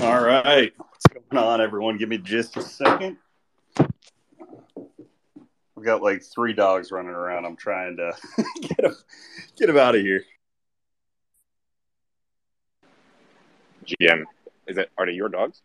All 0.00 0.18
right. 0.18 0.72
What's 0.78 1.06
going 1.08 1.44
on, 1.44 1.60
everyone? 1.60 1.98
Give 1.98 2.08
me 2.08 2.16
just 2.16 2.56
a 2.56 2.62
second. 2.62 3.18
We've 3.76 5.84
got 5.84 6.02
like 6.02 6.22
three 6.22 6.54
dogs 6.54 6.90
running 6.90 7.10
around. 7.10 7.44
I'm 7.44 7.54
trying 7.54 7.98
to 7.98 8.14
get 8.62 8.78
them, 8.78 8.96
get 9.58 9.66
them 9.66 9.76
out 9.76 9.94
of 9.94 10.00
here. 10.00 10.24
GM, 13.84 14.24
is 14.66 14.78
it? 14.78 14.90
Are 14.96 15.04
they 15.04 15.12
your 15.12 15.28
dogs? 15.28 15.60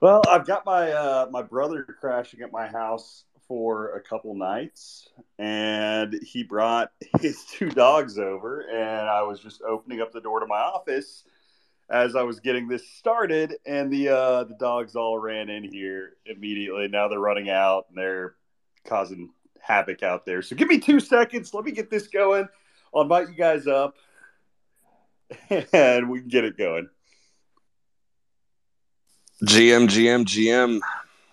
Well, 0.00 0.22
I've 0.26 0.46
got 0.46 0.64
my 0.64 0.92
uh, 0.92 1.28
my 1.30 1.42
brother 1.42 1.82
crashing 1.82 2.40
at 2.40 2.50
my 2.50 2.66
house 2.66 3.24
for 3.46 3.96
a 3.96 4.00
couple 4.00 4.34
nights, 4.34 5.10
and 5.38 6.18
he 6.22 6.42
brought 6.42 6.90
his 7.20 7.44
two 7.44 7.68
dogs 7.68 8.18
over, 8.18 8.60
and 8.60 9.10
I 9.10 9.20
was 9.24 9.40
just 9.40 9.60
opening 9.60 10.00
up 10.00 10.12
the 10.12 10.22
door 10.22 10.40
to 10.40 10.46
my 10.46 10.56
office 10.56 11.24
as 11.88 12.16
I 12.16 12.22
was 12.22 12.40
getting 12.40 12.68
this 12.68 12.88
started, 12.90 13.56
and 13.64 13.92
the 13.92 14.08
uh, 14.08 14.44
the 14.44 14.56
dogs 14.58 14.96
all 14.96 15.18
ran 15.18 15.48
in 15.48 15.64
here 15.64 16.16
immediately. 16.26 16.88
Now 16.88 17.08
they're 17.08 17.20
running 17.20 17.48
out 17.50 17.86
and 17.88 17.98
they're 17.98 18.34
causing 18.84 19.30
havoc 19.60 20.02
out 20.02 20.26
there. 20.26 20.42
So 20.42 20.56
give 20.56 20.68
me 20.68 20.78
two 20.78 21.00
seconds. 21.00 21.54
Let 21.54 21.64
me 21.64 21.72
get 21.72 21.90
this 21.90 22.08
going. 22.08 22.48
I'll 22.94 23.02
invite 23.02 23.28
you 23.28 23.34
guys 23.34 23.66
up, 23.66 23.96
and 25.72 26.08
we 26.10 26.20
can 26.20 26.28
get 26.28 26.44
it 26.44 26.56
going. 26.56 26.88
GM, 29.44 29.86
GM, 29.86 30.24
GM, 30.24 30.80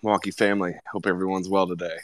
Milwaukee 0.02 0.32
family. 0.32 0.76
Hope 0.92 1.08
everyone's 1.08 1.48
well 1.48 1.68
today. 1.68 1.98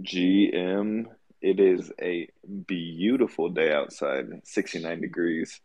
GM, 0.00 1.06
it 1.42 1.60
is 1.60 1.92
a 2.00 2.28
beautiful 2.66 3.50
day 3.50 3.72
outside, 3.72 4.26
69 4.44 5.00
degrees. 5.00 5.60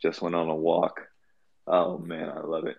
Just 0.00 0.22
went 0.22 0.34
on 0.34 0.48
a 0.48 0.54
walk. 0.54 1.02
Oh 1.66 1.98
man, 1.98 2.30
I 2.30 2.40
love 2.40 2.64
it. 2.66 2.78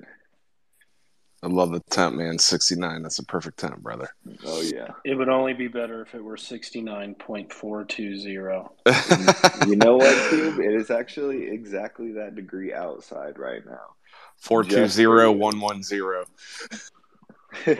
I 1.41 1.47
love 1.47 1.71
the 1.71 1.79
temp, 1.89 2.15
man. 2.15 2.37
69. 2.37 3.01
That's 3.01 3.19
a 3.19 3.25
perfect 3.25 3.59
temp, 3.59 3.77
brother. 3.77 4.09
Oh 4.45 4.59
yeah. 4.61 4.89
It 5.05 5.15
would 5.15 5.29
only 5.29 5.53
be 5.53 5.69
better 5.69 6.01
if 6.01 6.13
it 6.13 6.21
were 6.23 6.35
69.420. 6.35 8.69
You 9.67 9.75
know 9.77 9.97
what, 9.97 10.29
Cube? 10.29 10.59
It 10.59 10.73
is 10.73 10.91
actually 10.91 11.49
exactly 11.49 12.11
that 12.13 12.35
degree 12.35 12.73
outside 12.73 13.39
right 13.39 13.65
now. 13.65 13.95
420 14.37 15.37
110. 15.37 16.23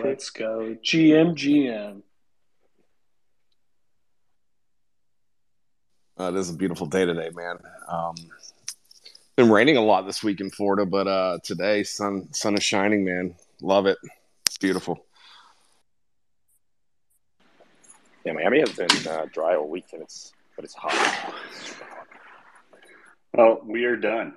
Let's 0.03 0.29
go. 0.29 0.75
GM, 0.83 1.35
GM. 1.35 2.01
Uh, 6.19 6.27
it 6.27 6.35
is 6.35 6.49
a 6.49 6.53
beautiful 6.53 6.85
day 6.85 7.05
today, 7.05 7.29
man. 7.33 7.57
Um, 7.87 8.15
been 9.37 9.49
raining 9.49 9.77
a 9.77 9.81
lot 9.81 10.05
this 10.05 10.21
week 10.21 10.41
in 10.41 10.49
Florida, 10.49 10.85
but 10.85 11.07
uh, 11.07 11.39
today 11.43 11.83
sun 11.83 12.27
sun 12.33 12.55
is 12.55 12.63
shining, 12.63 13.05
man. 13.05 13.35
Love 13.61 13.85
it. 13.85 13.97
It's 14.45 14.57
beautiful. 14.57 15.05
Yeah, 18.25 18.33
Miami 18.33 18.59
has 18.59 18.73
been 18.73 19.07
uh, 19.07 19.27
dry 19.31 19.55
all 19.55 19.69
week, 19.69 19.85
and 19.93 20.01
it's 20.01 20.33
but 20.57 20.65
it's 20.65 20.75
hot. 20.75 21.33
Well, 23.33 23.61
we 23.63 23.85
are 23.85 23.95
done. 23.95 24.33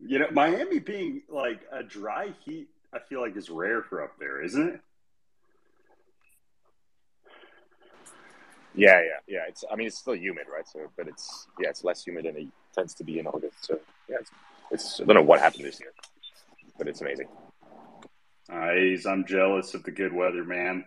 You 0.00 0.18
know, 0.18 0.26
Miami 0.32 0.80
being 0.80 1.22
like 1.30 1.62
a 1.72 1.82
dry 1.82 2.34
heat, 2.44 2.68
I 2.92 2.98
feel 2.98 3.22
like 3.22 3.36
is 3.38 3.48
rare 3.48 3.82
for 3.82 4.04
up 4.04 4.18
there, 4.18 4.42
isn't 4.42 4.68
it? 4.68 4.80
Yeah, 8.74 9.00
yeah, 9.00 9.18
yeah. 9.26 9.40
It's 9.48 9.64
I 9.70 9.76
mean 9.76 9.88
it's 9.88 9.98
still 9.98 10.16
humid, 10.16 10.46
right? 10.52 10.66
So, 10.68 10.80
but 10.96 11.08
it's 11.08 11.48
yeah, 11.60 11.70
it's 11.70 11.84
less 11.84 12.04
humid 12.04 12.24
than 12.24 12.36
it 12.36 12.48
tends 12.74 12.94
to 12.94 13.04
be 13.04 13.18
in 13.18 13.26
August. 13.26 13.56
So 13.64 13.80
yeah, 14.08 14.16
it's, 14.20 14.30
it's 14.70 15.00
I 15.00 15.04
don't 15.04 15.16
know 15.16 15.22
what 15.22 15.40
happened 15.40 15.64
this 15.64 15.80
year, 15.80 15.92
but 16.78 16.88
it's 16.88 17.00
amazing. 17.00 17.28
Nice. 18.48 19.06
I'm 19.06 19.26
jealous 19.26 19.74
of 19.74 19.84
the 19.84 19.90
good 19.90 20.12
weather, 20.12 20.44
man. 20.44 20.84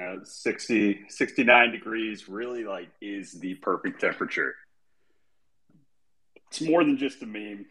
Uh, 0.00 0.16
60, 0.22 1.06
69 1.08 1.72
degrees 1.72 2.28
really 2.28 2.64
like 2.64 2.88
is 3.00 3.32
the 3.32 3.54
perfect 3.54 4.00
temperature. 4.00 4.54
It's 6.48 6.60
more 6.60 6.84
than 6.84 6.98
just 6.98 7.22
a 7.22 7.26
meme. 7.26 7.66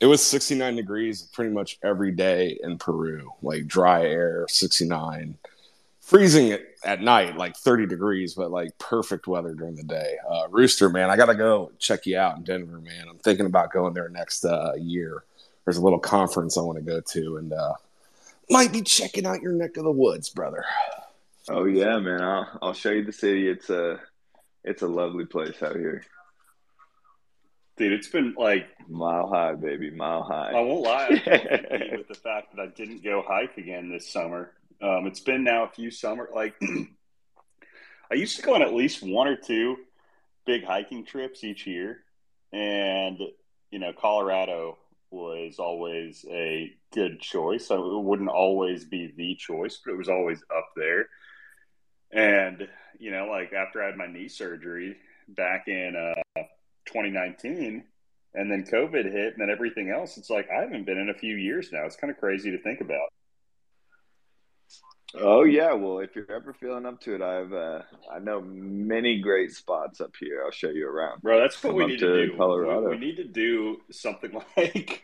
It 0.00 0.06
was 0.06 0.22
69 0.22 0.76
degrees 0.76 1.22
pretty 1.22 1.50
much 1.50 1.78
every 1.82 2.10
day 2.10 2.58
in 2.62 2.78
Peru, 2.78 3.30
like 3.42 3.66
dry 3.66 4.06
air, 4.06 4.46
69. 4.48 5.36
Freezing 6.00 6.52
at, 6.52 6.62
at 6.82 7.02
night, 7.02 7.36
like 7.36 7.54
30 7.56 7.86
degrees, 7.86 8.34
but 8.34 8.50
like 8.50 8.76
perfect 8.78 9.26
weather 9.26 9.54
during 9.54 9.76
the 9.76 9.84
day. 9.84 10.16
Uh, 10.28 10.48
Rooster, 10.48 10.88
man, 10.88 11.10
I 11.10 11.16
got 11.16 11.26
to 11.26 11.34
go 11.34 11.70
check 11.78 12.06
you 12.06 12.18
out 12.18 12.38
in 12.38 12.42
Denver, 12.42 12.80
man. 12.80 13.08
I'm 13.08 13.18
thinking 13.18 13.46
about 13.46 13.72
going 13.72 13.92
there 13.92 14.08
next 14.08 14.44
uh, 14.44 14.72
year. 14.76 15.24
There's 15.64 15.76
a 15.76 15.82
little 15.82 15.98
conference 15.98 16.56
I 16.56 16.62
want 16.62 16.78
to 16.78 16.84
go 16.84 17.00
to 17.00 17.36
and 17.36 17.52
uh, 17.52 17.74
might 18.48 18.72
be 18.72 18.80
checking 18.80 19.26
out 19.26 19.42
your 19.42 19.52
neck 19.52 19.76
of 19.76 19.84
the 19.84 19.92
woods, 19.92 20.30
brother. 20.30 20.64
Oh 21.48 21.64
yeah, 21.64 21.98
man. 21.98 22.22
I'll 22.22 22.58
I'll 22.62 22.72
show 22.72 22.90
you 22.90 23.04
the 23.04 23.12
city. 23.12 23.48
It's 23.48 23.70
a 23.70 24.00
it's 24.64 24.82
a 24.82 24.88
lovely 24.88 25.26
place 25.26 25.62
out 25.62 25.76
here. 25.76 26.04
Dude, 27.80 27.94
it's 27.94 28.08
been 28.08 28.34
like 28.36 28.66
Mile 28.90 29.26
high, 29.26 29.54
baby, 29.54 29.90
mile 29.90 30.22
high. 30.22 30.50
I 30.54 30.60
won't 30.60 30.82
lie. 30.82 31.06
I 31.12 31.18
can't 31.18 31.48
compete 31.48 31.98
with 31.98 32.08
the 32.08 32.14
fact 32.14 32.54
that 32.54 32.60
I 32.60 32.66
didn't 32.66 33.02
go 33.02 33.24
hike 33.26 33.56
again 33.56 33.90
this 33.90 34.06
summer. 34.06 34.52
Um, 34.82 35.06
it's 35.06 35.20
been 35.20 35.44
now 35.44 35.64
a 35.64 35.68
few 35.68 35.90
summer. 35.90 36.28
Like 36.34 36.60
I 38.10 38.16
used 38.16 38.36
to 38.36 38.42
go 38.42 38.54
on 38.54 38.60
at 38.60 38.74
least 38.74 39.02
one 39.02 39.28
or 39.28 39.36
two 39.36 39.78
big 40.44 40.62
hiking 40.62 41.06
trips 41.06 41.42
each 41.42 41.66
year, 41.66 42.00
and 42.52 43.18
you 43.70 43.78
know, 43.78 43.94
Colorado 43.98 44.76
was 45.10 45.58
always 45.58 46.26
a 46.28 46.74
good 46.92 47.18
choice. 47.18 47.68
So 47.68 47.96
it 47.96 48.04
wouldn't 48.04 48.28
always 48.28 48.84
be 48.84 49.10
the 49.16 49.36
choice, 49.36 49.80
but 49.82 49.92
it 49.92 49.96
was 49.96 50.10
always 50.10 50.42
up 50.54 50.68
there. 50.76 51.08
And 52.12 52.68
you 52.98 53.10
know, 53.10 53.28
like 53.30 53.54
after 53.54 53.82
I 53.82 53.86
had 53.86 53.96
my 53.96 54.06
knee 54.06 54.28
surgery 54.28 54.98
back 55.28 55.66
in 55.66 55.96
uh, 55.96 56.42
2019 56.86 57.84
and 58.34 58.50
then 58.50 58.64
COVID 58.64 59.10
hit, 59.10 59.32
and 59.32 59.40
then 59.40 59.50
everything 59.50 59.90
else. 59.90 60.16
It's 60.16 60.30
like 60.30 60.48
I 60.50 60.60
haven't 60.60 60.86
been 60.86 60.98
in 60.98 61.08
a 61.08 61.14
few 61.14 61.36
years 61.36 61.70
now. 61.72 61.84
It's 61.84 61.96
kind 61.96 62.10
of 62.10 62.18
crazy 62.18 62.50
to 62.50 62.58
think 62.58 62.80
about. 62.80 63.08
Oh 65.14 65.42
yeah, 65.42 65.72
well 65.72 65.98
if 65.98 66.14
you're 66.14 66.30
ever 66.30 66.52
feeling 66.52 66.86
up 66.86 67.00
to 67.00 67.16
it, 67.16 67.22
I've 67.22 67.52
uh, 67.52 67.82
I 68.12 68.20
know 68.20 68.40
many 68.40 69.20
great 69.20 69.52
spots 69.52 70.00
up 70.00 70.12
here. 70.18 70.42
I'll 70.44 70.52
show 70.52 70.70
you 70.70 70.88
around. 70.88 71.22
Bro, 71.22 71.40
that's 71.40 71.62
what 71.62 71.70
Come 71.70 71.78
we 71.78 71.86
need 71.86 71.98
to 71.98 72.06
to 72.06 72.26
do. 72.28 72.36
Colorado. 72.36 72.90
We, 72.90 72.96
we 72.96 72.98
need 72.98 73.16
to 73.16 73.24
do 73.24 73.78
something 73.90 74.32
like. 74.56 75.02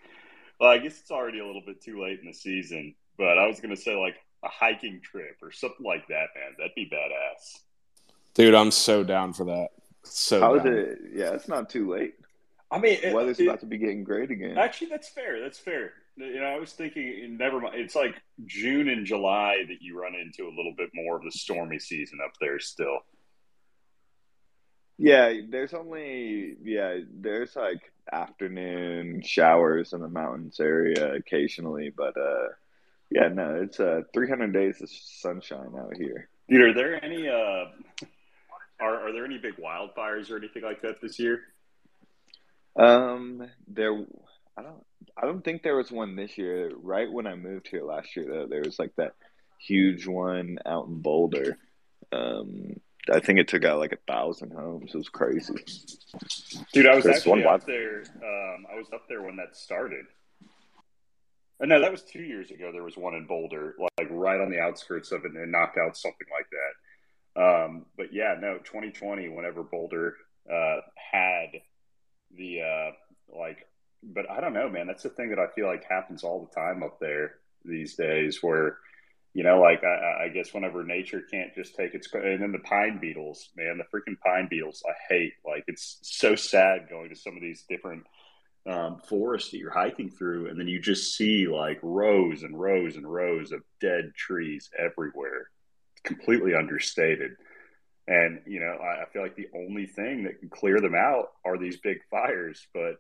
Well, 0.60 0.70
I 0.70 0.78
guess 0.78 1.00
it's 1.00 1.10
already 1.10 1.40
a 1.40 1.46
little 1.46 1.62
bit 1.66 1.82
too 1.82 2.00
late 2.00 2.20
in 2.20 2.26
the 2.26 2.32
season, 2.32 2.94
but 3.18 3.38
I 3.38 3.46
was 3.46 3.60
gonna 3.60 3.76
say 3.76 3.96
like 3.96 4.16
a 4.44 4.48
hiking 4.48 5.00
trip 5.02 5.38
or 5.42 5.50
something 5.50 5.84
like 5.84 6.06
that, 6.08 6.28
man. 6.36 6.54
That'd 6.56 6.74
be 6.76 6.88
badass. 6.88 7.62
Dude, 8.34 8.54
I'm 8.54 8.70
so 8.70 9.02
down 9.02 9.32
for 9.32 9.44
that. 9.46 9.70
So 10.08 10.40
How 10.40 10.54
is 10.54 10.62
down. 10.64 10.72
it? 10.74 10.98
Yeah, 11.14 11.30
it's 11.32 11.48
not 11.48 11.68
too 11.70 11.90
late. 11.90 12.14
I 12.70 12.78
mean, 12.78 12.98
it- 13.02 13.14
Weather's 13.14 13.38
it- 13.40 13.46
about 13.46 13.60
to 13.60 13.66
be 13.66 13.78
getting 13.78 14.04
great 14.04 14.30
again. 14.30 14.58
Actually, 14.58 14.88
that's 14.88 15.08
fair. 15.08 15.40
That's 15.40 15.58
fair. 15.58 15.92
You 16.16 16.40
know, 16.40 16.46
I 16.46 16.58
was 16.58 16.72
thinking, 16.72 17.36
never 17.36 17.60
mind. 17.60 17.74
It's 17.78 17.94
like 17.94 18.14
June 18.46 18.88
and 18.88 19.04
July 19.04 19.64
that 19.68 19.82
you 19.82 20.00
run 20.00 20.14
into 20.14 20.44
a 20.44 20.54
little 20.56 20.72
bit 20.76 20.88
more 20.94 21.16
of 21.16 21.22
the 21.22 21.30
stormy 21.30 21.78
season 21.78 22.20
up 22.24 22.32
there 22.40 22.58
still. 22.58 23.00
Yeah, 24.98 25.34
there's 25.50 25.74
only 25.74 26.56
yeah, 26.62 27.00
there's 27.12 27.54
like 27.54 27.92
afternoon 28.10 29.20
showers 29.22 29.92
in 29.92 30.00
the 30.00 30.08
mountains 30.08 30.58
area 30.58 31.12
occasionally, 31.14 31.92
but 31.94 32.16
uh 32.16 32.48
yeah, 33.10 33.28
no, 33.28 33.56
it's 33.62 33.78
uh 33.78 34.00
300 34.14 34.52
days 34.54 34.80
of 34.80 34.88
sunshine 34.90 35.74
out 35.78 35.94
here. 35.98 36.30
Dude, 36.48 36.62
are 36.62 36.72
there 36.74 37.04
any 37.04 37.28
uh, 37.28 37.66
are 38.80 39.08
are 39.08 39.12
there 39.12 39.24
any 39.24 39.38
big 39.38 39.56
wildfires 39.56 40.30
or 40.30 40.36
anything 40.36 40.62
like 40.62 40.82
that 40.82 41.00
this 41.00 41.18
year? 41.18 41.40
Um 42.76 43.48
there 43.68 43.92
I 44.56 44.62
don't 44.62 44.84
I 45.16 45.26
don't 45.26 45.44
think 45.44 45.62
there 45.62 45.76
was 45.76 45.90
one 45.90 46.16
this 46.16 46.36
year. 46.36 46.70
Right 46.76 47.10
when 47.10 47.26
I 47.26 47.34
moved 47.34 47.68
here 47.68 47.82
last 47.82 48.16
year 48.16 48.26
though, 48.28 48.46
there 48.46 48.62
was 48.62 48.78
like 48.78 48.94
that 48.96 49.14
huge 49.58 50.06
one 50.06 50.58
out 50.66 50.86
in 50.86 51.00
Boulder. 51.00 51.58
Um 52.12 52.80
I 53.12 53.20
think 53.20 53.38
it 53.38 53.48
took 53.48 53.64
out 53.64 53.78
like 53.78 53.92
a 53.92 54.12
thousand 54.12 54.52
homes. 54.52 54.92
It 54.94 54.98
was 54.98 55.08
crazy. 55.08 55.54
Dude, 56.72 56.86
I 56.86 56.94
was 56.96 57.04
There's 57.04 57.18
actually 57.18 57.44
up 57.44 57.64
there. 57.64 58.00
Um, 58.00 58.66
I 58.72 58.76
was 58.76 58.88
up 58.92 59.02
there 59.08 59.22
when 59.22 59.36
that 59.36 59.56
started. 59.56 60.06
Uh, 61.62 61.66
no, 61.66 61.80
that 61.80 61.92
was 61.92 62.02
two 62.02 62.22
years 62.22 62.50
ago. 62.50 62.70
There 62.72 62.82
was 62.82 62.96
one 62.96 63.14
in 63.14 63.26
Boulder, 63.26 63.74
like 63.98 64.08
right 64.10 64.40
on 64.40 64.50
the 64.50 64.60
outskirts 64.60 65.12
of 65.12 65.24
it, 65.24 65.32
and 65.32 65.40
it 65.40 65.48
knocked 65.48 65.78
out 65.78 65.96
something 65.96 66.26
like 66.36 66.50
that. 66.50 66.72
Um, 67.36 67.86
but 67.96 68.12
yeah, 68.12 68.36
no, 68.40 68.58
2020, 68.58 69.28
whenever 69.28 69.62
Boulder 69.62 70.14
uh, 70.50 70.76
had 70.96 71.60
the 72.36 72.60
uh, 72.62 73.38
like, 73.38 73.66
but 74.02 74.30
I 74.30 74.40
don't 74.40 74.54
know, 74.54 74.68
man. 74.68 74.86
That's 74.86 75.02
the 75.02 75.10
thing 75.10 75.30
that 75.30 75.38
I 75.38 75.48
feel 75.54 75.66
like 75.66 75.84
happens 75.88 76.24
all 76.24 76.46
the 76.46 76.60
time 76.60 76.82
up 76.82 76.98
there 77.00 77.36
these 77.64 77.94
days, 77.94 78.38
where 78.42 78.78
you 79.36 79.42
know, 79.42 79.60
like 79.60 79.84
I, 79.84 80.24
I 80.24 80.28
guess 80.28 80.54
whenever 80.54 80.82
nature 80.82 81.20
can't 81.30 81.54
just 81.54 81.74
take 81.74 81.94
its 81.94 82.08
and 82.14 82.42
then 82.42 82.52
the 82.52 82.58
pine 82.60 82.98
beetles, 82.98 83.50
man, 83.54 83.78
the 83.78 83.84
freaking 83.84 84.18
pine 84.24 84.48
beetles, 84.48 84.82
I 84.88 84.94
hate. 85.12 85.34
Like 85.46 85.64
it's 85.66 85.98
so 86.00 86.34
sad 86.34 86.88
going 86.88 87.10
to 87.10 87.16
some 87.16 87.36
of 87.36 87.42
these 87.42 87.64
different 87.68 88.04
um, 88.66 89.02
forests 89.06 89.50
that 89.50 89.58
you're 89.58 89.70
hiking 89.70 90.08
through, 90.08 90.48
and 90.48 90.58
then 90.58 90.68
you 90.68 90.80
just 90.80 91.16
see 91.16 91.46
like 91.48 91.78
rows 91.82 92.44
and 92.44 92.58
rows 92.58 92.96
and 92.96 93.06
rows 93.06 93.52
of 93.52 93.60
dead 93.78 94.12
trees 94.16 94.70
everywhere, 94.78 95.50
completely 96.06 96.54
understated. 96.54 97.32
And 98.08 98.40
you 98.46 98.60
know, 98.60 98.78
I, 98.80 99.02
I 99.02 99.04
feel 99.12 99.22
like 99.22 99.36
the 99.36 99.48
only 99.54 99.86
thing 99.86 100.24
that 100.24 100.40
can 100.40 100.48
clear 100.48 100.80
them 100.80 100.94
out 100.94 101.32
are 101.44 101.58
these 101.58 101.76
big 101.76 101.98
fires, 102.10 102.66
but 102.72 102.98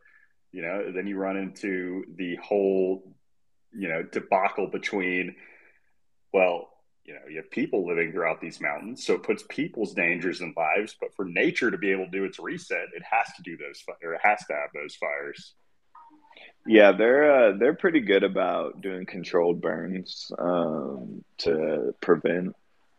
you 0.52 0.62
know, 0.62 0.92
then 0.92 1.06
you 1.06 1.16
run 1.16 1.36
into 1.36 2.04
the 2.16 2.36
whole 2.36 3.14
you 3.72 3.88
know 3.88 4.02
debacle 4.02 4.66
between 4.66 5.36
well, 6.32 6.68
you 7.04 7.14
know, 7.14 7.20
you 7.30 7.36
have 7.36 7.50
people 7.50 7.86
living 7.86 8.12
throughout 8.12 8.40
these 8.40 8.60
mountains, 8.60 9.06
so 9.06 9.14
it 9.14 9.22
puts 9.22 9.44
people's 9.48 9.94
dangers 9.94 10.40
and 10.40 10.54
lives. 10.56 10.96
But 11.00 11.14
for 11.14 11.24
nature 11.24 11.70
to 11.70 11.78
be 11.78 11.92
able 11.92 12.06
to 12.06 12.10
do 12.10 12.24
its 12.24 12.40
reset, 12.40 12.88
it 12.94 13.02
has 13.08 13.32
to 13.36 13.42
do 13.42 13.56
those, 13.56 13.82
or 14.02 14.14
it 14.14 14.20
has 14.22 14.44
to 14.46 14.54
have 14.54 14.70
those 14.74 14.96
fires. 14.96 15.54
Yeah, 16.66 16.92
they're 16.92 17.32
uh, 17.32 17.52
they're 17.58 17.74
pretty 17.74 18.00
good 18.00 18.24
about 18.24 18.80
doing 18.80 19.06
controlled 19.06 19.60
burns 19.60 20.32
um, 20.38 21.24
to 21.38 21.94
prevent 22.00 22.56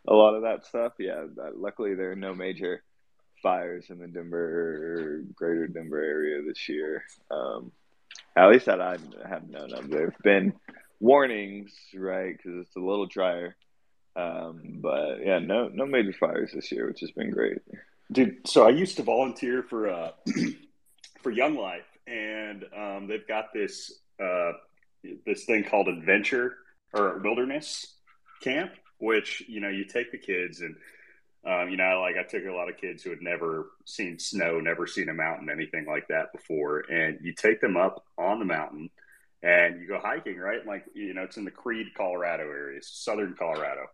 a 0.08 0.14
lot 0.14 0.34
of 0.34 0.42
that 0.42 0.66
stuff. 0.66 0.94
Yeah, 0.98 1.24
that, 1.36 1.58
luckily 1.58 1.94
there 1.94 2.10
are 2.10 2.16
no 2.16 2.34
major 2.34 2.82
fires 3.42 3.86
in 3.90 3.98
the 3.98 4.08
Denver, 4.08 5.22
greater 5.34 5.68
Denver 5.68 6.02
area 6.02 6.42
this 6.42 6.68
year. 6.68 7.04
Um, 7.30 7.72
at 8.36 8.50
least 8.50 8.66
that 8.66 8.80
I 8.80 8.96
have 9.28 9.48
known 9.48 9.72
of. 9.72 9.90
There've 9.90 10.16
been 10.22 10.54
warnings, 11.00 11.72
right? 11.94 12.36
Because 12.36 12.66
it's 12.66 12.76
a 12.76 12.80
little 12.80 13.06
drier. 13.06 13.56
Um, 14.16 14.80
but 14.80 15.18
yeah, 15.24 15.38
no 15.38 15.68
no 15.68 15.86
major 15.86 16.12
fires 16.12 16.52
this 16.52 16.72
year, 16.72 16.88
which 16.88 17.00
has 17.00 17.12
been 17.12 17.30
great. 17.30 17.58
Dude, 18.10 18.48
so 18.48 18.66
I 18.66 18.70
used 18.70 18.96
to 18.96 19.02
volunteer 19.02 19.62
for 19.62 19.88
uh, 19.88 20.10
for 21.22 21.30
Young 21.30 21.56
Life, 21.56 21.86
and 22.06 22.64
um, 22.76 23.06
they've 23.06 23.26
got 23.28 23.52
this 23.52 24.00
uh, 24.20 24.52
this 25.24 25.44
thing 25.44 25.64
called 25.64 25.88
Adventure 25.88 26.56
or 26.92 27.20
Wilderness 27.22 27.94
Camp, 28.40 28.72
which 28.98 29.42
you 29.48 29.60
know 29.60 29.68
you 29.68 29.84
take 29.84 30.12
the 30.12 30.18
kids 30.18 30.60
and 30.60 30.76
um, 31.46 31.70
you 31.70 31.76
know 31.76 32.00
like 32.00 32.16
I 32.16 32.28
took 32.28 32.44
a 32.44 32.54
lot 32.54 32.68
of 32.68 32.76
kids 32.76 33.02
who 33.02 33.10
had 33.10 33.22
never 33.22 33.70
seen 33.84 34.18
snow, 34.18 34.60
never 34.60 34.86
seen 34.86 35.08
a 35.08 35.14
mountain, 35.14 35.48
anything 35.50 35.86
like 35.86 36.08
that 36.08 36.32
before, 36.32 36.80
and 36.90 37.18
you 37.22 37.32
take 37.32 37.60
them 37.60 37.76
up 37.76 38.04
on 38.16 38.38
the 38.38 38.44
mountain 38.44 38.90
and 39.42 39.80
you 39.80 39.86
go 39.86 40.00
hiking, 40.00 40.36
right? 40.36 40.66
Like, 40.66 40.84
you 40.94 41.14
know, 41.14 41.22
it's 41.22 41.36
in 41.36 41.44
the 41.44 41.50
Creede 41.50 41.94
Colorado 41.96 42.42
area, 42.42 42.80
southern 42.82 43.34
Colorado. 43.38 43.86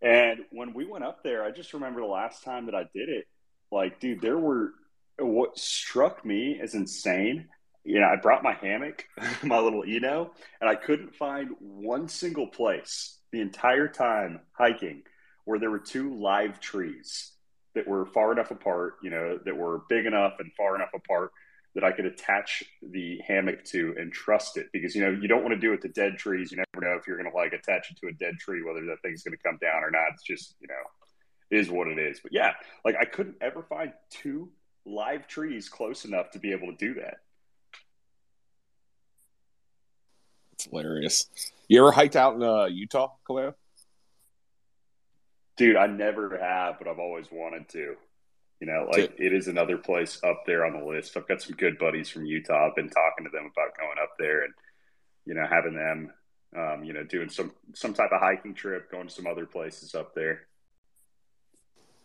And 0.00 0.40
when 0.50 0.72
we 0.72 0.84
went 0.84 1.04
up 1.04 1.22
there, 1.22 1.44
I 1.44 1.50
just 1.50 1.74
remember 1.74 2.00
the 2.00 2.06
last 2.06 2.42
time 2.42 2.66
that 2.66 2.74
I 2.74 2.84
did 2.94 3.08
it, 3.08 3.26
like, 3.70 4.00
dude, 4.00 4.20
there 4.20 4.38
were 4.38 4.72
what 5.18 5.58
struck 5.58 6.24
me 6.24 6.58
as 6.60 6.74
insane. 6.74 7.48
You 7.84 8.00
know, 8.00 8.06
I 8.06 8.16
brought 8.16 8.42
my 8.42 8.54
hammock, 8.54 9.04
my 9.42 9.58
little 9.58 9.84
Eno, 9.86 10.32
and 10.60 10.68
I 10.68 10.74
couldn't 10.74 11.14
find 11.14 11.50
one 11.60 12.08
single 12.08 12.46
place 12.46 13.18
the 13.32 13.40
entire 13.40 13.88
time 13.88 14.40
hiking 14.52 15.02
where 15.44 15.58
there 15.58 15.70
were 15.70 15.78
two 15.78 16.14
live 16.14 16.60
trees 16.60 17.32
that 17.74 17.88
were 17.88 18.06
far 18.06 18.32
enough 18.32 18.50
apart, 18.50 18.94
you 19.02 19.10
know, 19.10 19.38
that 19.44 19.56
were 19.56 19.82
big 19.88 20.06
enough 20.06 20.34
and 20.38 20.52
far 20.56 20.76
enough 20.76 20.90
apart 20.94 21.32
that 21.74 21.84
I 21.84 21.92
could 21.92 22.04
attach 22.04 22.62
the 22.82 23.18
hammock 23.26 23.64
to 23.64 23.94
and 23.98 24.12
trust 24.12 24.56
it 24.56 24.68
because 24.72 24.94
you 24.94 25.02
know 25.02 25.10
you 25.10 25.26
don't 25.26 25.42
want 25.42 25.54
to 25.54 25.60
do 25.60 25.72
it 25.72 25.80
to 25.82 25.88
dead 25.88 26.18
trees. 26.18 26.52
You 26.52 26.58
never 26.58 26.86
know 26.86 26.98
if 26.98 27.06
you're 27.06 27.16
going 27.16 27.30
to 27.30 27.36
like 27.36 27.52
attach 27.52 27.90
it 27.90 27.96
to 28.00 28.08
a 28.08 28.12
dead 28.12 28.34
tree 28.38 28.62
whether 28.62 28.84
that 28.86 29.00
thing's 29.02 29.22
going 29.22 29.36
to 29.36 29.42
come 29.42 29.58
down 29.60 29.82
or 29.82 29.90
not. 29.90 30.12
It's 30.12 30.22
just 30.22 30.54
you 30.60 30.68
know 30.68 31.56
is 31.58 31.70
what 31.70 31.88
it 31.88 31.98
is. 31.98 32.20
But 32.22 32.32
yeah, 32.32 32.52
like 32.84 32.96
I 33.00 33.04
couldn't 33.04 33.36
ever 33.40 33.62
find 33.62 33.92
two 34.10 34.50
live 34.84 35.26
trees 35.26 35.68
close 35.68 36.04
enough 36.04 36.30
to 36.32 36.38
be 36.38 36.52
able 36.52 36.68
to 36.68 36.76
do 36.76 36.94
that. 36.94 37.18
It's 40.62 40.70
hilarious. 40.70 41.26
You 41.68 41.80
ever 41.80 41.92
hiked 41.92 42.16
out 42.16 42.34
in 42.36 42.42
uh, 42.42 42.66
Utah, 42.66 43.12
Kaleo? 43.28 43.54
Dude, 45.56 45.76
I 45.76 45.86
never 45.86 46.38
have, 46.38 46.78
but 46.78 46.88
I've 46.88 46.98
always 46.98 47.26
wanted 47.30 47.68
to. 47.70 47.96
You 48.60 48.66
know, 48.68 48.88
like 48.92 49.14
it 49.18 49.32
is 49.32 49.48
another 49.48 49.76
place 49.76 50.20
up 50.22 50.44
there 50.46 50.64
on 50.64 50.78
the 50.78 50.86
list. 50.86 51.16
I've 51.16 51.26
got 51.26 51.42
some 51.42 51.56
good 51.56 51.78
buddies 51.78 52.08
from 52.08 52.24
Utah. 52.24 52.68
I've 52.68 52.76
been 52.76 52.90
talking 52.90 53.24
to 53.24 53.30
them 53.30 53.50
about 53.52 53.76
going 53.76 53.98
up 54.00 54.10
there 54.20 54.44
and, 54.44 54.54
you 55.26 55.34
know, 55.34 55.44
having 55.50 55.74
them, 55.74 56.12
um, 56.56 56.84
you 56.84 56.92
know, 56.92 57.02
doing 57.02 57.28
some 57.28 57.52
some 57.74 57.92
type 57.92 58.12
of 58.12 58.20
hiking 58.20 58.54
trip, 58.54 58.88
going 58.88 59.08
to 59.08 59.12
some 59.12 59.26
other 59.26 59.46
places 59.46 59.96
up 59.96 60.14
there. 60.14 60.46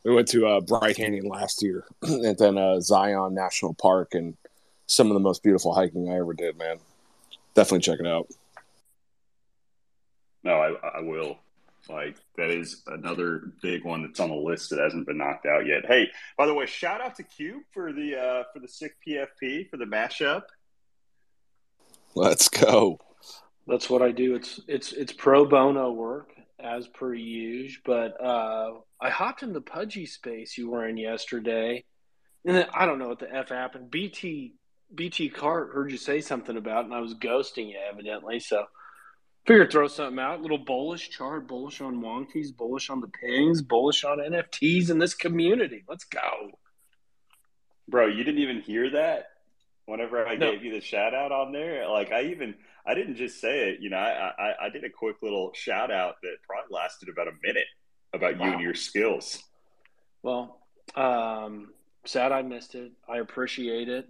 We 0.03 0.15
went 0.15 0.29
to 0.29 0.47
uh, 0.47 0.61
Bryce 0.61 0.95
Canyon 0.95 1.27
last 1.27 1.61
year, 1.61 1.85
and 2.01 2.35
then 2.37 2.57
uh, 2.57 2.79
Zion 2.79 3.35
National 3.35 3.75
Park, 3.75 4.15
and 4.15 4.35
some 4.87 5.07
of 5.07 5.13
the 5.13 5.19
most 5.19 5.43
beautiful 5.43 5.75
hiking 5.75 6.09
I 6.09 6.17
ever 6.17 6.33
did. 6.33 6.57
Man, 6.57 6.79
definitely 7.53 7.81
check 7.81 7.99
it 7.99 8.07
out. 8.07 8.27
No, 10.43 10.53
I, 10.53 10.99
I 10.99 11.01
will. 11.01 11.39
Like 11.89 12.17
that 12.35 12.49
is 12.49 12.83
another 12.87 13.53
big 13.61 13.85
one 13.85 14.01
that's 14.01 14.19
on 14.19 14.29
the 14.29 14.35
list 14.35 14.71
that 14.71 14.79
hasn't 14.79 15.07
been 15.07 15.17
knocked 15.17 15.45
out 15.45 15.65
yet. 15.65 15.85
Hey, 15.85 16.09
by 16.37 16.45
the 16.45 16.53
way, 16.53 16.65
shout 16.65 17.01
out 17.01 17.15
to 17.15 17.23
Cube 17.23 17.63
for 17.71 17.93
the 17.93 18.15
uh, 18.15 18.43
for 18.51 18.59
the 18.59 18.67
sick 18.67 18.95
PFP 19.07 19.69
for 19.69 19.77
the 19.77 19.85
mashup. 19.85 20.43
Let's 22.13 22.49
go. 22.49 22.99
That's 23.67 23.89
what 23.89 24.01
I 24.01 24.11
do. 24.11 24.35
It's 24.35 24.59
it's 24.67 24.91
it's 24.91 25.13
pro 25.13 25.45
bono 25.45 25.91
work 25.91 26.33
as 26.59 26.87
per 26.87 27.13
usual. 27.13 27.81
But 27.85 28.21
uh, 28.21 28.71
I 28.99 29.09
hopped 29.09 29.43
in 29.43 29.53
the 29.53 29.61
pudgy 29.61 30.05
space 30.05 30.57
you 30.57 30.69
were 30.69 30.87
in 30.87 30.97
yesterday, 30.97 31.85
and 32.45 32.55
then, 32.55 32.65
I 32.73 32.85
don't 32.85 32.99
know 32.99 33.09
what 33.09 33.19
the 33.19 33.33
f 33.33 33.49
happened. 33.49 33.91
BT 33.91 34.55
BT 34.93 35.29
Cart 35.29 35.71
heard 35.73 35.91
you 35.91 35.97
say 35.97 36.21
something 36.21 36.57
about, 36.57 36.81
it, 36.81 36.85
and 36.85 36.93
I 36.93 37.01
was 37.01 37.13
ghosting 37.13 37.69
you 37.69 37.77
evidently. 37.91 38.39
So 38.39 38.65
Figure 39.47 39.65
throw 39.65 39.87
something 39.87 40.19
out. 40.19 40.39
A 40.39 40.41
little 40.41 40.57
bullish 40.57 41.09
chart, 41.09 41.47
bullish 41.47 41.79
on 41.79 42.01
wonkies, 42.01 42.55
bullish 42.55 42.89
on 42.89 42.99
the 42.99 43.07
pings, 43.07 43.61
bullish 43.61 44.03
on 44.03 44.17
NFTs 44.17 44.89
in 44.89 44.99
this 44.99 45.13
community. 45.13 45.85
Let's 45.87 46.03
go. 46.03 46.51
Bro, 47.87 48.07
you 48.07 48.25
didn't 48.25 48.41
even 48.41 48.59
hear 48.59 48.89
that 48.89 49.29
whenever 49.85 50.27
I 50.27 50.35
no. 50.35 50.51
gave 50.51 50.65
you 50.65 50.73
the 50.73 50.81
shout 50.81 51.13
out 51.13 51.31
on 51.31 51.53
there. 51.53 51.87
Like 51.87 52.11
I 52.11 52.23
even 52.23 52.55
I 52.85 52.93
didn't 52.93 53.15
just 53.15 53.39
say 53.39 53.69
it, 53.69 53.79
you 53.79 53.89
know, 53.89 53.95
I 53.97 54.33
I, 54.37 54.65
I 54.65 54.69
did 54.69 54.83
a 54.83 54.89
quick 54.89 55.15
little 55.21 55.53
shout 55.53 55.91
out 55.91 56.15
that 56.23 56.35
probably 56.45 56.75
lasted 56.75 57.07
about 57.07 57.29
a 57.29 57.33
minute 57.41 57.67
about 58.13 58.37
wow. 58.37 58.47
you 58.47 58.51
and 58.51 58.61
your 58.61 58.75
skills. 58.75 59.41
Well, 60.23 60.59
um, 60.93 61.71
sad 62.03 62.33
I 62.33 62.41
missed 62.41 62.75
it. 62.75 62.91
I 63.07 63.19
appreciate 63.19 63.87
it. 63.87 64.09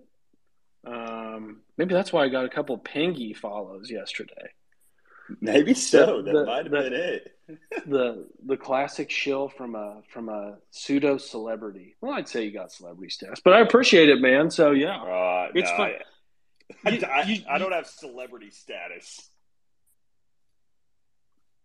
Um, 0.84 1.62
maybe 1.78 1.94
that's 1.94 2.12
why 2.12 2.24
I 2.24 2.30
got 2.30 2.46
a 2.46 2.50
couple 2.50 2.80
pingy 2.80 3.38
follows 3.38 3.92
yesterday. 3.92 4.50
Maybe 5.42 5.74
so. 5.74 6.22
The, 6.22 6.32
that 6.34 6.46
might 6.46 6.64
have 6.66 6.72
the, 6.72 6.82
been 6.82 6.94
it. 6.94 7.34
the 7.88 8.28
the 8.46 8.58
classic 8.58 9.10
shill 9.10 9.48
from 9.50 9.76
a 9.76 10.02
from 10.10 10.30
a 10.30 10.58
pseudo 10.72 11.18
celebrity. 11.18 11.96
Well, 12.02 12.14
I'd 12.14 12.28
say 12.28 12.44
you 12.44 12.52
got 12.52 12.72
celebrity 12.72 13.10
status, 13.10 13.40
but 13.44 13.54
I 13.54 13.62
appreciate 13.62 14.10
it, 14.10 14.20
man. 14.20 14.52
So 14.52 14.72
yeah, 14.72 14.98
uh, 14.98 15.52
it's 15.54 15.70
no, 15.72 15.78
fun. 15.78 15.92
I, 16.86 16.90
you, 16.90 17.02
I, 17.08 17.22
you, 17.24 17.42
I, 17.50 17.58
don't 17.58 17.72
have 17.72 17.88
celebrity 17.88 18.50
status. 18.50 19.30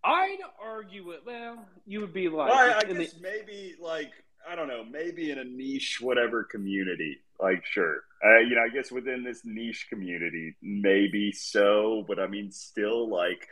I'd 0.04 0.38
argue 0.62 1.10
it. 1.10 1.22
Well, 1.26 1.66
you 1.86 2.00
would 2.00 2.12
be 2.12 2.28
like, 2.28 2.50
well, 2.50 2.74
I, 2.74 2.78
I 2.78 2.84
guess 2.84 3.12
the, 3.12 3.20
maybe 3.20 3.74
like 3.80 4.12
I 4.48 4.54
don't 4.54 4.68
know, 4.68 4.84
maybe 4.84 5.30
in 5.30 5.38
a 5.38 5.44
niche 5.44 5.98
whatever 6.00 6.44
community. 6.44 7.18
Like, 7.42 7.66
sure, 7.66 8.02
uh, 8.24 8.38
you 8.38 8.54
know, 8.54 8.62
I 8.62 8.68
guess 8.68 8.92
within 8.92 9.24
this 9.24 9.42
niche 9.44 9.86
community, 9.88 10.54
maybe 10.62 11.32
so. 11.32 12.04
But 12.06 12.20
I 12.20 12.28
mean, 12.28 12.52
still, 12.52 13.08
like, 13.08 13.48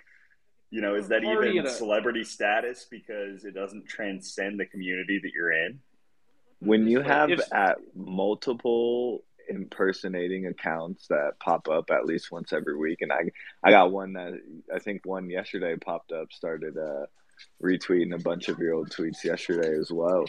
you 0.71 0.81
know, 0.81 0.95
is 0.95 1.09
that 1.09 1.25
even 1.25 1.67
celebrity 1.69 2.23
status 2.23 2.87
because 2.89 3.45
it 3.45 3.53
doesn't 3.55 3.89
transcend 3.89 4.61
the 4.61 4.67
community 4.67 5.19
that 5.23 5.33
you're 5.35 5.53
in? 5.53 5.81
When 6.61 6.87
you 6.87 7.01
have 7.01 7.31
at 7.53 7.79
multiple 7.97 9.25
impersonating 9.49 10.47
accounts 10.47 11.09
that 11.09 11.33
pop 11.41 11.69
up 11.69 11.91
at 11.91 12.07
least 12.07 12.31
once 12.31 12.53
every 12.53 12.77
week, 12.77 12.99
and 13.01 13.13
I 13.13 13.25
I 13.65 13.73
got 13.73 13.91
one 13.91 14.13
that 14.13 14.35
I 14.73 14.79
think 14.79 15.05
one 15.05 15.29
yesterday 15.29 15.75
popped 15.77 16.13
up, 16.13 16.33
started 16.33 16.79
uh, 16.79 17.07
retweeting 17.63 18.15
a 18.15 18.23
bunch 18.23 18.49
of 18.49 18.59
your 18.59 18.75
old 18.75 18.91
tweets 18.91 19.25
yesterday 19.25 19.77
as 19.77 19.91
well. 19.91 20.27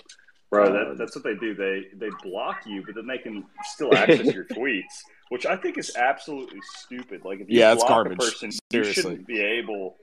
Bro, 0.51 0.74
that, 0.74 0.88
um, 0.91 0.98
that's 0.98 1.15
what 1.15 1.24
they 1.24 1.36
do. 1.36 1.55
They 1.55 1.86
they 1.96 2.10
block 2.24 2.65
you, 2.65 2.84
but 2.86 2.93
then 2.93 3.08
they 3.08 3.17
can 3.17 3.46
still 3.63 3.96
access 3.96 4.34
your 4.34 4.43
tweets, 4.51 5.00
which 5.29 5.46
I 5.46 5.55
think 5.55 5.77
is 5.77 5.96
absolutely 5.96 6.60
stupid. 6.79 7.24
Like 7.24 7.39
if 7.39 7.50
you 7.50 7.60
yeah, 7.60 7.74
block 7.74 7.88
garbage. 7.88 8.13
a 8.13 8.15
person, 8.17 8.51
Seriously. 8.70 8.89
you 8.89 8.93
shouldn't 8.93 9.27
be 9.27 9.39
able 9.39 9.96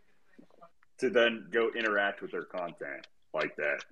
to 1.01 1.11
then 1.11 1.49
go 1.53 1.71
interact 1.77 2.23
with 2.23 2.33
their 2.33 2.45
content 2.45 3.07
like 3.35 3.55
that. 3.57 3.85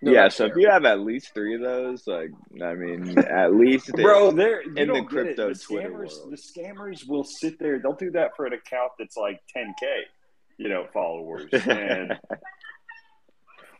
No, 0.00 0.12
yeah, 0.12 0.28
so 0.28 0.46
if 0.46 0.52
you 0.56 0.68
have 0.68 0.84
at 0.84 1.00
least 1.00 1.34
three 1.34 1.56
of 1.56 1.60
those, 1.60 2.06
like 2.06 2.30
I 2.62 2.74
mean, 2.74 3.18
at 3.18 3.54
least 3.54 3.90
bro, 3.94 4.30
they're 4.30 4.60
in 4.60 4.92
the 4.92 5.02
crypto 5.02 5.48
the 5.48 5.58
Twitter 5.58 5.90
scammers, 5.90 6.18
world. 6.18 6.32
The 6.32 6.36
scammers 6.36 7.08
will 7.08 7.24
sit 7.24 7.58
there; 7.58 7.80
they'll 7.80 7.94
do 7.94 8.12
that 8.12 8.36
for 8.36 8.46
an 8.46 8.52
account 8.52 8.92
that's 8.96 9.16
like 9.16 9.40
10k 9.56 10.02
you 10.62 10.68
know, 10.68 10.86
followers. 10.92 11.48
And 11.52 12.12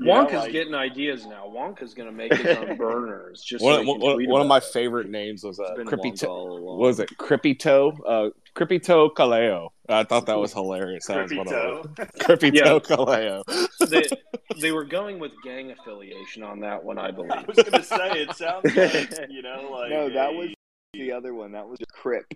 you 0.04 0.12
know, 0.12 0.24
Wonka's 0.24 0.32
like- 0.34 0.52
getting 0.52 0.74
ideas 0.74 1.26
now. 1.26 1.44
Wonka's 1.46 1.94
going 1.94 2.08
to 2.08 2.14
make 2.14 2.32
his 2.34 2.56
own 2.58 2.76
burners. 2.78 3.42
Just 3.42 3.64
One, 3.64 3.84
so 3.86 3.92
one, 3.94 4.28
one 4.28 4.40
of 4.40 4.46
my 4.46 4.60
favorite 4.60 5.08
names 5.10 5.44
was 5.44 5.58
uh, 5.60 5.74
Crippy 5.78 6.18
Toe. 6.18 6.28
all 6.28 6.78
was 6.78 7.00
it? 7.00 7.10
Crippy 7.18 7.58
Toe? 7.58 7.92
Uh, 8.06 8.30
Crippy 8.54 8.82
Toe 8.82 9.10
Kaleo. 9.10 9.68
I 9.88 10.04
thought 10.04 10.26
that 10.26 10.38
was 10.38 10.52
hilarious. 10.52 11.06
That 11.06 11.28
Crippy 11.28 11.36
one 11.38 11.46
toe. 11.46 11.82
of 11.84 11.94
them. 11.96 12.06
Crippy 12.20 12.50
Yeah. 12.54 12.64
Toe 12.64 12.80
Kaleo. 12.80 13.42
they, 13.88 14.04
they 14.60 14.72
were 14.72 14.84
going 14.84 15.18
with 15.18 15.32
gang 15.44 15.70
affiliation 15.70 16.42
on 16.42 16.60
that 16.60 16.82
one, 16.84 16.98
I 16.98 17.10
believe. 17.10 17.32
I 17.32 17.44
was 17.46 17.56
gonna 17.56 17.82
say 17.82 18.22
it 18.22 18.34
sounds 18.36 18.74
like 18.76 19.30
you 19.30 19.42
know, 19.42 19.68
like 19.70 19.90
no, 19.90 20.08
that 20.10 20.30
a- 20.30 20.36
was 20.36 20.48
the 20.94 21.12
other 21.12 21.34
one. 21.34 21.52
That 21.52 21.66
was 21.68 21.78
Crip, 21.92 22.26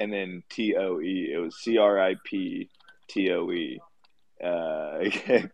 and 0.00 0.12
then 0.12 0.42
T 0.50 0.74
O 0.76 1.00
E. 1.00 1.30
It 1.34 1.38
was 1.38 1.56
C 1.62 1.78
R 1.78 2.00
I 2.00 2.14
P 2.24 2.68
T 3.08 3.30
O 3.32 3.50
E. 3.50 3.80
Uh, 4.42 4.98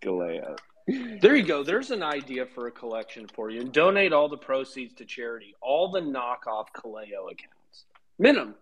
Kaleo. 0.02 0.56
There 0.86 1.36
you 1.36 1.44
go. 1.44 1.62
There's 1.62 1.90
an 1.90 2.02
idea 2.02 2.46
for 2.46 2.66
a 2.66 2.70
collection 2.70 3.28
for 3.34 3.50
you. 3.50 3.60
And 3.60 3.72
donate 3.72 4.12
all 4.12 4.28
the 4.28 4.36
proceeds 4.36 4.94
to 4.94 5.04
charity. 5.04 5.54
All 5.60 5.90
the 5.90 6.00
knockoff 6.00 6.66
Kaleo 6.74 7.30
accounts. 7.30 7.84
Minimum. 8.18 8.54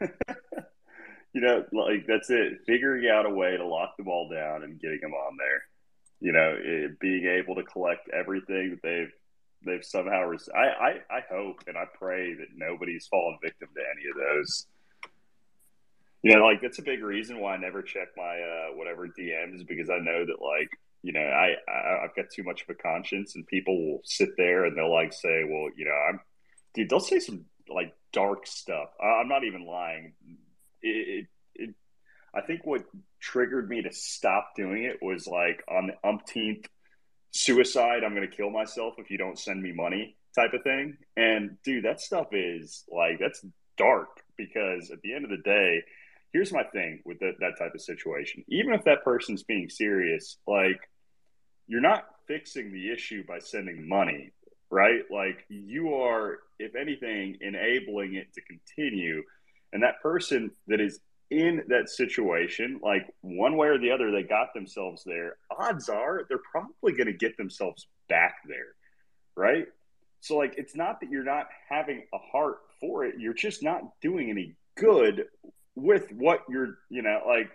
you 0.00 1.40
know, 1.40 1.64
like 1.72 2.06
that's 2.06 2.30
it. 2.30 2.60
Figuring 2.66 3.08
out 3.08 3.26
a 3.26 3.30
way 3.30 3.56
to 3.56 3.66
lock 3.66 3.96
them 3.96 4.08
all 4.08 4.28
down 4.28 4.62
and 4.62 4.80
getting 4.80 5.00
them 5.00 5.12
on 5.12 5.36
there. 5.36 5.62
You 6.20 6.32
know, 6.32 6.56
it, 6.58 7.00
being 7.00 7.26
able 7.26 7.54
to 7.56 7.62
collect 7.62 8.08
everything 8.10 8.70
that 8.70 8.82
they've 8.82 9.12
they've 9.64 9.84
somehow. 9.84 10.24
Res- 10.24 10.48
I, 10.54 10.58
I 10.58 10.90
I 11.10 11.20
hope 11.30 11.64
and 11.66 11.76
I 11.76 11.84
pray 11.98 12.34
that 12.34 12.48
nobody's 12.54 13.06
fallen 13.06 13.38
victim 13.42 13.68
to 13.74 13.80
any 13.80 14.08
of 14.10 14.16
those. 14.16 14.66
You 16.22 16.34
know, 16.34 16.44
like 16.44 16.60
that's 16.60 16.78
a 16.78 16.82
big 16.82 17.02
reason 17.02 17.40
why 17.40 17.54
I 17.54 17.56
never 17.56 17.82
check 17.82 18.08
my 18.16 18.22
uh, 18.40 18.76
whatever 18.76 19.08
DMs 19.08 19.66
because 19.66 19.88
I 19.88 19.98
know 19.98 20.24
that 20.26 20.42
like 20.42 20.70
you 21.02 21.12
know 21.12 21.20
I, 21.20 21.54
I 21.68 22.04
I've 22.04 22.14
got 22.14 22.26
too 22.34 22.42
much 22.42 22.62
of 22.62 22.68
a 22.68 22.74
conscience 22.74 23.34
and 23.34 23.46
people 23.46 23.76
will 23.76 24.00
sit 24.04 24.30
there 24.36 24.64
and 24.64 24.76
they'll 24.76 24.92
like 24.92 25.12
say, 25.12 25.44
well, 25.48 25.68
you 25.76 25.86
know, 25.86 25.96
I'm 26.10 26.20
dude. 26.74 26.90
They'll 26.90 27.00
say 27.00 27.20
some 27.20 27.46
like 27.68 27.94
dark 28.12 28.46
stuff. 28.46 28.90
I, 29.02 29.20
I'm 29.20 29.28
not 29.28 29.44
even 29.44 29.66
lying. 29.66 30.12
It, 30.82 30.88
it, 30.88 31.26
it 31.54 31.74
I 32.34 32.42
think 32.42 32.66
what 32.66 32.84
triggered 33.20 33.68
me 33.68 33.82
to 33.82 33.92
stop 33.92 34.52
doing 34.56 34.84
it 34.84 34.98
was 35.02 35.26
like 35.26 35.62
on 35.68 35.86
the 35.86 36.08
umpteenth 36.08 36.66
suicide. 37.30 38.04
I'm 38.04 38.14
going 38.14 38.28
to 38.28 38.36
kill 38.36 38.50
myself 38.50 38.94
if 38.98 39.10
you 39.10 39.18
don't 39.18 39.38
send 39.38 39.62
me 39.62 39.72
money 39.72 40.16
type 40.34 40.52
of 40.52 40.62
thing. 40.62 40.96
And 41.16 41.56
dude, 41.64 41.84
that 41.84 42.00
stuff 42.00 42.28
is 42.32 42.84
like 42.90 43.18
that's 43.18 43.44
dark 43.76 44.08
because 44.36 44.90
at 44.90 45.00
the 45.02 45.14
end 45.14 45.24
of 45.24 45.30
the 45.30 45.42
day, 45.42 45.82
here's 46.32 46.52
my 46.52 46.62
thing 46.64 47.00
with 47.04 47.18
that, 47.20 47.34
that 47.40 47.58
type 47.58 47.74
of 47.74 47.80
situation. 47.80 48.44
Even 48.48 48.74
if 48.74 48.84
that 48.84 49.04
person's 49.04 49.42
being 49.42 49.68
serious, 49.68 50.38
like 50.46 50.80
you're 51.66 51.80
not 51.80 52.04
fixing 52.26 52.72
the 52.72 52.90
issue 52.90 53.24
by 53.26 53.38
sending 53.38 53.88
money, 53.88 54.30
right? 54.70 55.02
Like 55.10 55.44
you 55.48 55.94
are, 55.94 56.38
if 56.58 56.74
anything, 56.74 57.36
enabling 57.40 58.14
it 58.14 58.32
to 58.34 58.40
continue. 58.42 59.22
And 59.72 59.82
that 59.82 60.02
person 60.02 60.50
that 60.66 60.80
is 60.80 61.00
in 61.30 61.62
that 61.68 61.88
situation, 61.88 62.80
like 62.82 63.06
one 63.20 63.56
way 63.56 63.68
or 63.68 63.78
the 63.78 63.90
other, 63.90 64.10
they 64.10 64.24
got 64.24 64.52
themselves 64.52 65.02
there. 65.04 65.36
Odds 65.56 65.88
are 65.88 66.26
they're 66.28 66.38
probably 66.50 66.92
going 66.92 67.06
to 67.06 67.12
get 67.12 67.36
themselves 67.36 67.86
back 68.08 68.34
there, 68.48 68.74
right? 69.36 69.66
So, 70.20 70.36
like, 70.36 70.54
it's 70.58 70.76
not 70.76 71.00
that 71.00 71.10
you're 71.10 71.24
not 71.24 71.46
having 71.68 72.02
a 72.12 72.18
heart 72.18 72.58
for 72.80 73.04
it, 73.04 73.14
you're 73.18 73.32
just 73.32 73.62
not 73.62 73.82
doing 74.02 74.30
any 74.30 74.54
good 74.76 75.24
with 75.82 76.10
what 76.12 76.40
you're, 76.48 76.78
you 76.88 77.02
know, 77.02 77.20
like 77.26 77.50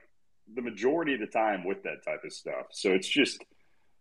the 0.54 0.62
majority 0.62 1.14
of 1.14 1.20
the 1.20 1.28
time 1.28 1.64
with 1.64 1.84
that 1.84 2.04
type 2.06 2.24
of 2.24 2.34
stuff. 2.34 2.68
So, 2.72 2.92
it's 2.92 3.08
just 3.08 3.44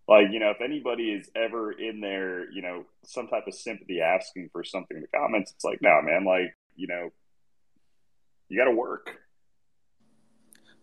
like, 0.07 0.27
you 0.31 0.39
know, 0.39 0.51
if 0.51 0.61
anybody 0.61 1.13
is 1.13 1.31
ever 1.35 1.73
in 1.73 2.01
there, 2.01 2.51
you 2.51 2.63
know, 2.63 2.85
some 3.05 3.29
type 3.29 3.47
of 3.47 3.55
sympathy 3.55 4.01
asking 4.01 4.51
for 4.53 4.63
something 4.63 4.97
in 4.97 5.03
the 5.03 5.19
comments, 5.19 5.53
it's 5.53 5.65
like, 5.65 5.81
no, 5.81 6.01
man, 6.03 6.25
like, 6.25 6.55
you 6.77 6.87
know, 6.87 7.11
you 8.49 8.59
got 8.59 8.67
to 8.67 8.77
work. 8.77 9.11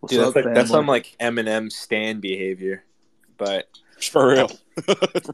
Dude, 0.08 0.20
that's 0.20 0.36
like 0.36 0.54
that's 0.56 0.72
some 0.72 0.88
like 0.88 1.16
Eminem 1.20 1.72
stand 1.72 2.22
behavior, 2.22 2.84
but 3.38 3.70
For 4.02 4.30
real. 4.30 4.52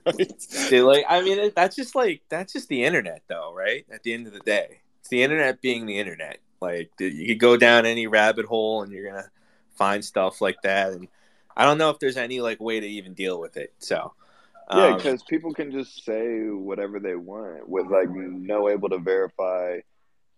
right? 0.05 0.45
dude, 0.69 0.83
like 0.83 1.05
I 1.07 1.21
mean, 1.21 1.51
that's 1.55 1.75
just 1.75 1.95
like 1.95 2.21
that's 2.29 2.51
just 2.51 2.67
the 2.67 2.83
internet, 2.83 3.23
though, 3.29 3.53
right? 3.53 3.85
At 3.89 4.03
the 4.03 4.13
end 4.13 4.27
of 4.27 4.33
the 4.33 4.41
day, 4.41 4.81
it's 4.99 5.09
the 5.09 5.23
internet 5.23 5.61
being 5.61 5.85
the 5.85 5.97
internet. 5.97 6.39
Like 6.61 6.91
you 6.99 7.27
could 7.27 7.39
go 7.39 7.57
down 7.57 7.85
any 7.85 8.07
rabbit 8.07 8.45
hole 8.45 8.83
and 8.83 8.91
you're 8.91 9.09
gonna 9.09 9.29
find 9.75 10.03
stuff 10.03 10.41
like 10.41 10.61
that, 10.63 10.93
and 10.93 11.07
I 11.55 11.65
don't 11.65 11.77
know 11.77 11.89
if 11.89 11.99
there's 11.99 12.17
any 12.17 12.41
like 12.41 12.59
way 12.59 12.79
to 12.79 12.87
even 12.87 13.13
deal 13.13 13.39
with 13.39 13.57
it. 13.57 13.73
So, 13.79 14.13
Yeah, 14.71 14.87
um, 14.87 14.97
because 14.97 15.23
people 15.23 15.53
can 15.53 15.71
just 15.71 16.03
say 16.03 16.49
whatever 16.49 16.99
they 16.99 17.15
want 17.15 17.67
with 17.67 17.87
like 17.87 18.09
no 18.09 18.69
able 18.69 18.89
to 18.89 18.99
verify 18.99 19.79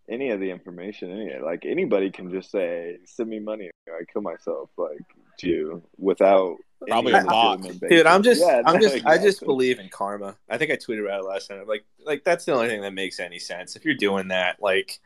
any 0.10 0.32
of 0.32 0.40
the 0.40 0.50
information. 0.50 1.12
Any 1.12 1.40
like 1.40 1.66
anybody 1.66 2.12
can 2.12 2.32
just 2.32 2.52
say, 2.52 2.98
"Send 3.06 3.30
me 3.30 3.40
money," 3.40 3.70
or 3.88 3.96
"I 3.96 4.04
kill 4.12 4.22
myself." 4.22 4.70
Like 4.78 5.06
to 5.40 5.48
you 5.48 5.84
without 5.98 6.58
Probably 6.88 7.14
a 7.14 7.22
bot. 7.24 7.62
dude. 7.90 8.06
I'm 8.06 8.24
just, 8.24 8.42
Yeah, 8.42 8.62
I'm 8.66 8.80
no, 8.80 8.88
just, 8.88 9.02
I 9.06 9.18
just 9.18 9.42
believe 9.42 9.80
in 9.80 9.90
karma. 9.90 10.38
I 10.50 10.58
think 10.58 10.72
I 10.72 10.76
tweeted 10.76 11.06
about 11.06 11.22
it 11.22 11.28
last 11.28 11.50
night. 11.50 11.68
Like, 11.68 11.86
like 12.06 12.24
that's 12.24 12.46
the 12.46 12.54
only 12.54 12.68
thing 12.68 12.82
that 12.82 12.94
makes 12.94 13.20
any 13.20 13.40
sense. 13.40 13.76
If 13.76 13.86
you're 13.86 13.96
doing 13.96 14.30
that, 14.30 14.62
like, 14.62 15.00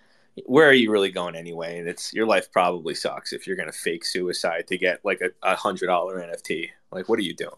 where 0.45 0.67
are 0.67 0.73
you 0.73 0.91
really 0.91 1.11
going 1.11 1.35
anyway? 1.35 1.79
And 1.79 1.87
it's 1.87 2.13
your 2.13 2.25
life 2.25 2.51
probably 2.51 2.95
sucks 2.95 3.33
if 3.33 3.45
you're 3.45 3.55
gonna 3.55 3.71
fake 3.71 4.05
suicide 4.05 4.67
to 4.67 4.77
get 4.77 5.03
like 5.03 5.21
a, 5.21 5.29
a 5.43 5.55
hundred 5.55 5.87
dollar 5.87 6.19
NFT. 6.19 6.69
Like, 6.91 7.09
what 7.09 7.19
are 7.19 7.23
you 7.23 7.35
doing? 7.35 7.51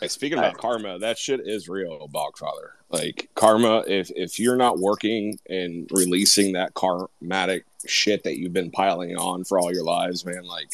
Hey, 0.00 0.08
speaking 0.08 0.38
about 0.38 0.54
uh, 0.54 0.58
karma, 0.58 0.98
that 1.00 1.18
shit 1.18 1.40
is 1.44 1.68
real, 1.68 2.08
Bogfather. 2.08 2.70
Like 2.88 3.28
karma, 3.34 3.84
if 3.86 4.10
if 4.16 4.38
you're 4.38 4.56
not 4.56 4.78
working 4.78 5.38
and 5.48 5.88
releasing 5.92 6.52
that 6.52 6.74
karmatic 6.74 7.62
shit 7.86 8.24
that 8.24 8.38
you've 8.38 8.52
been 8.52 8.70
piling 8.70 9.16
on 9.16 9.44
for 9.44 9.58
all 9.58 9.72
your 9.72 9.84
lives, 9.84 10.24
man, 10.24 10.44
like 10.44 10.70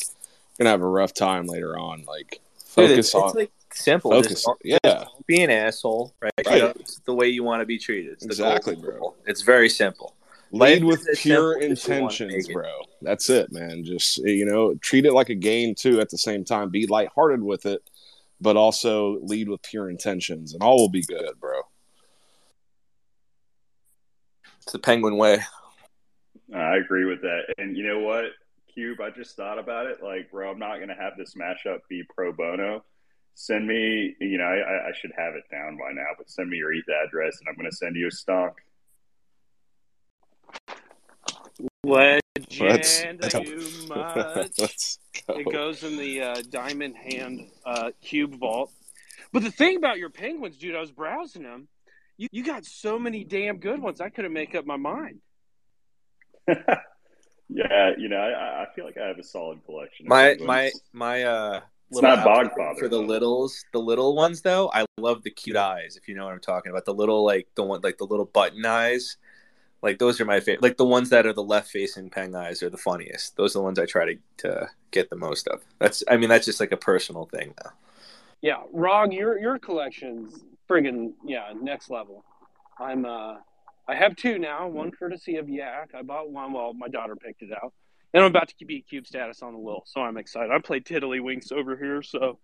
you're 0.59 0.65
gonna 0.65 0.71
have 0.71 0.83
a 0.83 0.87
rough 0.87 1.13
time 1.13 1.47
later 1.47 1.79
on. 1.79 2.05
Like 2.07 2.41
Dude, 2.77 2.89
focus 2.91 2.99
it's, 2.99 3.15
on 3.15 3.25
it's 3.25 3.35
like 3.35 3.53
simple. 3.73 4.11
focus. 4.13 4.45
Just, 4.45 4.49
yeah, 4.63 4.79
don't 4.83 5.27
be 5.27 5.43
an 5.43 5.51
asshole, 5.51 6.15
right? 6.21 6.33
Right. 6.47 6.57
You 6.57 6.63
know, 6.63 6.73
it's 6.77 7.01
the 7.01 7.15
way 7.15 7.29
you 7.29 7.43
want 7.43 7.63
to 7.63 7.67
be 7.67 7.79
treated. 7.79 8.13
It's 8.13 8.25
Exactly, 8.25 8.77
bro. 8.77 9.15
It's 9.27 9.43
very 9.43 9.69
simple. 9.69 10.15
Lead 10.53 10.85
with 10.85 11.07
pure 11.17 11.61
simple 11.61 11.73
as 11.73 11.89
you 11.89 12.01
want 12.01 12.13
to 12.15 12.25
intentions, 12.25 12.49
bro. 12.49 12.73
That's 13.03 13.31
it, 13.31 13.53
man. 13.53 13.85
Just 13.85 14.19
you 14.19 14.47
know, 14.47 14.75
treat 14.77 15.07
it 15.07 15.13
like 15.13 15.29
a 15.29 15.35
game 15.35 15.75
too. 15.75 16.01
At 16.01 16.11
the 16.11 16.19
same 16.19 16.45
time, 16.45 16.71
be 16.71 16.87
lighthearted 16.87 17.43
with 17.43 17.67
it, 17.67 17.83
but 18.41 18.57
also 18.57 19.19
lead 19.23 19.49
with 19.49 19.63
pure 19.63 19.91
intentions, 19.91 20.55
and 20.55 20.63
all 20.63 20.77
will 20.79 20.89
be 20.89 21.03
good, 21.03 21.39
bro. 21.41 21.61
It's 24.63 24.73
the 24.73 24.79
penguin 24.79 25.17
way. 25.17 25.43
I 26.55 26.77
agree 26.77 27.05
with 27.05 27.23
that. 27.23 27.55
And 27.59 27.77
you 27.77 27.87
know 27.87 28.01
what, 28.01 28.27
Cube? 28.73 29.01
I 29.01 29.11
just 29.11 29.37
thought 29.37 29.59
about 29.59 29.87
it. 29.87 30.03
Like, 30.03 30.31
bro, 30.31 30.51
I'm 30.51 30.59
not 30.59 30.77
going 30.77 30.89
to 30.89 30.95
have 30.95 31.15
this 31.17 31.35
mashup 31.35 31.81
be 31.89 32.03
pro 32.15 32.33
bono. 32.33 32.85
Send 33.35 33.67
me, 33.67 34.17
you 34.21 34.39
know, 34.39 34.45
I, 34.45 34.89
I 34.89 34.93
should 34.99 35.13
have 35.17 35.35
it 35.35 35.45
down 35.51 35.77
by 35.77 35.93
now, 35.93 36.07
but 36.17 36.31
send 36.31 36.49
me 36.49 36.57
your 36.57 36.73
ETH 36.73 36.85
address 36.89 37.39
and 37.39 37.49
I'm 37.49 37.57
going 37.57 37.71
to 37.71 37.77
send 37.77 37.97
you 37.97 38.09
a 38.09 38.11
stock. 38.11 38.57
Legend, 41.87 42.21
Let's- 42.61 43.35
are 43.35 43.43
you 43.43 43.89
much? 43.89 44.51
Let's 44.59 44.99
go. 45.27 45.35
It 45.39 45.53
goes 45.53 45.83
in 45.85 45.97
the 45.97 46.23
uh, 46.23 46.43
diamond 46.51 46.97
hand 46.97 47.49
uh, 47.65 47.91
cube 48.03 48.35
vault. 48.39 48.71
But 49.33 49.43
the 49.43 49.51
thing 49.51 49.77
about 49.77 49.99
your 49.99 50.11
penguins, 50.11 50.57
dude, 50.57 50.77
I 50.77 50.81
was 50.81 50.91
browsing 50.93 51.43
them. 51.43 51.69
You, 52.17 52.29
you 52.33 52.45
got 52.45 52.65
so 52.65 52.99
many 52.99 53.25
damn 53.25 53.59
good 53.59 53.81
ones. 53.81 54.01
I 54.01 54.09
couldn't 54.09 54.33
make 54.33 54.55
up 54.55 54.65
my 54.67 54.77
mind. 54.77 55.21
yeah, 56.49 57.91
you 57.99 58.09
know, 58.09 58.17
I, 58.17 58.63
I 58.63 58.67
feel 58.75 58.85
like 58.85 58.97
I 58.97 59.07
have 59.09 59.19
a 59.19 59.23
solid 59.23 59.65
collection. 59.67 60.07
of 60.07 60.11
My 60.11 60.37
my 60.41 60.71
my 60.93 61.23
uh 61.25 61.61
It's 61.91 62.01
not 62.03 62.19
outfit 62.21 62.53
Bogfather, 62.57 62.79
for 62.79 62.89
the 62.89 62.97
though. 62.99 63.03
littles 63.03 63.65
the 63.73 63.79
little 63.81 64.15
ones 64.17 64.43
though 64.43 64.71
i 64.75 64.85
love 64.99 65.23
the 65.23 65.31
cute 65.31 65.57
eyes 65.57 65.97
if 65.97 66.09
you 66.09 66.15
know 66.17 66.25
what 66.25 66.33
i'm 66.35 66.41
talking 66.41 66.71
about 66.71 66.85
the 66.85 66.95
little 66.95 67.25
like 67.25 67.47
the 67.55 67.63
one 67.63 67.81
like 67.83 67.99
the 67.99 68.05
little 68.07 68.25
button 68.25 68.65
eyes 68.67 69.17
like 69.83 69.99
those 69.99 70.21
are 70.21 70.25
my 70.25 70.41
favorite 70.41 70.63
like 70.63 70.77
the 70.77 70.85
ones 70.85 71.11
that 71.11 71.27
are 71.27 71.33
the 71.33 71.43
left 71.43 71.69
facing 71.71 72.11
peng 72.11 72.35
eyes 72.35 72.63
are 72.63 72.71
the 72.71 72.77
funniest 72.79 73.37
those 73.37 73.55
are 73.55 73.61
the 73.61 73.65
ones 73.65 73.79
i 73.79 73.87
try 73.87 74.05
to, 74.05 74.19
to 74.37 74.69
get 74.91 75.11
the 75.11 75.17
most 75.17 75.47
of 75.49 75.61
that's 75.79 76.03
i 76.11 76.17
mean 76.17 76.29
that's 76.29 76.47
just 76.47 76.61
like 76.61 76.73
a 76.73 76.77
personal 76.77 77.27
thing 77.27 77.55
though 77.63 77.71
Yeah, 78.43 78.63
Rog, 78.73 79.13
your 79.13 79.39
your 79.39 79.59
collection's 79.59 80.45
friggin' 80.69 81.13
yeah, 81.25 81.53
next 81.61 81.91
level. 81.91 82.25
I'm 82.79 83.05
uh 83.05 83.37
I 83.89 83.95
have 83.95 84.17
two 84.17 84.39
now, 84.39 84.69
one 84.69 84.91
courtesy 84.91 85.37
of 85.37 85.49
Yak. 85.49 85.91
I 85.95 86.03
bought 86.03 86.31
one 86.31 86.53
while 86.53 86.75
my 86.75 86.89
daughter 86.89 87.17
picked 87.17 87.43
it 87.43 87.51
out. 87.53 87.73
And 88.13 88.23
I'm 88.25 88.31
about 88.31 88.49
to 88.49 88.65
be 88.65 88.83
cube 88.83 89.07
status 89.07 89.43
on 89.43 89.53
the 89.53 89.59
Lil, 89.59 89.83
so 89.87 90.01
I'm 90.01 90.17
excited. 90.17 90.51
I 90.51 90.59
play 90.59 90.81
Tiddlywinks 90.81 91.53
over 91.53 91.77
here, 91.77 92.03
so 92.03 92.39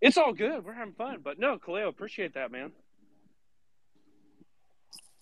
it's 0.00 0.16
all 0.16 0.32
good. 0.32 0.64
We're 0.64 0.74
having 0.74 0.94
fun. 0.94 1.18
But 1.22 1.38
no, 1.38 1.58
Kaleo, 1.58 1.88
appreciate 1.88 2.34
that, 2.34 2.52
man. 2.52 2.72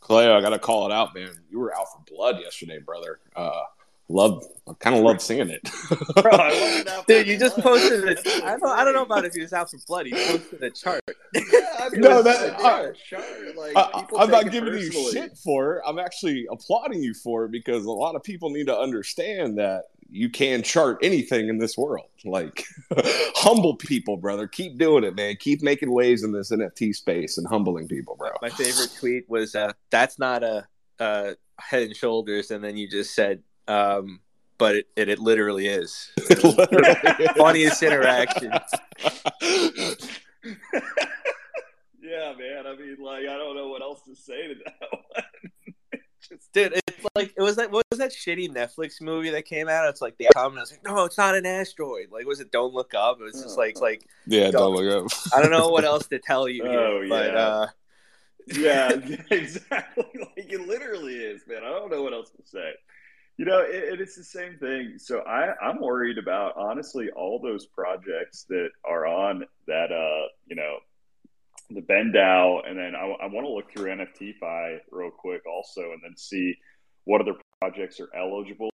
Cleo, 0.02 0.37
I 0.37 0.40
got 0.40 0.50
to 0.50 0.59
call 0.59 0.85
it 0.87 0.92
out, 0.92 1.14
man. 1.14 1.30
You 1.50 1.59
were 1.61 1.73
out 1.75 1.87
for 1.92 2.02
blood 2.14 2.38
yesterday, 2.40 2.78
brother. 2.78 3.21
Uh, 3.35 3.62
love 4.09 4.44
I 4.68 4.73
kind 4.75 4.94
of 4.97 5.02
love 5.02 5.23
seeing 5.23 5.49
it. 5.49 5.62
Bro, 6.23 6.32
I 6.32 6.49
wasn't 6.85 7.06
Dude, 7.06 7.26
you 7.26 7.38
just 7.38 7.56
posted 7.59 8.04
it. 8.04 8.21
I 8.44 8.56
don't, 8.59 8.68
I 8.68 8.85
don't 8.85 8.94
know 8.94 9.02
about 9.04 9.25
if 9.25 9.32
he 9.35 9.40
was 9.40 9.52
out 9.52 9.71
for 9.71 9.78
blood. 9.87 10.06
He 10.06 10.12
posted 10.12 10.62
a 10.62 10.71
chart. 10.71 11.00
Yeah, 11.35 11.61
I 11.80 11.88
mean, 11.88 12.00
No, 12.02 12.18
it's- 12.21 12.38
that- 12.40 12.61
yeah, 12.61 12.66
I- 12.66 12.92
sure. 13.06 13.54
Like, 13.56 13.76
I, 13.76 14.00
people 14.02 14.18
I'm 14.21 14.30
not 14.30 14.38
take 14.42 14.49
it 14.49 14.52
giving 14.52 14.75
you 14.75 14.92
shit 15.12 15.37
for 15.38 15.76
it. 15.76 15.82
I'm 15.87 15.99
actually 15.99 16.47
applauding 16.50 17.02
you 17.02 17.14
for 17.14 17.47
it 17.47 17.52
because 17.52 17.85
a 17.87 17.90
lot 17.90 18.14
of 18.16 18.23
people 18.23 18.50
need 18.50 18.66
to 18.66 18.76
understand 18.76 19.59
that 19.59 19.85
you 20.12 20.28
can 20.28 20.62
chart 20.62 20.99
anything 21.02 21.49
in 21.49 21.59
this 21.59 21.76
world. 21.76 22.07
Like 22.25 22.64
humble 23.35 23.76
people, 23.76 24.19
brother. 24.19 24.47
Keep 24.47 24.78
doing 24.78 25.04
it, 25.04 25.16
man. 25.16 25.37
Keep 25.37 25.62
making 25.62 25.90
waves 25.90 26.23
in 26.23 26.33
this 26.33 26.50
NFT 26.50 26.95
space 26.95 27.38
and 27.38 27.47
humbling 27.47 27.88
people, 27.88 28.16
bro. 28.16 28.31
My 28.42 28.50
favorite 28.50 28.95
tweet 28.99 29.28
was, 29.28 29.54
uh, 29.54 29.73
"That's 29.90 30.19
not 30.19 30.42
a 30.42 30.66
uh, 31.00 31.33
Head 31.59 31.85
and 31.85 31.97
Shoulders," 31.97 32.50
and 32.50 32.62
then 32.62 32.76
you 32.76 32.88
just 32.88 33.14
said, 33.14 33.42
um, 33.66 34.21
"But 34.59 34.76
it, 34.76 34.87
it, 34.97 35.09
it 35.09 35.19
literally 35.19 35.66
is." 35.66 36.11
Literally. 36.31 37.28
Funniest 37.37 37.83
interaction. 37.83 38.52
yeah, 42.02 42.35
man. 42.38 42.66
I 42.66 42.76
mean, 42.78 42.97
like, 43.00 43.23
I 43.23 43.37
don't 43.38 43.57
know 43.57 43.69
what 43.69 43.81
else 43.81 44.02
to 44.02 44.14
say 44.14 44.49
to 44.49 44.54
that 44.64 44.75
one. 44.90 45.51
Just, 46.29 46.52
Dude, 46.52 46.73
it's 46.88 47.07
like 47.14 47.35
it 47.37 47.43
was 47.43 47.57
like 47.57 47.73
what 47.73 47.85
was 47.91 47.99
that 47.99 48.11
shitty 48.12 48.49
Netflix 48.50 49.00
movie 49.00 49.31
that 49.31 49.45
came 49.45 49.69
out? 49.69 49.88
It's 49.88 50.00
like 50.00 50.17
the 50.19 50.26
comment. 50.35 50.59
I 50.59 50.62
was 50.62 50.71
like, 50.71 50.85
no, 50.85 51.05
it's 51.05 51.19
not 51.19 51.35
an 51.35 51.45
asteroid. 51.47 52.09
Like, 52.12 52.26
was 52.26 52.41
it 52.41 52.50
Don't 52.52 52.73
Look 52.73 52.95
Up? 52.95 53.19
It 53.21 53.25
was 53.25 53.43
just 53.43 53.59
like 53.59 53.81
like 53.81 54.07
yeah, 54.26 54.50
don't 54.50 54.75
look 54.75 55.05
up. 55.05 55.11
I 55.35 55.41
don't 55.43 55.50
know 55.50 55.69
what 55.69 55.85
else 55.93 56.07
to 56.09 56.19
tell 56.19 56.49
you. 56.49 56.64
Here, 56.64 56.79
Oh, 56.79 57.07
but 57.09 57.33
yeah. 57.33 57.38
uh, 57.38 57.67
yeah, 58.47 58.88
exactly. 59.31 60.05
Like 60.14 60.50
it 60.52 60.61
literally 60.67 61.17
is, 61.17 61.43
man. 61.47 61.64
I 61.64 61.71
don't 61.71 61.91
know 61.91 62.02
what 62.02 62.12
else 62.12 62.31
to 62.31 62.43
say. 62.45 62.73
You 63.38 63.47
know, 63.47 63.61
it, 63.61 63.75
it- 63.95 64.00
it's 64.00 64.14
the 64.17 64.25
same 64.25 64.59
thing. 64.59 64.95
So 64.99 65.21
I, 65.21 65.55
I'm 65.61 65.81
worried 65.81 66.19
about 66.19 66.55
honestly 66.57 67.11
all 67.11 67.38
those 67.41 67.67
projects 67.67 68.45
that 68.49 68.69
are 68.85 69.07
on 69.07 69.45
that, 69.67 69.91
uh, 69.91 70.29
you 70.47 70.55
know, 70.55 70.76
the 71.75 71.81
BendDAO, 71.81 72.69
and 72.69 72.79
then 72.79 72.95
I, 72.95 73.25
I 73.25 73.26
want 73.26 73.47
to 73.47 73.52
look 73.52 73.73
through 73.73 73.91
NFTFi 73.91 74.79
real 74.91 75.11
quick 75.11 75.43
also, 75.47 75.93
and 75.93 76.00
then 76.02 76.17
see 76.17 76.57
what 77.05 77.21
other 77.21 77.35
projects 77.61 78.00
are 78.00 78.09
eligible 78.17 78.71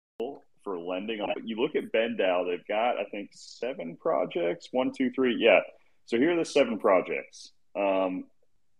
for 0.64 0.78
lending 0.78 1.20
on. 1.20 1.30
But 1.34 1.46
you 1.46 1.60
look 1.60 1.74
at 1.76 1.92
BendDAO, 1.92 2.46
they've 2.46 2.66
got 2.66 2.98
I 2.98 3.04
think 3.10 3.30
seven 3.32 3.96
projects. 3.96 4.68
One, 4.72 4.92
two, 4.96 5.10
three. 5.10 5.36
Yeah. 5.38 5.60
So 6.06 6.16
here 6.16 6.32
are 6.32 6.36
the 6.36 6.44
seven 6.44 6.78
projects. 6.78 7.52
Um, 7.76 8.24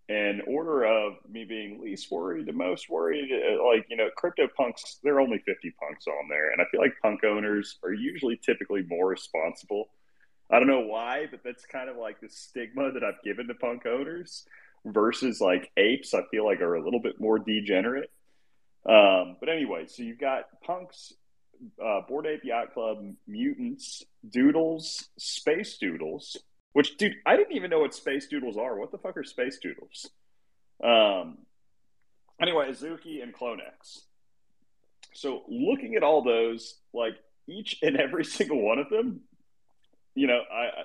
in 0.09 0.41
order 0.47 0.85
of 0.85 1.17
me 1.29 1.45
being 1.45 1.83
least 1.83 2.11
worried 2.11 2.47
to 2.47 2.53
most 2.53 2.89
worried, 2.89 3.31
uh, 3.31 3.63
like, 3.67 3.87
you 3.91 3.97
know, 3.97 4.09
crypto 4.17 4.49
punks, 4.57 4.99
there 5.03 5.17
are 5.17 5.21
only 5.21 5.39
50 5.45 5.75
punks 5.79 6.07
on 6.07 6.29
there. 6.31 6.51
And 6.51 6.63
I 6.63 6.65
feel 6.71 6.81
like 6.81 6.95
punk 7.03 7.25
owners 7.25 7.79
are 7.85 7.93
usually 7.93 8.39
typically 8.39 8.83
more 8.89 9.07
responsible. 9.07 9.91
I 10.51 10.59
don't 10.59 10.69
know 10.69 10.81
why, 10.81 11.27
but 11.31 11.41
that's 11.45 11.67
kind 11.67 11.91
of 11.91 11.97
like 11.97 12.21
the 12.21 12.29
stigma 12.29 12.93
that 12.93 13.05
I've 13.05 13.23
given 13.23 13.49
to 13.49 13.55
punk 13.55 13.85
owners 13.87 14.47
versus 14.85 15.41
like 15.41 15.71
apes, 15.77 16.15
I 16.15 16.23
feel 16.31 16.45
like 16.45 16.61
are 16.61 16.77
a 16.77 16.85
little 16.85 17.01
bit 17.01 17.21
more 17.21 17.39
degenerate. 17.39 18.11
Um, 18.89 19.37
but 19.41 19.49
anyway, 19.49 19.87
so 19.87 20.03
you've 20.03 20.19
got 20.19 20.45
punks, 20.63 21.13
uh, 21.85 22.01
Bored 22.09 22.27
Ape 22.27 22.45
Yacht 22.45 22.73
Club, 22.73 23.05
mutants, 23.27 24.05
doodles, 24.29 25.09
space 25.19 25.77
doodles, 25.77 26.37
which, 26.73 26.97
dude, 26.97 27.15
I 27.27 27.37
didn't 27.37 27.57
even 27.57 27.71
know 27.71 27.81
what 27.81 27.95
space 27.95 28.29
doodles 28.29 28.57
are. 28.57 28.79
What 28.79 28.91
the 28.93 28.99
fuck 28.99 29.17
are 29.17 29.25
space 29.25 29.59
doodles? 29.59 30.11
Um, 30.83 31.39
anyway, 32.41 32.71
Azuki 32.71 33.23
and 33.23 33.35
Clonex. 33.35 34.03
So 35.13 35.43
looking 35.49 35.97
at 35.97 36.03
all 36.03 36.23
those, 36.23 36.77
like 36.95 37.17
each 37.49 37.79
and 37.83 37.97
every 37.97 38.25
single 38.37 38.63
one 38.63 38.79
of 38.79 38.89
them, 38.89 39.23
you 40.19 40.27
know, 40.27 40.41
I, 40.53 40.63
I 40.63 40.83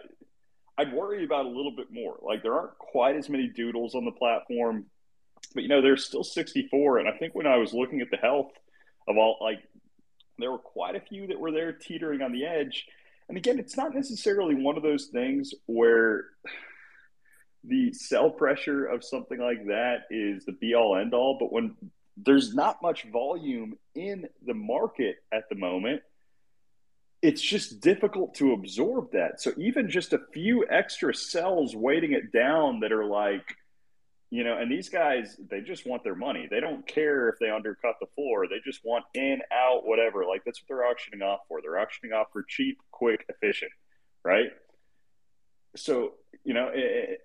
I'd 0.77 0.93
worry 0.93 1.23
about 1.23 1.45
a 1.45 1.49
little 1.49 1.75
bit 1.75 1.87
more. 1.91 2.17
Like 2.21 2.43
there 2.43 2.53
aren't 2.53 2.77
quite 2.77 3.15
as 3.15 3.29
many 3.29 3.47
doodles 3.47 3.95
on 3.95 4.05
the 4.05 4.11
platform, 4.11 4.85
but 5.53 5.63
you 5.63 5.69
know, 5.69 5.81
there's 5.81 6.05
still 6.05 6.23
64. 6.23 6.99
And 6.99 7.07
I 7.07 7.17
think 7.17 7.35
when 7.35 7.47
I 7.47 7.57
was 7.57 7.73
looking 7.73 8.01
at 8.01 8.09
the 8.09 8.17
health 8.17 8.51
of 9.07 9.17
all, 9.17 9.37
like 9.41 9.59
there 10.39 10.51
were 10.51 10.59
quite 10.59 10.95
a 10.95 10.99
few 10.99 11.27
that 11.27 11.39
were 11.39 11.51
there 11.51 11.73
teetering 11.73 12.21
on 12.21 12.31
the 12.31 12.45
edge. 12.45 12.85
And 13.29 13.37
again, 13.37 13.59
it's 13.59 13.77
not 13.77 13.93
necessarily 13.93 14.55
one 14.55 14.77
of 14.77 14.83
those 14.83 15.07
things 15.07 15.53
where 15.67 16.25
the 17.63 17.93
sell 17.93 18.29
pressure 18.29 18.85
of 18.85 19.03
something 19.03 19.39
like 19.39 19.67
that 19.67 20.05
is 20.09 20.45
the 20.45 20.51
be 20.53 20.75
all 20.75 20.97
end 20.97 21.13
all. 21.13 21.37
But 21.39 21.51
when 21.51 21.75
there's 22.17 22.53
not 22.53 22.81
much 22.81 23.05
volume 23.11 23.77
in 23.95 24.27
the 24.45 24.53
market 24.53 25.17
at 25.31 25.49
the 25.49 25.55
moment, 25.55 26.01
it's 27.23 27.41
just 27.41 27.79
difficult 27.79 28.36
to 28.36 28.51
absorb 28.51 29.13
that. 29.13 29.41
So 29.41 29.53
even 29.57 29.89
just 29.89 30.12
a 30.12 30.19
few 30.33 30.65
extra 30.69 31.15
sells 31.15 31.73
weighting 31.73 32.12
it 32.12 32.33
down 32.33 32.81
that 32.81 32.91
are 32.91 33.05
like, 33.05 33.55
you 34.29 34.43
know, 34.43 34.57
and 34.57 34.69
these 34.69 34.89
guys, 34.89 35.38
they 35.49 35.62
just 35.62 35.88
want 35.88 36.03
their 36.03 36.15
money. 36.15 36.49
They 36.51 36.59
don't 36.59 36.86
care 36.86 37.29
if 37.29 37.36
they 37.39 37.49
undercut 37.49 37.95
the 38.01 38.07
floor. 38.13 38.47
They 38.49 38.57
just 38.65 38.81
want 38.83 39.05
in, 39.13 39.39
out, 39.53 39.88
whatever. 39.88 40.25
Like 40.25 40.41
that's 40.45 40.62
what 40.62 40.67
they're 40.67 40.86
auctioning 40.86 41.21
off 41.21 41.39
for. 41.47 41.62
They're 41.62 41.79
auctioning 41.79 42.12
off 42.12 42.27
for 42.33 42.43
cheap, 42.45 42.77
quick, 42.91 43.25
efficient, 43.29 43.71
right? 44.25 44.49
So, 45.77 46.15
you 46.43 46.53
know, 46.53 46.71
it, 46.73 47.21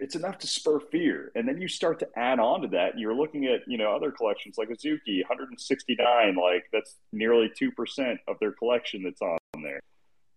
it's 0.00 0.16
enough 0.16 0.38
to 0.38 0.46
spur 0.46 0.80
fear. 0.80 1.30
And 1.34 1.46
then 1.46 1.60
you 1.60 1.68
start 1.68 1.98
to 2.00 2.08
add 2.16 2.40
on 2.40 2.62
to 2.62 2.68
that. 2.68 2.98
You're 2.98 3.14
looking 3.14 3.46
at, 3.46 3.60
you 3.66 3.78
know, 3.78 3.94
other 3.94 4.10
collections 4.10 4.56
like 4.58 4.68
Azuki, 4.68 5.20
169, 5.20 6.36
like 6.36 6.64
that's 6.72 6.96
nearly 7.12 7.50
2% 7.60 8.16
of 8.28 8.36
their 8.40 8.52
collection 8.52 9.02
that's 9.02 9.22
on 9.22 9.38
there. 9.62 9.80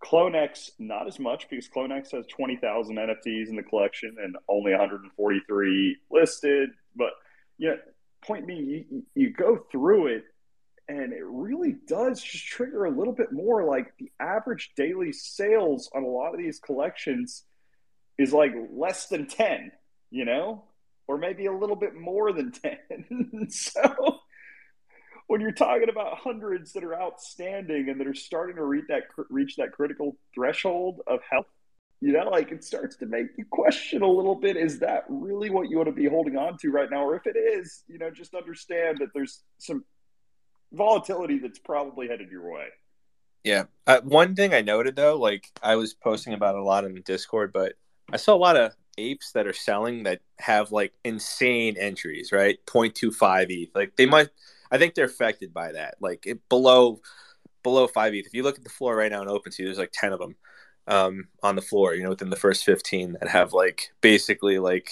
Clonex, 0.04 0.72
not 0.80 1.08
as 1.08 1.18
much 1.20 1.50
because 1.50 1.68
Clonex 1.70 2.12
has 2.12 2.26
20,000 2.28 2.96
NFTs 2.96 3.50
in 3.50 3.56
the 3.56 3.64
collection 3.64 4.16
and 4.22 4.36
only 4.50 4.72
143 4.72 5.98
listed. 6.12 6.70
But, 6.96 7.12
you 7.58 7.70
know, 7.70 7.78
point 8.26 8.46
being, 8.46 8.66
you, 8.66 9.04
you 9.16 9.34
go 9.34 9.66
through 9.72 10.08
it 10.08 10.26
and 10.90 11.14
it 11.14 11.24
really 11.24 11.78
does 11.88 12.22
just 12.22 12.46
trigger 12.46 12.86
a 12.86 12.92
little 12.92 13.14
bit 13.14 13.32
more. 13.32 13.64
Like 13.64 13.94
the 13.98 14.12
average 14.20 14.74
daily 14.76 15.14
sales 15.14 15.90
on 15.96 16.04
a 16.04 16.08
lot 16.08 16.34
of 16.34 16.38
these 16.38 16.60
collections 16.60 17.44
is 18.18 18.34
like 18.34 18.52
less 18.72 19.08
than 19.08 19.28
10, 19.28 19.72
you 20.12 20.26
know, 20.26 20.64
or 21.08 21.18
maybe 21.18 21.46
a 21.46 21.54
little 21.54 21.76
bit 21.76 21.96
more 21.96 22.32
than 22.32 22.52
10. 22.52 23.48
so 23.50 24.20
when 25.28 25.42
you're 25.42 25.52
talking 25.52 25.90
about 25.90 26.18
hundreds 26.18 26.74
that 26.74 26.84
are 26.84 27.00
outstanding 27.00 27.90
and 27.90 28.00
that 28.00 28.08
are 28.08 28.14
starting 28.14 28.56
to 28.56 28.64
reach 28.64 28.86
that 28.90 29.04
reach 29.30 29.56
that 29.56 29.72
critical 29.72 30.18
threshold 30.34 31.02
of 31.08 31.20
health, 31.30 31.48
you 32.02 32.12
know, 32.12 32.30
like 32.30 32.52
it 32.52 32.64
starts 32.64 32.98
to 32.98 33.06
make 33.06 33.28
you 33.38 33.46
question 33.50 34.02
a 34.02 34.08
little 34.08 34.36
bit: 34.36 34.58
is 34.58 34.80
that 34.80 35.06
really 35.08 35.50
what 35.50 35.70
you 35.70 35.78
want 35.78 35.88
to 35.88 35.94
be 35.94 36.08
holding 36.08 36.38
on 36.38 36.58
to 36.60 36.70
right 36.70 36.90
now? 36.90 37.06
Or 37.06 37.16
if 37.16 37.26
it 37.26 37.38
is, 37.38 37.84
you 37.88 37.98
know, 37.98 38.12
just 38.12 38.36
understand 38.36 38.98
that 39.00 39.10
there's 39.14 39.42
some 39.58 39.86
volatility 40.72 41.40
that's 41.40 41.60
probably 41.60 42.08
headed 42.08 42.30
your 42.30 42.52
way. 42.52 42.68
Yeah. 43.44 43.64
Uh, 43.86 44.02
one 44.02 44.36
thing 44.36 44.54
I 44.54 44.62
noted 44.62 44.96
though, 44.96 45.18
like 45.18 45.48
I 45.62 45.76
was 45.76 45.94
posting 45.94 46.34
about 46.34 46.56
a 46.56 46.64
lot 46.64 46.86
in 46.86 46.94
the 46.94 47.02
Discord, 47.02 47.52
but 47.54 47.74
I 48.12 48.18
saw 48.18 48.36
a 48.36 48.38
lot 48.38 48.58
of 48.58 48.74
apes 48.98 49.32
that 49.32 49.48
are 49.48 49.54
selling 49.54 50.04
that 50.04 50.22
have 50.40 50.72
like 50.72 50.94
insane 51.04 51.76
entries, 51.78 52.32
right? 52.32 52.64
0.25 52.66 53.46
ETH. 53.50 53.70
Like 53.76 53.96
they 53.96 54.06
might, 54.06 54.30
I 54.72 54.78
think 54.78 54.94
they're 54.94 55.06
affected 55.06 55.54
by 55.54 55.72
that. 55.72 55.96
Like 56.00 56.26
it, 56.26 56.48
below, 56.50 57.02
below 57.64 57.88
five 57.88 58.14
ETH. 58.14 58.26
If 58.26 58.34
you 58.34 58.44
look 58.44 58.58
at 58.58 58.64
the 58.64 58.70
floor 58.70 58.96
right 58.96 59.12
now 59.12 59.22
in 59.22 59.28
OpenSea, 59.28 59.66
there's 59.66 59.78
like 59.78 59.94
10 59.94 60.14
of 60.14 60.20
them 60.20 60.36
um, 60.88 61.28
on 61.42 61.56
the 61.56 61.62
floor, 61.62 61.96
you 61.96 62.04
know, 62.04 62.10
within 62.10 62.30
the 62.30 62.36
first 62.36 62.64
15 62.66 63.18
that 63.20 63.30
have 63.30 63.54
like 63.54 63.92
basically 64.02 64.60
like, 64.60 64.92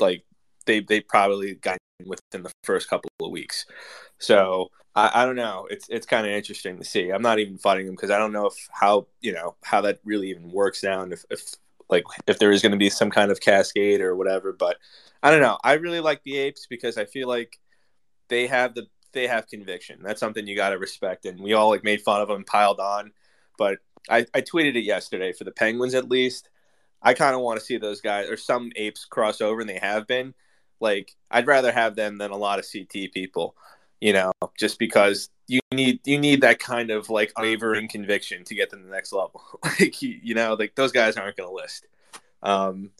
like 0.00 0.24
they, 0.66 0.80
they 0.80 1.00
probably 1.00 1.54
got 1.54 1.78
within 2.04 2.42
the 2.42 2.52
first 2.64 2.88
couple 2.88 3.10
of 3.20 3.30
weeks. 3.30 3.66
So 4.18 4.70
I, 4.94 5.22
I 5.22 5.24
don't 5.24 5.36
know. 5.36 5.66
It's 5.70 5.88
it's 5.88 6.06
kind 6.06 6.26
of 6.26 6.32
interesting 6.32 6.78
to 6.78 6.84
see. 6.84 7.10
I'm 7.10 7.22
not 7.22 7.38
even 7.38 7.56
fighting 7.58 7.86
them 7.86 7.94
because 7.94 8.10
I 8.10 8.18
don't 8.18 8.32
know 8.32 8.46
if 8.46 8.68
how 8.72 9.06
you 9.20 9.32
know 9.32 9.54
how 9.62 9.80
that 9.82 10.00
really 10.04 10.30
even 10.30 10.50
works 10.50 10.80
down. 10.80 11.12
If, 11.12 11.24
if 11.30 11.42
like 11.90 12.04
if 12.26 12.38
there 12.38 12.52
is 12.52 12.62
going 12.62 12.72
to 12.72 12.78
be 12.78 12.90
some 12.90 13.10
kind 13.10 13.30
of 13.30 13.40
cascade 13.40 14.00
or 14.00 14.16
whatever. 14.16 14.52
But 14.52 14.76
I 15.22 15.30
don't 15.30 15.40
know. 15.40 15.58
I 15.62 15.74
really 15.74 16.00
like 16.00 16.22
the 16.22 16.36
apes 16.36 16.66
because 16.68 16.98
I 16.98 17.04
feel 17.04 17.28
like 17.28 17.58
they 18.28 18.46
have 18.46 18.74
the 18.74 18.86
they 19.12 19.26
have 19.26 19.48
conviction. 19.48 20.00
That's 20.02 20.20
something 20.20 20.46
you 20.46 20.56
got 20.56 20.70
to 20.70 20.78
respect. 20.78 21.24
And 21.24 21.40
we 21.40 21.54
all 21.54 21.70
like 21.70 21.84
made 21.84 22.02
fun 22.02 22.20
of 22.20 22.28
them, 22.28 22.44
piled 22.44 22.80
on. 22.80 23.12
But 23.56 23.78
I, 24.08 24.26
I 24.34 24.42
tweeted 24.42 24.76
it 24.76 24.84
yesterday 24.84 25.32
for 25.32 25.44
the 25.44 25.50
Penguins 25.50 25.94
at 25.94 26.10
least. 26.10 26.48
I 27.02 27.14
kind 27.14 27.34
of 27.34 27.40
want 27.40 27.58
to 27.58 27.64
see 27.64 27.78
those 27.78 28.00
guys 28.00 28.28
or 28.28 28.36
some 28.36 28.72
apes 28.76 29.04
cross 29.04 29.40
over, 29.40 29.60
and 29.60 29.68
they 29.68 29.78
have 29.78 30.06
been. 30.06 30.34
Like 30.80 31.16
I'd 31.30 31.46
rather 31.46 31.72
have 31.72 31.96
them 31.96 32.18
than 32.18 32.30
a 32.30 32.36
lot 32.36 32.58
of 32.58 32.66
CT 32.70 33.12
people, 33.12 33.56
you 34.00 34.12
know, 34.12 34.32
just 34.58 34.78
because 34.78 35.28
you 35.48 35.60
need 35.72 36.00
you 36.04 36.18
need 36.18 36.42
that 36.42 36.58
kind 36.58 36.90
of 36.90 37.10
like 37.10 37.32
unwavering 37.36 37.88
conviction 37.88 38.44
to 38.44 38.54
get 38.54 38.70
to 38.70 38.76
the 38.76 38.88
next 38.88 39.12
level. 39.12 39.42
like 39.64 40.00
you, 40.02 40.18
you 40.22 40.34
know, 40.34 40.54
like 40.54 40.74
those 40.74 40.92
guys 40.92 41.16
aren't 41.16 41.36
going 41.36 41.48
to 41.48 41.54
list. 41.54 41.86
Um, 42.42 42.90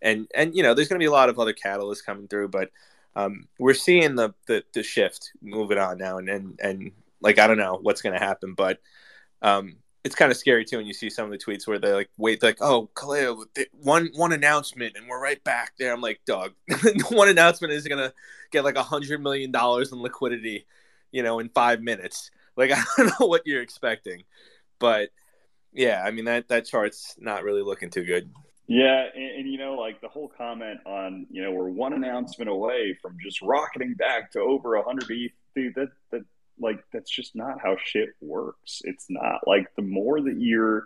and 0.00 0.28
and 0.34 0.54
you 0.54 0.62
know, 0.62 0.72
there's 0.72 0.88
going 0.88 0.98
to 0.98 1.02
be 1.02 1.08
a 1.08 1.12
lot 1.12 1.28
of 1.28 1.38
other 1.38 1.52
catalysts 1.52 2.04
coming 2.04 2.28
through, 2.28 2.48
but 2.48 2.70
um, 3.16 3.48
we're 3.58 3.74
seeing 3.74 4.14
the, 4.14 4.34
the 4.46 4.62
the 4.72 4.82
shift 4.82 5.32
moving 5.42 5.78
on 5.78 5.98
now, 5.98 6.18
and 6.18 6.28
and 6.28 6.60
and 6.62 6.92
Like 7.20 7.38
I 7.38 7.46
don't 7.46 7.58
know 7.58 7.78
what's 7.82 8.02
going 8.02 8.18
to 8.18 8.24
happen, 8.24 8.54
but 8.54 8.78
um, 9.42 9.76
it's 10.04 10.14
kind 10.14 10.30
of 10.30 10.36
scary 10.36 10.64
too 10.64 10.76
when 10.76 10.86
you 10.86 10.94
see 10.94 11.10
some 11.10 11.24
of 11.24 11.32
the 11.32 11.38
tweets 11.38 11.66
where 11.66 11.80
they 11.80 11.92
like 11.92 12.10
wait 12.16 12.40
like 12.42 12.58
oh 12.60 12.88
Kaleo 12.94 13.44
one 13.72 14.10
one 14.14 14.32
announcement 14.32 14.96
and 14.96 15.08
we're 15.08 15.20
right 15.20 15.42
back 15.42 15.72
there. 15.78 15.92
I'm 15.92 16.00
like 16.00 16.20
dog, 16.26 16.52
one 17.10 17.28
announcement 17.28 17.72
is 17.72 17.88
gonna 17.88 18.12
get 18.52 18.64
like 18.64 18.76
a 18.76 18.82
hundred 18.82 19.20
million 19.20 19.50
dollars 19.50 19.90
in 19.90 20.00
liquidity, 20.00 20.66
you 21.12 21.22
know, 21.22 21.38
in 21.38 21.48
five 21.50 21.80
minutes. 21.80 22.30
Like 22.56 22.72
I 22.74 22.82
don't 22.96 23.20
know 23.20 23.26
what 23.26 23.42
you're 23.46 23.62
expecting, 23.62 24.24
but 24.78 25.10
yeah, 25.72 26.02
I 26.04 26.10
mean 26.10 26.24
that 26.26 26.48
that 26.48 26.66
chart's 26.66 27.14
not 27.18 27.44
really 27.44 27.62
looking 27.62 27.90
too 27.90 28.04
good. 28.04 28.30
Yeah, 28.68 29.04
and, 29.14 29.40
and, 29.40 29.48
you 29.48 29.58
know, 29.58 29.74
like 29.74 30.00
the 30.00 30.08
whole 30.08 30.28
comment 30.36 30.80
on, 30.86 31.28
you 31.30 31.40
know, 31.40 31.52
we're 31.52 31.68
one 31.68 31.92
announcement 31.92 32.50
away 32.50 32.98
from 33.00 33.16
just 33.22 33.40
rocketing 33.40 33.94
back 33.94 34.32
to 34.32 34.40
over 34.40 34.76
100 34.76 35.08
ETH, 35.08 35.30
dude, 35.54 35.74
that 35.76 35.90
that 36.10 36.22
like 36.58 36.82
that's 36.92 37.10
just 37.10 37.36
not 37.36 37.60
how 37.62 37.76
shit 37.82 38.10
works. 38.20 38.80
It's 38.84 39.06
not 39.08 39.46
like 39.46 39.68
the 39.76 39.82
more 39.82 40.20
that 40.20 40.36
you're 40.38 40.84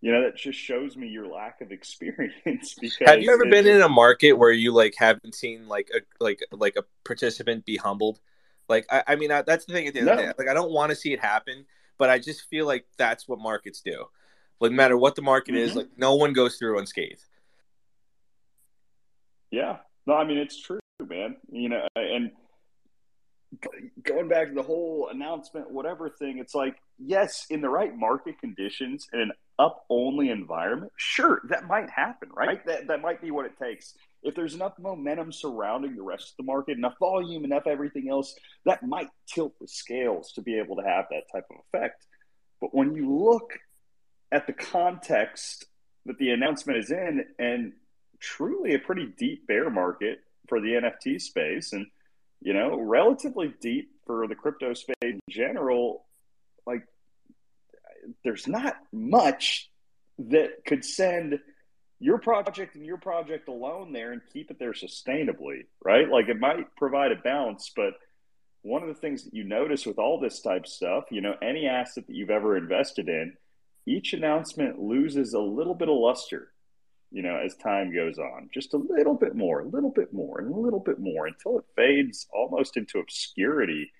you 0.00 0.12
know 0.12 0.22
that 0.22 0.36
just 0.36 0.58
shows 0.58 0.96
me 0.96 1.08
your 1.08 1.26
lack 1.26 1.60
of 1.60 1.72
experience 1.72 2.74
because 2.80 2.96
have 3.04 3.20
you 3.20 3.32
ever 3.32 3.44
been 3.44 3.66
in 3.66 3.82
a 3.82 3.88
market 3.88 4.34
where 4.34 4.52
you 4.52 4.72
like 4.72 4.94
haven't 4.96 5.34
seen 5.34 5.68
like 5.68 5.90
a 5.94 6.00
like 6.22 6.40
like 6.52 6.76
a 6.76 6.84
participant 7.04 7.64
be 7.64 7.76
humbled 7.76 8.20
like 8.68 8.86
i, 8.90 9.02
I 9.08 9.16
mean 9.16 9.30
I, 9.30 9.42
that's 9.42 9.64
the 9.64 9.72
thing 9.72 9.86
at 9.86 9.94
the 9.94 10.00
end 10.00 10.06
no. 10.06 10.12
of 10.12 10.18
the 10.18 10.24
day 10.24 10.32
like 10.38 10.48
i 10.48 10.54
don't 10.54 10.72
want 10.72 10.90
to 10.90 10.96
see 10.96 11.12
it 11.12 11.20
happen 11.20 11.64
but 11.98 12.10
i 12.10 12.18
just 12.18 12.42
feel 12.48 12.66
like 12.66 12.86
that's 12.96 13.28
what 13.28 13.38
markets 13.38 13.80
do 13.80 14.04
like 14.60 14.70
no 14.70 14.76
matter 14.76 14.96
what 14.96 15.14
the 15.14 15.22
market 15.22 15.54
mm-hmm. 15.54 15.64
is 15.64 15.74
like 15.74 15.88
no 15.96 16.14
one 16.14 16.32
goes 16.32 16.56
through 16.56 16.78
unscathed 16.78 17.24
yeah 19.50 19.78
no 20.06 20.14
i 20.14 20.24
mean 20.24 20.38
it's 20.38 20.60
true 20.60 20.80
man 21.08 21.36
you 21.50 21.68
know 21.68 21.86
and 21.96 22.30
going 24.02 24.28
back 24.28 24.48
to 24.48 24.54
the 24.54 24.62
whole 24.62 25.08
announcement, 25.10 25.70
whatever 25.70 26.10
thing, 26.10 26.38
it's 26.38 26.54
like, 26.54 26.76
yes, 26.98 27.46
in 27.50 27.60
the 27.60 27.68
right 27.68 27.96
market 27.96 28.38
conditions 28.40 29.08
in 29.12 29.20
an 29.20 29.32
up 29.58 29.84
only 29.88 30.30
environment, 30.30 30.92
sure, 30.96 31.42
that 31.48 31.66
might 31.66 31.88
happen, 31.90 32.28
right? 32.34 32.64
That, 32.66 32.88
that 32.88 33.00
might 33.00 33.22
be 33.22 33.30
what 33.30 33.46
it 33.46 33.56
takes. 33.58 33.94
If 34.26 34.34
there's 34.34 34.54
enough 34.54 34.78
momentum 34.78 35.32
surrounding 35.32 35.94
the 35.94 36.02
rest 36.02 36.30
of 36.30 36.36
the 36.38 36.42
market, 36.42 36.76
enough 36.76 36.98
volume, 36.98 37.44
enough 37.44 37.66
everything 37.66 38.10
else, 38.10 38.34
that 38.64 38.82
might 38.82 39.08
tilt 39.26 39.54
the 39.60 39.68
scales 39.68 40.32
to 40.32 40.42
be 40.42 40.58
able 40.58 40.76
to 40.76 40.82
have 40.82 41.06
that 41.10 41.30
type 41.32 41.46
of 41.50 41.56
effect. 41.68 42.06
But 42.60 42.74
when 42.74 42.94
you 42.94 43.14
look 43.14 43.52
at 44.32 44.46
the 44.46 44.52
context 44.52 45.66
that 46.06 46.18
the 46.18 46.30
announcement 46.30 46.78
is 46.78 46.90
in, 46.90 47.24
and 47.38 47.72
truly 48.18 48.74
a 48.74 48.78
pretty 48.78 49.06
deep 49.16 49.46
bear 49.46 49.70
market 49.70 50.18
for 50.48 50.60
the 50.60 50.68
NFT 50.68 51.20
space, 51.20 51.72
and 51.72 51.86
you 52.40 52.52
know, 52.52 52.78
relatively 52.78 53.54
deep 53.60 53.90
for 54.06 54.26
the 54.26 54.34
crypto 54.34 54.74
space 54.74 54.96
in 55.02 55.20
general. 55.30 56.04
Like, 56.66 56.82
there's 58.24 58.46
not 58.46 58.76
much 58.92 59.70
that 60.18 60.64
could 60.64 60.84
send 60.84 61.38
your 61.98 62.18
project 62.18 62.74
and 62.76 62.84
your 62.84 62.98
project 62.98 63.48
alone 63.48 63.92
there 63.92 64.12
and 64.12 64.20
keep 64.32 64.50
it 64.50 64.58
there 64.58 64.72
sustainably, 64.72 65.66
right? 65.84 66.08
Like, 66.08 66.28
it 66.28 66.38
might 66.38 66.74
provide 66.76 67.12
a 67.12 67.16
balance, 67.16 67.72
but 67.74 67.94
one 68.62 68.82
of 68.82 68.88
the 68.88 68.94
things 68.94 69.24
that 69.24 69.34
you 69.34 69.44
notice 69.44 69.86
with 69.86 69.98
all 69.98 70.20
this 70.20 70.40
type 70.40 70.66
stuff, 70.66 71.04
you 71.10 71.20
know, 71.20 71.34
any 71.40 71.66
asset 71.66 72.06
that 72.06 72.14
you've 72.14 72.30
ever 72.30 72.56
invested 72.56 73.08
in, 73.08 73.34
each 73.86 74.12
announcement 74.12 74.80
loses 74.80 75.34
a 75.34 75.40
little 75.40 75.74
bit 75.74 75.88
of 75.88 75.96
luster 75.96 76.52
you 77.10 77.22
know, 77.22 77.36
as 77.36 77.54
time 77.56 77.94
goes 77.94 78.18
on, 78.18 78.50
just 78.52 78.74
a 78.74 78.78
little 78.78 79.14
bit 79.14 79.34
more, 79.34 79.60
a 79.60 79.68
little 79.68 79.90
bit 79.90 80.12
more, 80.12 80.40
and 80.40 80.52
a 80.52 80.56
little 80.56 80.80
bit 80.80 80.98
more 80.98 81.26
until 81.26 81.58
it 81.58 81.64
fades 81.76 82.26
almost 82.32 82.76
into 82.76 82.98
obscurity. 82.98 83.90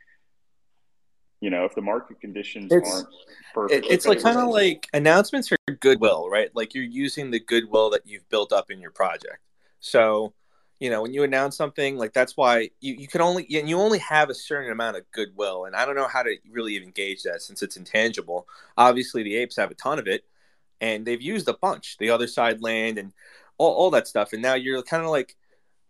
You 1.40 1.50
know, 1.50 1.64
if 1.64 1.74
the 1.74 1.82
market 1.82 2.20
conditions 2.20 2.72
it's, 2.72 2.90
aren't 2.90 3.08
perfect, 3.54 3.86
it's 3.90 4.06
like 4.06 4.22
kind 4.22 4.38
of 4.38 4.48
like 4.48 4.88
announcements 4.94 5.52
are 5.52 5.74
goodwill, 5.80 6.30
right? 6.30 6.50
Like 6.54 6.74
you're 6.74 6.84
using 6.84 7.30
the 7.30 7.40
goodwill 7.40 7.90
that 7.90 8.06
you've 8.06 8.28
built 8.30 8.52
up 8.52 8.70
in 8.70 8.80
your 8.80 8.90
project. 8.90 9.40
So, 9.80 10.32
you 10.80 10.88
know, 10.88 11.02
when 11.02 11.12
you 11.12 11.24
announce 11.24 11.56
something, 11.56 11.98
like 11.98 12.14
that's 12.14 12.36
why 12.36 12.70
you, 12.80 12.94
you 12.94 13.06
can 13.06 13.20
only 13.20 13.46
and 13.54 13.68
you 13.68 13.78
only 13.78 13.98
have 13.98 14.30
a 14.30 14.34
certain 14.34 14.72
amount 14.72 14.96
of 14.96 15.10
goodwill. 15.12 15.66
And 15.66 15.76
I 15.76 15.84
don't 15.84 15.94
know 15.94 16.08
how 16.08 16.22
to 16.22 16.36
really 16.50 16.74
even 16.74 16.90
gauge 16.90 17.22
that 17.24 17.42
since 17.42 17.62
it's 17.62 17.76
intangible. 17.76 18.48
Obviously, 18.78 19.22
the 19.22 19.36
apes 19.36 19.56
have 19.56 19.70
a 19.70 19.74
ton 19.74 19.98
of 19.98 20.06
it 20.06 20.24
and 20.80 21.06
they've 21.06 21.22
used 21.22 21.48
a 21.48 21.54
bunch 21.54 21.96
the 21.98 22.10
other 22.10 22.26
side 22.26 22.60
land 22.62 22.98
and 22.98 23.12
all, 23.58 23.72
all 23.72 23.90
that 23.90 24.06
stuff 24.06 24.32
and 24.32 24.42
now 24.42 24.54
you're 24.54 24.82
kind 24.82 25.04
of 25.04 25.10
like 25.10 25.36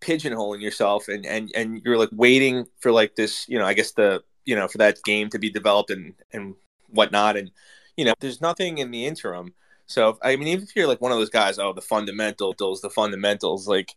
pigeonholing 0.00 0.61
yourself 0.61 1.09
and 1.09 1.24
and 1.26 1.50
and 1.54 1.82
you're 1.85 1.98
like 1.98 2.11
waiting 2.12 2.66
for 2.80 2.92
like 2.92 3.16
this 3.16 3.48
you 3.48 3.59
know 3.59 3.64
i 3.64 3.74
guess 3.74 3.92
the 3.92 4.22
you 4.46 4.56
know 4.56 4.68
for 4.68 4.78
that 4.78 4.98
game 5.04 5.28
to 5.30 5.38
be 5.38 5.50
developed 5.50 5.90
and 5.90 6.14
and 6.32 6.54
whatnot. 6.88 7.37
And 7.37 7.50
you 7.96 8.04
know 8.04 8.14
there's 8.20 8.40
nothing 8.40 8.78
in 8.78 8.90
the 8.90 9.04
interim. 9.04 9.54
So 9.88 10.18
i 10.22 10.35
mean 10.35 10.48
even 10.48 10.64
if 10.64 10.74
you're 10.74 10.88
like 10.88 11.00
one 11.00 11.12
of 11.12 11.18
those 11.18 11.30
guys 11.30 11.61
oh 11.61 11.72
the 11.72 11.80
fundamentals 11.80 12.80
the 12.80 12.90
fundamentals 12.90 13.68
like 13.68 13.94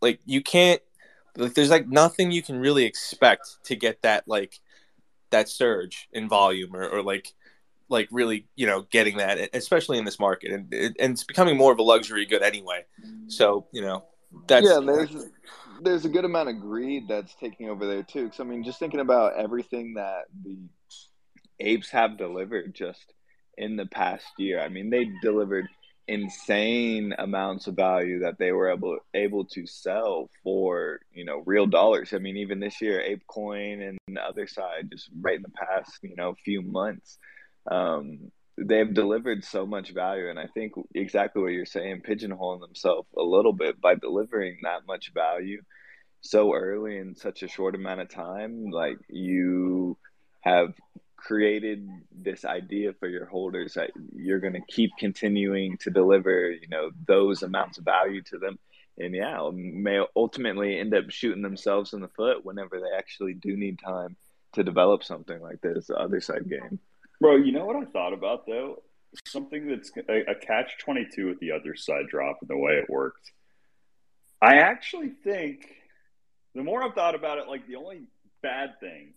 like 0.00 0.20
you 0.24 0.40
can't 0.40 0.80
like 1.36 1.54
there's 1.54 1.70
like 1.70 1.88
nothing 1.88 2.30
you 2.30 2.42
can 2.42 2.60
really 2.60 2.84
expect 2.84 3.56
to 3.64 3.74
get 3.74 4.02
that 4.02 4.22
like 4.28 4.60
that 5.30 5.48
surge 5.48 6.08
in 6.12 6.28
volume 6.28 6.74
or, 6.76 6.88
or 6.88 7.02
like 7.02 7.34
like 7.88 8.08
really 8.10 8.46
you 8.56 8.66
know 8.66 8.86
getting 8.90 9.18
that 9.18 9.50
especially 9.52 9.98
in 9.98 10.04
this 10.04 10.18
market. 10.18 10.52
And, 10.52 10.72
and 10.72 11.12
it's 11.12 11.24
becoming 11.24 11.56
more 11.56 11.72
of 11.72 11.78
a 11.78 11.82
luxury 11.82 12.24
good 12.24 12.42
anyway. 12.42 12.84
Mm-hmm. 13.04 13.28
So 13.28 13.66
you 13.72 13.82
know 13.82 14.04
that's 14.46 14.66
yeah 14.66 14.80
there's 14.80 15.28
there's 15.82 16.04
a 16.04 16.08
good 16.08 16.24
amount 16.24 16.48
of 16.48 16.60
greed 16.60 17.08
that's 17.08 17.34
taking 17.36 17.68
over 17.68 17.86
there 17.86 18.02
too. 18.02 18.24
Because 18.24 18.40
i 18.40 18.44
mean 18.44 18.64
just 18.64 18.78
thinking 18.78 19.00
about 19.00 19.36
everything 19.36 19.94
that 19.94 20.24
the 20.44 20.58
apes 21.58 21.90
have 21.90 22.16
delivered 22.16 22.74
just 22.74 23.12
in 23.58 23.76
the 23.76 23.86
past 23.86 24.26
year 24.38 24.60
i 24.60 24.68
mean 24.68 24.88
they 24.88 25.10
delivered 25.20 25.68
insane 26.10 27.14
amounts 27.18 27.68
of 27.68 27.76
value 27.76 28.18
that 28.18 28.36
they 28.36 28.50
were 28.50 28.68
able 28.68 28.98
able 29.14 29.44
to 29.44 29.64
sell 29.64 30.28
for 30.42 30.98
you 31.12 31.24
know 31.24 31.40
real 31.46 31.66
dollars. 31.66 32.12
I 32.12 32.18
mean 32.18 32.36
even 32.38 32.58
this 32.58 32.80
year 32.80 33.00
apecoin 33.00 33.88
and 33.88 33.98
the 34.08 34.20
other 34.20 34.48
side 34.48 34.90
just 34.90 35.08
right 35.20 35.36
in 35.36 35.42
the 35.42 35.50
past 35.50 36.00
you 36.02 36.16
know 36.16 36.34
few 36.44 36.62
months 36.62 37.16
um, 37.70 38.32
they've 38.64 38.92
delivered 38.92 39.44
so 39.44 39.66
much 39.66 39.92
value. 39.92 40.28
And 40.28 40.38
I 40.38 40.46
think 40.46 40.72
exactly 40.94 41.42
what 41.42 41.52
you're 41.52 41.66
saying, 41.66 42.02
pigeonholing 42.02 42.60
themselves 42.60 43.08
a 43.16 43.22
little 43.22 43.52
bit 43.52 43.80
by 43.80 43.94
delivering 43.94 44.58
that 44.62 44.86
much 44.86 45.12
value 45.12 45.62
so 46.20 46.54
early 46.54 46.98
in 46.98 47.16
such 47.16 47.42
a 47.42 47.48
short 47.48 47.74
amount 47.74 48.00
of 48.00 48.08
time. 48.08 48.70
Like 48.70 48.98
you 49.08 49.96
have 50.42 50.74
created 51.16 51.88
this 52.10 52.44
idea 52.44 52.92
for 52.94 53.08
your 53.08 53.26
holders 53.26 53.74
that 53.74 53.90
you're 54.14 54.40
going 54.40 54.54
to 54.54 54.60
keep 54.68 54.90
continuing 54.98 55.76
to 55.78 55.90
deliver, 55.90 56.50
you 56.50 56.68
know, 56.68 56.90
those 57.06 57.42
amounts 57.42 57.78
of 57.78 57.84
value 57.84 58.22
to 58.22 58.38
them. 58.38 58.58
And 58.98 59.14
yeah, 59.14 59.48
may 59.52 60.04
ultimately 60.14 60.78
end 60.78 60.94
up 60.94 61.10
shooting 61.10 61.42
themselves 61.42 61.92
in 61.92 62.00
the 62.00 62.08
foot 62.08 62.44
whenever 62.44 62.80
they 62.80 62.96
actually 62.96 63.34
do 63.34 63.56
need 63.56 63.78
time 63.78 64.16
to 64.52 64.64
develop 64.64 65.04
something 65.04 65.40
like 65.40 65.60
this, 65.60 65.90
other 65.94 66.20
side 66.20 66.48
game. 66.48 66.80
Bro, 67.20 67.36
you 67.36 67.52
know 67.52 67.66
what 67.66 67.76
I 67.76 67.84
thought 67.84 68.12
about 68.12 68.46
though? 68.46 68.82
Something 69.26 69.68
that's 69.68 69.90
a, 70.08 70.30
a 70.30 70.34
catch 70.34 70.78
22 70.78 71.26
with 71.26 71.40
the 71.40 71.52
other 71.52 71.74
side 71.74 72.06
drop 72.08 72.38
and 72.40 72.48
the 72.48 72.56
way 72.56 72.72
it 72.74 72.88
worked. 72.88 73.32
I 74.40 74.56
actually 74.56 75.10
think 75.22 75.66
the 76.54 76.62
more 76.62 76.82
I've 76.82 76.94
thought 76.94 77.14
about 77.14 77.38
it, 77.38 77.48
like 77.48 77.66
the 77.66 77.76
only 77.76 78.02
bad 78.42 78.80
thing 78.80 79.12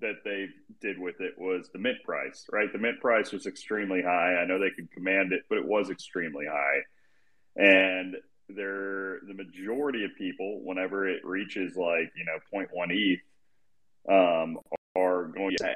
that 0.00 0.22
they 0.24 0.46
did 0.80 0.98
with 0.98 1.20
it 1.20 1.34
was 1.36 1.70
the 1.72 1.78
mint 1.78 1.98
price, 2.04 2.46
right? 2.52 2.72
The 2.72 2.78
mint 2.78 3.00
price 3.00 3.32
was 3.32 3.46
extremely 3.46 4.02
high. 4.02 4.36
I 4.36 4.46
know 4.46 4.60
they 4.60 4.70
could 4.70 4.92
command 4.92 5.32
it, 5.32 5.42
but 5.48 5.58
it 5.58 5.66
was 5.66 5.90
extremely 5.90 6.46
high. 6.46 6.82
And 7.56 8.14
they're 8.48 9.18
the 9.26 9.34
majority 9.34 10.04
of 10.04 10.12
people, 10.16 10.60
whenever 10.62 11.08
it 11.08 11.24
reaches 11.24 11.76
like, 11.76 12.12
you 12.16 12.24
know, 12.24 12.38
0.1 12.54 12.66
ETH, 12.90 13.20
um, 14.08 14.58
are 14.96 15.26
going 15.26 15.56
to, 15.56 15.74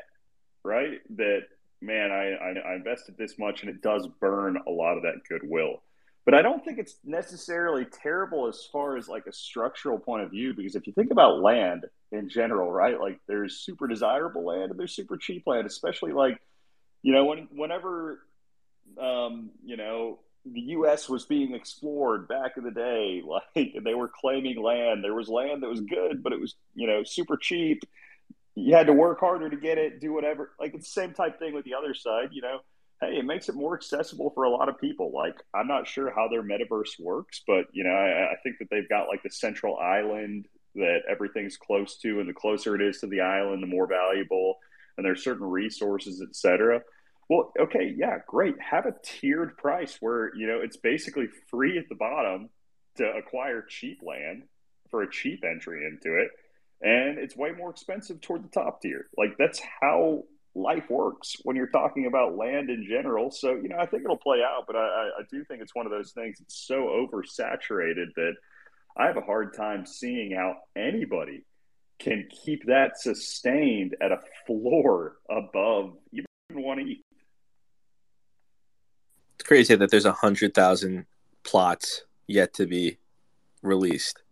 right? 0.64 1.00
That 1.16 1.42
man, 1.82 2.10
I, 2.10 2.32
I, 2.32 2.72
I 2.72 2.74
invested 2.76 3.16
this 3.18 3.38
much 3.38 3.62
and 3.62 3.70
it 3.70 3.82
does 3.82 4.06
burn 4.20 4.58
a 4.66 4.70
lot 4.70 4.96
of 4.96 5.02
that 5.02 5.22
goodwill. 5.28 5.82
But 6.24 6.34
I 6.34 6.42
don't 6.42 6.64
think 6.64 6.78
it's 6.78 6.96
necessarily 7.04 7.84
terrible 7.84 8.46
as 8.46 8.64
far 8.72 8.96
as 8.96 9.08
like 9.08 9.26
a 9.26 9.32
structural 9.32 9.98
point 9.98 10.22
of 10.22 10.30
view, 10.30 10.54
because 10.54 10.76
if 10.76 10.86
you 10.86 10.92
think 10.92 11.10
about 11.10 11.40
land 11.40 11.86
in 12.12 12.28
general, 12.28 12.70
right, 12.70 13.00
like 13.00 13.18
there's 13.26 13.58
super 13.58 13.88
desirable 13.88 14.44
land 14.44 14.70
and 14.70 14.78
there's 14.78 14.94
super 14.94 15.16
cheap 15.16 15.42
land, 15.46 15.66
especially 15.66 16.12
like, 16.12 16.40
you 17.02 17.12
know, 17.12 17.24
when, 17.24 17.48
whenever, 17.50 18.20
um, 19.00 19.50
you 19.64 19.76
know, 19.76 20.20
the 20.44 20.60
U.S. 20.60 21.08
was 21.08 21.24
being 21.24 21.54
explored 21.54 22.28
back 22.28 22.52
in 22.56 22.62
the 22.62 22.70
day, 22.70 23.22
like 23.56 23.76
they 23.84 23.94
were 23.94 24.08
claiming 24.08 24.62
land. 24.62 25.02
There 25.02 25.14
was 25.14 25.28
land 25.28 25.64
that 25.64 25.68
was 25.68 25.80
good, 25.80 26.22
but 26.22 26.32
it 26.32 26.40
was, 26.40 26.54
you 26.74 26.86
know, 26.86 27.02
super 27.02 27.36
cheap 27.36 27.82
you 28.54 28.74
had 28.74 28.86
to 28.86 28.92
work 28.92 29.20
harder 29.20 29.48
to 29.50 29.56
get 29.56 29.78
it, 29.78 30.00
do 30.00 30.12
whatever. 30.12 30.52
Like 30.60 30.74
it's 30.74 30.92
the 30.92 31.00
same 31.00 31.14
type 31.14 31.38
thing 31.38 31.54
with 31.54 31.64
the 31.64 31.74
other 31.74 31.94
side, 31.94 32.30
you 32.32 32.42
know. 32.42 32.60
Hey, 33.00 33.16
it 33.18 33.24
makes 33.24 33.48
it 33.48 33.54
more 33.54 33.74
accessible 33.74 34.30
for 34.30 34.44
a 34.44 34.50
lot 34.50 34.68
of 34.68 34.78
people. 34.80 35.10
Like 35.12 35.34
I'm 35.54 35.66
not 35.68 35.88
sure 35.88 36.12
how 36.14 36.28
their 36.28 36.42
metaverse 36.42 37.00
works, 37.00 37.42
but 37.46 37.66
you 37.72 37.84
know, 37.84 37.90
I, 37.90 38.32
I 38.32 38.36
think 38.42 38.58
that 38.58 38.68
they've 38.70 38.88
got 38.88 39.08
like 39.08 39.22
the 39.22 39.30
central 39.30 39.76
island 39.78 40.46
that 40.74 41.00
everything's 41.10 41.56
close 41.56 41.96
to, 41.98 42.20
and 42.20 42.28
the 42.28 42.32
closer 42.34 42.74
it 42.74 42.82
is 42.82 43.00
to 43.00 43.06
the 43.06 43.20
island, 43.20 43.62
the 43.62 43.66
more 43.66 43.86
valuable. 43.86 44.56
and 44.96 45.04
there's 45.04 45.24
certain 45.24 45.46
resources, 45.46 46.22
etc. 46.22 46.82
Well, 47.28 47.52
okay, 47.58 47.94
yeah, 47.96 48.18
great. 48.26 48.54
Have 48.60 48.86
a 48.86 48.94
tiered 49.02 49.56
price 49.56 49.96
where 50.00 50.34
you 50.36 50.46
know 50.46 50.60
it's 50.62 50.76
basically 50.76 51.28
free 51.50 51.78
at 51.78 51.88
the 51.88 51.94
bottom 51.94 52.50
to 52.96 53.04
acquire 53.10 53.62
cheap 53.62 54.00
land 54.02 54.44
for 54.90 55.02
a 55.02 55.10
cheap 55.10 55.42
entry 55.44 55.86
into 55.86 56.18
it, 56.18 56.30
and 56.82 57.18
it's 57.18 57.36
way 57.36 57.52
more 57.52 57.70
expensive 57.70 58.20
toward 58.20 58.44
the 58.44 58.48
top 58.48 58.82
tier. 58.82 59.06
Like 59.16 59.36
that's 59.38 59.60
how 59.80 60.24
life 60.54 60.90
works 60.90 61.36
when 61.44 61.56
you're 61.56 61.68
talking 61.68 62.06
about 62.06 62.36
land 62.36 62.68
in 62.68 62.84
general. 62.86 63.30
So, 63.30 63.54
you 63.54 63.68
know, 63.68 63.78
I 63.78 63.86
think 63.86 64.04
it'll 64.04 64.16
play 64.16 64.38
out, 64.42 64.64
but 64.66 64.76
I, 64.76 65.10
I 65.18 65.22
do 65.30 65.44
think 65.44 65.62
it's 65.62 65.74
one 65.74 65.86
of 65.86 65.92
those 65.92 66.12
things 66.12 66.38
that's 66.38 66.56
so 66.56 67.06
oversaturated 67.06 68.14
that 68.16 68.34
I 68.96 69.06
have 69.06 69.16
a 69.16 69.22
hard 69.22 69.54
time 69.56 69.86
seeing 69.86 70.32
how 70.32 70.56
anybody 70.76 71.44
can 71.98 72.28
keep 72.30 72.66
that 72.66 72.98
sustained 72.98 73.96
at 74.00 74.12
a 74.12 74.18
floor 74.46 75.16
above 75.30 75.96
even 76.12 76.26
one 76.50 76.80
ETH. 76.80 76.98
It's 79.36 79.46
crazy 79.46 79.74
that 79.74 79.90
there's 79.90 80.04
a 80.04 80.12
hundred 80.12 80.52
thousand 80.52 81.06
plots 81.44 82.02
yet 82.26 82.52
to 82.54 82.66
be 82.66 82.98
released. 83.62 84.22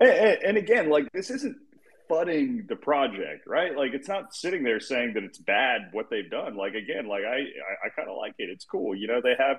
And, 0.00 0.10
and, 0.10 0.56
again, 0.56 0.90
like 0.90 1.10
this 1.12 1.30
isn't 1.30 1.56
fudding 2.10 2.68
the 2.68 2.76
project, 2.76 3.46
right? 3.46 3.76
Like 3.76 3.92
it's 3.94 4.08
not 4.08 4.34
sitting 4.34 4.62
there 4.62 4.80
saying 4.80 5.14
that 5.14 5.24
it's 5.24 5.38
bad 5.38 5.88
what 5.92 6.10
they've 6.10 6.30
done. 6.30 6.56
Like 6.56 6.74
again, 6.74 7.06
like 7.06 7.24
I 7.24 7.36
I, 7.36 7.86
I 7.86 7.88
kind 7.94 8.08
of 8.08 8.16
like 8.16 8.34
it. 8.38 8.50
It's 8.50 8.64
cool. 8.64 8.94
You 8.94 9.08
know, 9.08 9.20
they 9.22 9.34
have 9.38 9.58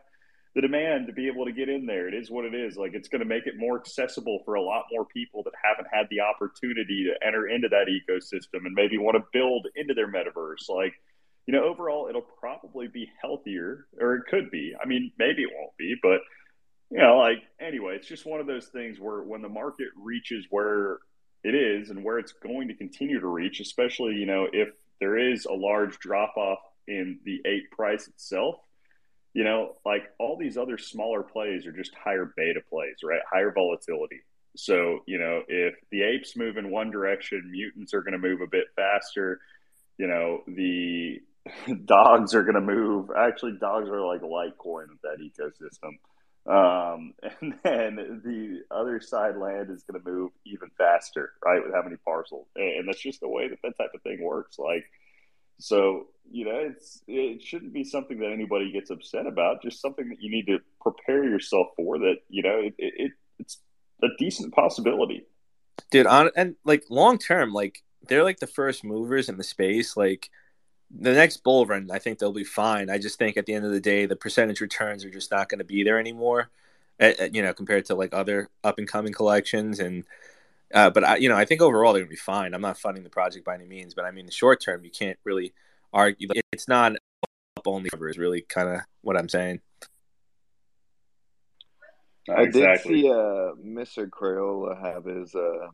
the 0.56 0.62
demand 0.62 1.06
to 1.06 1.14
be 1.14 1.28
able 1.28 1.46
to 1.46 1.52
get 1.52 1.70
in 1.70 1.86
there. 1.86 2.08
It 2.08 2.16
is 2.16 2.32
what 2.32 2.46
it 2.46 2.56
is. 2.56 2.78
Like 2.78 2.94
it's 2.96 3.10
going 3.10 3.20
to 3.20 3.28
make 3.28 3.46
it 3.46 3.54
more 3.58 3.80
accessible 3.80 4.42
for 4.44 4.56
a 4.56 4.62
lot 4.62 4.86
more 4.92 5.06
people 5.06 5.44
that 5.44 5.54
haven't 5.64 5.88
had 5.92 6.08
the 6.10 6.22
opportunity 6.22 7.06
to 7.06 7.28
enter 7.28 7.48
into 7.48 7.70
that 7.70 7.88
ecosystem 7.88 8.66
and 8.66 8.74
maybe 8.74 8.98
want 8.98 9.18
to 9.18 9.24
build 9.32 9.68
into 9.76 9.94
their 9.94 10.12
metaverse. 10.12 10.68
Like, 10.68 10.94
you 11.46 11.54
know, 11.54 11.64
overall, 11.64 12.08
it'll 12.10 12.26
probably 12.40 12.88
be 12.88 13.08
healthier, 13.22 13.86
or 14.02 14.16
it 14.16 14.24
could 14.30 14.50
be. 14.50 14.74
I 14.82 14.88
mean, 14.88 15.12
maybe 15.20 15.44
it 15.44 15.52
won't 15.56 15.78
be, 15.78 15.96
but 16.02 16.22
you 16.90 16.98
know, 17.00 17.18
like 17.18 17.44
anyway, 17.60 17.96
it's 17.96 18.08
just 18.08 18.26
one 18.26 18.40
of 18.40 18.48
those 18.48 18.68
things 18.68 19.00
where 19.00 19.22
when 19.22 19.44
the 19.44 19.50
market 19.50 19.90
reaches 19.96 20.46
where 20.50 20.98
it 21.48 21.56
is 21.56 21.90
and 21.90 22.04
where 22.04 22.20
it's 22.20 22.34
going 22.34 22.68
to 22.68 22.74
continue 22.74 23.20
to 23.20 23.28
reach, 23.28 23.62
especially, 23.62 24.16
you 24.16 24.26
know, 24.26 24.48
if 24.52 24.70
there 25.00 25.18
is 25.18 25.46
a 25.46 25.54
large 25.54 25.98
drop 26.00 26.36
off 26.36 26.60
in 26.88 27.20
the 27.24 27.42
ape 27.46 27.72
price 27.72 28.08
itself, 28.08 28.58
you 29.34 29.46
know, 29.46 29.76
like 29.86 30.04
all 30.20 30.36
these 30.38 30.58
other 30.58 30.78
smaller 30.78 31.24
plays 31.24 31.66
are 31.66 31.72
just 31.72 31.94
higher 31.96 32.34
beta 32.36 32.60
plays, 32.70 32.98
right? 33.04 33.22
Higher 33.32 33.52
volatility. 33.54 34.22
So, 34.58 35.04
you 35.06 35.20
know, 35.20 35.44
if 35.48 35.76
the 35.90 36.02
apes 36.04 36.36
move 36.36 36.58
in 36.58 36.70
one 36.70 36.92
direction, 36.92 37.50
mutants 37.50 37.94
are 37.94 38.02
going 38.02 38.14
to 38.14 38.18
move 38.18 38.42
a 38.42 38.48
bit 38.48 38.66
faster. 38.76 39.40
You 39.98 40.08
know, 40.08 40.42
the 40.48 41.22
dogs 41.86 42.34
are 42.34 42.44
going 42.44 42.56
to 42.56 42.62
move. 42.62 43.10
Actually, 43.16 43.54
dogs 43.60 43.88
are 43.90 44.02
like 44.02 44.22
Litecoin 44.22 44.86
of 44.92 45.00
that 45.04 45.20
ecosystem. 45.22 45.98
Um, 46.48 47.14
and 47.42 47.56
then 47.64 48.22
the 48.24 48.62
other 48.72 49.02
side 49.02 49.38
land 49.38 49.70
is 49.70 49.84
going 49.84 50.02
to 50.02 50.10
move 50.10 50.32
even 50.46 50.70
faster, 50.78 51.34
right? 51.44 51.64
With 51.64 51.74
how 51.74 51.84
many 51.84 51.98
parcels, 51.98 52.48
and 52.56 52.88
that's 52.88 53.02
just 53.02 53.20
the 53.20 53.28
way 53.28 53.50
that 53.50 53.60
that 53.64 53.78
type 53.78 53.92
of 53.94 54.02
thing 54.02 54.24
works. 54.24 54.58
Like, 54.58 54.86
so 55.60 56.08
you 56.32 56.46
know, 56.46 56.56
it's 56.56 57.02
it 57.08 57.42
shouldn't 57.44 57.74
be 57.74 57.84
something 57.84 58.20
that 58.20 58.32
anybody 58.32 58.72
gets 58.72 58.90
upset 58.90 59.28
about. 59.28 59.62
Just 59.62 59.82
something 59.82 60.10
that 60.10 60.22
you 60.22 60.32
need 60.32 60.48
to 60.48 60.60
prepare 60.82 61.24
yourself 61.24 61.68
for. 61.76 62.00
That 62.00 62.18
you 62.30 62.44
know, 62.44 62.60
it, 62.60 62.76
it 62.78 63.12
it's 63.40 63.58
a 64.02 64.08
decent 64.18 64.54
possibility, 64.54 65.26
dude. 65.92 66.08
On 66.08 66.32
and 66.36 66.56
like 66.64 66.86
long 66.90 67.18
term, 67.18 67.52
like 67.52 67.84
they're 68.08 68.24
like 68.24 68.40
the 68.40 68.48
first 68.48 68.84
movers 68.86 69.28
in 69.28 69.38
the 69.38 69.44
space, 69.44 69.98
like 69.98 70.30
the 70.90 71.14
next 71.14 71.38
bull 71.44 71.66
run, 71.66 71.90
I 71.92 72.00
think 72.00 72.20
they'll 72.20 72.32
be 72.32 72.44
fine. 72.44 72.90
I 72.90 72.98
just 72.98 73.20
think 73.20 73.38
at 73.38 73.46
the 73.46 73.54
end 73.54 73.66
of 73.66 73.72
the 73.72 73.80
day, 73.80 74.06
the 74.06 74.16
percentage 74.16 74.62
returns 74.62 75.04
are 75.04 75.10
just 75.10 75.32
not 75.32 75.50
going 75.50 75.60
to 75.60 75.66
be 75.66 75.84
there 75.84 76.00
anymore. 76.00 76.50
At, 77.00 77.20
at, 77.20 77.36
you 77.36 77.44
know, 77.44 77.54
compared 77.54 77.86
to 77.86 77.96
like 77.96 78.14
other 78.14 78.50
up 78.64 78.80
and 78.80 78.88
coming 78.88 79.14
collections, 79.14 79.80
and 79.80 80.04
uh, 80.74 80.90
but 80.90 81.04
I, 81.04 81.18
you 81.18 81.30
know, 81.30 81.36
I 81.36 81.46
think 81.46 81.62
overall 81.62 81.94
they're 81.94 82.02
going 82.02 82.10
to 82.10 82.16
be 82.16 82.16
fine. 82.16 82.54
I'm 82.54 82.62
not 82.62 82.80
funding 82.80 83.04
the 83.04 83.10
project 83.10 83.46
by 83.46 83.56
any 83.56 83.66
means, 83.66 83.94
but 83.94 84.06
I 84.06 84.12
mean, 84.12 84.26
the 84.26 84.32
short 84.32 84.62
term, 84.62 84.84
you 84.84 84.90
can't 84.90 85.20
really 85.24 85.54
argue. 85.94 86.28
It's 86.52 86.68
not 86.68 86.94
up 87.58 87.68
only 87.68 87.90
cover 87.90 88.10
is 88.10 88.18
really 88.18 88.42
kind 88.42 88.70
of 88.70 88.82
what 89.02 89.18
I'm 89.18 89.30
saying. 89.30 89.62
I 92.30 92.42
exactly. 92.44 93.02
did 93.02 93.04
see 93.04 93.10
uh, 93.10 93.54
Mr. 93.64 94.10
Crayola 94.10 94.82
have 94.82 95.06
his 95.06 95.34
uh, 95.34 95.68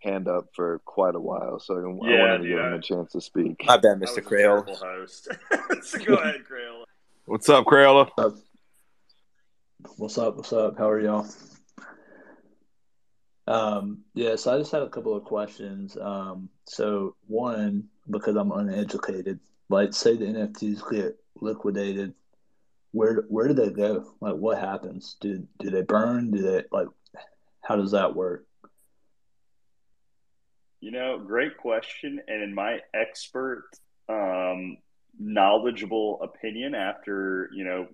hand 0.00 0.28
up 0.28 0.48
for 0.54 0.80
quite 0.84 1.14
a 1.14 1.20
while, 1.20 1.60
so 1.60 1.74
I, 1.74 2.08
yeah, 2.08 2.16
I 2.16 2.20
wanted 2.20 2.38
to 2.42 2.48
give 2.48 2.58
him 2.58 2.72
a 2.72 2.80
chance 2.80 3.12
to 3.12 3.20
speak. 3.20 3.64
I 3.68 3.76
bet, 3.76 3.98
Mr. 3.98 4.22
Crayola. 4.22 4.76
Host. 4.76 5.28
so 5.82 5.98
go 6.04 6.14
ahead, 6.14 6.42
Crayola. 6.50 6.84
What's 7.26 7.48
up, 7.48 7.64
Crayola? 7.64 8.10
What's 9.96 10.18
up? 10.18 10.36
What's 10.36 10.52
up? 10.52 10.78
How 10.78 10.90
are 10.90 11.00
y'all? 11.00 11.26
Um, 13.46 14.04
yeah, 14.14 14.36
so 14.36 14.54
I 14.54 14.58
just 14.58 14.72
had 14.72 14.82
a 14.82 14.88
couple 14.88 15.16
of 15.16 15.24
questions. 15.24 15.96
Um, 16.00 16.48
so 16.66 17.16
one, 17.26 17.88
because 18.08 18.36
I'm 18.36 18.52
uneducated, 18.52 19.40
like 19.68 19.92
say 19.92 20.16
the 20.16 20.26
NFTs 20.26 20.88
get 20.90 21.18
liquidated, 21.40 22.14
where 22.92 23.24
where 23.28 23.48
do 23.48 23.54
they 23.54 23.70
go? 23.70 24.14
Like 24.20 24.36
what 24.36 24.58
happens? 24.58 25.16
Do 25.20 25.46
do 25.58 25.70
they 25.70 25.82
burn? 25.82 26.30
Do 26.30 26.42
they 26.42 26.64
like 26.70 26.88
how 27.62 27.76
does 27.76 27.92
that 27.92 28.14
work? 28.14 28.46
You 30.80 30.90
know, 30.92 31.18
great 31.18 31.58
question. 31.58 32.20
And 32.26 32.42
in 32.42 32.54
my 32.54 32.78
expert, 32.94 33.64
um, 34.08 34.78
knowledgeable 35.18 36.20
opinion, 36.22 36.74
after, 36.74 37.50
you 37.52 37.64
know, 37.64 37.88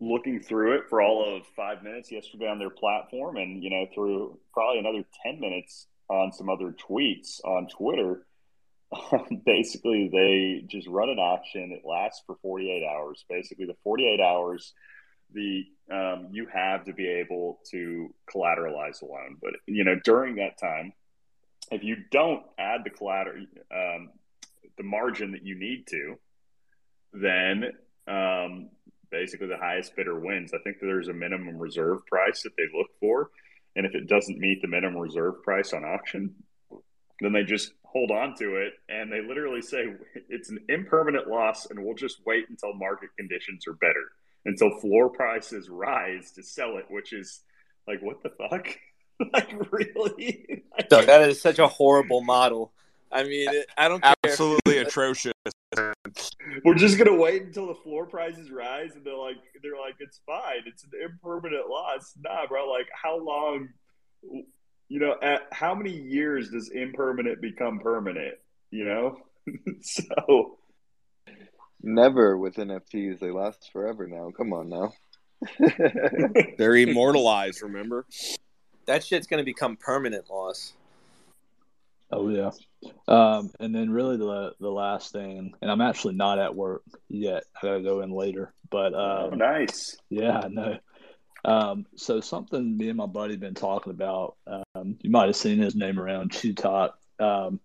looking 0.00 0.40
through 0.40 0.76
it 0.76 0.88
for 0.88 1.02
all 1.02 1.36
of 1.36 1.46
five 1.56 1.82
minutes 1.82 2.10
yesterday 2.10 2.46
on 2.46 2.58
their 2.58 2.70
platform 2.70 3.36
and, 3.36 3.62
you 3.62 3.70
know, 3.70 3.86
through 3.94 4.38
probably 4.54 4.78
another 4.78 5.04
10 5.24 5.40
minutes 5.40 5.86
on 6.08 6.32
some 6.32 6.48
other 6.48 6.72
tweets 6.88 7.44
on 7.44 7.66
Twitter, 7.68 8.26
basically 9.44 10.08
they 10.12 10.64
just 10.66 10.88
run 10.88 11.10
an 11.10 11.18
auction. 11.18 11.72
It 11.72 11.86
lasts 11.86 12.22
for 12.26 12.36
48 12.42 12.84
hours. 12.86 13.24
Basically, 13.28 13.66
the 13.66 13.76
48 13.82 14.20
hours 14.20 14.72
the 15.32 15.64
um, 15.92 16.28
you 16.32 16.46
have 16.52 16.84
to 16.84 16.92
be 16.92 17.06
able 17.06 17.60
to 17.70 18.14
collateralize 18.32 19.00
the 19.00 19.06
loan. 19.06 19.36
But 19.40 19.52
you 19.66 19.84
know, 19.84 19.96
during 20.04 20.36
that 20.36 20.58
time, 20.58 20.92
if 21.70 21.84
you 21.84 21.96
don't 22.10 22.42
add 22.58 22.82
the 22.84 22.90
collateral, 22.90 23.46
um, 23.74 24.10
the 24.76 24.82
margin 24.82 25.32
that 25.32 25.44
you 25.44 25.58
need 25.58 25.86
to, 25.88 26.16
then 27.12 27.72
um, 28.08 28.70
basically 29.10 29.46
the 29.46 29.56
highest 29.56 29.94
bidder 29.96 30.18
wins. 30.18 30.52
I 30.54 30.58
think 30.58 30.76
there's 30.80 31.08
a 31.08 31.12
minimum 31.12 31.58
reserve 31.58 32.04
price 32.06 32.42
that 32.42 32.56
they 32.56 32.64
look 32.76 32.88
for, 32.98 33.30
and 33.76 33.86
if 33.86 33.94
it 33.94 34.08
doesn't 34.08 34.38
meet 34.38 34.62
the 34.62 34.68
minimum 34.68 35.00
reserve 35.00 35.42
price 35.42 35.72
on 35.72 35.84
auction, 35.84 36.34
then 37.20 37.32
they 37.32 37.44
just 37.44 37.72
hold 37.84 38.10
on 38.10 38.34
to 38.36 38.56
it. 38.56 38.74
And 38.88 39.12
they 39.12 39.20
literally 39.20 39.62
say 39.62 39.84
it's 40.28 40.50
an 40.50 40.60
impermanent 40.68 41.28
loss 41.28 41.66
and 41.66 41.84
we'll 41.84 41.94
just 41.94 42.18
wait 42.26 42.48
until 42.48 42.72
market 42.74 43.10
conditions 43.16 43.66
are 43.66 43.74
better 43.74 44.10
until 44.44 44.78
floor 44.80 45.10
prices 45.10 45.68
rise 45.68 46.32
to 46.32 46.42
sell 46.42 46.76
it 46.78 46.86
which 46.88 47.12
is 47.12 47.42
like 47.86 48.00
what 48.00 48.22
the 48.22 48.30
fuck 48.30 48.68
like 49.32 49.52
really? 49.70 50.64
So 50.88 51.02
that 51.02 51.28
is 51.28 51.40
such 51.40 51.58
a 51.60 51.68
horrible 51.68 52.20
model. 52.20 52.72
I 53.12 53.22
mean, 53.22 53.48
I 53.76 53.86
don't 53.86 54.02
care. 54.02 54.14
Absolutely 54.24 54.78
atrocious. 54.78 55.32
We're 56.64 56.74
just 56.74 56.98
gonna 56.98 57.14
wait 57.14 57.42
until 57.42 57.68
the 57.68 57.74
floor 57.74 58.06
prices 58.06 58.50
rise, 58.50 58.96
and 58.96 59.04
they're 59.04 59.16
like, 59.16 59.36
they're 59.62 59.78
like, 59.78 59.96
it's 60.00 60.20
fine. 60.26 60.62
It's 60.66 60.82
an 60.84 60.90
impermanent 61.00 61.68
loss. 61.68 62.14
Nah, 62.20 62.46
bro. 62.48 62.68
Like, 62.68 62.88
how 62.92 63.22
long? 63.22 63.68
You 64.88 64.98
know, 64.98 65.14
at 65.22 65.42
how 65.52 65.74
many 65.74 65.92
years 65.92 66.50
does 66.50 66.70
impermanent 66.70 67.40
become 67.40 67.78
permanent? 67.78 68.34
You 68.70 68.84
know, 68.84 69.18
so 69.82 70.58
never 71.82 72.36
with 72.36 72.56
NFTs. 72.56 73.20
They 73.20 73.30
last 73.30 73.70
forever 73.72 74.08
now. 74.08 74.30
Come 74.36 74.52
on 74.52 74.68
now. 74.70 74.92
They're 76.58 76.76
immortalized. 76.76 77.62
Remember 77.62 78.06
that 78.90 79.04
shit's 79.04 79.26
going 79.26 79.38
to 79.38 79.44
become 79.44 79.76
permanent 79.76 80.28
loss. 80.28 80.72
Oh 82.12 82.28
yeah, 82.28 82.50
um, 83.06 83.52
and 83.60 83.72
then 83.72 83.90
really 83.90 84.16
the 84.16 84.54
the 84.58 84.70
last 84.70 85.12
thing, 85.12 85.54
and 85.62 85.70
I'm 85.70 85.80
actually 85.80 86.14
not 86.14 86.40
at 86.40 86.56
work 86.56 86.82
yet. 87.08 87.44
I 87.56 87.66
gotta 87.66 87.82
go 87.82 88.00
in 88.00 88.10
later, 88.10 88.52
but 88.68 88.94
um, 88.94 89.30
oh, 89.32 89.36
nice. 89.36 89.96
Yeah, 90.08 90.40
I 90.40 90.48
know. 90.48 90.78
Um, 91.44 91.86
so 91.94 92.20
something 92.20 92.76
me 92.76 92.88
and 92.88 92.96
my 92.96 93.06
buddy 93.06 93.36
been 93.36 93.54
talking 93.54 93.92
about. 93.92 94.36
Um, 94.46 94.98
you 95.00 95.10
might 95.10 95.26
have 95.26 95.36
seen 95.36 95.58
his 95.58 95.76
name 95.76 96.00
around 96.00 96.32
Chew 96.32 96.52
Talk. 96.52 96.98
Um, 97.20 97.60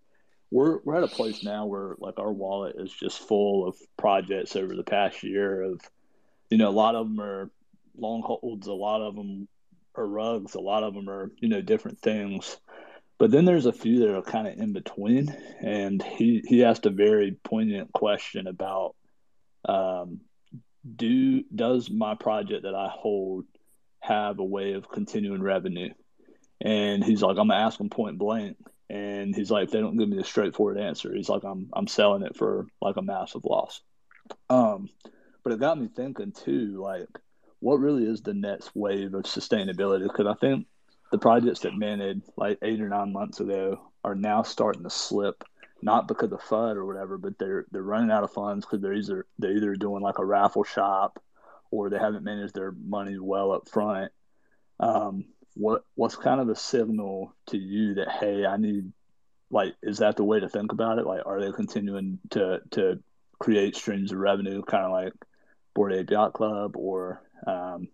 we're 0.52 0.78
we're 0.84 0.96
at 0.96 1.02
a 1.02 1.08
place 1.08 1.42
now 1.42 1.66
where 1.66 1.96
like 1.98 2.20
our 2.20 2.32
wallet 2.32 2.76
is 2.78 2.92
just 2.92 3.26
full 3.26 3.66
of 3.66 3.76
projects 3.96 4.54
over 4.54 4.76
the 4.76 4.84
past 4.84 5.24
year. 5.24 5.62
Of 5.62 5.80
you 6.50 6.58
know, 6.58 6.68
a 6.68 6.70
lot 6.70 6.94
of 6.94 7.08
them 7.08 7.20
are 7.20 7.50
long 7.98 8.22
holds. 8.22 8.68
A 8.68 8.72
lot 8.72 9.02
of 9.02 9.16
them 9.16 9.48
are 9.98 10.06
rugs. 10.06 10.54
A 10.54 10.60
lot 10.60 10.82
of 10.84 10.94
them 10.94 11.08
are, 11.08 11.30
you 11.38 11.48
know, 11.48 11.60
different 11.62 12.00
things. 12.00 12.56
but 13.18 13.30
then 13.30 13.44
there's 13.44 13.66
a 13.66 13.72
few 13.72 14.00
that 14.00 14.14
are 14.14 14.22
kind 14.22 14.46
of 14.46 14.58
in 14.58 14.72
between, 14.72 15.34
and 15.60 16.02
he 16.02 16.42
he 16.46 16.64
asked 16.64 16.86
a 16.86 16.90
very 16.90 17.32
poignant 17.44 17.92
question 17.92 18.46
about 18.46 18.94
um, 19.68 20.20
do 20.96 21.42
does 21.54 21.90
my 21.90 22.14
project 22.14 22.64
that 22.64 22.74
I 22.74 22.88
hold 22.92 23.46
have 24.00 24.38
a 24.38 24.44
way 24.44 24.72
of 24.74 24.88
continuing 24.88 25.42
revenue? 25.42 25.92
And 26.60 27.04
he's 27.04 27.22
like, 27.22 27.38
I'm 27.38 27.48
gonna 27.48 27.56
ask 27.56 27.80
him 27.80 27.90
point 27.90 28.18
blank. 28.18 28.56
And 28.88 29.34
he's 29.34 29.50
like, 29.50 29.64
if 29.64 29.70
they 29.72 29.80
don't 29.80 29.96
give 29.96 30.08
me 30.08 30.18
a 30.18 30.24
straightforward 30.24 30.78
answer, 30.78 31.12
he's 31.14 31.28
like, 31.28 31.42
I'm 31.44 31.70
I'm 31.72 31.88
selling 31.88 32.22
it 32.22 32.36
for 32.36 32.66
like 32.80 32.96
a 32.96 33.02
massive 33.02 33.44
loss. 33.44 33.80
Um, 34.50 34.88
but 35.42 35.52
it 35.52 35.60
got 35.60 35.78
me 35.78 35.88
thinking 35.94 36.32
too, 36.32 36.80
like, 36.82 37.08
what 37.60 37.80
really 37.80 38.04
is 38.04 38.22
the 38.22 38.34
next 38.34 38.70
wave 38.74 39.14
of 39.14 39.24
sustainability? 39.24 40.02
Because 40.02 40.26
I 40.26 40.34
think 40.34 40.66
the 41.10 41.18
projects 41.18 41.60
that 41.60 41.76
minted 41.76 42.22
like 42.36 42.58
eight 42.62 42.80
or 42.80 42.88
nine 42.88 43.12
months 43.12 43.40
ago 43.40 43.90
are 44.04 44.14
now 44.14 44.42
starting 44.42 44.82
to 44.82 44.90
slip, 44.90 45.44
not 45.82 46.08
because 46.08 46.32
of 46.32 46.40
FUD 46.40 46.76
or 46.76 46.86
whatever, 46.86 47.18
but 47.18 47.38
they're 47.38 47.66
they're 47.70 47.82
running 47.82 48.10
out 48.10 48.24
of 48.24 48.32
funds 48.32 48.64
because 48.64 48.80
they're 48.80 48.94
either 48.94 49.26
they're 49.38 49.56
either 49.56 49.74
doing 49.74 50.02
like 50.02 50.18
a 50.18 50.24
raffle 50.24 50.64
shop 50.64 51.22
or 51.70 51.90
they 51.90 51.98
haven't 51.98 52.24
managed 52.24 52.54
their 52.54 52.72
money 52.72 53.18
well 53.18 53.52
up 53.52 53.68
front. 53.68 54.12
Um, 54.78 55.26
what 55.54 55.82
what's 55.94 56.16
kind 56.16 56.40
of 56.40 56.48
a 56.48 56.56
signal 56.56 57.34
to 57.48 57.58
you 57.58 57.94
that 57.94 58.10
hey, 58.10 58.44
I 58.44 58.56
need 58.56 58.92
like 59.50 59.74
is 59.82 59.98
that 59.98 60.16
the 60.16 60.24
way 60.24 60.40
to 60.40 60.48
think 60.48 60.72
about 60.72 60.98
it? 60.98 61.06
Like, 61.06 61.22
are 61.26 61.40
they 61.40 61.52
continuing 61.52 62.18
to 62.30 62.60
to 62.72 63.02
create 63.38 63.76
streams 63.76 64.12
of 64.12 64.18
revenue, 64.18 64.62
kind 64.62 64.84
of 64.84 64.92
like 64.92 65.12
Bored 65.74 65.92
Ape 65.92 66.10
Yacht 66.10 66.32
Club, 66.32 66.76
or 66.76 67.22
um, 67.46 67.88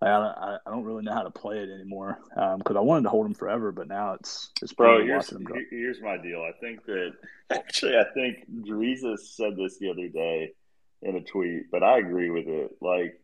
I, 0.00 0.08
I, 0.08 0.58
I 0.66 0.70
don't 0.70 0.84
really 0.84 1.02
know 1.02 1.12
how 1.12 1.22
to 1.22 1.30
play 1.30 1.58
it 1.58 1.70
anymore 1.70 2.18
because 2.34 2.60
um, 2.70 2.76
I 2.76 2.80
wanted 2.80 3.04
to 3.04 3.10
hold 3.10 3.24
them 3.24 3.34
forever, 3.34 3.72
but 3.72 3.88
now 3.88 4.14
it's 4.14 4.50
it's 4.60 4.72
bro. 4.72 5.04
Here's 5.04 5.32
here's 5.70 6.00
my 6.00 6.16
deal. 6.16 6.42
I 6.42 6.52
think 6.60 6.84
that 6.86 7.12
actually, 7.50 7.96
I 7.96 8.04
think 8.12 8.44
Jesus 8.66 9.34
said 9.36 9.56
this 9.56 9.78
the 9.78 9.90
other 9.90 10.08
day 10.08 10.52
in 11.02 11.16
a 11.16 11.20
tweet, 11.20 11.70
but 11.70 11.82
I 11.82 11.98
agree 11.98 12.30
with 12.30 12.48
it. 12.48 12.76
Like, 12.80 13.20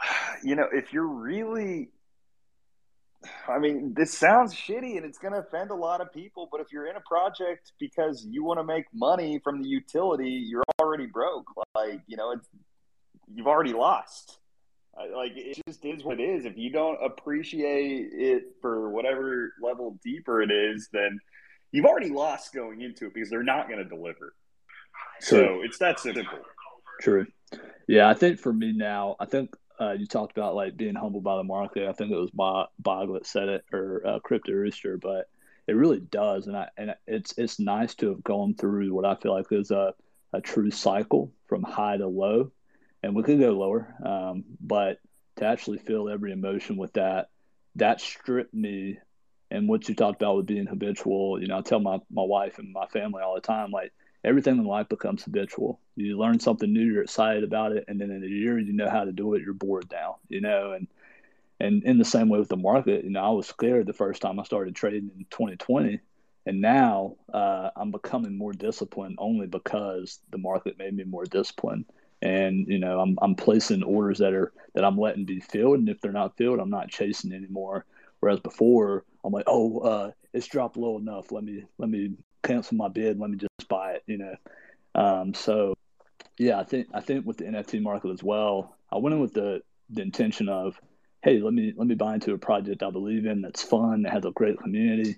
you 0.44 0.54
know, 0.54 0.68
if 0.72 0.92
you're 0.92 1.06
really 1.06 1.90
I 3.48 3.58
mean, 3.58 3.94
this 3.94 4.16
sounds 4.16 4.54
shitty 4.54 4.96
and 4.96 5.04
it's 5.04 5.18
going 5.18 5.32
to 5.32 5.40
offend 5.40 5.70
a 5.70 5.74
lot 5.74 6.00
of 6.00 6.12
people, 6.12 6.48
but 6.50 6.60
if 6.60 6.68
you're 6.72 6.86
in 6.86 6.96
a 6.96 7.00
project 7.00 7.72
because 7.80 8.24
you 8.28 8.44
want 8.44 8.60
to 8.60 8.64
make 8.64 8.84
money 8.94 9.40
from 9.42 9.62
the 9.62 9.68
utility, 9.68 10.30
you're 10.30 10.62
already 10.80 11.06
broke. 11.06 11.46
Like, 11.74 12.02
you 12.06 12.16
know, 12.16 12.32
it's 12.32 12.48
you've 13.34 13.46
already 13.46 13.72
lost. 13.72 14.38
Like 14.96 15.32
it 15.36 15.60
just 15.66 15.84
is 15.84 16.02
what 16.02 16.18
it 16.18 16.24
is. 16.24 16.44
If 16.44 16.58
you 16.58 16.70
don't 16.70 16.98
appreciate 17.02 18.08
it 18.12 18.42
for 18.60 18.90
whatever 18.90 19.52
level 19.62 19.98
deeper 20.02 20.42
it 20.42 20.50
is, 20.50 20.88
then 20.92 21.20
you've 21.70 21.84
already 21.84 22.10
lost 22.10 22.52
going 22.52 22.80
into 22.80 23.06
it 23.06 23.14
because 23.14 23.30
they're 23.30 23.44
not 23.44 23.68
going 23.68 23.78
to 23.78 23.88
deliver. 23.88 24.34
True. 25.22 25.38
So 25.38 25.60
it's 25.62 25.78
that 25.78 26.00
simple. 26.00 26.24
True. 27.00 27.26
Yeah, 27.86 28.08
I 28.08 28.14
think 28.14 28.40
for 28.40 28.52
me 28.52 28.72
now, 28.72 29.16
I 29.20 29.26
think 29.26 29.54
uh, 29.80 29.92
you 29.92 30.06
talked 30.06 30.36
about 30.36 30.56
like 30.56 30.76
being 30.76 30.94
humbled 30.94 31.24
by 31.24 31.36
the 31.36 31.44
market. 31.44 31.88
I 31.88 31.92
think 31.92 32.10
it 32.10 32.16
was 32.16 32.30
Bob, 32.30 32.68
Bog 32.78 33.12
that 33.14 33.26
said 33.26 33.48
it 33.48 33.64
or 33.72 34.02
uh, 34.04 34.18
Crypto 34.20 34.52
Rooster, 34.52 34.98
but 34.98 35.28
it 35.68 35.76
really 35.76 36.00
does, 36.00 36.46
and 36.46 36.56
I 36.56 36.68
and 36.76 36.94
it's 37.06 37.34
it's 37.36 37.60
nice 37.60 37.94
to 37.96 38.08
have 38.08 38.24
gone 38.24 38.54
through 38.54 38.92
what 38.92 39.04
I 39.04 39.14
feel 39.14 39.34
like 39.34 39.46
is 39.50 39.70
a 39.70 39.94
a 40.32 40.40
true 40.40 40.70
cycle 40.70 41.32
from 41.46 41.62
high 41.62 41.96
to 41.96 42.06
low, 42.06 42.50
and 43.02 43.14
we 43.14 43.22
could 43.22 43.38
go 43.40 43.52
lower, 43.52 43.94
um, 44.04 44.44
but 44.60 44.98
to 45.36 45.44
actually 45.46 45.78
feel 45.78 46.08
every 46.08 46.32
emotion 46.32 46.76
with 46.76 46.92
that, 46.94 47.28
that 47.76 48.00
stripped 48.00 48.54
me. 48.54 48.98
And 49.50 49.68
what 49.68 49.88
you 49.88 49.94
talked 49.94 50.20
about 50.20 50.36
with 50.36 50.46
being 50.46 50.66
habitual, 50.66 51.40
you 51.40 51.48
know, 51.48 51.58
I 51.58 51.62
tell 51.62 51.80
my 51.80 51.98
my 52.10 52.22
wife 52.22 52.58
and 52.58 52.72
my 52.72 52.86
family 52.86 53.22
all 53.22 53.34
the 53.34 53.40
time, 53.40 53.70
like 53.70 53.92
everything 54.24 54.58
in 54.58 54.64
life 54.64 54.88
becomes 54.88 55.24
habitual. 55.24 55.80
You 55.96 56.18
learn 56.18 56.38
something 56.40 56.70
new, 56.70 56.84
you're 56.84 57.02
excited 57.02 57.44
about 57.44 57.72
it, 57.72 57.84
and 57.88 58.00
then 58.00 58.10
in 58.10 58.22
a 58.22 58.26
year 58.26 58.58
you 58.58 58.72
know 58.74 58.90
how 58.90 59.04
to 59.04 59.12
do 59.12 59.34
it, 59.34 59.42
you're 59.42 59.54
bored 59.54 59.86
now, 59.90 60.16
you 60.28 60.40
know, 60.42 60.72
and 60.72 60.86
and 61.60 61.82
in 61.84 61.98
the 61.98 62.04
same 62.04 62.28
way 62.28 62.38
with 62.38 62.48
the 62.48 62.56
market, 62.56 63.04
you 63.04 63.10
know, 63.10 63.22
I 63.22 63.30
was 63.30 63.46
scared 63.46 63.86
the 63.86 63.92
first 63.92 64.22
time 64.22 64.38
I 64.38 64.44
started 64.44 64.76
trading 64.76 65.10
in 65.16 65.26
2020, 65.30 66.00
and 66.46 66.60
now 66.60 67.16
uh, 67.32 67.70
I'm 67.76 67.90
becoming 67.90 68.36
more 68.38 68.52
disciplined 68.52 69.16
only 69.18 69.46
because 69.46 70.20
the 70.30 70.38
market 70.38 70.78
made 70.78 70.94
me 70.94 71.04
more 71.04 71.24
disciplined. 71.24 71.86
And 72.20 72.66
you 72.66 72.78
know, 72.78 73.00
I'm 73.00 73.18
I'm 73.22 73.34
placing 73.34 73.82
orders 73.82 74.18
that 74.18 74.32
are 74.32 74.52
that 74.74 74.84
I'm 74.84 74.98
letting 74.98 75.24
be 75.24 75.40
filled, 75.40 75.78
and 75.78 75.88
if 75.88 76.00
they're 76.00 76.12
not 76.12 76.36
filled, 76.36 76.58
I'm 76.58 76.70
not 76.70 76.88
chasing 76.88 77.32
anymore. 77.32 77.84
Whereas 78.20 78.40
before, 78.40 79.04
I'm 79.24 79.32
like, 79.32 79.44
oh, 79.46 79.78
uh, 79.78 80.10
it's 80.32 80.48
dropped 80.48 80.76
low 80.76 80.98
enough. 80.98 81.30
Let 81.30 81.44
me 81.44 81.64
let 81.78 81.88
me 81.88 82.14
cancel 82.42 82.76
my 82.76 82.88
bid. 82.88 83.20
Let 83.20 83.30
me 83.30 83.36
just 83.36 83.68
buy 83.68 83.92
it. 83.92 84.02
You 84.06 84.18
know. 84.18 84.34
Um, 84.94 85.34
so 85.34 85.74
yeah, 86.38 86.58
I 86.58 86.64
think 86.64 86.88
I 86.94 87.00
think 87.00 87.26
with 87.26 87.36
the 87.36 87.44
NFT 87.44 87.82
market 87.82 88.10
as 88.10 88.22
well, 88.22 88.76
I 88.92 88.98
went 88.98 89.14
in 89.14 89.20
with 89.20 89.34
the 89.34 89.62
the 89.90 90.02
intention 90.02 90.48
of, 90.48 90.80
hey, 91.22 91.40
let 91.40 91.52
me 91.54 91.72
let 91.76 91.86
me 91.86 91.94
buy 91.94 92.14
into 92.14 92.32
a 92.32 92.38
project 92.38 92.82
I 92.82 92.90
believe 92.90 93.26
in 93.26 93.42
that's 93.42 93.62
fun, 93.62 94.02
that 94.02 94.12
has 94.12 94.24
a 94.24 94.30
great 94.30 94.58
community. 94.58 95.16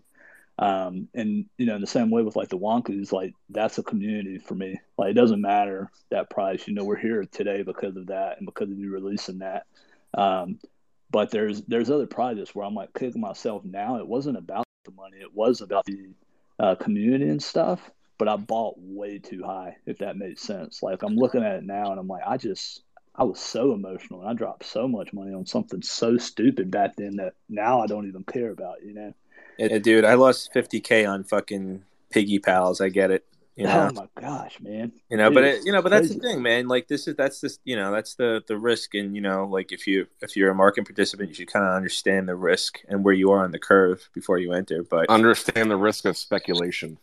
Um, 0.61 1.09
and 1.15 1.47
you 1.57 1.65
know, 1.65 1.75
in 1.75 1.81
the 1.81 1.87
same 1.87 2.11
way 2.11 2.23
with 2.23 2.37
like 2.37 2.51
the 2.51 2.59
Wonkus, 2.59 3.13
like 3.13 3.35
that's 3.49 3.79
a 3.79 3.83
community 3.83 4.39
for 4.39 4.55
me. 4.55 4.79
Like 4.99 5.11
it 5.11 5.15
doesn't 5.15 5.41
matter 5.41 5.91
that 6.11 6.29
price. 6.29 6.69
You 6.69 6.75
know, 6.75 6.85
we're 6.85 6.97
here 6.97 7.25
today 7.25 7.63
because 7.63 7.97
of 7.97 8.09
that 8.09 8.37
and 8.37 8.47
because 8.47 8.71
of 8.71 8.79
you 8.79 8.93
releasing 8.93 9.39
that. 9.39 9.67
Um, 10.13 10.59
but 11.11 11.31
there's 11.31 11.63
there's 11.63 11.91
other 11.91 12.07
projects 12.07 12.55
where 12.55 12.67
I'm 12.67 12.75
like 12.75 12.93
kicking 12.93 13.23
myself 13.23 13.65
now. 13.65 13.99
It 13.99 14.07
wasn't 14.07 14.37
about 14.37 14.67
the 14.85 14.91
money. 14.91 15.17
It 15.17 15.35
was 15.35 15.63
about 15.63 15.87
the 15.87 16.11
uh, 16.59 16.75
community 16.75 17.29
and 17.29 17.43
stuff. 17.43 17.91
But 18.19 18.29
I 18.29 18.37
bought 18.37 18.75
way 18.77 19.19
too 19.19 19.43
high, 19.43 19.79
if 19.87 19.97
that 19.99 20.19
makes 20.19 20.43
sense. 20.43 20.83
Like 20.83 21.03
I'm 21.03 21.17
looking 21.17 21.43
at 21.43 21.57
it 21.57 21.65
now, 21.65 21.91
and 21.91 21.99
I'm 21.99 22.07
like, 22.07 22.23
I 22.27 22.37
just 22.37 22.83
I 23.15 23.25
was 23.25 23.41
so 23.41 23.73
emotional, 23.73 24.21
and 24.21 24.29
I 24.29 24.35
dropped 24.35 24.67
so 24.67 24.87
much 24.87 25.15
money 25.15 25.33
on 25.33 25.47
something 25.47 25.81
so 25.81 26.19
stupid 26.19 26.71
back 26.71 26.97
then 26.97 27.17
that 27.17 27.33
now 27.49 27.81
I 27.81 27.87
don't 27.87 28.09
even 28.09 28.25
care 28.25 28.51
about. 28.51 28.85
You 28.85 28.93
know. 28.93 29.15
Yeah, 29.61 29.79
dude, 29.79 30.05
I 30.05 30.15
lost 30.15 30.55
50k 30.55 31.09
on 31.09 31.25
fucking 31.25 31.85
piggy 32.11 32.39
pals. 32.39 32.81
I 32.81 32.89
get 32.89 33.11
it. 33.11 33.27
You 33.57 33.65
know? 33.65 33.91
Oh 33.91 33.93
my 33.93 34.23
gosh, 34.23 34.59
man! 34.61 34.93
You 35.11 35.19
know, 35.19 35.31
but 35.31 35.45
it, 35.45 35.67
you 35.67 35.73
know, 35.73 35.83
but 35.83 35.91
that's 35.91 36.09
the 36.09 36.19
thing, 36.19 36.41
man. 36.41 36.67
Like 36.67 36.89
this 36.89 37.07
is 37.07 37.15
that's 37.17 37.41
this, 37.41 37.59
you 37.65 37.77
know, 37.77 37.93
that's 37.93 38.15
the 38.15 38.43
the 38.47 38.57
risk, 38.57 38.95
and 38.95 39.15
you 39.15 39.21
know, 39.21 39.45
like 39.45 39.71
if 39.71 39.87
you 39.87 40.07
if 40.23 40.35
you're 40.35 40.51
a 40.51 40.55
market 40.55 40.87
participant, 40.87 41.29
you 41.29 41.35
should 41.35 41.53
kind 41.53 41.67
of 41.67 41.75
understand 41.75 42.27
the 42.27 42.37
risk 42.37 42.79
and 42.89 43.05
where 43.05 43.13
you 43.13 43.31
are 43.33 43.45
on 43.45 43.51
the 43.51 43.59
curve 43.59 44.09
before 44.15 44.39
you 44.39 44.53
enter. 44.53 44.83
But 44.83 45.11
understand 45.11 45.71
the 45.71 45.77
risk 45.77 46.07
of 46.07 46.17
speculation, 46.17 46.97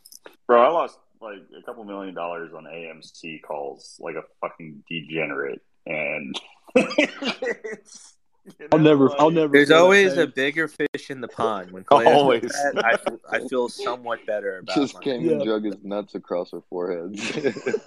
bro. 0.47 0.63
I 0.63 0.69
lost 0.69 0.97
like 1.21 1.41
a 1.55 1.61
couple 1.61 1.83
million 1.83 2.15
dollars 2.15 2.51
on 2.55 2.63
AMC 2.63 3.43
calls, 3.43 3.95
like 3.99 4.15
a 4.15 4.23
fucking 4.41 4.83
degenerate, 4.89 5.61
and 5.85 6.39
it's 6.75 8.15
know, 8.59 8.67
I'll 8.71 8.79
never. 8.79 9.09
like, 9.09 9.19
I'll 9.19 9.31
never. 9.31 9.51
there's 9.51 9.71
always 9.71 10.17
a 10.17 10.27
bigger 10.27 10.67
fish 10.67 11.09
in 11.09 11.21
the 11.21 11.27
pond. 11.27 11.71
When 11.71 11.83
players 11.89 12.07
always, 12.07 12.41
that, 12.41 12.81
I, 12.83 12.97
feel, 12.97 13.19
I 13.29 13.47
feel 13.47 13.69
somewhat 13.69 14.25
better 14.25 14.59
about. 14.59 14.75
Just 14.75 15.01
came 15.01 15.21
Yeah. 15.25 15.33
and 15.33 15.43
drug 15.43 15.65
his 15.65 15.75
nuts 15.83 16.15
across 16.15 16.51
her 16.51 16.61
forehead. 16.69 17.19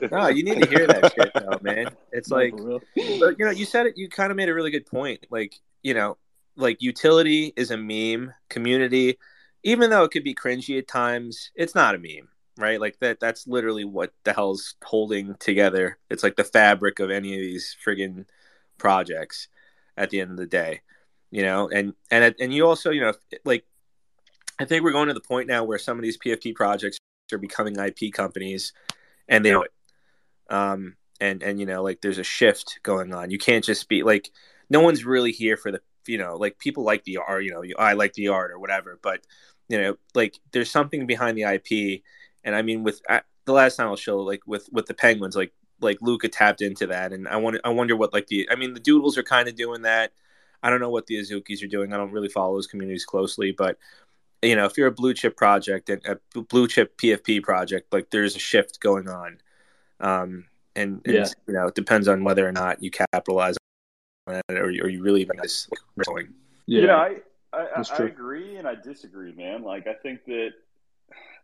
No, 0.11 0.29
you 0.29 0.43
need 0.45 0.63
to 0.63 0.69
hear 0.69 0.87
that 0.87 1.13
shit, 1.15 1.31
though, 1.35 1.59
man. 1.63 1.89
It's 2.13 2.31
No, 2.31 2.37
like, 2.37 2.57
but 2.57 3.39
you 3.39 3.45
know, 3.45 3.51
you 3.51 3.65
said 3.65 3.87
it. 3.87 3.97
You 3.97 4.09
kind 4.09 4.31
of 4.31 4.37
made 4.37 4.49
a 4.49 4.55
really 4.55 4.71
good 4.71 4.87
point. 4.87 5.27
Like, 5.31 5.55
you 5.83 5.95
know, 5.95 6.17
like 6.57 6.83
utility 6.83 7.53
is 7.57 7.71
a 7.71 7.77
meme. 7.77 8.33
Community, 8.49 9.19
even 9.63 9.91
though 9.91 10.05
it 10.05 10.11
could 10.11 10.25
be 10.25 10.35
cringy 10.35 10.79
at 10.79 10.89
times, 10.89 11.51
it's 11.55 11.75
not 11.75 11.95
a 11.95 11.99
meme, 11.99 12.29
right? 12.59 12.81
Like 12.81 12.99
that. 13.01 13.21
That's 13.21 13.47
literally 13.47 13.85
what 13.85 14.13
the 14.25 14.33
hell's 14.33 14.75
holding 14.83 15.35
together. 15.39 15.99
It's 16.11 16.23
like 16.23 16.37
the 16.37 16.45
fabric 16.45 16.99
of 16.99 17.11
any 17.11 17.35
of 17.35 17.41
these 17.41 17.77
friggin' 17.87 18.25
projects. 18.79 19.49
At 20.01 20.11
the 20.11 20.21
end 20.21 20.31
of 20.31 20.37
the 20.39 20.47
day, 20.47 20.81
you 21.31 21.43
know, 21.43 21.69
and 21.69 21.93
and 22.11 22.35
and 22.41 22.55
you 22.55 22.67
also, 22.67 22.91
you 22.91 23.03
know, 23.03 23.13
like 23.45 23.65
I 24.59 24.65
think 24.65 24.83
we're 24.83 24.93
going 24.93 25.09
to 25.09 25.15
the 25.15 25.21
point 25.21 25.49
now 25.49 25.65
where 25.65 25.79
some 25.79 25.99
of 25.99 26.03
these 26.03 26.19
PFP 26.19 26.55
projects 26.55 26.99
are 27.33 27.39
becoming 27.39 27.77
IP 27.77 28.13
companies, 28.13 28.73
and 29.29 29.45
they 29.45 29.53
know 29.53 29.63
it. 29.63 29.73
Um, 30.49 30.97
and 31.21 31.43
and 31.43 31.61
you 31.61 31.67
know, 31.67 31.83
like 31.83 32.01
there's 32.01 32.19
a 32.19 32.25
shift 32.25 32.81
going 32.83 33.13
on. 33.15 33.31
You 33.31 33.39
can't 33.39 33.65
just 33.65 33.89
be 33.89 34.03
like, 34.03 34.31
no 34.69 34.81
one's 34.81 35.05
really 35.05 35.33
here 35.33 35.57
for 35.57 35.71
the, 35.71 35.81
you 36.07 36.19
know, 36.19 36.37
like 36.37 36.59
people 36.59 36.83
like 36.83 37.05
the 37.05 37.19
art. 37.19 37.45
You 37.45 37.53
know, 37.53 37.63
I 37.79 37.93
like 37.93 38.15
the 38.15 38.29
art 38.29 38.51
or 38.51 38.59
whatever, 38.59 38.99
but 39.03 39.21
you 39.69 39.81
know, 39.81 39.97
like 40.15 40.39
there's 40.53 40.71
something 40.71 41.07
behind 41.07 41.37
the 41.37 41.43
IP. 41.43 42.03
And 42.43 42.55
I 42.55 42.63
mean, 42.63 42.83
with 42.83 43.03
uh, 43.09 43.21
the 43.45 43.53
last 43.53 43.77
time 43.77 43.89
I'll 43.89 43.97
show, 43.97 44.19
like 44.19 44.43
with 44.47 44.69
with 44.73 44.87
the 44.87 44.95
Penguins, 44.95 45.37
like 45.37 45.53
like 45.81 45.99
Luca 46.01 46.29
tapped 46.29 46.61
into 46.63 46.87
that, 46.89 47.13
and 47.13 47.27
I 47.29 47.37
wonder 47.37 47.61
I 47.65 47.71
wonder 47.71 47.97
what 47.97 48.13
like 48.13 48.27
the 48.29 48.49
I 48.51 48.57
mean 48.57 48.75
the 48.75 48.81
Doodles 48.81 49.17
are 49.19 49.23
kind 49.23 49.49
of 49.49 49.57
doing 49.57 49.83
that. 49.83 50.13
I 50.63 50.71
don't 50.71 50.81
know 50.81 50.91
what 50.91 51.07
the 51.07 51.17
Azukis 51.17 51.63
are 51.63 51.69
doing. 51.69 51.93
I 51.93 51.97
don't 51.97 52.13
really 52.13 52.29
follow 52.29 52.55
those 52.55 52.67
communities 52.67 53.05
closely, 53.05 53.53
but 53.53 53.79
you 54.43 54.57
know, 54.57 54.65
if 54.65 54.77
you're 54.79 54.89
a 54.89 54.93
blue 54.93 55.15
chip 55.15 55.37
project 55.37 55.91
and 55.91 56.03
a 56.07 56.19
blue 56.43 56.67
chip 56.69 56.97
PFP 56.99 57.43
project, 57.43 57.93
like 57.93 58.11
there's 58.11 58.37
a 58.37 58.39
shift 58.39 58.81
going 58.81 59.09
on, 59.09 59.39
um, 60.01 60.45
and, 60.77 61.01
and 61.05 61.15
Yeah. 61.15 61.27
you 61.47 61.55
know, 61.55 61.67
it 61.67 61.75
depends 61.75 62.09
on 62.09 62.25
whether 62.25 62.47
or 62.47 62.53
not 62.53 62.83
you 62.83 62.91
capitalize 62.91 63.57
on 64.27 64.37
it 64.37 64.45
or, 64.51 64.65
or 64.65 64.89
you 64.89 65.03
really 65.03 65.23
even 65.23 65.37
just 65.43 65.69
going. 66.07 66.33
Yeah. 66.67 66.81
You 66.81 66.87
know, 66.87 66.97
I 66.97 67.17
I, 67.53 67.67
I, 67.77 67.83
I 67.99 68.03
agree 68.05 68.57
and 68.57 68.67
I 68.69 68.77
disagree, 68.77 69.33
man. 69.33 69.63
Like 69.63 69.87
I 69.87 69.95
think 69.95 70.25
that 70.27 70.51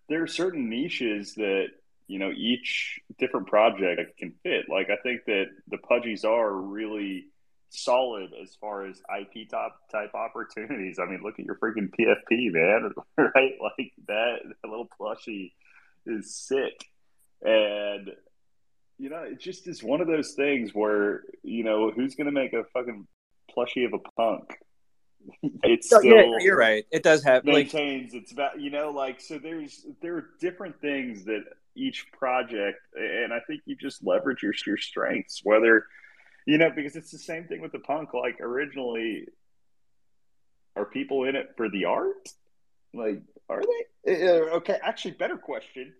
there 0.08 0.22
are 0.22 0.26
certain 0.28 0.70
niches 0.70 1.34
that 1.34 1.66
you 2.08 2.18
know 2.18 2.30
each 2.36 3.00
different 3.18 3.46
project 3.46 4.18
can 4.18 4.32
fit. 4.42 4.66
Like 4.68 4.90
I 4.90 4.96
think 5.02 5.24
that 5.26 5.46
the 5.68 5.78
Pudgies 5.78 6.24
are 6.24 6.52
really 6.52 7.26
solid 7.70 8.30
as 8.40 8.54
far 8.60 8.86
as 8.86 9.00
IP 9.20 9.48
top 9.48 9.78
type 9.90 10.14
opportunities. 10.14 10.98
I 10.98 11.06
mean, 11.06 11.20
look 11.22 11.38
at 11.38 11.44
your 11.44 11.56
freaking 11.56 11.90
PFP, 11.90 12.52
man. 12.52 12.92
right? 13.18 13.54
Like 13.60 13.92
that, 14.08 14.36
that 14.44 14.68
little 14.68 14.88
plushie 15.00 15.52
is 16.06 16.34
sick, 16.34 16.84
and 17.42 18.10
you 18.98 19.10
know, 19.10 19.22
it 19.22 19.40
just 19.40 19.66
is 19.66 19.82
one 19.82 20.00
of 20.00 20.06
those 20.06 20.32
things 20.32 20.70
where 20.72 21.22
you 21.42 21.64
know 21.64 21.90
who's 21.90 22.14
going 22.14 22.26
to 22.26 22.32
make 22.32 22.52
a 22.52 22.64
fucking 22.72 23.06
plushie 23.56 23.86
of 23.86 23.92
a 23.92 23.98
punk. 24.16 24.58
It's 25.64 25.88
still 25.88 26.04
yeah, 26.04 26.22
you're 26.38 26.56
right. 26.56 26.86
It 26.92 27.02
does 27.02 27.24
have 27.24 27.44
like 27.44 27.72
maintains 27.72 28.14
its 28.14 28.30
value. 28.30 28.62
You 28.62 28.70
know, 28.70 28.90
like 28.90 29.20
so. 29.20 29.38
There's 29.38 29.84
there 30.00 30.16
are 30.16 30.26
different 30.40 30.80
things 30.80 31.24
that 31.24 31.42
each 31.76 32.06
project, 32.12 32.78
and 32.94 33.32
I 33.32 33.40
think 33.46 33.62
you 33.66 33.76
just 33.76 34.04
leverage 34.04 34.42
your 34.42 34.52
your 34.66 34.76
strengths. 34.78 35.40
Whether 35.44 35.86
you 36.46 36.58
know, 36.58 36.70
because 36.74 36.96
it's 36.96 37.10
the 37.10 37.18
same 37.18 37.44
thing 37.44 37.60
with 37.60 37.72
the 37.72 37.78
punk. 37.80 38.14
Like 38.14 38.40
originally, 38.40 39.26
are 40.74 40.84
people 40.84 41.24
in 41.24 41.36
it 41.36 41.50
for 41.56 41.68
the 41.68 41.84
art? 41.86 42.28
Like, 42.94 43.22
are 43.48 43.62
they? 44.04 44.26
Uh, 44.28 44.56
okay, 44.56 44.78
actually, 44.82 45.12
better 45.12 45.36
question. 45.36 45.92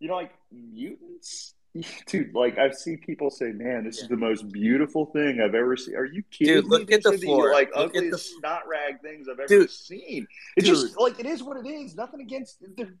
You 0.00 0.08
know, 0.08 0.14
like 0.14 0.32
mutants. 0.50 1.54
Dude, 2.06 2.34
like 2.34 2.58
I've 2.58 2.74
seen 2.74 2.98
people 2.98 3.30
say, 3.30 3.46
"Man, 3.52 3.84
this 3.84 4.02
is 4.02 4.08
the 4.08 4.16
most 4.16 4.50
beautiful 4.52 5.06
thing 5.06 5.40
I've 5.40 5.54
ever 5.54 5.74
seen." 5.76 5.94
Are 5.96 6.04
you 6.04 6.22
kidding 6.30 6.54
Dude, 6.56 6.64
me? 6.66 6.70
look 6.70 6.92
at 6.92 7.02
the 7.02 7.16
floor. 7.16 7.50
like 7.52 7.68
Look 7.74 7.94
at 7.96 7.96
ugliest 7.96 8.10
the- 8.10 8.18
snot 8.40 8.68
rag 8.68 9.00
things 9.00 9.26
I've 9.26 9.38
ever 9.38 9.46
Dude. 9.46 9.70
seen. 9.70 10.26
It's 10.56 10.66
Dude. 10.66 10.76
just 10.76 11.00
like 11.00 11.18
it 11.18 11.24
is 11.24 11.42
what 11.42 11.56
it 11.56 11.66
is. 11.66 11.94
Nothing 11.94 12.20
against 12.20 12.58
they're 12.76 12.94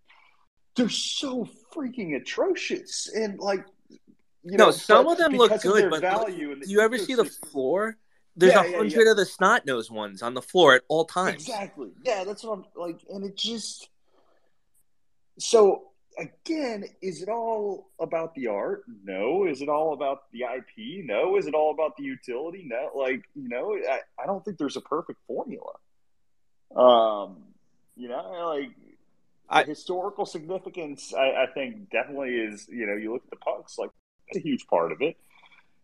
they're 0.76 0.88
so 0.88 1.48
freaking 1.74 2.16
atrocious 2.16 3.08
and 3.14 3.38
like 3.38 3.64
you 4.44 4.56
no, 4.56 4.66
know, 4.66 4.70
some 4.72 5.06
of 5.06 5.18
them 5.18 5.32
look 5.32 5.60
good, 5.62 5.88
but 5.88 6.00
value 6.00 6.56
do 6.56 6.70
you 6.70 6.80
ever 6.80 6.98
see 6.98 7.14
the 7.14 7.24
floor? 7.24 7.96
There's 8.36 8.52
a 8.54 8.68
yeah, 8.68 8.76
hundred 8.76 9.04
yeah. 9.04 9.10
of 9.10 9.16
the 9.16 9.26
snot 9.26 9.66
nosed 9.66 9.90
ones 9.90 10.22
on 10.22 10.34
the 10.34 10.42
floor 10.42 10.74
at 10.74 10.82
all 10.88 11.04
times. 11.04 11.42
Exactly. 11.42 11.90
Yeah, 12.02 12.24
that's 12.24 12.42
what 12.42 12.58
I'm 12.58 12.64
like, 12.74 13.00
and 13.10 13.24
it 13.24 13.36
just 13.36 13.88
so 15.38 15.92
again, 16.18 16.84
is 17.00 17.22
it 17.22 17.28
all 17.28 17.90
about 18.00 18.34
the 18.34 18.48
art? 18.48 18.84
No. 19.04 19.46
Is 19.46 19.62
it 19.62 19.68
all 19.68 19.92
about 19.92 20.30
the 20.32 20.40
IP? 20.42 21.04
No. 21.04 21.36
Is 21.36 21.46
it 21.46 21.54
all 21.54 21.72
about 21.72 21.96
the 21.96 22.04
utility? 22.04 22.64
No. 22.66 22.90
Like, 22.94 23.24
you 23.34 23.48
know, 23.48 23.74
I, 23.74 24.00
I 24.22 24.26
don't 24.26 24.44
think 24.44 24.58
there's 24.58 24.76
a 24.76 24.80
perfect 24.80 25.20
formula. 25.26 25.72
Um, 26.74 27.44
you 27.96 28.08
know, 28.08 28.54
like 28.54 28.70
I- 29.48 29.64
historical 29.64 30.26
significance, 30.26 31.12
I, 31.14 31.44
I 31.44 31.46
think 31.54 31.90
definitely 31.90 32.36
is, 32.36 32.66
you 32.68 32.86
know, 32.86 32.94
you 32.94 33.12
look 33.12 33.24
at 33.24 33.30
the 33.30 33.36
punks, 33.36 33.78
like 33.78 33.90
that's 34.28 34.44
a 34.44 34.48
huge 34.48 34.66
part 34.66 34.92
of 34.92 35.02
it. 35.02 35.16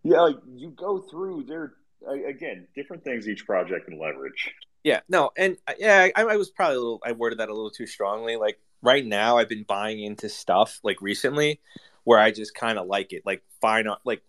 Yeah, 0.02 0.20
like 0.20 0.36
you 0.54 0.70
go 0.70 0.98
through 0.98 1.44
there 1.44 1.74
again, 2.06 2.66
different 2.74 3.04
things 3.04 3.28
each 3.28 3.46
project 3.46 3.86
can 3.86 3.98
leverage. 3.98 4.52
Yeah, 4.84 5.00
no, 5.09 5.30
and 5.36 5.56
uh, 5.66 5.74
yeah, 5.78 6.09
I, 6.14 6.22
I 6.22 6.36
was 6.36 6.50
probably 6.50 6.76
a 6.76 6.80
little. 6.80 7.00
I 7.04 7.12
worded 7.12 7.40
that 7.40 7.48
a 7.48 7.54
little 7.54 7.70
too 7.70 7.86
strongly. 7.86 8.36
Like 8.36 8.59
right 8.80 9.04
now, 9.04 9.36
I've 9.38 9.48
been 9.48 9.64
buying 9.64 10.02
into 10.02 10.28
stuff 10.28 10.78
like 10.82 11.02
recently, 11.02 11.61
where 12.04 12.18
I 12.18 12.30
just 12.30 12.54
kind 12.54 12.78
of 12.78 12.86
like 12.86 13.12
it, 13.12 13.26
like 13.26 13.42
fine 13.61 13.88
art, 13.88 14.00
like 14.04 14.22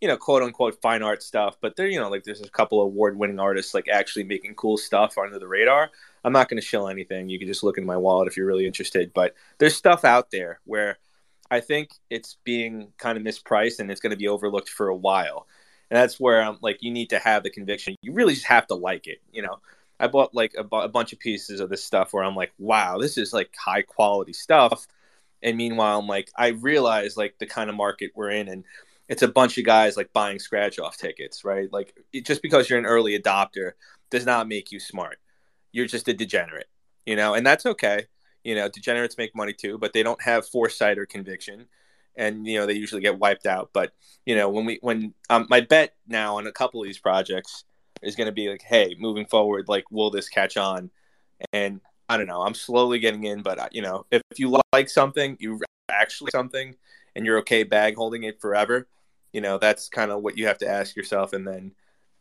you 0.00 0.08
know, 0.08 0.16
quote 0.16 0.42
unquote 0.42 0.80
fine 0.80 1.02
art 1.02 1.22
stuff. 1.22 1.56
But 1.60 1.76
there, 1.76 1.86
you 1.86 2.00
know, 2.00 2.08
like 2.08 2.24
there's 2.24 2.40
a 2.40 2.48
couple 2.50 2.80
award 2.80 3.18
winning 3.18 3.38
artists 3.38 3.74
like 3.74 3.88
actually 3.88 4.24
making 4.24 4.54
cool 4.54 4.76
stuff 4.76 5.18
under 5.18 5.38
the 5.38 5.46
radar. 5.46 5.90
I'm 6.24 6.32
not 6.32 6.48
going 6.48 6.60
to 6.60 6.66
shill 6.66 6.88
anything. 6.88 7.28
You 7.28 7.38
can 7.38 7.48
just 7.48 7.62
look 7.62 7.78
in 7.78 7.84
my 7.84 7.96
wallet 7.96 8.28
if 8.28 8.36
you're 8.36 8.46
really 8.46 8.66
interested. 8.66 9.12
But 9.12 9.34
there's 9.58 9.76
stuff 9.76 10.04
out 10.04 10.30
there 10.30 10.60
where 10.64 10.98
I 11.50 11.60
think 11.60 11.90
it's 12.10 12.36
being 12.44 12.92
kind 12.98 13.18
of 13.18 13.24
mispriced 13.24 13.78
and 13.78 13.90
it's 13.90 14.00
going 14.00 14.12
to 14.12 14.16
be 14.16 14.28
overlooked 14.28 14.68
for 14.68 14.88
a 14.88 14.96
while. 14.96 15.46
And 15.90 15.98
that's 15.98 16.18
where 16.18 16.40
I'm 16.40 16.58
like, 16.62 16.82
you 16.82 16.90
need 16.90 17.10
to 17.10 17.18
have 17.18 17.42
the 17.42 17.50
conviction. 17.50 17.96
You 18.00 18.12
really 18.12 18.34
just 18.34 18.46
have 18.46 18.66
to 18.68 18.74
like 18.74 19.06
it, 19.06 19.20
you 19.32 19.42
know. 19.42 19.58
I 20.00 20.08
bought 20.08 20.34
like 20.34 20.54
a, 20.56 20.76
a 20.76 20.88
bunch 20.88 21.12
of 21.12 21.20
pieces 21.20 21.60
of 21.60 21.68
this 21.68 21.84
stuff 21.84 22.12
where 22.12 22.24
I'm 22.24 22.34
like, 22.34 22.52
wow, 22.58 22.98
this 22.98 23.18
is 23.18 23.32
like 23.32 23.54
high 23.56 23.82
quality 23.82 24.32
stuff. 24.32 24.88
And 25.42 25.56
meanwhile, 25.56 25.98
I'm 25.98 26.06
like, 26.06 26.30
I 26.36 26.48
realize 26.48 27.16
like 27.16 27.36
the 27.38 27.46
kind 27.46 27.68
of 27.68 27.76
market 27.76 28.12
we're 28.14 28.30
in, 28.30 28.48
and 28.48 28.64
it's 29.08 29.22
a 29.22 29.28
bunch 29.28 29.58
of 29.58 29.64
guys 29.64 29.96
like 29.96 30.12
buying 30.12 30.38
scratch 30.38 30.78
off 30.78 30.96
tickets, 30.96 31.44
right? 31.44 31.72
Like 31.72 31.94
it, 32.12 32.24
just 32.24 32.42
because 32.42 32.70
you're 32.70 32.78
an 32.78 32.86
early 32.86 33.18
adopter 33.18 33.72
does 34.10 34.24
not 34.24 34.48
make 34.48 34.72
you 34.72 34.80
smart. 34.80 35.18
You're 35.72 35.86
just 35.86 36.08
a 36.08 36.14
degenerate, 36.14 36.68
you 37.06 37.16
know, 37.16 37.34
and 37.34 37.46
that's 37.46 37.66
okay. 37.66 38.06
You 38.44 38.54
know, 38.54 38.68
degenerates 38.68 39.18
make 39.18 39.34
money 39.34 39.52
too, 39.52 39.78
but 39.78 39.92
they 39.92 40.02
don't 40.02 40.22
have 40.22 40.46
foresight 40.46 40.98
or 40.98 41.06
conviction, 41.06 41.66
and 42.16 42.46
you 42.46 42.58
know 42.58 42.66
they 42.66 42.74
usually 42.74 43.02
get 43.02 43.18
wiped 43.18 43.46
out. 43.46 43.70
But 43.72 43.92
you 44.26 44.34
know, 44.36 44.48
when 44.48 44.64
we 44.64 44.78
when 44.82 45.14
um, 45.30 45.46
my 45.48 45.60
bet 45.60 45.94
now 46.06 46.36
on 46.38 46.46
a 46.46 46.52
couple 46.52 46.80
of 46.80 46.86
these 46.86 46.98
projects 46.98 47.64
is 48.02 48.16
going 48.16 48.26
to 48.26 48.32
be 48.32 48.48
like, 48.48 48.62
hey, 48.62 48.96
moving 48.98 49.26
forward, 49.26 49.68
like, 49.68 49.84
will 49.90 50.10
this 50.10 50.28
catch 50.28 50.56
on? 50.56 50.90
And 51.52 51.80
I 52.08 52.16
don't 52.16 52.26
know. 52.26 52.42
I'm 52.42 52.54
slowly 52.54 52.98
getting 52.98 53.24
in, 53.24 53.42
but 53.42 53.58
uh, 53.58 53.68
you 53.70 53.82
know, 53.82 54.06
if, 54.10 54.22
if 54.30 54.38
you 54.38 54.60
like 54.72 54.88
something, 54.88 55.36
you 55.40 55.60
actually 55.88 56.30
something, 56.32 56.74
and 57.14 57.24
you're 57.24 57.38
okay 57.38 57.62
bag 57.62 57.96
holding 57.96 58.24
it 58.24 58.40
forever, 58.40 58.88
you 59.32 59.40
know, 59.40 59.58
that's 59.58 59.88
kind 59.88 60.10
of 60.10 60.22
what 60.22 60.36
you 60.36 60.46
have 60.46 60.58
to 60.58 60.68
ask 60.68 60.96
yourself, 60.96 61.32
and 61.32 61.46
then 61.46 61.72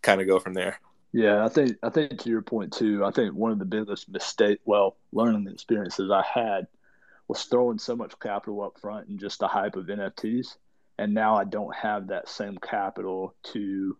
kind 0.02 0.22
of 0.22 0.28
go 0.28 0.39
from 0.39 0.54
there. 0.54 0.80
Yeah, 1.14 1.43
I 1.43 1.49
think 1.49 1.78
I 1.84 1.89
think 1.89 2.20
to 2.20 2.30
your 2.30 2.41
point 2.41 2.72
too. 2.74 3.03
I 3.03 3.12
think 3.12 3.36
one 3.36 3.51
of 3.51 3.59
the 3.59 3.66
biggest 3.66 4.09
mistake, 4.09 4.59
well, 4.66 4.95
learning 5.12 5.47
experiences 5.51 6.09
I 6.09 6.24
had 6.24 6.68
was 7.28 7.43
throwing 7.43 7.80
so 7.80 7.95
much 7.95 8.18
capital 8.20 8.62
up 8.62 8.80
front 8.80 9.07
and 9.07 9.20
just 9.20 9.39
the 9.39 9.47
hype 9.47 9.76
of 9.76 9.88
NFTs, 9.88 10.55
and 10.97 11.14
now 11.14 11.36
I 11.36 11.43
don't 11.43 11.76
have 11.76 12.07
that 12.07 12.30
same 12.30 12.57
capital 12.57 13.36
to 13.53 13.97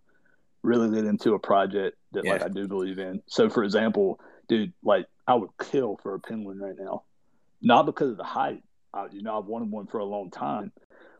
really 0.64 0.94
get 0.96 1.06
into 1.06 1.34
a 1.34 1.40
project 1.40 1.98
that 2.14 2.26
like 2.26 2.44
I 2.44 2.48
do 2.48 2.68
believe 2.68 3.00
in. 3.00 3.22
So, 3.28 3.50
for 3.50 3.64
example, 3.64 4.20
dude, 4.48 4.72
like 4.84 5.06
I 5.28 5.36
would 5.36 5.50
kill 5.60 5.98
for 6.02 6.14
a 6.14 6.20
penguin 6.20 6.60
right 6.60 6.76
now, 6.80 7.04
not 7.62 7.86
because 7.86 8.12
of 8.12 8.18
the 8.18 8.24
hype. 8.24 8.64
I, 8.94 9.08
you 9.12 9.22
know, 9.22 9.38
I've 9.38 9.46
wanted 9.46 9.72
one 9.72 9.88
for 9.88 9.98
a 10.00 10.06
long 10.06 10.32
time, 10.32 10.72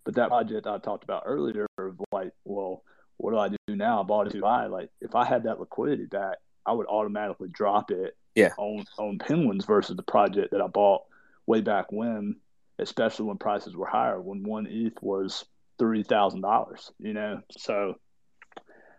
but 0.06 0.16
that 0.16 0.30
project 0.30 0.68
I 0.68 0.78
talked 0.78 1.04
about 1.04 1.24
earlier 1.26 1.68
of 1.78 2.00
like, 2.14 2.32
well, 2.46 2.84
what 3.18 3.32
do 3.32 3.38
I 3.38 3.50
do 3.50 3.58
now? 3.82 4.00
I 4.00 4.04
bought 4.04 4.28
it 4.28 4.34
too 4.34 4.44
high. 4.44 4.68
Like, 4.68 4.90
if 5.02 5.16
I 5.16 5.26
had 5.26 5.44
that 5.44 5.60
liquidity 5.60 6.06
back, 6.06 6.38
I 6.66 6.72
would 6.72 6.88
automatically 6.88 7.50
drop 7.50 7.92
it 7.92 8.16
Yeah. 8.36 8.54
on 8.58 8.86
on 8.98 9.18
penguins 9.20 9.66
versus 9.66 9.96
the 9.98 10.04
project 10.04 10.52
that 10.52 10.62
I 10.62 10.68
bought 10.68 11.02
way 11.48 11.62
back 11.62 11.92
when, 11.92 12.38
especially 12.80 13.26
when 13.26 13.38
prices 13.38 13.76
were 13.76 13.88
higher, 13.88 14.22
when 14.22 14.44
one 14.44 14.68
ETH 14.68 15.02
was 15.02 15.44
three 15.80 16.04
thousand 16.04 16.42
dollars. 16.42 16.92
You 17.00 17.14
know, 17.14 17.42
so 17.58 17.96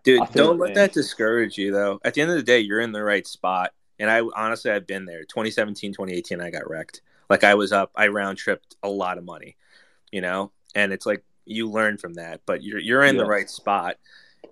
Dude, 0.05 0.21
don't 0.33 0.59
let 0.59 0.69
man. 0.69 0.75
that 0.75 0.93
discourage 0.93 1.57
you, 1.57 1.71
though. 1.73 2.01
At 2.05 2.15
the 2.15 2.23
end 2.23 2.33
of 2.33 2.37
the 2.37 2.43
day, 2.43 2.59
you're 2.59 2.81
in 2.81 2.91
the 2.93 3.05
right 3.05 3.27
spot. 3.27 3.73
And 4.01 4.11
I 4.11 4.21
honestly, 4.35 4.73
I've 4.73 4.87
been 4.87 5.05
there. 5.05 5.23
2017, 5.25 5.93
2018, 5.93 6.41
I 6.41 6.51
got 6.51 6.69
wrecked. 6.69 7.03
Like 7.31 7.45
I 7.45 7.55
was 7.55 7.71
up, 7.73 7.93
I 7.95 8.09
round 8.09 8.37
tripped 8.37 8.75
a 8.83 8.89
lot 8.89 9.17
of 9.17 9.25
money, 9.25 9.57
you 10.11 10.21
know. 10.21 10.51
And 10.75 10.93
it's 10.93 11.07
like 11.07 11.23
you 11.45 11.71
learn 11.71 11.99
from 11.99 12.15
that, 12.15 12.41
but 12.45 12.63
you're 12.65 12.81
you're 12.81 13.05
in 13.05 13.17
the 13.17 13.25
right 13.25 13.49
spot. 13.49 13.97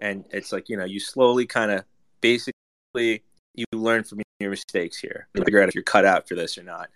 And 0.01 0.25
it's 0.31 0.53
like 0.53 0.69
you 0.69 0.77
know, 0.77 0.85
you 0.85 1.01
slowly 1.01 1.47
kind 1.47 1.71
of 1.71 1.85
basically 2.21 3.23
you 3.55 3.65
learn 3.73 4.05
from 4.05 4.21
your 4.39 4.51
mistakes 4.51 4.99
here. 4.99 5.29
You 5.35 5.45
figure 5.45 5.63
out 5.63 5.69
if 5.69 5.75
you're 5.75 5.85
cut 5.85 6.05
out 6.05 6.29
for 6.29 6.35
this 6.35 6.57
or 6.57 6.63
not. 6.63 6.89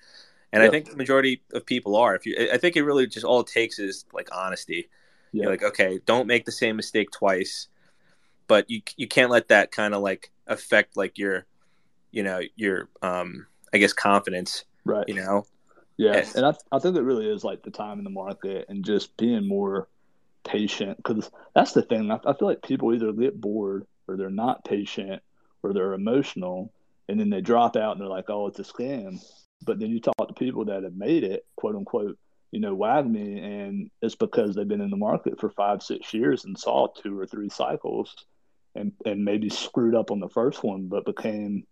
And 0.53 0.63
I 0.63 0.69
think 0.69 0.89
the 0.89 0.97
majority 0.97 1.43
of 1.53 1.67
people 1.67 1.97
are. 1.97 2.15
If 2.15 2.27
you, 2.27 2.49
I 2.53 2.59
think 2.59 2.77
it 2.77 2.85
really 2.85 3.09
just 3.09 3.25
all 3.25 3.41
it 3.41 3.49
takes 3.49 3.81
is 3.81 4.05
like 4.13 4.29
honesty. 4.33 4.89
yeah, 5.33 5.43
You're 5.43 5.51
like, 5.51 5.65
okay, 5.65 5.99
don't 6.07 6.29
make 6.29 6.45
the 6.45 6.53
same 6.53 6.77
mistake 6.77 7.11
twice, 7.11 7.67
but 8.47 8.71
you 8.71 8.81
you 8.97 9.09
can't 9.09 9.33
let 9.33 9.49
that 9.49 9.73
kind 9.73 9.95
of 9.95 10.03
like 10.03 10.31
affect 10.47 10.97
like 10.97 11.19
your, 11.19 11.47
you 12.13 12.23
know, 12.23 12.41
your 12.55 12.89
um, 13.03 13.49
I 13.73 13.79
guess 13.79 13.93
confidence. 13.93 14.65
right. 14.85 15.09
You 15.09 15.15
know, 15.15 15.47
Yeah, 15.97 16.25
and 16.37 16.47
I 16.47 16.55
I 16.71 16.79
think 16.79 16.97
it 16.97 17.03
really 17.03 17.29
is 17.29 17.43
like 17.43 17.65
the 17.65 17.73
time 17.73 17.99
in 17.99 18.05
the 18.05 18.11
market 18.11 18.67
and 18.69 18.85
just 18.85 19.17
being 19.17 19.49
more 19.49 19.89
patient 20.45 20.97
because 20.99 21.31
that's 21.55 21.73
the 21.73 21.83
thing. 21.83 22.11
I, 22.11 22.19
I 22.25 22.35
feel 22.35 22.49
like 22.49 22.63
people 22.63 22.95
either 22.95 23.13
get 23.13 23.41
bored 23.41 23.87
or 24.07 24.17
they're 24.17 24.31
not 24.31 24.65
patient 24.65 25.23
or 25.63 25.73
they're 25.73 25.95
emotional, 25.95 26.73
and 27.09 27.19
then 27.19 27.31
they 27.31 27.41
drop 27.41 27.77
out 27.77 27.93
and 27.93 28.01
they're 28.01 28.09
like, 28.09 28.31
"Oh, 28.31 28.47
it's 28.47 28.59
a 28.59 28.65
scam." 28.65 29.25
But 29.65 29.79
then 29.79 29.91
you 29.91 30.01
talk 30.01 30.29
to 30.29 30.35
people 30.35 30.67
that 30.67 30.83
have 30.83 30.95
made 30.95 31.25
it, 31.25 31.47
quote 31.57 31.75
unquote, 31.75 32.19
you 32.51 32.61
know, 32.61 32.77
WAGMI, 32.77 33.43
and 33.43 33.91
it's 34.03 34.15
because 34.15 34.55
they've 34.55 34.69
been 34.69 34.81
in 34.81 34.91
the 34.91 34.97
market 34.97 35.41
for 35.41 35.51
five, 35.51 35.83
six 35.83 36.13
years 36.13 36.45
and 36.45 36.59
saw 36.59 36.87
two 36.87 37.19
or 37.19 37.27
three 37.27 37.49
cycles, 37.49 38.15
and 38.75 38.93
and 39.05 39.25
maybe 39.25 39.49
screwed 39.49 39.95
up 39.95 40.11
on 40.11 40.21
the 40.21 40.29
first 40.29 40.63
one, 40.63 40.87
but 40.89 41.05
became 41.05 41.67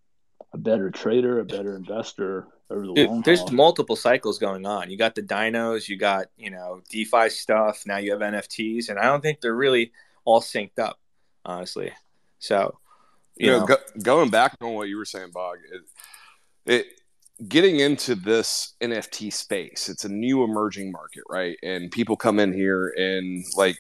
a 0.53 0.59
better 0.59 0.91
trader, 0.91 1.41
a 1.41 1.45
better 1.45 1.77
investor 1.77 2.47
over 2.71 2.87
the 2.87 2.93
long 2.93 3.17
Dude, 3.17 3.25
there's 3.25 3.41
haul. 3.41 3.53
multiple 3.53 3.97
cycles 3.97 4.39
going 4.39 4.67
on. 4.67 4.91
You 4.91 4.97
got 4.97 5.15
the 5.15 5.23
dinos, 5.23 5.89
you 5.89 5.97
got 5.97 6.27
you 6.37 6.51
know 6.51 6.83
DeFi 6.91 7.29
stuff. 7.31 7.85
Now 7.87 7.99
you 7.99 8.13
have 8.13 8.21
NFTs, 8.21 8.89
and 8.89 8.99
I 8.99 9.05
don't 9.05 9.21
think 9.21 9.41
they're 9.41 9.55
really 9.55 9.93
all 10.25 10.41
synced 10.41 10.79
up, 10.79 10.99
honestly. 11.45 11.93
So, 12.39 12.79
you 13.37 13.47
you 13.47 13.53
know, 13.53 13.61
know, 13.61 13.67
go, 13.67 13.77
going 14.03 14.31
back 14.31 14.57
on 14.61 14.75
what 14.75 14.89
you 14.89 14.97
were 14.97 15.05
saying, 15.05 15.31
Bog, 15.33 15.59
it, 15.71 15.83
it 16.67 16.87
getting 17.49 17.81
into 17.81 18.15
this 18.15 18.75
NFT 18.81 19.33
space, 19.33 19.89
it's 19.89 20.05
a 20.05 20.09
new 20.09 20.45
emerging 20.45 20.93
market, 20.93 21.25
right? 21.29 21.57
And 21.63 21.91
people 21.91 22.17
come 22.17 22.39
in 22.39 22.53
here 22.53 22.93
and 22.97 23.45
like 23.57 23.79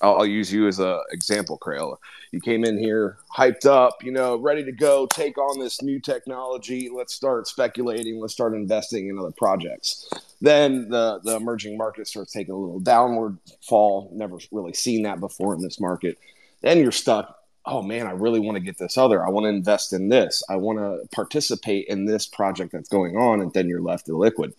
I'll, 0.00 0.16
I'll 0.18 0.26
use 0.26 0.52
you 0.52 0.66
as 0.66 0.80
a 0.80 1.00
example, 1.10 1.58
Crayola. 1.58 1.96
You 2.32 2.40
came 2.40 2.64
in 2.64 2.78
here 2.78 3.18
hyped 3.34 3.66
up, 3.66 4.04
you 4.04 4.12
know, 4.12 4.36
ready 4.36 4.64
to 4.64 4.72
go, 4.72 5.06
take 5.06 5.36
on 5.38 5.58
this 5.58 5.82
new 5.82 6.00
technology. 6.00 6.88
Let's 6.92 7.14
start 7.14 7.46
speculating. 7.46 8.20
Let's 8.20 8.32
start 8.32 8.54
investing 8.54 9.08
in 9.08 9.18
other 9.18 9.32
projects. 9.32 10.08
Then 10.40 10.88
the 10.88 11.20
the 11.22 11.36
emerging 11.36 11.76
market 11.76 12.06
starts 12.06 12.32
taking 12.32 12.54
a 12.54 12.58
little 12.58 12.80
downward 12.80 13.38
fall. 13.62 14.10
Never 14.12 14.38
really 14.52 14.72
seen 14.72 15.02
that 15.02 15.20
before 15.20 15.54
in 15.54 15.60
this 15.60 15.80
market. 15.80 16.18
Then 16.62 16.78
you're 16.78 16.92
stuck 16.92 17.36
oh 17.66 17.82
man, 17.82 18.06
I 18.06 18.12
really 18.12 18.40
want 18.40 18.56
to 18.56 18.62
get 18.62 18.78
this 18.78 18.96
other. 18.96 19.24
I 19.24 19.30
want 19.30 19.44
to 19.44 19.48
invest 19.48 19.92
in 19.92 20.08
this. 20.08 20.42
I 20.48 20.56
want 20.56 20.78
to 20.78 21.06
participate 21.14 21.86
in 21.88 22.04
this 22.04 22.26
project 22.26 22.72
that's 22.72 22.88
going 22.88 23.16
on. 23.16 23.40
And 23.40 23.52
then 23.52 23.68
you're 23.68 23.82
left 23.82 24.08
in 24.08 24.16
liquid. 24.16 24.54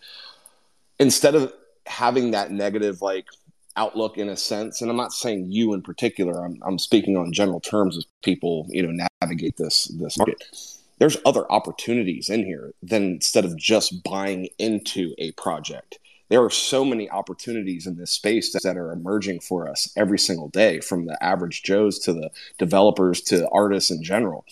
Instead 0.99 1.35
of 1.35 1.53
having 1.85 2.31
that 2.31 2.51
negative, 2.51 3.01
like, 3.01 3.25
outlook 3.75 4.17
in 4.17 4.29
a 4.29 4.37
sense, 4.37 4.81
and 4.81 4.89
I'm 4.89 4.97
not 4.97 5.13
saying 5.13 5.51
you 5.51 5.73
in 5.73 5.81
particular, 5.81 6.43
I'm, 6.43 6.59
I'm 6.65 6.79
speaking 6.79 7.17
on 7.17 7.33
general 7.33 7.59
terms 7.59 7.97
as 7.97 8.05
people, 8.23 8.67
you 8.69 8.85
know, 8.85 9.07
navigate 9.21 9.57
this, 9.57 9.85
this 9.85 10.17
market. 10.17 10.43
There's 10.99 11.17
other 11.25 11.51
opportunities 11.51 12.29
in 12.29 12.45
here 12.45 12.73
than 12.83 13.03
instead 13.03 13.45
of 13.45 13.57
just 13.57 14.03
buying 14.03 14.49
into 14.59 15.15
a 15.17 15.31
project 15.33 15.97
there 16.31 16.41
are 16.41 16.49
so 16.49 16.85
many 16.85 17.09
opportunities 17.09 17.85
in 17.85 17.97
this 17.97 18.09
space 18.09 18.53
that 18.63 18.77
are 18.77 18.93
emerging 18.93 19.41
for 19.41 19.69
us 19.69 19.91
every 19.97 20.17
single 20.17 20.47
day 20.47 20.79
from 20.79 21.05
the 21.05 21.21
average 21.21 21.61
joes 21.61 21.99
to 21.99 22.13
the 22.13 22.31
developers 22.57 23.19
to 23.19 23.49
artists 23.49 23.91
in 23.91 24.01
general 24.01 24.45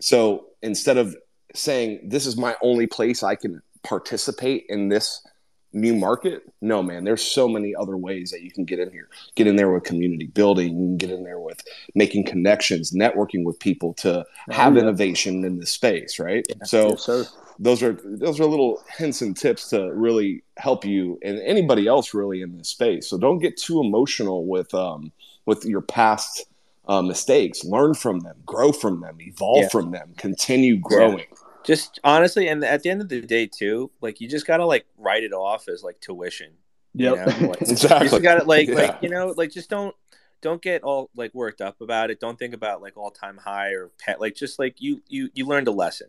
so 0.00 0.46
instead 0.62 0.96
of 0.96 1.14
saying 1.54 2.00
this 2.02 2.24
is 2.24 2.38
my 2.38 2.56
only 2.62 2.86
place 2.86 3.22
i 3.22 3.34
can 3.34 3.60
participate 3.82 4.64
in 4.70 4.88
this 4.88 5.24
new 5.72 5.94
market 5.94 6.42
no 6.60 6.82
man 6.82 7.04
there's 7.04 7.22
so 7.22 7.48
many 7.48 7.74
other 7.74 7.96
ways 7.96 8.30
that 8.30 8.42
you 8.42 8.50
can 8.50 8.64
get 8.64 8.78
in 8.78 8.90
here 8.90 9.08
get 9.34 9.46
in 9.46 9.56
there 9.56 9.70
with 9.72 9.84
community 9.84 10.26
building 10.26 10.78
you 10.78 10.86
can 10.86 10.96
get 10.96 11.10
in 11.10 11.24
there 11.24 11.40
with 11.40 11.62
making 11.94 12.24
connections 12.24 12.92
networking 12.92 13.44
with 13.44 13.58
people 13.58 13.94
to 13.94 14.24
have 14.50 14.72
oh, 14.72 14.76
yeah. 14.76 14.82
innovation 14.82 15.44
in 15.44 15.58
this 15.58 15.72
space 15.72 16.18
right 16.18 16.44
yeah. 16.48 16.56
so 16.64 16.90
yes, 16.90 17.34
those 17.58 17.82
are 17.82 17.98
those 18.04 18.40
are 18.40 18.46
little 18.46 18.82
hints 18.96 19.22
and 19.22 19.36
tips 19.36 19.68
to 19.68 19.92
really 19.94 20.42
help 20.56 20.84
you 20.84 21.18
and 21.22 21.38
anybody 21.40 21.86
else 21.86 22.12
really 22.12 22.42
in 22.42 22.56
this 22.58 22.68
space. 22.68 23.08
So 23.08 23.18
don't 23.18 23.38
get 23.38 23.56
too 23.56 23.80
emotional 23.80 24.46
with 24.46 24.74
um, 24.74 25.12
with 25.46 25.64
your 25.64 25.80
past 25.80 26.46
uh, 26.88 27.02
mistakes. 27.02 27.64
Learn 27.64 27.94
from 27.94 28.20
them, 28.20 28.36
grow 28.44 28.72
from 28.72 29.00
them, 29.00 29.18
evolve 29.20 29.62
yeah. 29.62 29.68
from 29.68 29.90
them, 29.92 30.14
continue 30.16 30.78
growing. 30.78 31.26
Just 31.64 32.00
honestly, 32.04 32.48
and 32.48 32.64
at 32.64 32.82
the 32.82 32.90
end 32.90 33.00
of 33.00 33.08
the 33.08 33.20
day, 33.20 33.46
too, 33.46 33.90
like 34.00 34.20
you 34.20 34.28
just 34.28 34.46
gotta 34.46 34.66
like 34.66 34.86
write 34.98 35.24
it 35.24 35.32
off 35.32 35.68
as 35.68 35.82
like 35.82 36.00
tuition. 36.00 36.52
Yeah, 36.94 37.10
you 37.10 37.16
know? 37.16 37.48
like, 37.48 37.62
exactly. 37.70 38.06
You 38.06 38.10
just 38.10 38.22
gotta 38.22 38.44
like 38.44 38.68
yeah. 38.68 38.74
like 38.74 38.98
you 39.02 39.08
know 39.08 39.34
like 39.36 39.50
just 39.50 39.70
don't 39.70 39.94
don't 40.42 40.60
get 40.60 40.82
all 40.82 41.08
like 41.16 41.32
worked 41.34 41.60
up 41.60 41.80
about 41.80 42.10
it. 42.10 42.20
Don't 42.20 42.38
think 42.38 42.52
about 42.52 42.82
like 42.82 42.96
all 42.96 43.10
time 43.10 43.38
high 43.38 43.70
or 43.70 43.90
pet. 43.98 44.20
Like 44.20 44.34
just 44.34 44.58
like 44.58 44.80
you 44.80 45.02
you 45.08 45.30
you 45.34 45.46
learned 45.46 45.68
a 45.68 45.72
lesson. 45.72 46.08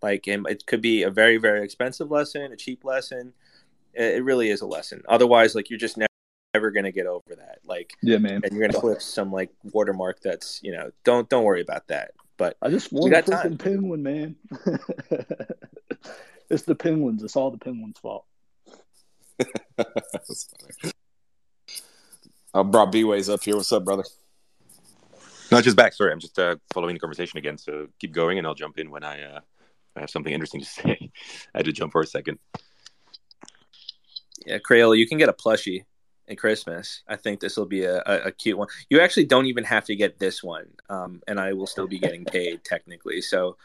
Like 0.00 0.26
and 0.26 0.46
it 0.48 0.66
could 0.66 0.80
be 0.80 1.02
a 1.02 1.10
very 1.10 1.36
very 1.36 1.62
expensive 1.62 2.10
lesson, 2.10 2.52
a 2.52 2.56
cheap 2.56 2.84
lesson. 2.84 3.34
It 3.94 4.24
really 4.24 4.48
is 4.48 4.62
a 4.62 4.66
lesson. 4.66 5.02
Otherwise, 5.06 5.54
like 5.54 5.68
you're 5.68 5.78
just 5.78 5.98
never, 5.98 6.08
never 6.54 6.70
gonna 6.70 6.92
get 6.92 7.06
over 7.06 7.34
that. 7.36 7.58
Like 7.64 7.92
yeah, 8.02 8.18
man, 8.18 8.40
and 8.42 8.52
you're 8.52 8.66
gonna 8.66 8.80
flip 8.80 9.02
some 9.02 9.30
like 9.30 9.50
watermark 9.72 10.20
that's 10.20 10.60
you 10.62 10.72
know 10.72 10.90
don't 11.04 11.28
don't 11.28 11.44
worry 11.44 11.60
about 11.60 11.88
that. 11.88 12.12
But 12.42 12.56
I 12.60 12.70
just 12.70 12.92
want 12.92 13.14
a 13.14 13.22
freaking 13.22 13.56
penguin, 13.56 14.02
man. 14.02 14.34
it's 16.50 16.64
the 16.64 16.74
penguins. 16.74 17.22
It's 17.22 17.36
all 17.36 17.52
the 17.52 17.58
penguins' 17.58 18.00
fault. 18.00 18.24
I 22.52 22.64
brought 22.64 22.90
B-Ways 22.90 23.28
up 23.28 23.44
here. 23.44 23.54
What's 23.54 23.70
up, 23.70 23.84
brother? 23.84 24.02
Not 25.52 25.62
just 25.62 25.76
back. 25.76 25.92
Sorry, 25.92 26.10
I'm 26.10 26.18
just 26.18 26.36
uh, 26.36 26.56
following 26.74 26.96
the 26.96 26.98
conversation 26.98 27.38
again. 27.38 27.58
So 27.58 27.86
keep 28.00 28.10
going, 28.12 28.38
and 28.38 28.46
I'll 28.48 28.56
jump 28.56 28.76
in 28.76 28.90
when 28.90 29.04
I 29.04 29.22
uh, 29.22 29.40
I 29.94 30.00
have 30.00 30.10
something 30.10 30.32
interesting 30.32 30.62
to 30.62 30.66
say. 30.80 31.12
I 31.54 31.58
had 31.58 31.66
to 31.66 31.72
jump 31.72 31.92
for 31.92 32.00
a 32.00 32.06
second. 32.08 32.40
Yeah, 34.44 34.58
Crayola, 34.58 34.98
you 34.98 35.06
can 35.06 35.18
get 35.18 35.28
a 35.28 35.32
plushie 35.32 35.84
in 36.32 36.36
Christmas. 36.36 37.02
I 37.06 37.14
think 37.14 37.38
this 37.38 37.56
will 37.56 37.66
be 37.66 37.84
a, 37.84 38.02
a, 38.04 38.14
a, 38.24 38.32
cute 38.32 38.58
one. 38.58 38.66
You 38.90 39.00
actually 39.00 39.26
don't 39.26 39.46
even 39.46 39.62
have 39.64 39.84
to 39.84 39.94
get 39.94 40.18
this 40.18 40.42
one, 40.42 40.66
um, 40.90 41.22
and 41.28 41.38
I 41.38 41.52
will 41.52 41.68
still 41.68 41.86
be 41.86 42.00
getting 42.00 42.24
paid 42.24 42.64
technically. 42.64 43.20
So, 43.20 43.56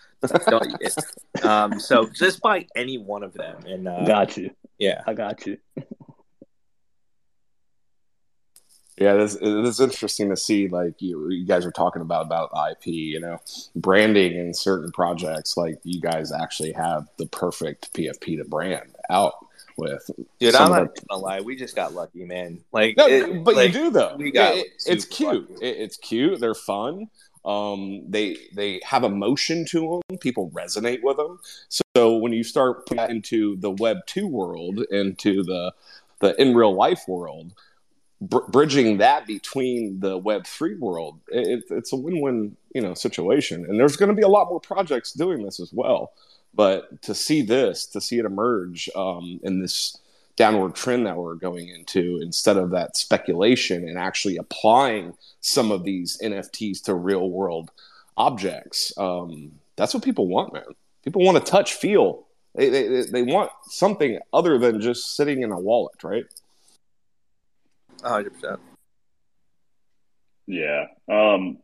um, 1.44 1.80
so 1.80 2.08
just 2.14 2.42
buy 2.42 2.68
any 2.76 3.00
one 3.00 3.24
of 3.24 3.34
them. 3.34 3.66
And 3.66 3.88
uh, 3.88 4.06
got 4.06 4.38
you. 4.38 4.52
Yeah, 4.78 5.02
I 5.08 5.14
got 5.16 5.48
you. 5.48 5.58
Yeah, 9.00 9.14
it 9.14 9.22
is, 9.22 9.36
it 9.36 9.66
is 9.66 9.80
interesting 9.80 10.32
to 10.32 10.36
see. 10.36 10.68
Like 10.68 11.04
you, 11.04 11.30
you 11.30 11.46
guys 11.46 11.68
are 11.68 11.72
talking 11.72 12.02
about 12.02 12.26
about 12.26 12.50
IP, 12.72 12.88
you 12.88 13.20
know, 13.20 13.38
branding 13.76 14.36
in 14.36 14.56
certain 14.56 14.92
projects. 14.92 15.56
Like 15.56 15.78
you 15.84 16.02
guys 16.02 16.32
actually 16.32 16.72
have 16.72 17.08
the 17.18 17.28
perfect 17.28 17.94
PFP 17.94 18.38
to 18.40 18.46
brand 18.46 18.96
out 19.12 19.36
with. 19.78 20.10
Dude, 20.40 20.56
I'm 20.56 20.72
not 20.72 20.90
gonna 21.08 21.22
lie. 21.22 21.42
We 21.42 21.56
just 21.56 21.76
got 21.76 21.94
lucky, 21.94 22.26
man. 22.26 22.64
Like, 22.72 22.98
no, 22.98 23.08
it, 23.08 23.44
but 23.44 23.56
like, 23.56 23.74
you 23.74 23.86
do 23.86 23.92
though. 23.92 24.16
We 24.18 24.32
got. 24.32 24.56
It, 24.56 24.68
it's 24.86 25.06
cute. 25.06 25.50
It, 25.62 25.78
it's 25.78 25.98
cute. 25.98 26.40
They're 26.40 26.56
fun. 26.56 27.08
Um, 27.46 28.04
they 28.10 28.38
they 28.54 28.82
have 28.84 29.04
emotion 29.04 29.66
to 29.68 30.02
them. 30.10 30.18
People 30.18 30.52
resonate 30.52 31.02
with 31.02 31.18
them. 31.18 31.40
So 31.70 32.18
when 32.18 32.34
you 32.34 32.44
start 32.44 32.90
into 32.92 33.56
the 33.58 33.72
Web 33.72 34.00
two 34.06 34.28
world, 34.28 34.80
into 34.92 35.44
the 35.44 35.74
the 36.20 36.40
in 36.42 36.56
real 36.56 36.76
life 36.76 37.04
world 37.08 37.54
br- 38.22 38.46
bridging 38.50 38.98
that 38.98 39.28
between 39.28 40.00
the 40.00 40.18
Web 40.18 40.46
three 40.46 40.76
world, 40.76 41.20
it, 41.30 41.64
it's 41.70 41.94
a 41.94 41.96
win 41.96 42.22
win 42.22 42.58
you 42.74 42.82
know 42.82 42.94
situation. 42.94 43.66
And 43.66 43.80
there's 43.80 43.96
going 43.96 44.10
to 44.10 44.16
be 44.16 44.24
a 44.24 44.28
lot 44.28 44.50
more 44.50 44.60
projects 44.60 45.14
doing 45.14 45.44
this 45.44 45.60
as 45.60 45.72
well. 45.74 46.12
But 46.54 47.02
to 47.04 47.14
see 47.14 47.42
this, 47.42 47.86
to 47.88 48.02
see 48.02 48.18
it 48.18 48.26
emerge 48.26 48.90
um, 48.96 49.40
in 49.44 49.62
this 49.62 49.98
downward 50.36 50.76
trend 50.76 51.06
that 51.06 51.18
we're 51.18 51.36
going 51.36 51.68
into, 51.70 52.20
instead 52.22 52.58
of 52.58 52.72
that 52.72 52.98
speculation 52.98 53.88
and 53.88 53.98
actually 53.98 54.38
applying 54.38 55.14
some 55.40 55.72
of 55.72 55.84
these 55.84 56.18
NFTs 56.24 56.84
to 56.84 56.96
real 56.96 57.30
world 57.30 57.72
objects, 58.16 58.92
um, 58.98 59.52
that's 59.76 59.94
what 59.94 60.04
people 60.04 60.28
want, 60.28 60.54
man. 60.54 60.64
People 61.04 61.24
want 61.24 61.38
to 61.44 61.52
touch, 61.52 61.74
feel. 61.74 62.26
They, 62.56 62.70
they, 62.70 63.04
they 63.04 63.22
want 63.22 63.52
something 63.68 64.20
other 64.34 64.58
than 64.58 64.82
just 64.82 65.16
sitting 65.16 65.44
in 65.44 65.52
a 65.52 65.60
wallet, 65.60 66.04
right? 66.04 66.26
hundred 68.04 68.34
percent. 68.34 68.60
Yeah. 70.48 70.86
Um, 71.10 71.58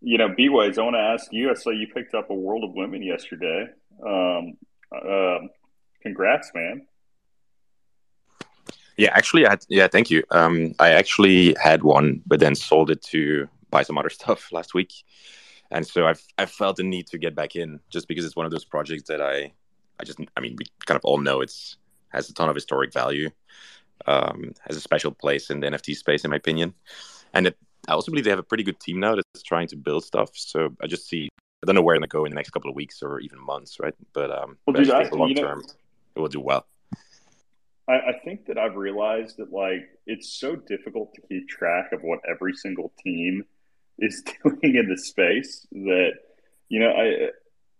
you 0.00 0.18
know, 0.18 0.28
B-Ways, 0.28 0.78
I 0.78 0.82
want 0.82 0.96
to 0.96 1.00
ask 1.00 1.32
you. 1.32 1.50
I 1.50 1.54
saw 1.54 1.70
you 1.70 1.86
picked 1.86 2.14
up 2.14 2.30
a 2.30 2.34
World 2.34 2.64
of 2.64 2.74
Women 2.74 3.02
yesterday. 3.02 3.68
Um, 4.04 4.56
uh, 4.94 5.38
congrats, 6.02 6.50
man. 6.54 6.86
Yeah, 8.96 9.10
actually, 9.12 9.46
I 9.46 9.50
had, 9.50 9.64
yeah, 9.68 9.88
thank 9.88 10.10
you. 10.10 10.22
Um, 10.30 10.74
I 10.78 10.90
actually 10.90 11.56
had 11.60 11.82
one, 11.82 12.22
but 12.26 12.38
then 12.38 12.54
sold 12.54 12.90
it 12.90 13.02
to 13.10 13.48
buy 13.70 13.82
some 13.82 13.98
other 13.98 14.10
stuff 14.20 14.52
last 14.52 14.72
week, 14.74 14.92
and 15.70 15.86
so 15.86 16.06
I've 16.06 16.22
I 16.38 16.46
felt 16.46 16.76
the 16.76 16.84
need 16.84 17.08
to 17.08 17.18
get 17.18 17.34
back 17.34 17.56
in 17.56 17.80
just 17.90 18.06
because 18.06 18.24
it's 18.24 18.36
one 18.36 18.46
of 18.46 18.52
those 18.52 18.64
projects 18.64 19.08
that 19.08 19.20
I 19.20 19.52
I 19.98 20.04
just 20.04 20.20
I 20.36 20.40
mean 20.40 20.54
we 20.56 20.66
kind 20.86 20.96
of 20.96 21.04
all 21.04 21.18
know 21.18 21.40
it's 21.40 21.76
has 22.14 22.30
a 22.30 22.34
ton 22.34 22.48
of 22.48 22.54
historic 22.54 22.92
value, 22.92 23.30
um, 24.06 24.52
has 24.66 24.76
a 24.76 24.80
special 24.80 25.10
place 25.10 25.50
in 25.50 25.60
the 25.60 25.66
NFT 25.66 25.96
space, 25.96 26.24
in 26.24 26.30
my 26.30 26.36
opinion. 26.36 26.74
And 27.34 27.48
it, 27.48 27.56
I 27.88 27.92
also 27.92 28.10
believe 28.10 28.24
they 28.24 28.30
have 28.30 28.38
a 28.38 28.44
pretty 28.44 28.64
good 28.64 28.80
team 28.80 29.00
now 29.00 29.16
that's 29.16 29.42
trying 29.42 29.66
to 29.68 29.76
build 29.76 30.04
stuff. 30.04 30.30
So 30.34 30.74
I 30.80 30.86
just 30.86 31.08
see, 31.08 31.28
I 31.64 31.66
don't 31.66 31.76
know 31.76 31.82
where 31.82 31.94
it's 31.94 32.00
going 32.00 32.08
to 32.08 32.12
go 32.12 32.24
in 32.26 32.30
the 32.30 32.36
next 32.36 32.50
couple 32.50 32.70
of 32.70 32.76
weeks 32.76 33.02
or 33.02 33.20
even 33.20 33.40
months, 33.40 33.80
right? 33.80 33.94
But, 34.12 34.30
um, 34.30 34.58
well, 34.66 34.74
dude, 34.74 34.90
I, 34.90 35.08
long 35.08 35.34
term, 35.34 35.60
know, 35.60 35.66
it 36.16 36.20
will 36.20 36.28
do 36.28 36.40
well. 36.40 36.66
I, 37.88 37.92
I 37.92 38.12
think 38.24 38.46
that 38.46 38.58
I've 38.58 38.76
realized 38.76 39.38
that 39.38 39.52
like 39.52 39.88
it's 40.06 40.38
so 40.38 40.56
difficult 40.56 41.14
to 41.14 41.22
keep 41.22 41.48
track 41.48 41.92
of 41.92 42.02
what 42.02 42.20
every 42.28 42.54
single 42.54 42.92
team 43.02 43.44
is 43.98 44.22
doing 44.42 44.74
in 44.74 44.88
the 44.88 44.98
space 44.98 45.66
that 45.70 46.14
you 46.68 46.80
know 46.80 46.90
I 46.90 47.30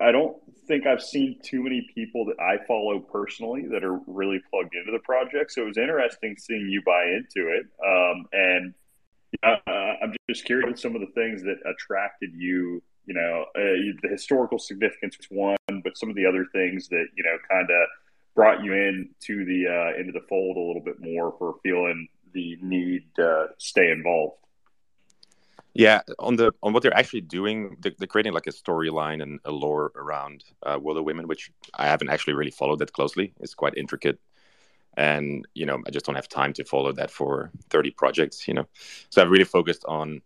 I 0.01 0.13
don't 0.13 0.37
think 0.67 0.87
I've 0.87 1.03
seen 1.03 1.39
too 1.43 1.63
many 1.63 1.89
people 1.95 2.27
that 2.27 2.41
I 2.41 2.65
follow 2.67 2.99
personally 3.01 3.67
that 3.71 3.85
are 3.85 4.01
really 4.07 4.41
plugged 4.51 4.75
into 4.75 4.93
the 4.93 4.99
project. 4.99 5.53
So 5.53 5.63
it 5.63 5.67
was 5.67 5.79
interesting 5.79 6.37
seeing 6.39 6.69
you 6.69 6.83
buy 6.85 7.05
into 7.05 7.49
it. 7.49 7.67
Um, 7.85 8.27
and 8.33 8.75
uh, 9.43 9.71
I'm 10.03 10.15
just 10.29 10.45
curious 10.45 10.81
some 10.81 10.95
of 10.95 11.01
the 11.01 11.13
things 11.15 11.43
that 11.43 11.57
attracted 11.69 12.31
you. 12.35 12.83
You 13.07 13.15
know, 13.15 13.45
uh, 13.55 13.93
the 14.03 14.09
historical 14.09 14.59
significance 14.59 15.19
was 15.19 15.27
one, 15.31 15.83
but 15.83 15.97
some 15.97 16.09
of 16.09 16.17
the 16.17 16.27
other 16.27 16.47
things 16.53 16.89
that 16.89 17.07
you 17.17 17.25
know 17.25 17.37
kind 17.51 17.71
of 17.71 17.89
brought 18.35 18.65
you 18.65 18.73
in 18.73 19.11
to 19.21 19.45
the 19.45 19.67
uh, 19.69 20.01
into 20.01 20.13
the 20.13 20.25
fold 20.29 20.57
a 20.57 20.61
little 20.61 20.83
bit 20.83 21.01
more 21.01 21.35
for 21.39 21.57
feeling 21.63 22.09
the 22.33 22.59
need 22.61 23.05
to 23.17 23.49
stay 23.59 23.91
involved. 23.91 24.39
Yeah, 25.75 26.03
on 26.21 26.37
the 26.37 26.53
on 26.63 26.73
what 26.73 26.83
they're 26.83 26.97
actually 26.97 27.23
doing, 27.23 27.77
they're, 27.81 27.93
they're 27.99 28.07
creating 28.07 28.33
like 28.33 28.47
a 28.47 28.53
storyline 28.53 29.21
and 29.23 29.41
a 29.45 29.51
lore 29.51 29.91
around 29.97 30.45
uh, 30.63 30.79
World 30.81 30.99
of 30.99 31.05
Women, 31.05 31.27
which 31.27 31.51
I 31.75 31.87
haven't 31.87 32.11
actually 32.11 32.35
really 32.35 32.53
followed 32.53 32.79
that 32.79 32.93
closely. 32.93 33.35
It's 33.41 33.55
quite 33.55 33.77
intricate, 33.77 34.21
and 34.97 35.47
you 35.55 35.67
know, 35.67 35.83
I 35.85 35.91
just 35.91 36.07
don't 36.07 36.15
have 36.15 36.29
time 36.29 36.53
to 36.55 36.65
follow 36.65 36.93
that 36.93 37.11
for 37.11 37.51
thirty 37.71 37.91
projects. 37.91 38.47
You 38.47 38.55
know, 38.55 38.67
so 39.11 39.21
I've 39.21 39.31
really 39.31 39.45
focused 39.45 39.85
on 39.87 40.23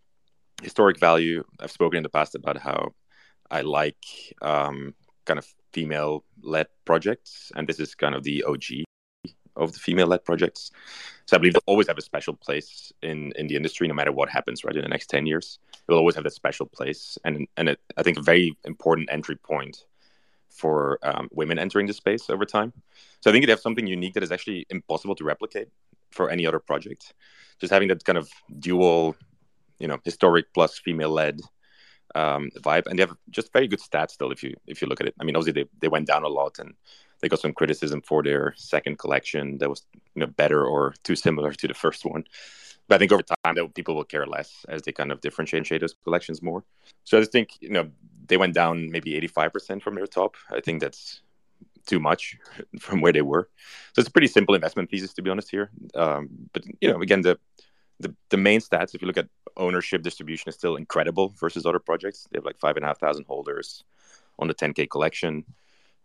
historic 0.63 0.99
value. 0.99 1.45
I've 1.61 1.71
spoken 1.71 1.99
in 1.99 2.03
the 2.03 2.09
past 2.09 2.35
about 2.35 2.59
how 2.59 2.95
I 3.51 3.63
like 3.63 4.05
um, 4.43 4.95
kind 5.25 5.39
of 5.39 5.47
female-led 5.73 6.67
projects, 6.85 7.53
and 7.57 7.67
this 7.69 7.81
is 7.81 7.95
kind 7.95 8.15
of 8.15 8.23
the 8.25 8.45
OG 8.45 8.85
of 9.57 9.73
the 9.73 9.79
female-led 9.79 10.25
projects. 10.25 10.71
So 11.27 11.37
I 11.37 11.39
believe 11.39 11.55
they'll 11.55 11.63
always 11.67 11.89
have 11.89 11.99
a 11.99 12.03
special 12.03 12.35
place 12.35 12.93
in 13.03 13.33
in 13.37 13.47
the 13.49 13.57
industry, 13.57 13.89
no 13.89 13.95
matter 13.95 14.13
what 14.13 14.29
happens. 14.29 14.65
Right 14.65 14.77
in 14.77 14.83
the 14.83 14.89
next 14.89 15.09
ten 15.09 15.27
years, 15.27 15.59
it 15.73 15.91
will 15.91 15.99
always 15.99 16.15
have 16.15 16.25
that 16.25 16.33
special 16.33 16.67
place, 16.67 17.19
and 17.25 17.47
and 17.57 17.69
it, 17.71 17.81
I 17.97 18.03
think 18.03 18.19
a 18.19 18.23
very 18.23 18.57
important 18.65 19.09
entry 19.11 19.37
point 19.37 19.85
for 20.49 20.99
um, 21.03 21.29
women 21.33 21.59
entering 21.59 21.87
the 21.87 21.93
space 21.93 22.29
over 22.31 22.45
time. 22.45 22.73
So 23.21 23.31
I 23.31 23.33
think 23.33 23.47
they 23.47 23.53
have 23.53 23.61
something 23.61 23.87
unique 23.87 24.15
that 24.15 24.23
is 24.23 24.33
actually 24.33 24.67
impossible 24.71 25.15
to 25.17 25.25
replicate 25.25 25.69
for 26.11 26.31
any 26.31 26.47
other 26.47 26.59
project. 26.59 27.15
Just 27.61 27.73
having 27.73 27.89
that 27.89 28.05
kind 28.05 28.19
of 28.19 28.29
dual, 28.59 29.15
you 29.79 29.89
know, 29.89 29.99
historic 30.05 30.53
plus 30.55 30.79
female-led 30.79 31.41
um, 32.15 32.51
vibe, 32.61 32.87
and 32.87 32.99
they 32.99 33.03
have 33.03 33.17
just 33.31 33.53
very 33.53 33.69
good 33.69 33.81
stats 33.81 34.13
still. 34.13 34.33
If 34.33 34.43
you 34.43 34.55
if 34.67 34.81
you 34.81 34.89
look 34.89 35.01
at 35.01 35.09
it, 35.09 35.15
I 35.21 35.25
mean, 35.25 35.37
obviously 35.37 35.63
they, 35.63 35.69
they 35.81 35.89
went 35.89 36.07
down 36.07 36.25
a 36.25 36.29
lot, 36.29 36.59
and 36.59 36.75
they 37.21 37.29
got 37.29 37.41
some 37.41 37.53
criticism 37.53 38.03
for 38.03 38.23
their 38.23 38.55
second 38.57 38.99
collection 38.99 39.59
that 39.59 39.69
was 39.69 39.85
you 40.15 40.21
know 40.21 40.27
better 40.27 40.65
or 40.65 40.95
too 41.05 41.17
similar 41.17 41.53
to 41.53 41.69
the 41.69 41.75
first 41.75 42.05
one. 42.05 42.25
But 42.89 42.97
I 42.97 42.99
think 42.99 43.13
over 43.13 43.23
time 43.23 43.55
that 43.55 43.75
people 43.75 43.95
will 43.95 44.05
care 44.05 44.27
less 44.27 44.65
as 44.69 44.83
they 44.83 44.93
kind 44.93 45.13
of 45.13 45.21
differentiate 45.21 45.83
those 45.83 45.95
collections 46.05 46.43
more. 46.43 46.65
So 47.05 47.19
I 47.19 47.21
just 47.21 47.33
think 47.33 47.51
you 47.61 47.71
know 47.71 47.91
they 48.27 48.37
went 48.37 48.55
down 48.55 48.91
maybe 48.91 49.15
eighty 49.15 49.29
five 49.29 49.53
percent 49.53 49.83
from 49.83 49.95
their 49.95 50.07
top. 50.07 50.37
I 50.51 50.61
think 50.61 50.81
that's 50.81 51.21
too 51.87 52.01
much 52.01 52.37
from 52.81 53.01
where 53.01 53.13
they 53.13 53.23
were. 53.23 53.49
So 53.95 54.01
it's 54.01 54.09
a 54.09 54.13
pretty 54.13 54.29
simple 54.29 54.55
investment 54.55 54.91
thesis 54.91 55.13
to 55.15 55.23
be 55.23 55.31
honest 55.31 55.51
here. 55.51 55.71
Um, 55.95 56.29
but 56.53 56.65
you 56.81 56.91
know 56.91 57.03
again 57.03 57.21
the 57.21 57.39
the, 58.01 58.15
the 58.31 58.37
main 58.37 58.61
stats, 58.61 58.95
if 58.95 59.03
you 59.03 59.09
look 59.09 59.17
at 59.17 59.29
ownership 59.57 60.03
distribution, 60.03 60.49
is 60.49 60.55
still 60.55 60.77
incredible 60.77 61.35
versus 61.39 61.67
other 61.67 61.79
projects. 61.79 62.27
They 62.31 62.39
have 62.39 62.45
like 62.45 62.59
five 62.59 62.77
and 62.77 62.85
a 62.85 62.89
half 62.89 63.01
thousand 63.01 63.25
holders 63.27 63.85
on 64.39 64.49
the 64.49 64.55
10K 64.55 64.89
collection. 64.89 65.45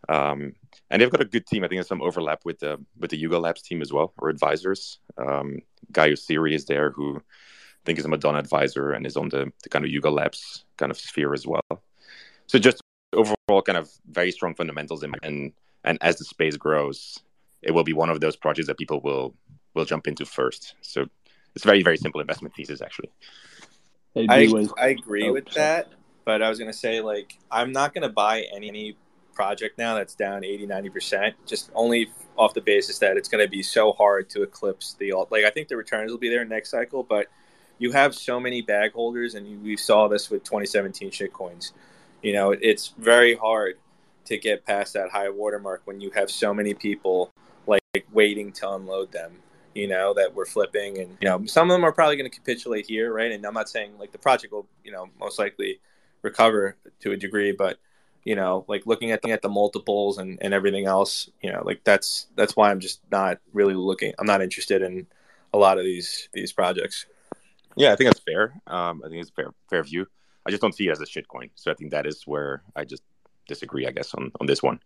Um, 0.08 0.54
and 0.90 1.00
they've 1.00 1.10
got 1.10 1.20
a 1.20 1.26
good 1.26 1.46
team. 1.46 1.64
I 1.64 1.68
think 1.68 1.78
there's 1.78 1.88
some 1.88 2.02
overlap 2.02 2.44
with 2.44 2.58
the 2.58 2.78
with 2.98 3.10
the 3.10 3.16
Yuga 3.16 3.38
Labs 3.38 3.62
team 3.62 3.80
as 3.80 3.92
well, 3.92 4.12
or 4.18 4.28
advisors. 4.28 4.98
Um, 5.16 5.60
Guy 5.92 6.10
Oseary 6.10 6.54
is 6.54 6.66
there, 6.66 6.90
who 6.90 7.16
I 7.16 7.82
think 7.86 7.98
is 7.98 8.04
a 8.04 8.08
Madonna 8.08 8.38
advisor 8.38 8.92
and 8.92 9.06
is 9.06 9.16
on 9.16 9.30
the, 9.30 9.50
the 9.62 9.68
kind 9.68 9.84
of 9.84 9.90
Yuga 9.90 10.10
Labs 10.10 10.64
kind 10.76 10.90
of 10.90 10.98
sphere 10.98 11.32
as 11.32 11.46
well. 11.46 11.62
So 12.46 12.58
just 12.58 12.82
overall, 13.14 13.62
kind 13.62 13.78
of 13.78 13.90
very 14.10 14.30
strong 14.30 14.54
fundamentals, 14.54 15.02
in, 15.02 15.14
and 15.22 15.52
and 15.84 15.96
as 16.02 16.16
the 16.16 16.24
space 16.24 16.56
grows, 16.56 17.18
it 17.62 17.70
will 17.70 17.84
be 17.84 17.92
one 17.94 18.10
of 18.10 18.20
those 18.20 18.36
projects 18.36 18.66
that 18.66 18.78
people 18.78 19.00
will 19.00 19.34
will 19.74 19.86
jump 19.86 20.06
into 20.06 20.26
first. 20.26 20.74
So 20.82 21.06
it's 21.54 21.64
very 21.64 21.82
very 21.82 21.96
simple 21.96 22.20
investment 22.20 22.54
thesis 22.54 22.80
actually. 22.82 23.10
I, 24.16 24.48
I 24.78 24.88
agree 24.88 25.28
oh, 25.28 25.32
with 25.32 25.52
sorry. 25.52 25.66
that, 25.66 25.92
but 26.24 26.40
I 26.40 26.48
was 26.48 26.58
gonna 26.58 26.72
say 26.72 27.00
like 27.00 27.38
I'm 27.50 27.72
not 27.72 27.94
gonna 27.94 28.08
buy 28.08 28.46
any, 28.54 28.68
any 28.68 28.96
project 29.34 29.76
now 29.78 29.94
that's 29.94 30.14
down 30.14 30.44
80 30.44 30.66
90% 30.66 31.34
just 31.46 31.70
only 31.74 32.10
off 32.36 32.54
the 32.54 32.60
basis 32.60 32.98
that 33.00 33.16
it's 33.16 33.28
going 33.28 33.44
to 33.44 33.50
be 33.50 33.62
so 33.62 33.92
hard 33.92 34.30
to 34.30 34.42
eclipse 34.42 34.94
the 34.98 35.12
alt 35.12 35.30
like 35.30 35.44
i 35.44 35.50
think 35.50 35.68
the 35.68 35.76
returns 35.76 36.10
will 36.10 36.18
be 36.18 36.28
there 36.28 36.44
next 36.44 36.70
cycle 36.70 37.02
but 37.02 37.26
you 37.78 37.92
have 37.92 38.14
so 38.14 38.38
many 38.38 38.62
bag 38.62 38.92
holders 38.92 39.34
and 39.34 39.46
you, 39.46 39.58
we 39.58 39.76
saw 39.76 40.08
this 40.08 40.30
with 40.30 40.44
2017 40.44 41.10
shitcoins 41.10 41.72
you 42.22 42.32
know 42.32 42.52
it's 42.52 42.94
very 42.98 43.34
hard 43.34 43.76
to 44.24 44.38
get 44.38 44.64
past 44.64 44.94
that 44.94 45.10
high 45.10 45.28
watermark 45.28 45.82
when 45.84 46.00
you 46.00 46.10
have 46.10 46.30
so 46.30 46.54
many 46.54 46.72
people 46.72 47.30
like 47.66 47.82
waiting 48.12 48.52
to 48.52 48.70
unload 48.70 49.12
them 49.12 49.32
you 49.74 49.88
know 49.88 50.14
that 50.14 50.34
we're 50.34 50.46
flipping. 50.46 50.98
And 50.98 51.16
you 51.20 51.28
know 51.28 51.44
some 51.46 51.70
of 51.70 51.74
them 51.74 51.84
are 51.84 51.92
probably 51.92 52.16
going 52.16 52.30
to 52.30 52.36
capitulate 52.36 52.86
here 52.86 53.12
right? 53.12 53.32
And 53.32 53.44
i'm 53.46 53.54
not 53.54 53.68
saying 53.68 53.98
like 53.98 54.12
the 54.12 54.18
project 54.18 54.52
will 54.52 54.66
you 54.84 54.92
know 54.92 55.08
most 55.18 55.38
likely 55.38 55.80
recover 56.22 56.76
to 57.00 57.12
a 57.12 57.16
degree 57.16 57.52
but 57.52 57.78
you 58.24 58.34
know 58.34 58.64
like 58.66 58.86
looking 58.86 59.10
at 59.10 59.20
the, 59.22 59.30
at 59.30 59.42
the 59.42 59.48
multiples 59.48 60.16
and, 60.16 60.38
and 60.40 60.54
everything 60.54 60.86
else 60.86 61.30
you 61.42 61.52
know 61.52 61.62
like 61.64 61.84
that's 61.84 62.28
that's 62.34 62.56
why 62.56 62.70
i'm 62.70 62.80
just 62.80 63.00
not 63.10 63.38
really 63.52 63.74
looking 63.74 64.14
i'm 64.18 64.26
not 64.26 64.40
interested 64.40 64.80
in 64.80 65.06
a 65.52 65.58
lot 65.58 65.78
of 65.78 65.84
these 65.84 66.28
these 66.32 66.52
projects. 66.52 67.06
Yeah 67.76 67.92
i 67.92 67.96
think 67.96 68.10
that's 68.10 68.20
fair. 68.20 68.60
Um 68.66 69.02
i 69.04 69.08
think 69.08 69.22
it's 69.22 69.30
fair 69.30 69.52
fair 69.70 69.82
view. 69.84 70.06
I 70.46 70.50
just 70.50 70.60
don't 70.60 70.74
see 70.74 70.88
it 70.88 70.90
as 70.90 71.00
a 71.00 71.06
shitcoin. 71.06 71.50
So 71.54 71.70
i 71.70 71.74
think 71.74 71.92
that 71.92 72.06
is 72.06 72.26
where 72.26 72.62
i 72.74 72.84
just 72.84 73.02
disagree 73.46 73.86
i 73.86 73.90
guess 73.90 74.14
on 74.14 74.30
on 74.40 74.46
this 74.46 74.62
one 74.62 74.80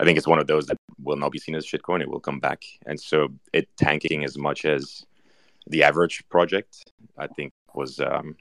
i 0.00 0.04
think 0.04 0.18
it's 0.18 0.26
one 0.26 0.38
of 0.38 0.46
those 0.46 0.66
that 0.66 0.76
will 1.02 1.16
not 1.16 1.32
be 1.32 1.38
seen 1.38 1.54
as 1.54 1.66
shitcoin 1.66 2.00
it 2.00 2.08
will 2.08 2.20
come 2.20 2.40
back 2.40 2.62
and 2.86 3.00
so 3.00 3.28
it 3.52 3.68
tanking 3.76 4.24
as 4.24 4.36
much 4.36 4.64
as 4.64 5.04
the 5.68 5.82
average 5.82 6.22
project 6.28 6.90
i 7.18 7.26
think 7.26 7.52
was 7.74 8.00
um 8.00 8.36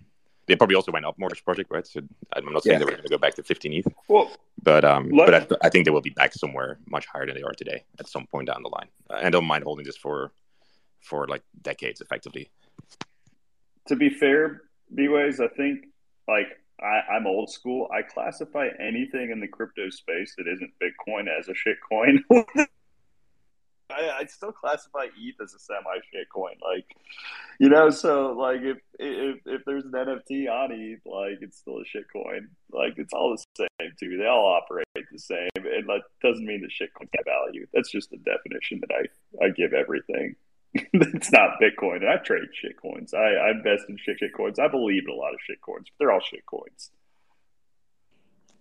they 0.51 0.55
probably 0.55 0.75
also 0.75 0.91
went 0.91 1.05
up 1.05 1.17
more 1.17 1.29
project, 1.45 1.71
right? 1.71 1.85
So 1.87 2.01
I'm 2.33 2.51
not 2.51 2.63
saying 2.63 2.73
yeah. 2.73 2.79
they 2.79 2.85
were 2.85 2.91
going 2.91 3.03
to 3.03 3.09
go 3.09 3.17
back 3.17 3.35
to 3.35 3.43
15 3.43 3.73
ETH, 3.73 3.87
well, 4.07 4.31
but 4.61 4.83
um, 4.83 5.09
but 5.09 5.33
I, 5.33 5.47
I, 5.63 5.69
think 5.69 5.85
they 5.85 5.91
will 5.91 6.01
be 6.01 6.09
back 6.09 6.33
somewhere 6.33 6.77
much 6.87 7.05
higher 7.05 7.25
than 7.25 7.35
they 7.35 7.41
are 7.43 7.53
today 7.53 7.85
at 7.99 8.07
some 8.07 8.27
point 8.27 8.47
down 8.47 8.61
the 8.63 8.69
line. 8.69 8.87
And 9.09 9.31
don't 9.31 9.45
mind 9.45 9.63
holding 9.63 9.85
this 9.85 9.97
for 9.97 10.31
for 10.99 11.27
like 11.27 11.43
decades, 11.61 12.01
effectively. 12.01 12.49
To 13.87 13.95
be 13.95 14.09
fair, 14.09 14.63
B-Ways, 14.93 15.39
I 15.39 15.47
think 15.47 15.85
like 16.27 16.47
I, 16.81 17.17
am 17.17 17.27
old 17.27 17.49
school. 17.49 17.87
I 17.91 18.01
classify 18.01 18.67
anything 18.79 19.29
in 19.31 19.39
the 19.39 19.47
crypto 19.47 19.89
space 19.89 20.33
that 20.37 20.47
isn't 20.47 20.71
Bitcoin 20.81 21.27
as 21.27 21.47
a 21.47 21.53
shit 21.53 21.77
coin. 21.87 22.23
I, 23.91 24.19
I'd 24.19 24.31
still 24.31 24.51
classify 24.51 25.07
ETH 25.17 25.35
as 25.41 25.53
a 25.53 25.59
semi 25.59 25.95
shit 26.11 26.29
coin. 26.33 26.55
Like, 26.63 26.85
you 27.59 27.69
know, 27.69 27.89
so 27.89 28.31
like 28.31 28.61
if 28.61 28.77
if 28.97 29.41
if 29.45 29.61
there's 29.65 29.85
an 29.85 29.91
NFT 29.91 30.49
on 30.49 30.71
ETH, 30.71 31.01
like 31.05 31.39
it's 31.41 31.57
still 31.57 31.79
a 31.79 31.85
shit 31.85 32.05
coin. 32.11 32.49
Like 32.71 32.93
it's 32.97 33.13
all 33.13 33.35
the 33.35 33.65
same 33.79 33.91
too. 33.99 34.17
They 34.17 34.25
all 34.25 34.59
operate 34.61 34.85
the 35.11 35.19
same, 35.19 35.49
and 35.55 35.87
that 35.87 36.01
doesn't 36.23 36.45
mean 36.45 36.61
that 36.61 36.71
shit 36.71 36.89
have 36.99 37.25
value. 37.25 37.67
That's 37.73 37.91
just 37.91 38.09
the 38.09 38.17
definition 38.17 38.81
that 38.81 38.91
I 38.91 39.45
I 39.45 39.49
give 39.49 39.73
everything. 39.73 40.35
It's 40.73 41.31
not 41.31 41.59
Bitcoin, 41.61 42.07
I 42.07 42.17
trade 42.17 42.49
shit 42.53 42.81
coins. 42.81 43.13
I, 43.13 43.33
I 43.33 43.51
invest 43.51 43.83
in 43.89 43.97
shit 43.97 44.19
shit 44.19 44.33
coins. 44.33 44.59
I 44.59 44.67
believe 44.67 45.03
in 45.05 45.13
a 45.13 45.17
lot 45.17 45.33
of 45.33 45.39
shit 45.45 45.61
coins, 45.61 45.87
but 45.89 45.99
they're 45.99 46.11
all 46.11 46.21
shit 46.21 46.45
coins. 46.45 46.91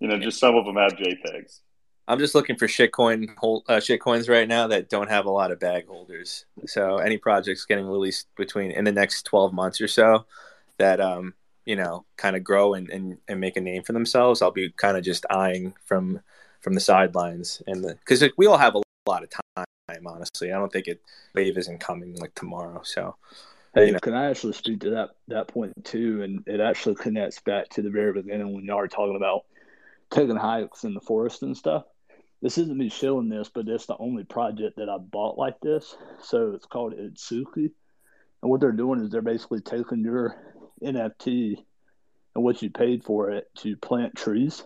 You 0.01 0.09
know, 0.09 0.19
just 0.19 0.41
some 0.41 0.57
of 0.57 0.65
them 0.65 0.77
have 0.77 0.93
JPEGs. 0.93 1.61
I'm 2.09 2.19
just 2.19 2.35
looking 2.35 2.57
for 2.57 2.67
shitcoin 2.67 3.29
uh, 3.69 3.77
shitcoins 3.77 4.29
right 4.29 4.49
now 4.49 4.67
that 4.67 4.89
don't 4.89 5.09
have 5.09 5.27
a 5.27 5.31
lot 5.31 5.53
of 5.53 5.61
bag 5.61 5.87
holders. 5.87 6.45
So 6.67 6.97
any 6.97 7.19
projects 7.19 7.65
getting 7.65 7.87
released 7.87 8.27
between 8.37 8.73
in 8.73 8.85
the 8.85 8.91
next 8.91 9.23
12 9.25 9.53
months 9.53 9.81
or 9.81 9.87
so 9.87 10.27
that 10.79 11.01
um 11.01 11.35
you 11.67 11.77
know 11.77 12.07
kind 12.17 12.35
of 12.35 12.43
grow 12.43 12.75
and, 12.75 12.89
and, 12.91 13.19
and 13.29 13.39
make 13.39 13.57
a 13.57 13.61
name 13.61 13.85
for 13.85 13.93
themselves, 13.93 14.43
I'll 14.43 14.51
be 14.51 14.71
kind 14.71 14.97
of 14.97 15.05
just 15.05 15.25
eyeing 15.31 15.75
from 15.85 16.21
from 16.61 16.75
the 16.75 16.81
sidelines 16.81 17.63
and 17.69 17.87
because 17.87 18.25
we 18.37 18.47
all 18.47 18.59
have 18.59 18.75
a 18.75 18.83
lot 19.07 19.23
of 19.23 19.31
time. 19.31 19.65
Honestly, 20.07 20.53
I 20.53 20.59
don't 20.59 20.73
think 20.73 20.89
it 20.89 21.01
wave 21.35 21.59
isn't 21.59 21.81
coming 21.81 22.17
like 22.17 22.35
tomorrow. 22.35 22.83
So. 22.85 23.17
Hey, 23.75 23.87
you 23.87 23.93
know. 23.93 24.01
can 24.01 24.15
I 24.15 24.31
actually 24.31 24.55
speak 24.55 24.81
to 24.81 24.91
that 24.91 25.11
that 25.29 25.49
point 25.49 25.85
too? 25.85 26.23
And 26.23 26.43
it 26.47 26.61
actually 26.61 26.97
connects 26.97 27.41
back 27.41 27.69
to 27.71 27.83
the 27.83 27.91
very 27.91 28.13
beginning 28.13 28.53
when 28.53 28.65
y'all 28.65 28.79
were 28.79 28.89
talking 28.89 29.17
about 29.17 29.45
taking 30.11 30.37
hikes 30.37 30.83
in 30.83 30.95
the 30.95 31.01
forest 31.01 31.43
and 31.43 31.57
stuff 31.57 31.85
this 32.43 32.57
isn't 32.57 32.77
me 32.77 32.89
showing 32.89 33.29
this, 33.29 33.51
but 33.53 33.69
it's 33.69 33.87
the 33.87 33.97
only 33.99 34.25
project 34.25 34.77
that 34.77 34.89
I 34.89 34.97
bought 34.99 35.37
like 35.37 35.61
this. 35.61 35.97
So 36.23 36.53
it's 36.53 36.67
called 36.67 36.95
Itsuki. 36.95 37.71
And 38.43 38.51
what 38.51 38.61
they're 38.61 38.73
doing 38.73 39.01
is 39.01 39.11
they're 39.11 39.21
basically 39.21 39.61
taking 39.61 40.03
your 40.03 40.37
NFT 40.83 41.57
and 42.35 42.45
what 42.45 42.63
you 42.63 42.71
paid 42.71 43.05
for 43.05 43.31
it 43.31 43.51
to 43.59 43.77
plant 43.77 44.17
trees. 44.17 44.65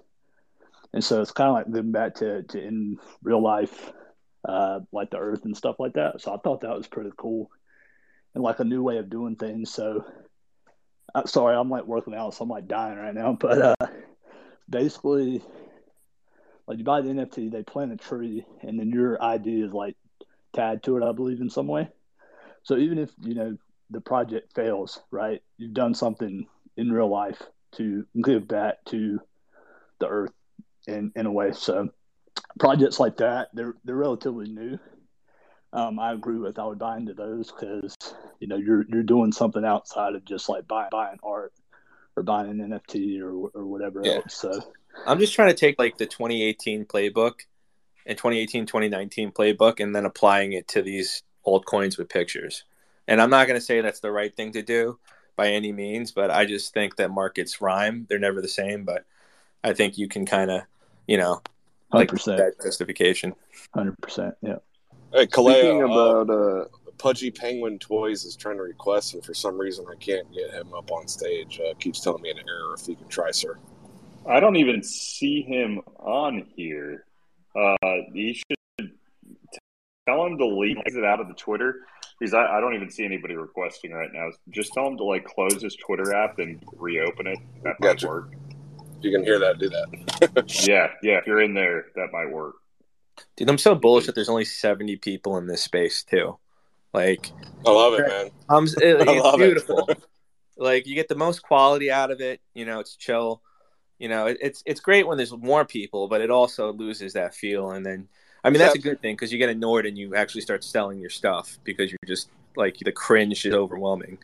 And 0.92 1.02
so 1.02 1.20
it's 1.20 1.32
kind 1.32 1.48
of 1.48 1.54
like 1.54 1.72
them 1.72 1.90
back 1.90 2.14
to, 2.16 2.44
to 2.44 2.62
in 2.62 2.98
real 3.24 3.42
life, 3.42 3.92
uh, 4.44 4.80
like 4.92 5.10
the 5.10 5.18
earth 5.18 5.44
and 5.44 5.56
stuff 5.56 5.76
like 5.78 5.94
that. 5.94 6.20
So 6.20 6.34
I 6.34 6.38
thought 6.38 6.60
that 6.62 6.76
was 6.76 6.86
pretty 6.86 7.10
cool 7.16 7.50
and 8.34 8.42
like 8.42 8.60
a 8.60 8.64
new 8.64 8.82
way 8.82 8.98
of 8.98 9.10
doing 9.10 9.36
things. 9.36 9.72
So, 9.72 10.04
uh, 11.14 11.26
sorry, 11.26 11.56
I'm 11.56 11.70
like 11.70 11.86
working 11.86 12.14
out, 12.14 12.34
so 12.34 12.44
I'm 12.44 12.50
like 12.50 12.68
dying 12.68 12.98
right 12.98 13.14
now. 13.14 13.36
But 13.40 13.62
uh, 13.80 13.86
basically, 14.68 15.42
like 16.66 16.78
you 16.78 16.84
buy 16.84 17.00
the 17.00 17.10
NFT, 17.10 17.50
they 17.50 17.62
plant 17.62 17.92
a 17.92 17.96
tree, 17.96 18.44
and 18.62 18.78
then 18.78 18.90
your 18.90 19.22
ID 19.22 19.62
is 19.62 19.72
like 19.72 19.96
tied 20.54 20.82
to 20.84 20.96
it, 20.96 21.02
I 21.02 21.12
believe, 21.12 21.40
in 21.40 21.50
some 21.50 21.66
way. 21.66 21.88
So 22.62 22.76
even 22.76 22.98
if 22.98 23.10
you 23.22 23.34
know 23.34 23.56
the 23.90 24.00
project 24.00 24.54
fails, 24.54 25.00
right, 25.10 25.42
you've 25.58 25.74
done 25.74 25.94
something 25.94 26.46
in 26.76 26.92
real 26.92 27.08
life 27.08 27.40
to 27.72 28.06
give 28.22 28.48
back 28.48 28.84
to 28.86 29.20
the 30.00 30.08
earth 30.08 30.32
in 30.86 31.12
in 31.14 31.26
a 31.26 31.32
way. 31.32 31.52
So 31.52 31.90
projects 32.58 33.00
like 33.00 33.18
that, 33.18 33.48
they're 33.54 33.74
they're 33.84 33.96
relatively 33.96 34.48
new. 34.48 34.78
Um, 35.72 35.98
I 35.98 36.12
agree 36.12 36.38
with. 36.38 36.58
I 36.58 36.64
would 36.66 36.78
buy 36.78 36.96
into 36.96 37.14
those 37.14 37.50
because 37.50 37.96
you 38.40 38.46
know 38.46 38.56
you're 38.56 38.84
you're 38.88 39.02
doing 39.02 39.32
something 39.32 39.64
outside 39.64 40.14
of 40.14 40.24
just 40.24 40.48
like 40.48 40.68
buying 40.68 40.88
buying 40.90 41.18
art 41.22 41.52
or 42.16 42.22
buying 42.22 42.48
an 42.50 42.70
NFT 42.70 43.20
or 43.20 43.50
or 43.54 43.66
whatever 43.66 44.04
Yeah. 44.04 44.18
else. 44.18 44.36
So 44.40 44.60
I'm 45.06 45.18
just 45.18 45.34
trying 45.34 45.48
to 45.48 45.54
take 45.54 45.78
like 45.78 45.98
the 45.98 46.06
2018 46.06 46.86
playbook 46.86 47.40
and 48.06 48.16
2018 48.16 48.66
2019 48.66 49.32
playbook 49.32 49.80
and 49.80 49.94
then 49.94 50.04
applying 50.04 50.52
it 50.52 50.68
to 50.68 50.82
these 50.82 51.22
altcoins 51.46 51.98
with 51.98 52.08
pictures. 52.08 52.64
And 53.06 53.20
I'm 53.20 53.30
not 53.30 53.46
going 53.46 53.58
to 53.58 53.64
say 53.64 53.80
that's 53.80 54.00
the 54.00 54.12
right 54.12 54.34
thing 54.34 54.52
to 54.52 54.62
do 54.62 54.98
by 55.36 55.48
any 55.48 55.72
means, 55.72 56.12
but 56.12 56.30
I 56.30 56.46
just 56.46 56.72
think 56.72 56.96
that 56.96 57.10
markets 57.10 57.60
rhyme. 57.60 58.06
They're 58.08 58.18
never 58.18 58.40
the 58.40 58.48
same, 58.48 58.84
but 58.84 59.04
I 59.62 59.74
think 59.74 59.98
you 59.98 60.08
can 60.08 60.24
kind 60.24 60.50
of, 60.50 60.62
you 61.06 61.18
know, 61.18 61.42
hundred 61.94 62.00
like 62.00 62.08
percent, 62.08 62.38
that 62.38 62.62
justification. 62.62 63.34
hundred 63.72 63.96
percent. 63.98 64.34
Yeah. 64.42 64.56
Hey, 65.12 65.26
Speaking 65.26 65.80
Kaleo, 65.80 65.90
uh, 65.90 66.20
about 66.20 66.30
uh, 66.30 66.64
Pudgy 66.98 67.30
Penguin 67.30 67.78
Toys 67.78 68.24
is 68.24 68.36
trying 68.36 68.56
to 68.56 68.62
request, 68.62 69.14
and 69.14 69.24
for 69.24 69.34
some 69.34 69.58
reason 69.58 69.86
I 69.90 69.96
can't 69.96 70.32
get 70.32 70.50
him 70.50 70.72
up 70.74 70.90
on 70.90 71.06
stage. 71.08 71.60
Uh, 71.60 71.74
keeps 71.78 72.00
telling 72.00 72.22
me 72.22 72.30
an 72.30 72.38
error. 72.38 72.74
If 72.74 72.88
you 72.88 72.96
can 72.96 73.08
try, 73.08 73.30
sir. 73.30 73.58
I 74.28 74.40
don't 74.40 74.56
even 74.56 74.82
see 74.82 75.42
him 75.42 75.80
on 75.98 76.46
here. 76.56 77.04
Uh, 77.54 77.76
he 78.12 78.32
should 78.34 78.90
tell 80.08 80.26
him 80.26 80.38
to 80.38 80.46
leave 80.46 80.78
it 80.84 81.04
out 81.04 81.20
of 81.20 81.28
the 81.28 81.34
Twitter 81.34 81.86
because 82.18 82.34
I, 82.34 82.56
I 82.56 82.60
don't 82.60 82.74
even 82.74 82.90
see 82.90 83.04
anybody 83.04 83.36
requesting 83.36 83.92
right 83.92 84.10
now. 84.12 84.30
Just 84.50 84.72
tell 84.72 84.86
him 84.86 84.96
to 84.96 85.04
like 85.04 85.24
close 85.24 85.62
his 85.62 85.76
Twitter 85.76 86.14
app 86.14 86.38
and 86.38 86.62
reopen 86.76 87.26
it. 87.26 87.38
That 87.62 87.78
might 87.80 87.88
Gotcha. 87.88 88.06
work. 88.08 88.32
If 89.04 89.10
you 89.12 89.18
can 89.18 89.24
hear 89.24 89.38
that, 89.38 89.58
do 89.58 89.68
that. 89.68 90.50
Yeah, 90.66 90.88
yeah. 91.02 91.18
If 91.18 91.26
you're 91.26 91.42
in 91.42 91.52
there, 91.52 91.86
that 91.94 92.08
might 92.10 92.30
work. 92.30 92.54
Dude, 93.36 93.50
I'm 93.50 93.58
so 93.58 93.74
bullish 93.74 94.06
that 94.06 94.14
there's 94.14 94.30
only 94.30 94.46
70 94.46 94.96
people 94.96 95.36
in 95.36 95.46
this 95.46 95.60
space 95.62 96.02
too. 96.02 96.38
Like, 96.94 97.30
I 97.66 97.70
love 97.70 97.94
it, 97.94 98.08
man. 98.08 98.30
I'm, 98.48 98.64
it, 98.64 99.08
I 99.08 99.12
it's 99.12 99.22
love 99.24 99.34
it. 99.34 99.44
beautiful. 99.44 99.88
like 100.56 100.86
you 100.86 100.94
get 100.94 101.08
the 101.08 101.16
most 101.16 101.42
quality 101.42 101.90
out 101.90 102.10
of 102.10 102.22
it. 102.22 102.40
You 102.54 102.64
know, 102.64 102.80
it's 102.80 102.96
chill. 102.96 103.42
You 103.98 104.08
know, 104.08 104.26
it, 104.26 104.38
it's 104.40 104.62
it's 104.64 104.80
great 104.80 105.06
when 105.06 105.18
there's 105.18 105.36
more 105.36 105.66
people, 105.66 106.08
but 106.08 106.22
it 106.22 106.30
also 106.30 106.72
loses 106.72 107.12
that 107.12 107.34
feel. 107.34 107.72
And 107.72 107.84
then, 107.84 108.08
I 108.42 108.48
mean, 108.48 108.58
that's 108.58 108.74
a 108.74 108.78
good 108.78 109.02
thing 109.02 109.16
because 109.16 109.30
you 109.32 109.38
get 109.38 109.50
annoyed 109.50 109.84
and 109.84 109.98
you 109.98 110.14
actually 110.14 110.40
start 110.40 110.64
selling 110.64 110.98
your 110.98 111.10
stuff 111.10 111.58
because 111.62 111.90
you're 111.90 111.98
just 112.06 112.30
like 112.56 112.78
the 112.78 112.92
cringe 112.92 113.44
is 113.44 113.52
overwhelming. 113.52 114.16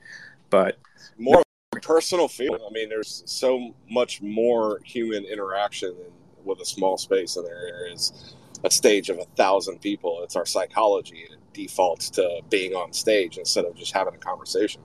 But 0.48 0.78
More 1.18 1.36
of 1.36 1.42
a 1.42 1.49
personal 1.80 2.28
feel. 2.28 2.54
I 2.54 2.72
mean, 2.72 2.88
there's 2.88 3.22
so 3.26 3.74
much 3.88 4.22
more 4.22 4.80
human 4.84 5.24
interaction 5.24 5.94
with 6.44 6.60
a 6.60 6.64
small 6.64 6.96
space 6.96 7.34
than 7.34 7.44
there 7.44 7.92
is 7.92 8.34
a 8.64 8.70
stage 8.70 9.10
of 9.10 9.18
a 9.18 9.24
thousand 9.36 9.80
people. 9.80 10.20
It's 10.22 10.36
our 10.36 10.46
psychology, 10.46 11.24
and 11.24 11.34
it 11.34 11.52
defaults 11.52 12.10
to 12.10 12.40
being 12.50 12.74
on 12.74 12.92
stage 12.92 13.38
instead 13.38 13.64
of 13.64 13.74
just 13.74 13.92
having 13.92 14.14
a 14.14 14.18
conversation. 14.18 14.82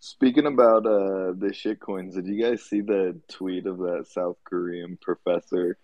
speaking 0.00 0.46
about 0.46 0.86
uh, 0.86 1.32
the 1.38 1.52
shitcoins. 1.52 2.14
Did 2.14 2.26
you 2.26 2.42
guys 2.42 2.62
see 2.62 2.80
the 2.80 3.18
tweet 3.28 3.66
of 3.66 3.78
that 3.78 4.06
South 4.08 4.36
Korean 4.44 4.98
professor 5.00 5.78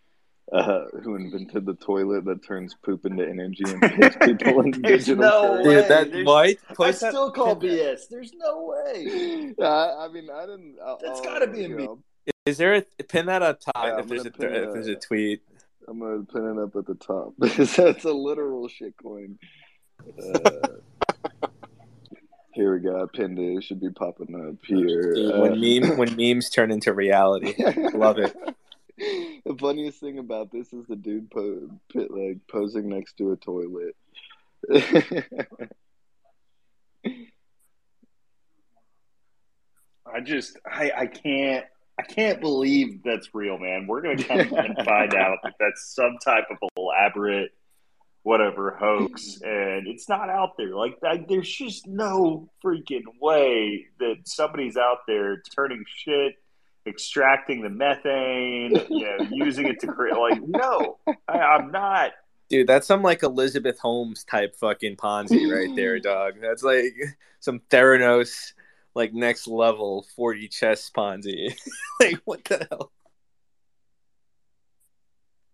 uh, 0.52 0.84
who 1.02 1.16
invented 1.16 1.66
the 1.66 1.74
toilet 1.74 2.24
that 2.24 2.42
turns 2.44 2.74
poop 2.84 3.04
into 3.04 3.26
energy 3.28 3.64
and 3.66 3.80
puts 4.00 4.16
people 4.24 4.60
in 4.60 4.70
There's 4.70 5.06
digital 5.06 5.22
no 5.24 5.40
currency? 5.42 5.68
way. 5.68 5.74
dude, 5.74 5.88
that 5.88 6.10
There's- 6.12 6.26
what? 6.26 6.46
I 6.70 6.74
Post 6.74 7.00
that- 7.00 7.10
still 7.12 7.30
call 7.32 7.56
BS. 7.60 8.08
There's 8.10 8.32
no 8.34 8.62
way. 8.64 9.54
I, 9.60 10.04
I 10.04 10.08
mean, 10.08 10.28
I 10.30 10.46
didn't. 10.46 10.76
I'll, 10.84 10.98
That's 11.02 11.18
I'll, 11.18 11.24
gotta 11.24 11.46
be 11.48 11.64
a 11.64 11.68
you 11.68 11.76
meme. 11.76 12.02
Is 12.44 12.58
there 12.58 12.74
a 12.76 12.82
pin 13.04 13.26
that 13.26 13.42
up 13.42 13.60
top 13.60 13.72
Yeah, 13.76 13.98
if 14.00 14.06
there's 14.08 14.24
a 14.26 14.30
gonna 14.30 14.52
pin 14.52 14.62
if 14.64 14.72
there's 14.72 14.88
a- 14.88 14.92
a 14.92 14.96
tweet? 15.00 15.42
I'm 15.88 15.98
gonna 16.00 16.22
pin 16.24 16.44
it 16.44 16.62
up 16.62 16.74
at 16.76 16.86
the 16.86 16.94
top 16.94 17.34
because 17.40 17.74
that's 17.76 18.04
a 18.04 18.12
literal 18.12 18.68
shitcoin. 18.68 19.36
Uh, 20.22 20.68
here 22.52 22.72
we 22.74 22.80
go. 22.80 23.02
I 23.02 23.06
pinned 23.16 23.38
it. 23.38 23.56
It 23.58 23.64
should 23.64 23.80
be 23.80 23.90
popping 23.90 24.34
up 24.48 24.64
here. 24.64 25.14
Dude, 25.14 25.34
Uh, 25.34 25.40
when 25.40 25.60
meme 25.60 25.96
when 25.98 26.16
memes 26.16 26.48
turn 26.50 26.70
into 26.70 26.92
reality, 26.92 27.54
love 27.94 28.18
it. 28.18 28.34
The 28.98 29.56
funniest 29.58 30.00
thing 30.00 30.18
about 30.18 30.50
this 30.50 30.72
is 30.72 30.86
the 30.86 30.96
dude 30.96 31.30
po- 31.30 31.70
pit, 31.92 32.10
like 32.10 32.38
posing 32.50 32.88
next 32.88 33.18
to 33.18 33.32
a 33.32 33.36
toilet. 33.36 33.94
I 40.16 40.20
just, 40.20 40.58
I, 40.64 40.92
I 40.96 41.06
can't, 41.06 41.64
I 41.98 42.02
can't 42.02 42.40
believe 42.40 43.02
that's 43.04 43.34
real, 43.34 43.58
man. 43.58 43.86
We're 43.86 44.02
gonna 44.02 44.22
come 44.22 44.40
and 44.40 44.76
find 44.84 45.14
out 45.16 45.38
that 45.42 45.54
that's 45.58 45.94
some 45.94 46.16
type 46.24 46.44
of 46.50 46.56
elaborate, 46.76 47.50
whatever 48.22 48.76
hoax, 48.78 49.40
and 49.42 49.86
it's 49.86 50.08
not 50.08 50.28
out 50.30 50.56
there. 50.56 50.74
Like, 50.74 50.98
that, 51.00 51.28
there's 51.28 51.50
just 51.50 51.86
no 51.86 52.50
freaking 52.64 53.04
way 53.20 53.86
that 53.98 54.16
somebody's 54.24 54.76
out 54.76 54.98
there 55.06 55.42
turning 55.54 55.84
shit, 55.86 56.34
extracting 56.86 57.62
the 57.62 57.68
methane, 57.68 58.74
you 58.88 59.06
know, 59.18 59.26
using 59.30 59.66
it 59.66 59.80
to 59.80 59.86
create. 59.86 60.16
Like, 60.16 60.40
no, 60.46 60.98
I, 61.28 61.38
I'm 61.38 61.70
not. 61.70 62.12
Dude, 62.48 62.66
that's 62.66 62.86
some 62.86 63.02
like 63.02 63.22
Elizabeth 63.22 63.78
Holmes 63.78 64.24
type 64.24 64.54
fucking 64.56 64.96
Ponzi 64.96 65.50
right 65.52 65.74
there, 65.74 65.98
dog. 66.00 66.34
That's 66.40 66.62
like 66.62 66.94
some 67.40 67.60
Theranos 67.70 68.52
like 68.94 69.12
next 69.12 69.46
level 69.46 70.06
40 70.16 70.48
chess 70.48 70.90
Ponzi. 70.90 71.54
like 72.00 72.20
what 72.24 72.44
the 72.44 72.66
hell? 72.70 72.92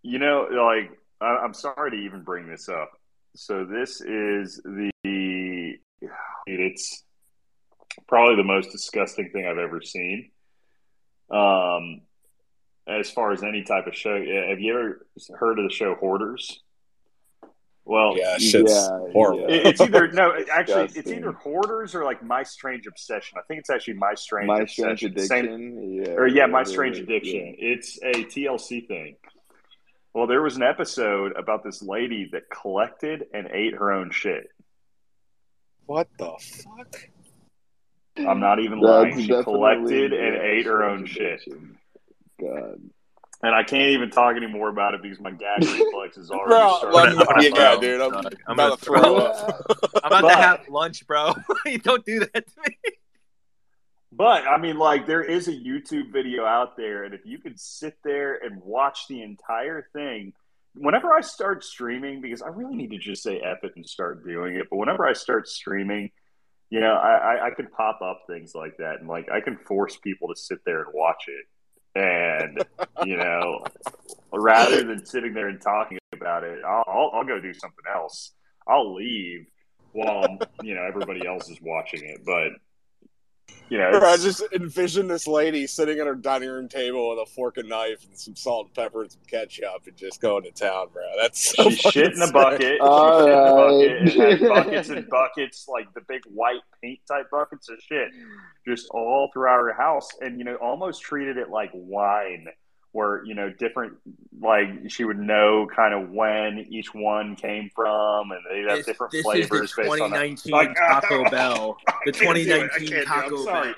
You 0.03 0.18
know, 0.18 0.49
like 0.51 0.99
I, 1.20 1.39
I'm 1.39 1.55
sorry 1.55 1.93
to 1.93 1.97
even 1.97 2.22
bring 2.22 2.49
this 2.49 2.68
up. 2.68 2.91
So 3.35 3.64
this 3.64 4.01
is 4.03 4.61
the 4.64 5.78
it's 6.47 7.05
probably 8.07 8.37
the 8.37 8.45
most 8.45 8.70
disgusting 8.70 9.30
thing 9.30 9.47
I've 9.47 9.59
ever 9.59 9.80
seen. 9.80 10.30
Um, 11.33 12.03
as 12.87 13.11
far 13.11 13.33
as 13.33 13.43
any 13.43 13.62
type 13.62 13.87
of 13.87 13.95
show, 13.95 14.14
have 14.16 14.61
you 14.61 14.74
ever 14.74 15.07
heard 15.39 15.59
of 15.59 15.68
the 15.68 15.74
show 15.74 15.95
Hoarders? 15.95 16.61
Well, 17.85 18.16
Yeah, 18.16 18.37
Yeah, 18.39 18.89
horrible. 19.12 19.47
it- 19.49 19.66
it's 19.66 19.80
either 19.80 20.07
no, 20.12 20.33
actually, 20.53 20.85
it's 20.95 21.11
either 21.11 21.33
Hoarders 21.33 21.95
or 21.97 22.05
like 22.05 22.22
My 22.22 22.43
Strange 22.45 22.87
Obsession. 22.87 23.39
I 23.39 23.43
think 23.49 23.59
it's 23.61 23.70
actually 23.70 23.95
My 23.95 24.14
Strange 24.14 24.47
My 24.47 24.61
Obsession. 24.61 24.97
strange 24.99 25.28
Same- 25.28 25.45
addiction. 25.47 25.93
Yeah. 26.05 26.11
or 26.12 26.26
yeah, 26.28 26.47
My 26.47 26.62
Strange 26.62 26.99
Addiction. 26.99 27.57
It's 27.59 27.99
a 28.03 28.12
TLC 28.24 28.87
thing. 28.87 29.16
Well, 30.14 30.26
there 30.26 30.43
was 30.43 30.57
an 30.57 30.62
episode 30.62 31.33
about 31.37 31.64
this 31.64 31.83
lady 31.83 32.28
that 32.33 32.51
collected 32.51 33.24
and 33.33 33.49
ate 33.51 33.74
her 33.74 33.91
own 33.93 34.11
shit. 34.11 34.49
What 35.87 36.09
the 36.18 36.33
fuck? 36.39 37.09
I'm 38.19 38.41
not 38.41 38.61
even 38.61 38.81
That's 38.81 38.91
lying. 38.91 39.21
She 39.21 39.43
collected 39.43 40.13
and 40.13 40.37
ate 40.37 40.67
her 40.67 40.85
own 40.85 41.07
shit. 41.07 41.41
God. 42.41 42.81
And 43.45 43.55
I 43.55 43.65
can't 43.65 43.89
even 43.91 44.11
talk 44.11 44.37
anymore 44.37 44.69
about 44.69 44.95
it 44.95 45.03
because 45.03 45.19
my 45.19 45.33
gag 45.33 45.65
reflex 45.65 46.17
is 46.17 46.31
already 46.31 46.51
Bro, 46.51 46.77
starting. 46.79 47.19
like, 47.19 47.29
I'm 47.29 47.35
gonna 47.35 47.43
yeah, 47.43 47.71
throw, 47.73 47.81
dude, 47.81 48.01
I'm, 48.01 48.11
dog. 48.13 48.35
I'm 48.47 48.55
about 48.55 48.81
to 48.81 48.87
gonna 48.91 49.01
throw 49.03 49.03
throw 49.03 49.27
up. 49.27 49.67
I'm 50.05 50.13
about 50.13 50.23
But- 50.23 50.29
to 50.29 50.37
have 50.37 50.69
lunch, 50.69 51.07
bro. 51.07 51.35
you 51.67 51.79
don't 51.79 52.05
do 52.05 52.21
that 52.21 52.47
to 52.47 52.53
me. 52.69 52.77
But 54.13 54.47
I 54.47 54.59
mean, 54.59 54.77
like, 54.77 55.07
there 55.07 55.23
is 55.23 55.49
a 55.49 55.53
YouTube 55.53 56.13
video 56.13 56.45
out 56.45 56.77
there, 56.77 57.05
and 57.05 57.15
if 57.15 57.23
you 57.25 57.39
could 57.39 57.59
sit 57.59 57.97
there 58.05 58.37
and 58.37 58.61
watch 58.63 59.09
the 59.09 59.23
entire 59.23 59.89
thing, 59.95 60.35
whenever 60.75 61.13
I 61.13 61.23
start 61.23 61.65
streaming, 61.65 62.21
because 62.21 62.43
I 62.43 62.49
really 62.49 62.77
need 62.77 62.91
to 62.91 62.99
just 62.99 63.23
say 63.23 63.41
F 63.41 63.59
it 63.65 63.73
and 63.75 63.87
start 63.89 64.25
doing 64.25 64.57
it, 64.57 64.67
but 64.71 64.77
whenever 64.77 65.07
I 65.07 65.15
start 65.15 65.49
streaming, 65.49 66.11
you 66.73 66.81
know, 66.81 66.95
I, 66.95 67.35
I, 67.35 67.47
I 67.49 67.51
can 67.51 67.66
pop 67.66 68.01
up 68.01 68.23
things 68.27 68.55
like 68.55 68.79
that, 68.79 69.01
and 69.01 69.07
like 69.07 69.29
I 69.31 69.43
can 69.43 69.59
force 69.59 69.99
people 69.99 70.29
to 70.29 70.35
sit 70.35 70.61
there 70.64 70.85
and 70.85 70.95
watch 70.95 71.27
it, 71.29 71.45
and 71.95 72.64
you 73.07 73.18
know, 73.18 73.62
rather 74.33 74.83
than 74.83 75.05
sitting 75.05 75.35
there 75.35 75.49
and 75.49 75.61
talking 75.61 75.99
about 76.14 76.45
it, 76.45 76.64
I'll, 76.66 76.85
I'll, 76.87 77.11
I'll 77.12 77.25
go 77.25 77.39
do 77.39 77.53
something 77.53 77.85
else. 77.95 78.33
I'll 78.66 78.95
leave 78.95 79.49
while 79.93 80.39
you 80.62 80.75
know 80.75 80.83
everybody 80.83 81.27
else 81.27 81.51
is 81.51 81.59
watching 81.61 82.05
it, 82.05 82.23
but 82.25 82.53
you 83.69 83.79
know, 83.79 83.91
I 84.03 84.19
just 84.19 84.43
envision 84.53 85.09
this 85.09 85.27
lady 85.27 85.67
sitting 85.67 85.99
at 85.99 86.07
her 86.07 86.15
dining 86.15 86.51
room 86.51 86.69
table 86.69 87.09
with 87.09 87.27
a 87.27 87.27
fork 87.27 87.57
and 87.57 87.71
knife 87.71 88.05
and 88.05 88.19
some 88.19 88.37
salt 88.37 88.67
and 88.67 88.75
pepper 88.75 89.03
and 89.03 89.11
some 89.11 89.23
ketchup 89.27 89.87
and 89.87 89.97
just 89.97 90.21
going 90.21 90.43
to 90.45 90.51
town, 90.51 90.89
bro. 90.93 91.03
That's 91.19 91.55
so 91.57 91.71
she 91.71 91.91
shit 91.91 92.13
in 92.13 92.21
a 92.21 92.31
bucket. 92.31 92.81
All 92.81 93.81
she 93.81 94.11
shit 94.11 94.43
in 94.43 94.47
a 94.47 94.49
bucket 94.49 94.49
and 94.49 94.49
buckets 94.49 94.89
and 94.91 95.09
buckets, 95.09 95.69
like 95.69 95.93
the 95.95 96.03
big 96.03 96.23
white 96.27 96.61
paint 96.83 97.01
type 97.09 97.31
buckets 97.31 97.71
of 97.71 97.79
shit, 97.81 98.11
just 98.67 98.91
all 98.91 99.31
throughout 99.33 99.61
her 99.61 99.73
house. 99.73 100.09
And 100.21 100.39
you 100.39 100.45
know, 100.45 100.57
almost 100.57 101.01
treated 101.01 101.39
it 101.39 101.49
like 101.49 101.71
wine, 101.73 102.49
where 102.93 103.24
you 103.24 103.34
know, 103.34 103.51
different 103.51 103.95
like 104.40 104.68
she 104.88 105.05
would 105.05 105.18
know 105.18 105.66
kind 105.74 105.95
of 105.95 106.11
when 106.11 106.66
each 106.70 106.95
one 106.95 107.36
came 107.36 107.70
from, 107.74 108.30
and 108.30 108.40
they'd 108.51 108.70
have 108.70 108.84
different 108.84 109.14
flavors 109.22 109.72
based 109.76 110.01
on 110.01 110.11
that. 110.11 110.47
Like, 110.47 110.74
Taco 110.76 111.28
Bell. 111.30 111.78
The 112.05 112.11
I 112.11 112.12
can't 112.12 112.36
do 112.36 112.55
it. 112.55 112.70
I 112.74 112.78
2019 112.78 112.88
can't 112.88 112.88
do 112.88 112.97
it. 112.97 113.09
I'm 113.09 113.30
Taco. 113.30 113.45
Bell. 113.45 113.74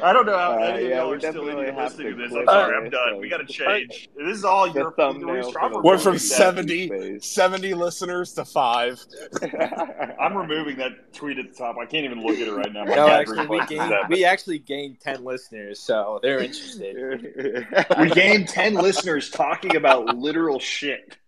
I 0.00 0.12
don't 0.14 0.24
know 0.24 0.38
how 0.38 0.52
Uh, 0.54 0.64
any 0.64 0.84
of 0.84 0.90
y'all 0.90 1.10
we 1.10 1.16
are 1.16 1.18
still 1.20 1.32
definitely 1.32 1.62
even 1.64 1.76
listening 1.76 2.06
to 2.06 2.12
to 2.12 2.22
this. 2.28 2.32
I'm 2.32 2.46
sorry, 2.46 2.76
I'm 2.76 2.90
done. 2.90 3.18
We 3.18 3.28
got 3.28 3.46
to 3.46 3.52
change. 3.52 4.08
This 4.16 4.38
is 4.38 4.44
all 4.44 4.66
your 4.66 4.92
thumbnail 4.92 5.48
I'm 5.48 5.52
for 5.52 5.68
the 5.68 5.80
Went 5.80 6.00
from 6.00 6.12
removing 6.12 6.18
70, 6.18 7.18
70 7.20 7.74
listeners 7.74 8.32
to 8.34 8.44
five. 8.46 9.04
I'm 10.20 10.34
removing 10.34 10.76
that 10.76 11.12
tweet 11.12 11.38
at 11.38 11.50
the 11.50 11.54
top. 11.54 11.76
I 11.76 11.84
can't 11.84 12.04
even 12.06 12.22
look 12.22 12.38
at 12.38 12.48
it 12.48 12.52
right 12.52 12.72
now. 12.72 12.84
My 12.84 12.94
No, 12.94 13.08
actually, 13.08 13.46
we 13.46 13.66
gained 13.66 13.92
we 14.08 14.24
actually 14.24 14.58
gained 14.60 15.00
ten 15.00 15.24
listeners, 15.24 15.78
so 15.78 16.20
they're 16.22 16.40
interested. 16.40 17.66
We 17.98 18.08
gained 18.10 18.48
ten 18.48 18.74
listeners 18.74 19.30
talking 19.30 19.76
about 19.76 20.16
literal 20.16 20.58
shit. 20.58 21.18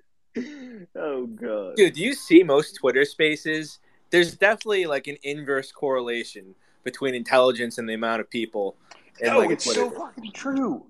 oh 0.96 1.26
god. 1.26 1.76
Dude, 1.76 1.94
do 1.94 2.00
you 2.02 2.14
see 2.14 2.42
most 2.42 2.76
Twitter 2.76 3.04
spaces? 3.04 3.78
There's 4.10 4.34
definitely 4.34 4.86
like 4.86 5.06
an 5.06 5.18
inverse 5.22 5.70
correlation 5.70 6.54
between 6.84 7.14
intelligence 7.14 7.78
and 7.78 7.88
the 7.88 7.94
amount 7.94 8.20
of 8.20 8.30
people. 8.30 8.76
in, 9.20 9.28
No, 9.28 9.38
like, 9.40 9.50
it's 9.50 9.64
Twitter 9.64 9.80
so 9.80 9.90
fucking 9.90 10.32
true. 10.32 10.86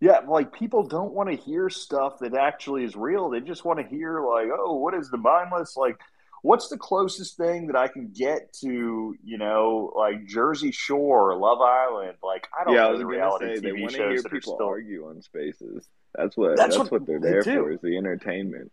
Yeah, 0.00 0.18
like 0.26 0.52
people 0.52 0.82
don't 0.82 1.12
want 1.12 1.30
to 1.30 1.36
hear 1.36 1.70
stuff 1.70 2.18
that 2.20 2.34
actually 2.34 2.82
is 2.82 2.96
real. 2.96 3.30
They 3.30 3.40
just 3.40 3.64
want 3.64 3.78
to 3.78 3.86
hear 3.86 4.20
like, 4.20 4.48
oh, 4.52 4.74
what 4.74 4.94
is 4.94 5.08
the 5.10 5.16
mindless? 5.16 5.76
Like, 5.76 6.00
what's 6.42 6.68
the 6.68 6.76
closest 6.76 7.36
thing 7.36 7.68
that 7.68 7.76
I 7.76 7.86
can 7.86 8.10
get 8.12 8.52
to, 8.54 9.14
you 9.22 9.38
know, 9.38 9.92
like 9.96 10.26
Jersey 10.26 10.72
Shore, 10.72 11.36
Love 11.36 11.60
Island? 11.60 12.16
Like, 12.20 12.48
I 12.58 12.64
don't 12.64 12.74
yeah, 12.74 12.80
I 12.80 12.84
know 12.86 12.90
was 12.92 12.98
the 12.98 13.06
reality 13.06 13.54
say 13.54 13.60
they 13.60 13.68
TV 13.70 13.80
want 13.82 13.92
to 13.92 13.96
shows 13.98 14.08
hear 14.10 14.22
that 14.22 14.26
are 14.26 14.30
people 14.30 14.54
still. 14.56 14.66
argue 14.66 15.06
on 15.06 15.22
spaces. 15.22 15.86
That's 16.16 16.36
what 16.36 16.56
That's 16.56 16.76
that's, 16.76 16.90
what 16.90 17.00
what, 17.00 17.06
they're 17.06 17.20
they 17.20 17.30
there 17.30 17.42
do. 17.42 17.62
for 17.62 17.70
is 17.70 17.80
the 17.80 17.96
entertainment. 17.96 18.72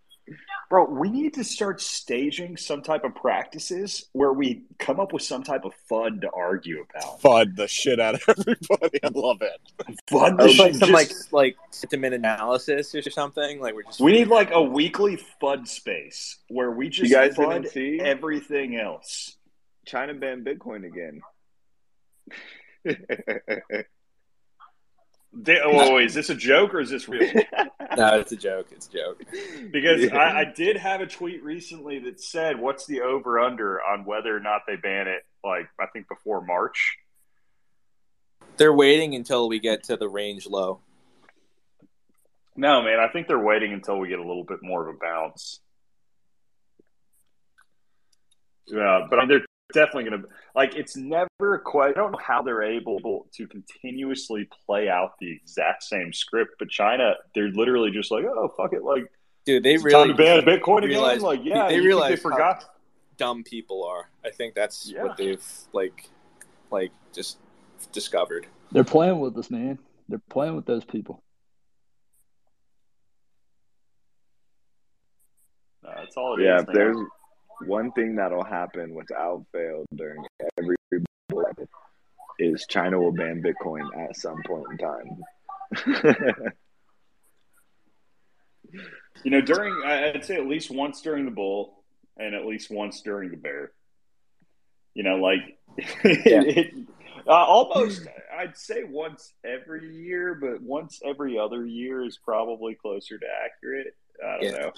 Bro, 0.70 0.92
we 0.92 1.10
need 1.10 1.34
to 1.34 1.44
start 1.44 1.82
staging 1.82 2.56
some 2.56 2.84
type 2.84 3.04
of 3.04 3.16
practices 3.16 4.08
where 4.14 4.32
we 4.32 4.64
come 4.78 5.00
up 5.00 5.14
with 5.14 5.24
some 5.24 5.42
type 5.42 5.66
of 5.66 5.74
fun 5.88 6.22
to 6.22 6.30
argue 6.30 6.86
about. 6.88 7.22
Fud 7.22 7.56
the 7.56 7.68
shit 7.68 8.00
out 8.00 8.16
of 8.16 8.22
everybody. 8.28 9.00
I 9.04 9.10
love 9.14 9.42
it. 9.42 9.60
Fun. 10.08 10.38
Oh, 10.40 10.48
to 10.48 10.62
like 10.62 10.76
some 10.76 10.92
like 10.92 11.12
like 11.32 11.58
sentiment 11.72 12.14
analysis 12.14 12.94
or 12.94 13.02
something. 13.02 13.60
Like 13.60 13.74
we're 13.74 13.84
just 13.84 14.00
we 14.00 14.12
need 14.12 14.28
like 14.28 14.52
a 14.52 14.62
weekly 14.62 15.20
FUD 15.42 15.68
space 15.68 16.38
where 16.50 16.70
we 16.70 16.90
just 16.90 17.10
You 17.10 17.16
guys 17.16 17.36
FUD 17.36 17.52
didn't 17.52 17.72
see 17.72 18.00
everything 18.00 18.76
else. 18.76 19.38
China 19.86 20.14
banned 20.14 20.46
Bitcoin 20.46 20.86
again. 20.86 21.22
They, 25.32 25.60
oh, 25.64 25.98
is 25.98 26.16
this 26.16 26.30
a 26.30 26.36
joke 26.36 26.74
or 26.74 26.80
is 26.80 26.90
this 26.90 27.08
real? 27.08 27.32
no, 27.98 28.20
it's 28.20 28.32
a 28.32 28.36
joke. 28.36 28.68
It's 28.72 28.88
a 28.88 28.92
joke. 28.92 29.24
Because 29.72 30.12
I, 30.12 30.40
I 30.40 30.44
did 30.44 30.76
have 30.78 31.02
a 31.02 31.06
tweet 31.06 31.44
recently 31.44 32.00
that 32.00 32.20
said, 32.20 32.60
"What's 32.60 32.88
the 32.88 33.02
over 33.02 33.40
under 33.40 33.80
on 33.82 34.06
whether 34.06 34.36
or 34.36 34.40
not 34.40 34.62
they 34.68 34.76
ban 34.76 35.08
it?" 35.08 35.24
Like 35.44 35.70
I 35.80 35.86
think 35.88 36.08
before 36.08 36.42
March. 36.42 36.98
They're 38.58 38.74
waiting 38.74 39.16
until 39.16 39.48
we 39.48 39.60
get 39.60 39.84
to 39.86 39.98
the 39.98 40.10
range 40.10 40.48
low. 40.48 40.80
No, 42.56 42.82
man, 42.82 43.00
I 43.00 43.08
think 43.08 43.28
they're 43.28 43.40
waiting 43.40 43.72
until 43.72 44.00
we 44.00 44.10
get 44.10 44.20
a 44.20 44.28
little 44.28 44.44
bit 44.44 44.60
more 44.62 44.90
of 44.90 44.96
a 44.96 44.98
bounce. 45.00 45.62
Yeah, 48.68 49.08
but 49.10 49.26
they're 49.28 49.46
definitely 49.74 50.10
going 50.10 50.24
to 50.24 50.28
like. 50.60 50.76
It's 50.76 50.96
never 50.96 51.58
quite. 51.64 51.90
I 51.92 51.94
don't 51.94 52.12
know 52.12 52.20
how 52.22 52.42
they're 52.42 52.64
able 52.64 53.28
to 53.36 53.48
continuously 53.48 54.48
play 54.66 54.90
out 54.90 55.14
the 55.20 55.32
exact 55.32 55.84
same 55.84 56.14
script, 56.14 56.52
but 56.60 56.70
China, 56.70 57.14
they're 57.34 57.50
literally 57.52 57.92
just 57.92 58.12
like, 58.12 58.26
oh 58.26 58.52
fuck 58.58 58.74
it, 58.74 58.84
like 58.84 59.06
Dude, 59.46 59.64
they 59.64 59.76
it's 59.76 59.84
really 59.84 60.10
time 60.10 60.18
to 60.18 60.24
ban 60.24 60.42
Bitcoin 60.44 60.84
again. 60.86 61.22
Like, 61.22 61.40
yeah, 61.44 61.68
they 61.70 61.76
you 61.78 61.84
realize 61.84 62.10
they 62.10 62.16
how- 62.16 62.22
forgot. 62.36 62.66
dumb 63.18 63.44
people 63.44 63.84
are. 63.86 64.10
I 64.24 64.30
think 64.30 64.54
that's 64.54 64.90
Yeah. 64.92 65.04
what 65.04 65.18
they've 65.18 65.44
like 65.74 66.10
like 66.72 66.92
just 67.14 67.38
discovered. 67.92 68.46
They're 68.72 68.84
playing 68.84 69.20
with 69.20 69.38
us, 69.38 69.50
man. 69.50 69.80
They're 70.08 70.22
playing 70.30 70.56
with 70.56 70.66
those 70.66 70.86
people. 70.86 71.24
No, 75.84 75.90
that's 75.96 76.18
all 76.18 76.38
it 76.38 76.42
is. 76.42 76.46
yeah, 76.46 76.60
if 76.62 76.68
man. 76.68 76.76
there's 76.76 76.98
one 77.66 77.92
thing 77.92 78.16
that'll 78.16 78.44
happen 78.44 78.94
without 78.94 79.46
fail 79.52 79.86
during 79.96 80.24
every 80.58 80.76
bull 81.30 81.46
is 82.40 82.66
China 82.70 83.00
will 83.00 83.12
ban 83.12 83.44
Bitcoin 83.44 83.86
at 83.98 84.16
some 84.16 84.42
point 84.46 84.66
in 84.72 84.78
time. 84.78 86.44
You 89.24 89.32
know, 89.32 89.42
during 89.42 89.74
I'd 89.84 90.24
say 90.24 90.36
at 90.36 90.48
least 90.48 90.72
once 90.72 91.02
during 91.02 91.26
the 91.26 91.32
bull 91.32 91.84
and 92.18 92.34
at 92.34 92.46
least 92.46 92.72
once 92.72 93.02
during 93.02 93.32
the 93.32 93.38
bear. 93.38 93.72
You 94.94 95.04
know, 95.04 95.16
like 95.18 95.58
it, 95.78 96.74
uh, 97.28 97.32
almost 97.32 98.08
I'd 98.38 98.56
say 98.58 98.84
once 98.84 99.34
every 99.44 99.94
year, 99.94 100.36
but 100.36 100.62
once 100.62 101.02
every 101.04 101.38
other 101.38 101.66
year 101.66 102.04
is 102.06 102.18
probably 102.24 102.76
closer 102.76 103.18
to 103.18 103.26
accurate. 103.44 103.88
I 104.26 104.32
don't 104.40 104.44
Yeah. 104.44 104.52
know. 104.60 104.72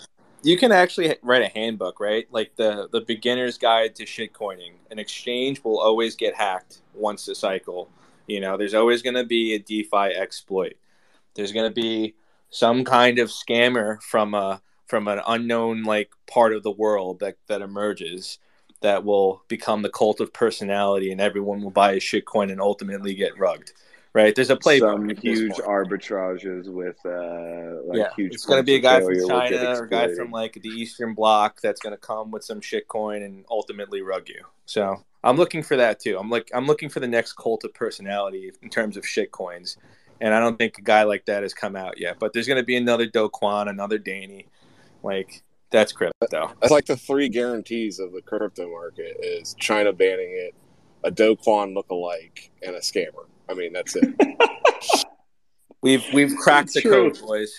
You 0.44 0.58
can 0.58 0.72
actually 0.72 1.16
write 1.22 1.44
a 1.44 1.48
handbook, 1.48 2.00
right? 2.00 2.28
Like 2.32 2.56
the 2.56 2.89
the 2.92 3.02
beginner's 3.02 3.58
guide 3.58 3.96
to 3.96 4.06
shitcoining. 4.06 4.74
An 4.89 4.98
exchange 5.00 5.64
will 5.64 5.80
always 5.80 6.16
get 6.16 6.36
hacked 6.36 6.82
once 6.94 7.28
a 7.28 7.36
cycle. 7.36 7.89
You 8.28 8.39
know, 8.39 8.58
there's 8.58 8.74
always 8.74 9.02
going 9.02 9.16
to 9.16 9.24
be 9.24 9.54
a 9.54 9.60
DeFi 9.60 10.16
exploit. 10.16 10.74
There's 11.36 11.52
going 11.52 11.70
to 11.70 11.82
be 11.82 12.16
some 12.50 12.84
kind 12.84 13.20
of 13.20 13.30
scammer 13.30 14.02
from 14.02 14.34
a 14.34 14.62
from 14.88 15.08
an 15.08 15.22
unknown 15.28 15.84
like 15.84 16.12
part 16.28 16.54
of 16.54 16.64
the 16.64 16.72
world 16.72 17.20
that 17.20 17.38
that 17.48 17.62
emerges 17.62 18.39
that 18.82 19.06
will 19.06 19.44
become 19.48 19.84
the 19.84 19.89
cult 19.89 20.20
of 20.20 20.34
personality, 20.34 21.12
and 21.12 21.22
everyone 21.22 21.62
will 21.62 21.72
buy 21.72 21.94
a 21.94 22.00
shitcoin 22.00 22.52
and 22.52 22.60
ultimately 22.60 23.14
get 23.14 23.38
rugged. 23.38 23.72
Right? 24.14 24.36
There's 24.36 24.49
a 24.49 24.57
playbook. 24.57 24.80
some 24.80 25.09
huge 25.09 25.53
point. 25.53 25.66
arbitrages 25.66 26.68
with 26.68 26.97
uh, 27.05 27.82
like 27.88 27.97
yeah, 27.97 28.14
huge. 28.16 28.34
it's 28.34 28.45
going 28.45 28.59
to 28.59 28.64
be 28.64 28.76
a 28.76 28.80
guy 28.80 28.99
from 28.99 29.14
failure 29.14 29.22
will 29.22 29.49
get 29.49 29.51
China 29.51 29.80
or 29.80 29.84
a 29.86 29.89
guy 29.89 30.14
from 30.14 30.32
like 30.32 30.53
the 30.62 30.68
Eastern 30.70 31.14
Bloc 31.14 31.62
that's 31.62 31.80
going 31.80 31.93
to 31.93 31.97
come 31.97 32.30
with 32.30 32.43
some 32.43 32.59
shitcoin 32.59 33.24
and 33.26 33.45
ultimately 33.49 34.01
rug 34.01 34.28
you. 34.28 34.43
So 34.66 35.01
I'm 35.24 35.38
looking 35.38 35.64
for 35.64 35.78
that 35.78 35.99
too. 35.99 36.18
I'm 36.20 36.30
like 36.30 36.49
I'm 36.53 36.66
looking 36.66 36.89
for 36.89 36.99
the 36.99 37.07
next 37.07 37.34
cult 37.34 37.64
of 37.64 37.74
personality 37.74 38.51
in 38.62 38.70
terms 38.70 38.97
of 38.97 39.03
shitcoins, 39.03 39.78
and 40.20 40.34
I 40.34 40.39
don't 40.39 40.57
think 40.57 40.78
a 40.78 40.82
guy 40.82 41.03
like 41.03 41.26
that 41.26 41.43
has 41.43 41.53
come 41.53 41.76
out 41.76 41.99
yet. 41.99 42.18
But 42.20 42.34
there's 42.34 42.47
going 42.47 42.59
to 42.59 42.66
be 42.66 42.76
another 42.76 43.05
Do 43.05 43.30
Kwon, 43.30 43.70
another 43.70 43.97
Danny, 43.97 44.47
like 45.03 45.43
that's 45.70 45.93
crypto. 45.93 46.51
That's 46.59 46.72
like 46.72 46.86
the 46.86 46.97
three 46.97 47.30
guarantees 47.30 47.99
of 47.99 48.12
the 48.12 48.22
crypto 48.22 48.70
market 48.70 49.18
is 49.22 49.55
China 49.59 49.93
banning 49.93 50.32
it, 50.32 50.55
a 51.03 51.12
Do 51.12 51.36
Kwon 51.36 51.76
lookalike, 51.76 52.49
and 52.62 52.76
a 52.76 52.80
scammer. 52.80 53.26
I 53.52 53.54
mean, 53.54 53.74
that's 53.74 53.95
it. 53.97 54.14
We've 55.84 56.06
we've 56.14 56.36
cracked 56.38 56.66
It's 56.68 56.74
the 56.76 56.82
true. 56.82 57.10
code, 57.12 57.20
boys. 57.22 57.52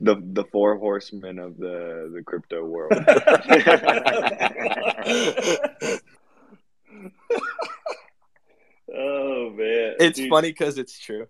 the 0.00 0.16
the 0.32 0.44
four 0.46 0.76
horsemen 0.76 1.38
of 1.38 1.56
the 1.56 2.10
the 2.12 2.20
crypto 2.24 2.64
world. 2.64 2.92
oh 8.94 9.50
man, 9.50 9.94
It's 10.00 10.18
Dude, 10.18 10.30
funny 10.30 10.50
because 10.50 10.78
it's 10.78 10.98
true. 10.98 11.26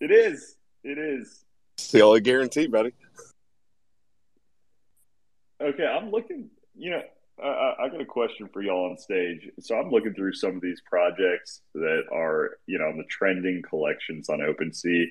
It 0.00 0.10
is. 0.10 0.56
It 0.84 0.98
is. 0.98 1.44
it's 1.76 1.90
the 1.90 2.02
only 2.02 2.20
guarantee, 2.20 2.66
buddy. 2.66 2.92
Okay, 5.60 5.84
I'm 5.86 6.10
looking. 6.10 6.50
You 6.76 6.90
know, 6.92 7.02
I, 7.42 7.46
I 7.46 7.84
I 7.84 7.88
got 7.88 8.00
a 8.00 8.06
question 8.06 8.48
for 8.52 8.62
y'all 8.62 8.90
on 8.90 8.98
stage. 8.98 9.50
So 9.60 9.76
I'm 9.76 9.90
looking 9.90 10.14
through 10.14 10.34
some 10.34 10.56
of 10.56 10.62
these 10.62 10.80
projects 10.80 11.60
that 11.74 12.04
are, 12.12 12.58
you 12.66 12.78
know, 12.78 12.92
the 12.96 13.04
trending 13.04 13.62
collections 13.62 14.28
on 14.28 14.38
OpenSea. 14.40 15.06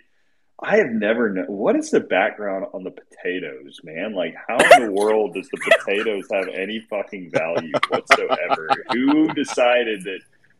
I 0.59 0.78
have 0.78 0.89
never 0.89 1.30
known 1.30 1.45
what 1.45 1.75
is 1.75 1.91
the 1.91 1.99
background 1.99 2.65
on 2.73 2.84
the 2.84 2.91
potatoes, 2.91 3.80
man. 3.84 4.13
Like, 4.13 4.36
how 4.47 4.57
in 4.57 4.88
the 4.88 4.91
world 5.01 5.36
does 5.36 5.47
the 5.49 5.59
potatoes 5.59 6.28
have 6.32 6.47
any 6.47 6.80
fucking 6.89 7.32
value 7.32 7.71
whatsoever? 7.89 8.69
Who 8.91 9.28
decided 9.34 10.03
that? 10.05 10.19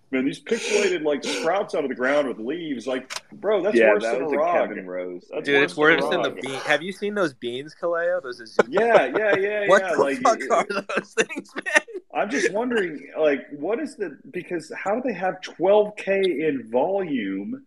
Man, 0.10 0.24
these 0.24 0.42
pixelated 0.42 1.04
like 1.04 1.22
sprouts 1.24 1.76
out 1.76 1.84
of 1.84 1.90
the 1.90 1.96
ground 1.96 2.30
with 2.30 2.40
leaves, 2.40 2.88
like, 2.88 3.12
bro, 3.34 3.62
that's 3.62 3.76
yeah, 3.76 3.92
worse 3.92 4.04
that 4.04 4.14
than 4.14 4.24
was 4.24 4.32
a 4.32 4.36
a 4.36 4.40
rock. 4.40 4.68
Kevin 4.70 4.88
Rose. 4.88 5.26
That's 5.30 5.46
Dude, 5.46 5.62
it's 5.64 5.76
worse 5.76 6.02
worse 6.02 6.10
than 6.10 6.22
than 6.22 6.36
the 6.36 6.36
rock. 6.36 6.42
bean. 6.42 6.60
Have 6.62 6.82
you 6.82 6.94
seen 6.94 7.14
those 7.14 7.34
beans, 7.34 7.76
Kaleo? 7.80 8.24
Those 8.24 8.40
Azuki. 8.42 8.68
Yeah, 8.70 9.06
yeah, 9.18 9.36
yeah, 9.36 9.68
What 9.68 9.82
yeah. 9.82 9.92
the 9.96 10.02
like, 10.02 10.22
fuck 10.22 10.40
it- 10.40 10.50
are 10.50 10.66
those 10.98 11.14
things, 11.14 11.50
man? 11.56 11.86
I'm 12.14 12.30
just 12.30 12.54
wondering, 12.54 13.10
like, 13.20 13.48
what 13.52 13.82
is 13.82 13.98
the 13.98 14.18
because 14.32 14.72
how 14.82 14.96
do 14.96 15.02
they 15.06 15.14
have 15.14 15.42
12k 15.42 16.48
in 16.48 16.70
volume? 16.72 17.66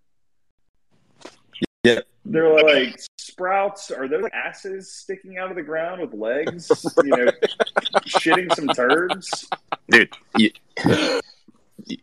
Yeah. 1.85 2.01
They're 2.25 2.63
like 2.63 3.01
sprouts. 3.19 3.91
Are 3.91 4.07
those 4.07 4.25
asses 4.33 4.93
sticking 4.93 5.39
out 5.39 5.51
of 5.51 5.57
the 5.57 5.63
ground 5.63 6.01
with 6.01 6.13
legs? 6.15 6.71
You 7.05 7.11
know, 7.17 7.33
shitting 8.07 8.55
some 8.55 8.69
turds. 8.69 9.49
dude. 9.89 10.11
You, 10.37 10.51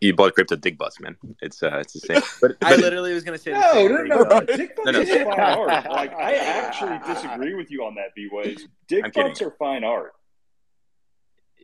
you 0.00 0.14
bought 0.14 0.34
crypto 0.34 0.56
dick 0.56 0.78
butts, 0.78 1.00
man. 1.00 1.16
It's 1.40 1.62
uh, 1.62 1.78
it's 1.78 1.92
the 1.94 2.00
same. 2.00 2.22
But, 2.40 2.56
I 2.62 2.76
literally 2.76 3.14
was 3.14 3.24
gonna 3.24 3.38
say 3.38 3.52
the 3.52 3.60
No, 3.60 3.72
same 3.72 3.90
no, 3.92 3.98
thing. 3.98 4.08
no. 4.08 4.16
Right. 4.24 4.46
Dick 4.56 4.76
butts 4.76 4.86
No, 4.86 4.92
no. 4.92 5.00
is 5.00 5.08
fine 5.10 5.40
art. 5.40 5.90
Like, 5.90 6.14
I 6.14 6.34
actually 6.36 6.98
disagree 7.14 7.54
with 7.54 7.70
you 7.70 7.84
on 7.84 7.94
that, 7.96 8.14
B 8.14 8.28
ways. 8.30 8.66
Dick 8.88 9.04
I'm 9.04 9.10
kidding. 9.10 9.30
butts 9.30 9.42
are 9.42 9.50
fine 9.58 9.84
art. 9.84 10.12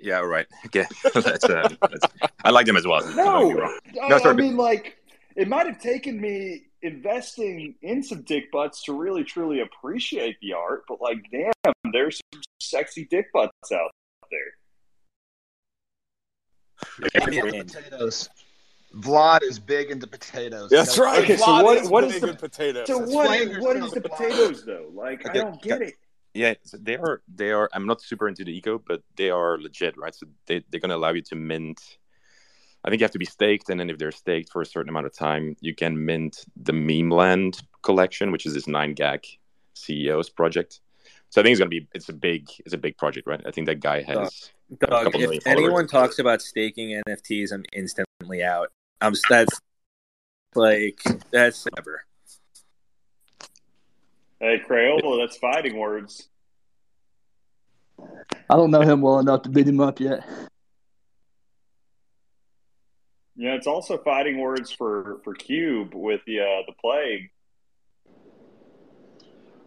Yeah, 0.00 0.18
right. 0.20 0.46
Okay, 0.66 0.84
that's, 1.14 1.44
uh, 1.44 1.68
that's, 1.80 2.06
I 2.44 2.50
like 2.50 2.66
them 2.66 2.76
as 2.76 2.86
well. 2.86 3.00
No, 3.14 3.50
no, 3.50 3.70
I, 4.02 4.18
sorry, 4.18 4.30
I 4.30 4.32
mean, 4.36 4.56
like, 4.56 4.96
it 5.36 5.48
might 5.48 5.66
have 5.66 5.80
taken 5.80 6.20
me 6.20 6.64
investing 6.82 7.74
in 7.80 8.02
some 8.02 8.22
dick 8.22 8.50
butts 8.52 8.82
to 8.84 8.92
really 8.92 9.24
truly 9.24 9.60
appreciate 9.60 10.36
the 10.42 10.52
art, 10.52 10.82
but 10.88 11.00
like, 11.00 11.18
damn, 11.30 11.52
there's 11.92 12.20
some 12.34 12.42
sexy 12.60 13.06
dick 13.10 13.32
butts 13.32 13.72
out 13.72 13.90
there. 14.30 14.40
Potatoes. 16.84 18.28
Vlad 18.96 19.42
is 19.42 19.58
big 19.58 19.90
into 19.90 20.06
potatoes. 20.06 20.70
That's 20.70 20.98
right. 20.98 21.22
Okay, 21.24 21.36
so 21.36 21.44
Vlad 21.46 21.64
what- 21.64 21.76
is 21.78 21.88
what 21.88 22.04
is 22.04 22.20
the- 22.20 22.28
in 22.30 22.36
potatoes. 22.36 22.86
So 22.86 23.00
That's 23.00 23.12
what? 23.12 23.26
flavors 23.26 23.62
What 23.62 23.76
now, 23.76 23.88
the 23.88 24.00
Vlad. 24.00 24.10
potatoes 24.18 24.64
though? 24.64 24.90
Like, 24.94 25.28
I 25.28 25.32
don't 25.32 25.60
get 25.60 25.82
it. 25.82 25.94
Yeah, 26.32 26.54
so 26.62 26.76
they 26.80 26.96
are 26.96 27.22
they 27.32 27.50
are. 27.50 27.68
I'm 27.72 27.86
not 27.86 28.00
super 28.00 28.28
into 28.28 28.44
the 28.44 28.56
eco, 28.56 28.78
but 28.78 29.02
they 29.16 29.30
are 29.30 29.58
legit, 29.58 29.96
right? 29.96 30.14
So 30.14 30.26
they 30.46 30.64
they're 30.70 30.80
gonna 30.80 30.96
allow 30.96 31.10
you 31.12 31.22
to 31.22 31.34
mint. 31.36 31.80
I 32.84 32.90
think 32.90 33.00
you 33.00 33.04
have 33.04 33.12
to 33.12 33.18
be 33.18 33.24
staked, 33.24 33.70
and 33.70 33.80
then 33.80 33.88
if 33.88 33.98
they're 33.98 34.12
staked 34.12 34.52
for 34.52 34.60
a 34.60 34.66
certain 34.66 34.90
amount 34.90 35.06
of 35.06 35.14
time, 35.14 35.56
you 35.60 35.74
can 35.74 36.04
mint 36.04 36.44
the 36.56 36.72
Meme 36.72 37.10
Land 37.10 37.62
collection, 37.82 38.30
which 38.30 38.46
is 38.46 38.52
this 38.54 38.66
nine 38.68 38.92
gag 38.94 39.24
CEOs 39.74 40.28
project. 40.28 40.80
So 41.34 41.40
I 41.40 41.42
think 41.42 41.54
it's 41.54 41.58
gonna 41.58 41.68
be 41.68 41.88
it's 41.92 42.08
a 42.08 42.12
big 42.12 42.48
it's 42.64 42.74
a 42.74 42.78
big 42.78 42.96
project, 42.96 43.26
right? 43.26 43.42
I 43.44 43.50
think 43.50 43.66
that 43.66 43.80
guy 43.80 44.02
has 44.02 44.52
a 44.70 44.86
Dog, 44.86 45.06
couple 45.06 45.20
if 45.20 45.44
anyone 45.48 45.88
talks 45.88 46.20
about 46.20 46.40
staking 46.40 47.02
NFTs, 47.08 47.50
I'm 47.50 47.64
instantly 47.72 48.44
out. 48.44 48.70
I'm 49.00 49.14
that's 49.28 49.60
like 50.54 51.02
that's 51.32 51.66
never. 51.74 52.04
Hey, 54.38 54.62
Crayola, 54.64 55.26
that's 55.26 55.36
fighting 55.38 55.76
words. 55.76 56.28
I 57.98 58.54
don't 58.54 58.70
know 58.70 58.82
him 58.82 59.00
well 59.00 59.18
enough 59.18 59.42
to 59.42 59.48
beat 59.48 59.66
him 59.66 59.80
up 59.80 59.98
yet. 59.98 60.24
Yeah, 63.34 63.54
it's 63.54 63.66
also 63.66 63.98
fighting 63.98 64.38
words 64.38 64.70
for 64.70 65.20
for 65.24 65.34
Cube 65.34 65.96
with 65.96 66.20
the 66.28 66.38
uh, 66.38 66.62
the 66.68 66.74
plague. 66.80 67.32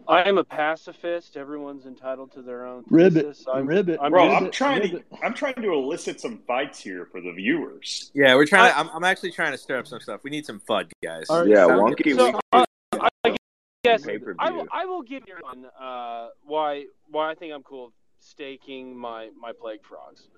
I 0.08 0.26
am 0.26 0.38
a 0.38 0.44
pacifist. 0.44 1.36
Everyone's 1.36 1.84
entitled 1.84 2.32
to 2.32 2.42
their 2.42 2.66
own 2.66 2.84
Ribbit, 2.88 3.26
thesis. 3.26 3.46
I'm, 3.52 3.66
ribbit, 3.66 4.00
I'm- 4.00 4.10
Bro, 4.10 4.24
ribbit, 4.24 4.42
I'm 4.42 4.50
trying 4.50 4.80
ribbit. 4.82 5.10
to 5.10 5.24
I'm 5.24 5.34
trying 5.34 5.54
to 5.54 5.72
elicit 5.72 6.20
some 6.20 6.38
fights 6.46 6.80
here 6.80 7.06
for 7.12 7.20
the 7.20 7.32
viewers. 7.32 8.10
Yeah, 8.14 8.34
we're 8.34 8.46
trying. 8.46 8.72
to, 8.72 8.78
I'm, 8.78 8.88
I'm 8.90 9.04
actually 9.04 9.32
trying 9.32 9.52
to 9.52 9.58
stir 9.58 9.78
up 9.78 9.86
some 9.86 10.00
stuff. 10.00 10.22
We 10.24 10.30
need 10.30 10.46
some 10.46 10.60
FUD, 10.60 10.90
guys. 11.04 11.26
All 11.28 11.40
right, 11.40 11.48
Yeah, 11.48 11.66
sound 11.66 11.94
wonky 11.94 12.16
So, 12.16 12.40
uh, 12.52 12.64
I 13.24 13.36
guess. 13.84 14.06
I 14.38 14.50
will, 14.50 14.66
I 14.72 14.86
will 14.86 15.02
give 15.02 15.24
you 15.26 15.34
one 15.40 15.66
uh, 15.78 16.28
why 16.44 16.86
why 17.10 17.30
I 17.30 17.34
think 17.34 17.52
I'm 17.52 17.62
cool 17.62 17.92
staking 18.18 18.96
my 18.96 19.30
my 19.38 19.52
plague 19.52 19.84
frogs. 19.84 20.28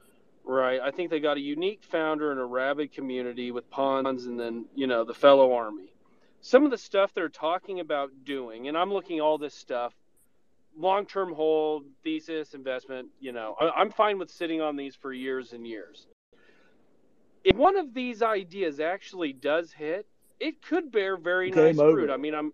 Right, 0.43 0.81
I 0.81 0.91
think 0.91 1.11
they 1.11 1.21
got 1.21 1.37
a 1.37 1.41
unique 1.41 1.83
founder 1.85 2.33
and 2.33 2.41
a 2.41 2.45
rabid 2.45 2.93
community 2.93 3.51
with 3.53 3.71
pawns, 3.71 4.27
and 4.27 4.41
then 4.41 4.65
you 4.75 4.87
know 4.87 5.05
the 5.05 5.15
fellow 5.15 5.53
army. 5.53 5.93
Some 6.43 6.65
of 6.65 6.71
the 6.71 6.79
stuff 6.79 7.13
they're 7.15 7.29
talking 7.29 7.81
about 7.81 8.11
doing, 8.25 8.69
and 8.69 8.77
I'm 8.77 8.93
looking 8.93 9.21
all 9.21 9.37
this 9.37 9.55
stuff, 9.55 9.93
long 10.77 11.05
term 11.07 11.35
hold, 11.35 11.85
thesis, 12.03 12.55
investment. 12.55 13.09
You 13.21 13.33
know, 13.33 13.57
I, 13.61 13.71
I'm 13.71 13.91
fine 13.91 14.19
with 14.19 14.31
sitting 14.31 14.61
on 14.61 14.77
these 14.77 14.95
for 14.95 15.13
years 15.13 15.53
and 15.53 15.67
years. 15.67 16.07
If 17.45 17.57
one 17.57 17.77
of 17.77 17.95
these 17.95 18.23
ideas 18.23 18.81
actually 18.81 19.33
does 19.33 19.73
hit, 19.73 20.07
it 20.39 20.63
could 20.63 20.91
bear 20.91 21.17
very 21.17 21.51
Game 21.51 21.77
nice 21.77 21.79
over. 21.79 21.93
fruit. 21.93 22.11
I 22.11 22.17
mean, 22.17 22.35
I'm 22.35 22.53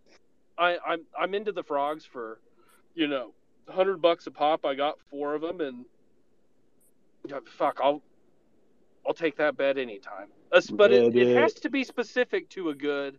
I, 0.58 0.78
I'm 0.86 1.04
I'm 1.18 1.34
into 1.34 1.52
the 1.52 1.62
frogs 1.62 2.04
for, 2.04 2.40
you 2.94 3.06
know, 3.06 3.32
hundred 3.68 4.02
bucks 4.02 4.26
a 4.26 4.30
pop. 4.30 4.64
I 4.64 4.74
got 4.74 4.98
four 5.10 5.34
of 5.34 5.42
them, 5.42 5.60
and 5.60 5.84
fuck, 7.56 7.80
I'll 7.82 8.02
I'll 9.06 9.14
take 9.14 9.36
that 9.36 9.56
bet 9.56 9.78
anytime. 9.78 10.28
But 10.72 10.92
it, 10.92 11.14
it 11.16 11.36
has 11.36 11.54
to 11.54 11.70
be 11.70 11.84
specific 11.84 12.48
to 12.50 12.70
a 12.70 12.74
good 12.74 13.18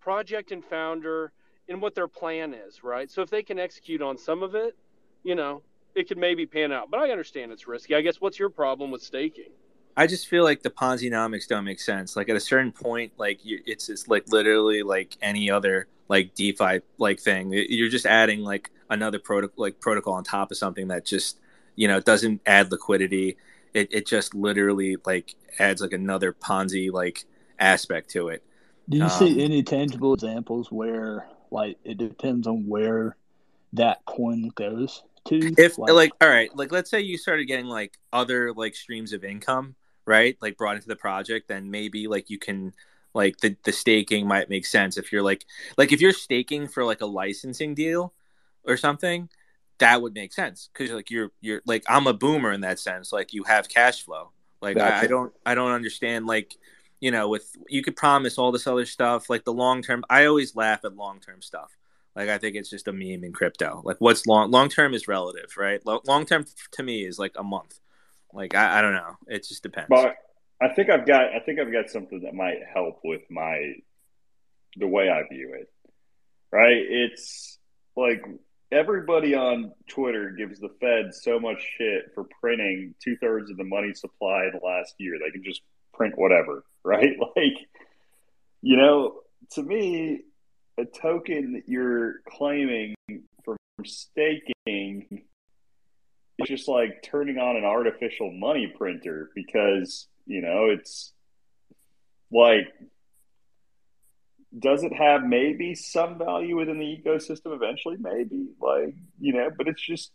project 0.00 0.52
and 0.52 0.64
founder 0.64 1.32
and 1.68 1.80
what 1.80 1.94
their 1.94 2.08
plan 2.08 2.54
is, 2.54 2.82
right? 2.82 3.10
So 3.10 3.22
if 3.22 3.30
they 3.30 3.42
can 3.42 3.58
execute 3.58 4.02
on 4.02 4.18
some 4.18 4.42
of 4.42 4.54
it, 4.54 4.76
you 5.22 5.34
know, 5.34 5.62
it 5.94 6.08
could 6.08 6.18
maybe 6.18 6.46
pan 6.46 6.72
out. 6.72 6.90
But 6.90 7.00
I 7.00 7.10
understand 7.10 7.52
it's 7.52 7.68
risky. 7.68 7.94
I 7.94 8.00
guess 8.00 8.20
what's 8.20 8.38
your 8.38 8.50
problem 8.50 8.90
with 8.90 9.02
staking? 9.02 9.50
I 9.96 10.06
just 10.06 10.28
feel 10.28 10.44
like 10.44 10.62
the 10.62 10.70
Ponzi-nomics 10.70 11.48
don't 11.48 11.64
make 11.64 11.80
sense. 11.80 12.16
Like 12.16 12.28
at 12.28 12.36
a 12.36 12.40
certain 12.40 12.72
point, 12.72 13.12
like 13.18 13.44
you, 13.44 13.60
it's 13.66 13.86
just 13.86 14.08
like 14.08 14.24
literally 14.28 14.82
like 14.82 15.16
any 15.20 15.50
other 15.50 15.88
like 16.08 16.34
DeFi 16.34 16.80
like 16.98 17.20
thing. 17.20 17.52
You're 17.52 17.88
just 17.88 18.06
adding 18.06 18.40
like 18.40 18.70
another 18.88 19.18
protocol, 19.18 19.62
like 19.62 19.80
protocol 19.80 20.14
on 20.14 20.24
top 20.24 20.50
of 20.50 20.56
something 20.56 20.88
that 20.88 21.04
just 21.04 21.38
you 21.76 21.86
know 21.88 22.00
doesn't 22.00 22.40
add 22.46 22.70
liquidity. 22.70 23.36
It 23.74 23.92
it 23.92 24.06
just 24.06 24.34
literally 24.34 24.96
like 25.04 25.34
adds 25.58 25.80
like 25.80 25.92
another 25.92 26.32
Ponzi 26.32 26.90
like 26.90 27.24
aspect 27.58 28.10
to 28.10 28.28
it. 28.28 28.42
Do 28.90 28.98
you 28.98 29.04
Um, 29.04 29.10
see 29.10 29.42
any 29.42 29.62
tangible 29.62 30.14
examples 30.14 30.70
where, 30.70 31.26
like, 31.50 31.78
it 31.84 31.96
depends 31.98 32.46
on 32.46 32.66
where 32.66 33.16
that 33.74 34.04
coin 34.04 34.50
goes 34.54 35.02
to? 35.28 35.54
if 35.56 35.78
like, 35.78 36.12
all 36.20 36.28
right 36.28 36.50
like 36.56 36.72
let's 36.72 36.90
say 36.90 37.00
you 37.00 37.16
started 37.18 37.44
getting 37.44 37.66
like 37.66 37.98
other 38.12 38.52
like 38.52 38.74
streams 38.74 39.12
of 39.12 39.22
income 39.22 39.76
right? 40.06 40.36
Like 40.40 40.56
brought 40.56 40.76
into 40.76 40.88
the 40.88 40.96
project 40.96 41.48
then 41.48 41.70
maybe 41.70 42.08
like 42.08 42.30
you 42.30 42.38
can 42.38 42.74
like 43.14 43.38
the, 43.38 43.56
the 43.64 43.72
staking 43.72 44.26
might 44.26 44.48
make 44.48 44.66
sense. 44.66 44.96
If 44.96 45.12
you're 45.12 45.22
like 45.22 45.44
like 45.76 45.92
if 45.92 46.00
you're 46.00 46.12
staking 46.12 46.68
for 46.68 46.84
like 46.84 47.00
a 47.00 47.06
licensing 47.06 47.74
deal 47.74 48.12
or 48.64 48.76
something 48.76 49.28
that 49.78 50.02
would 50.02 50.14
make 50.14 50.32
sense 50.32 50.68
because 50.72 50.90
like 50.90 51.10
you're 51.10 51.30
you're 51.40 51.62
like 51.64 51.82
i'm 51.88 52.06
a 52.06 52.12
boomer 52.12 52.52
in 52.52 52.62
that 52.62 52.78
sense. 52.78 53.12
Like 53.12 53.32
you 53.32 53.44
have 53.44 53.68
cash 53.68 54.02
flow. 54.02 54.30
Like 54.60 54.76
I, 54.76 55.02
I 55.02 55.06
don't 55.06 55.32
i 55.46 55.54
don't 55.54 55.72
understand 55.72 56.26
like 56.26 56.56
you 57.00 57.10
know 57.10 57.28
with 57.28 57.56
you 57.68 57.82
could 57.82 57.96
promise 57.96 58.38
all 58.38 58.52
this 58.52 58.66
other 58.66 58.86
stuff 58.86 59.28
like 59.30 59.44
the 59.44 59.52
long 59.52 59.82
term 59.82 60.04
i 60.10 60.26
always 60.26 60.54
laugh 60.54 60.84
at 60.84 60.94
long 60.96 61.20
term 61.20 61.42
stuff 61.42 61.76
like 62.16 62.28
I 62.28 62.38
think 62.38 62.56
it's 62.56 62.70
just 62.70 62.88
a 62.88 62.92
meme 62.92 63.24
in 63.24 63.32
crypto. 63.32 63.82
Like 63.84 63.96
what's 63.98 64.26
long 64.26 64.50
long 64.50 64.68
term 64.68 64.94
is 64.94 65.08
relative, 65.08 65.56
right? 65.56 65.80
Long 65.84 66.26
term 66.26 66.44
to 66.72 66.82
me 66.82 67.04
is 67.04 67.18
like 67.18 67.32
a 67.36 67.42
month. 67.42 67.78
Like 68.32 68.54
I, 68.54 68.78
I 68.78 68.82
don't 68.82 68.94
know. 68.94 69.16
It 69.28 69.46
just 69.46 69.62
depends. 69.62 69.88
But 69.88 70.16
I 70.60 70.68
think 70.68 70.90
I've 70.90 71.06
got 71.06 71.32
I 71.32 71.40
think 71.40 71.60
I've 71.60 71.72
got 71.72 71.88
something 71.88 72.20
that 72.22 72.34
might 72.34 72.58
help 72.72 73.00
with 73.04 73.22
my 73.30 73.74
the 74.76 74.86
way 74.86 75.08
I 75.08 75.22
view 75.32 75.54
it. 75.54 75.68
Right? 76.52 76.76
It's 76.76 77.58
like 77.96 78.24
everybody 78.72 79.34
on 79.34 79.72
Twitter 79.88 80.30
gives 80.30 80.58
the 80.58 80.70
Fed 80.80 81.14
so 81.14 81.38
much 81.38 81.64
shit 81.78 82.10
for 82.14 82.24
printing 82.40 82.94
two 83.02 83.16
thirds 83.18 83.50
of 83.50 83.56
the 83.56 83.64
money 83.64 83.94
supply 83.94 84.48
the 84.52 84.64
last 84.64 84.94
year. 84.98 85.18
They 85.18 85.30
can 85.30 85.44
just 85.44 85.62
print 85.94 86.18
whatever, 86.18 86.64
right? 86.84 87.16
Like, 87.36 87.68
you 88.62 88.76
know, 88.76 89.20
to 89.52 89.62
me, 89.62 90.22
a 90.78 90.84
token 90.84 91.54
that 91.54 91.68
you're 91.68 92.20
claiming 92.28 92.94
from 93.44 93.56
staking 93.84 95.22
is 96.38 96.48
just 96.48 96.68
like 96.68 97.02
turning 97.02 97.38
on 97.38 97.56
an 97.56 97.64
artificial 97.64 98.32
money 98.32 98.72
printer 98.76 99.30
because, 99.34 100.06
you 100.26 100.40
know, 100.40 100.66
it's 100.70 101.12
like 102.30 102.68
does 104.58 104.82
it 104.82 104.92
have 104.92 105.24
maybe 105.24 105.74
some 105.74 106.18
value 106.18 106.56
within 106.56 106.78
the 106.78 106.84
ecosystem 106.84 107.54
eventually 107.54 107.96
maybe 108.00 108.48
like 108.60 108.94
you 109.20 109.32
know 109.32 109.48
but 109.56 109.68
it's 109.68 109.80
just 109.80 110.10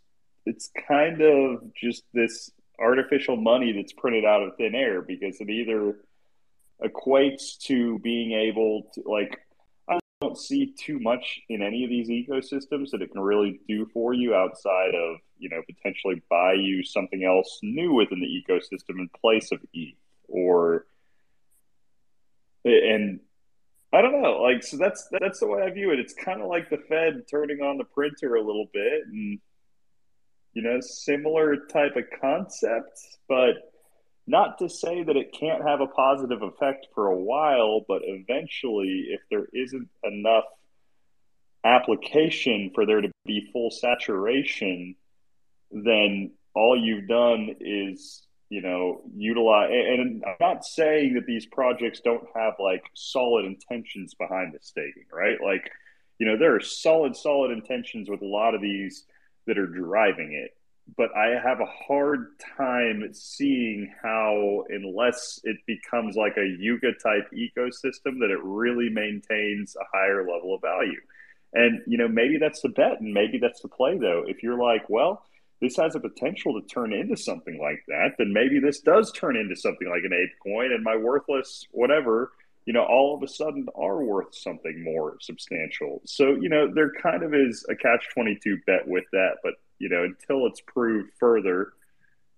it's 0.46 0.70
kind 0.88 1.22
of 1.22 1.74
just 1.74 2.04
this 2.14 2.52
artificial 2.80 3.38
money 3.38 3.72
that's 3.72 3.94
printed 3.94 4.26
out 4.26 4.44
of 4.44 4.56
thin 4.58 4.76
air 4.76 5.02
because 5.02 5.40
it 5.40 5.50
either 5.50 5.96
equates 6.84 7.58
to 7.58 8.00
being 8.00 8.34
able 8.34 8.90
to 8.94 9.04
like 9.06 9.40
I 9.90 10.00
don't 10.22 10.38
see 10.38 10.74
too 10.78 11.00
much 11.00 11.42
in 11.50 11.62
any 11.62 11.84
of 11.84 11.90
these 11.90 12.10
ecosystems 12.10 12.92
that 12.92 13.02
it 13.02 13.12
can 13.12 13.22
really 13.22 13.60
do 13.68 13.86
for 13.94 14.14
you 14.14 14.36
outside 14.36 14.94
of 14.94 15.18
you 15.38 15.50
know 15.50 15.62
potentially 15.66 16.22
buy 16.30 16.54
you 16.54 16.84
something 16.84 17.24
else 17.24 17.60
new 17.64 17.94
within 17.94 18.20
the 18.20 18.28
ecosystem 18.28 19.00
in 19.00 19.10
place 19.20 19.52
of 19.52 19.60
ETH 19.74 19.96
or 20.28 20.86
and 22.66 23.20
I 23.94 24.02
don't 24.02 24.22
know 24.22 24.42
like 24.42 24.64
so 24.64 24.78
that's 24.78 25.08
that's 25.20 25.40
the 25.40 25.48
way 25.48 25.62
I 25.62 25.70
view 25.70 25.92
it. 25.92 26.00
It's 26.00 26.14
kind 26.14 26.42
of 26.42 26.48
like 26.48 26.70
the 26.70 26.78
Fed 26.78 27.24
turning 27.30 27.62
on 27.62 27.78
the 27.78 27.86
printer 27.86 28.36
a 28.36 28.42
little 28.42 28.68
bit 28.74 29.04
and 29.12 29.40
you 30.54 30.62
know 30.62 30.80
similar 30.82 31.56
type 31.72 31.96
of 31.96 32.04
concept 32.20 33.00
but 33.30 33.56
not 34.28 34.58
to 34.60 34.70
say 34.70 35.04
that 35.04 35.16
it 35.16 35.36
can't 35.40 35.68
have 35.68 35.82
a 35.82 35.88
positive 35.88 36.42
effect 36.42 36.88
for 36.96 37.08
a 37.08 37.18
while, 37.18 37.86
but 37.88 38.02
eventually, 38.04 39.08
if 39.10 39.22
there 39.30 39.48
isn't 39.54 39.90
enough 40.04 40.46
application 41.64 42.72
for 42.74 42.86
there 42.86 43.02
to 43.02 43.12
be 43.26 43.50
full 43.52 43.72
saturation, 43.72 44.96
then 45.72 46.32
all 46.56 46.80
you've 46.80 47.08
done 47.08 47.56
is, 47.60 48.26
you 48.50 48.62
know, 48.62 49.02
utilize. 49.16 49.70
And 49.72 50.24
I'm 50.26 50.36
not 50.40 50.66
saying 50.66 51.16
that 51.16 51.26
these 51.26 51.46
projects 51.46 52.00
don't 52.00 52.28
have 52.36 52.54
like 52.60 52.84
solid 52.94 53.46
intentions 53.46 54.14
behind 54.14 54.54
the 54.54 54.60
staking, 54.62 55.06
right? 55.12 55.38
Like, 55.44 55.70
you 56.18 56.26
know, 56.26 56.38
there 56.38 56.56
are 56.56 56.62
solid, 56.62 57.16
solid 57.16 57.52
intentions 57.52 58.10
with 58.10 58.22
a 58.22 58.28
lot 58.28 58.56
of 58.56 58.62
these 58.62 59.06
that 59.48 59.58
are 59.58 59.68
driving 59.68 60.34
it. 60.34 60.56
But 60.98 61.16
I 61.16 61.40
have 61.44 61.60
a 61.60 61.66
hard 61.66 62.28
time 62.58 63.10
seeing 63.14 63.92
how, 64.04 64.66
unless 64.70 65.40
it 65.44 65.58
becomes 65.66 66.16
like 66.16 66.38
a 66.38 66.56
Yuga 66.60 66.94
type 67.02 67.30
ecosystem, 67.34 68.20
that 68.20 68.30
it 68.32 68.44
really 68.44 68.90
maintains 68.90 69.76
a 69.76 69.86
higher 69.92 70.22
level 70.22 70.54
of 70.56 70.62
value. 70.62 71.02
And, 71.54 71.82
you 71.88 71.98
know, 71.98 72.08
maybe 72.08 72.38
that's 72.38 72.62
the 72.62 72.70
bet 72.70 73.00
and 73.00 73.14
maybe 73.14 73.40
that's 73.40 73.62
the 73.62 73.68
play, 73.68 73.98
though. 73.98 74.24
If 74.28 74.44
you're 74.44 74.62
like, 74.62 74.90
well, 74.90 75.24
this 75.62 75.78
has 75.78 75.96
a 75.96 76.00
potential 76.00 76.60
to 76.60 76.68
turn 76.68 76.94
into 76.94 77.16
something 77.16 77.60
like 77.60 77.84
that, 77.88 78.16
then 78.18 78.34
maybe 78.34 78.60
this 78.60 78.82
does 78.82 79.12
turn 79.12 79.38
into 79.38 79.56
something 79.56 79.90
like 79.90 80.04
an 80.04 80.14
ape 80.14 80.38
coin 80.44 80.72
and 80.72 80.84
my 80.84 80.98
worthless 80.98 81.66
whatever, 81.72 82.32
you 82.66 82.74
know, 82.74 82.84
all 82.84 83.16
of 83.16 83.24
a 83.24 83.28
sudden 83.28 83.68
are 83.76 84.04
worth 84.04 84.36
something 84.36 84.84
more 84.84 85.18
substantial. 85.22 86.02
So, 86.06 86.36
you 86.36 86.50
know, 86.50 86.72
there 86.72 86.92
kind 87.02 87.24
of 87.24 87.34
is 87.34 87.66
a 87.70 87.76
catch 87.76 88.06
22 88.14 88.60
bet 88.68 88.88
with 88.88 89.06
that. 89.14 89.38
But, 89.42 89.54
you 89.80 89.90
know, 89.90 90.04
until 90.04 90.46
it's 90.48 90.62
proved 90.62 91.12
further, 91.20 91.74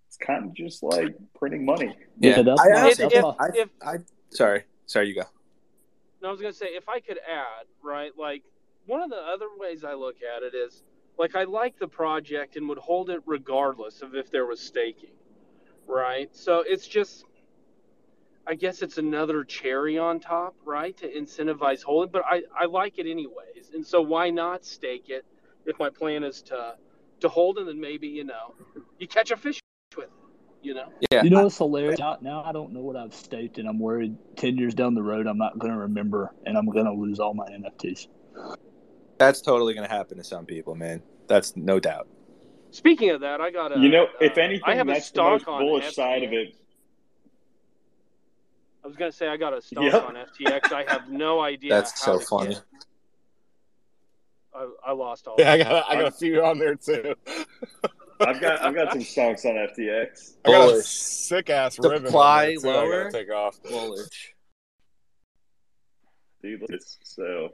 it's 0.08 0.18
kind 0.18 0.46
of 0.46 0.54
just 0.54 0.84
like 0.84 1.16
printing 1.38 1.66
money. 1.66 1.96
Yeah, 2.20 2.42
that's 2.42 2.62
I, 2.62 2.70
my- 2.70 2.90
if- 2.90 2.98
that's 2.98 3.14
if- 3.14 3.26
I- 3.26 3.48
if- 3.54 3.70
I- 3.82 3.98
sorry, 4.32 4.64
sorry, 4.86 5.10
you 5.10 5.16
go. 5.16 5.24
No, 6.22 6.30
I 6.30 6.32
was 6.32 6.42
gonna 6.42 6.54
say 6.54 6.68
if 6.68 6.90
I 6.90 7.00
could 7.00 7.20
add, 7.28 7.68
right, 7.84 8.12
like 8.18 8.44
one 8.86 9.02
of 9.02 9.10
the 9.10 9.18
other 9.18 9.48
ways 9.58 9.84
I 9.84 9.94
look 9.94 10.18
at 10.24 10.44
it 10.44 10.56
is 10.56 10.84
like 11.18 11.36
I 11.36 11.44
like 11.44 11.78
the 11.78 11.88
project 11.88 12.56
and 12.56 12.68
would 12.70 12.78
hold 12.78 13.10
it 13.10 13.22
regardless 13.26 14.02
of 14.02 14.16
if 14.16 14.32
there 14.32 14.46
was 14.46 14.60
staking. 14.60 15.12
Right? 15.86 16.36
So 16.36 16.64
it's 16.68 16.88
just 16.88 17.24
I 18.46 18.56
guess 18.56 18.82
it's 18.82 18.98
another 18.98 19.44
cherry 19.44 19.98
on 19.98 20.20
top, 20.22 20.56
right? 20.66 20.96
To 20.98 21.08
incentivize 21.14 21.84
holding, 21.84 22.12
but 22.12 22.24
I, 22.26 22.44
I 22.58 22.66
like 22.66 22.98
it 22.98 23.06
anyways. 23.10 23.72
And 23.74 23.86
so 23.86 24.02
why 24.02 24.30
not 24.30 24.64
stake 24.64 25.10
it 25.10 25.26
if 25.66 25.78
my 25.80 25.90
plan 25.90 26.24
is 26.24 26.42
to 26.44 26.76
to 27.22 27.30
hold 27.30 27.58
and 27.58 27.68
then 27.68 27.80
maybe, 27.80 28.08
you 28.08 28.24
know, 28.24 28.54
you 29.00 29.08
catch 29.08 29.32
a 29.32 29.38
fish 29.38 29.60
with 29.96 30.06
it, 30.06 30.12
you 30.62 30.74
know? 30.74 30.86
Yeah, 31.12 31.24
You 31.24 31.30
know 31.30 31.44
what's 31.44 31.58
hilarious? 31.58 32.00
Now, 32.00 32.18
now 32.22 32.44
I 32.44 32.52
don't 32.52 32.74
know 32.74 32.82
what 32.82 32.96
I've 32.96 33.14
staked, 33.14 33.58
and 33.58 33.68
I'm 33.68 33.80
worried 33.80 34.16
ten 34.36 34.58
years 34.58 34.74
down 34.74 34.94
the 34.94 35.04
road 35.04 35.28
I'm 35.28 35.38
not 35.38 35.58
going 35.60 35.74
to 35.74 35.80
remember, 35.80 36.34
and 36.46 36.58
I'm 36.58 36.66
going 36.68 36.86
to 36.86 36.92
lose 36.94 37.20
all 37.20 37.34
my 37.34 37.46
NFTs. 37.50 38.08
that's 39.18 39.42
totally 39.42 39.74
going 39.74 39.88
to 39.88 39.94
happen 39.94 40.18
to 40.18 40.24
some 40.24 40.46
people, 40.46 40.76
man. 40.76 41.02
That's 41.28 41.56
no 41.56 41.80
doubt. 41.80 42.08
Speaking 42.72 43.10
of 43.12 43.22
that, 43.22 43.42
I 43.42 43.50
got 43.52 43.72
a 43.76 43.80
You 43.80 43.90
know, 43.90 44.08
if 44.22 44.38
uh, 44.38 44.42
anything, 44.42 44.64
I 44.66 44.76
have 44.76 44.88
a 44.88 44.94
that's 44.94 45.12
the 45.12 45.22
most 45.24 45.42
stock 45.44 45.54
on 45.54 45.62
bullish 45.62 45.96
side 45.96 46.24
of 46.24 46.34
it. 46.34 46.56
I 48.84 48.88
was 48.88 48.96
gonna 48.96 49.12
say 49.12 49.28
I 49.28 49.38
got 49.38 49.54
a 49.54 49.62
stock 49.62 49.84
Yep. 49.84 50.04
on 50.04 50.16
FTX. 50.16 50.72
I 50.72 50.84
have 50.90 51.10
no 51.10 51.40
idea. 51.54 51.74
That's 51.74 52.00
how 52.06 52.14
so 52.14 52.20
to 52.20 52.26
funny. 52.26 52.50
get- 52.56 52.64
I, 54.58 54.90
I 54.90 54.92
lost 54.94 55.28
all. 55.28 55.36
Yeah, 55.38 55.52
I 55.52 55.56
of 55.56 55.62
it. 55.62 55.64
got 55.70 55.90
I 55.90 55.96
got 55.96 56.08
a 56.08 56.12
few 56.12 56.44
on 56.44 56.58
there 56.60 56.76
too. 56.76 57.14
I've 58.20 58.42
got 58.42 58.62
I've 58.64 58.74
got 58.76 58.92
some 58.92 59.02
stonks 59.02 59.46
on 59.46 59.54
FTX. 59.56 60.38
I 60.46 60.52
got 60.52 60.62
a 60.62 60.72
Bullish. 60.72 60.86
sick 60.88 61.50
ass 61.52 61.76
Supply 61.76 61.92
on 61.94 62.02
there, 62.02 62.56
too, 62.62 62.70
I 62.70 62.74
lower. 62.74 63.04
gotta 63.04 63.18
take 63.24 63.32
off. 63.32 63.62
Bullish. 63.64 64.34
Dude, 66.42 66.64
it's- 66.64 66.98
so 67.04 67.50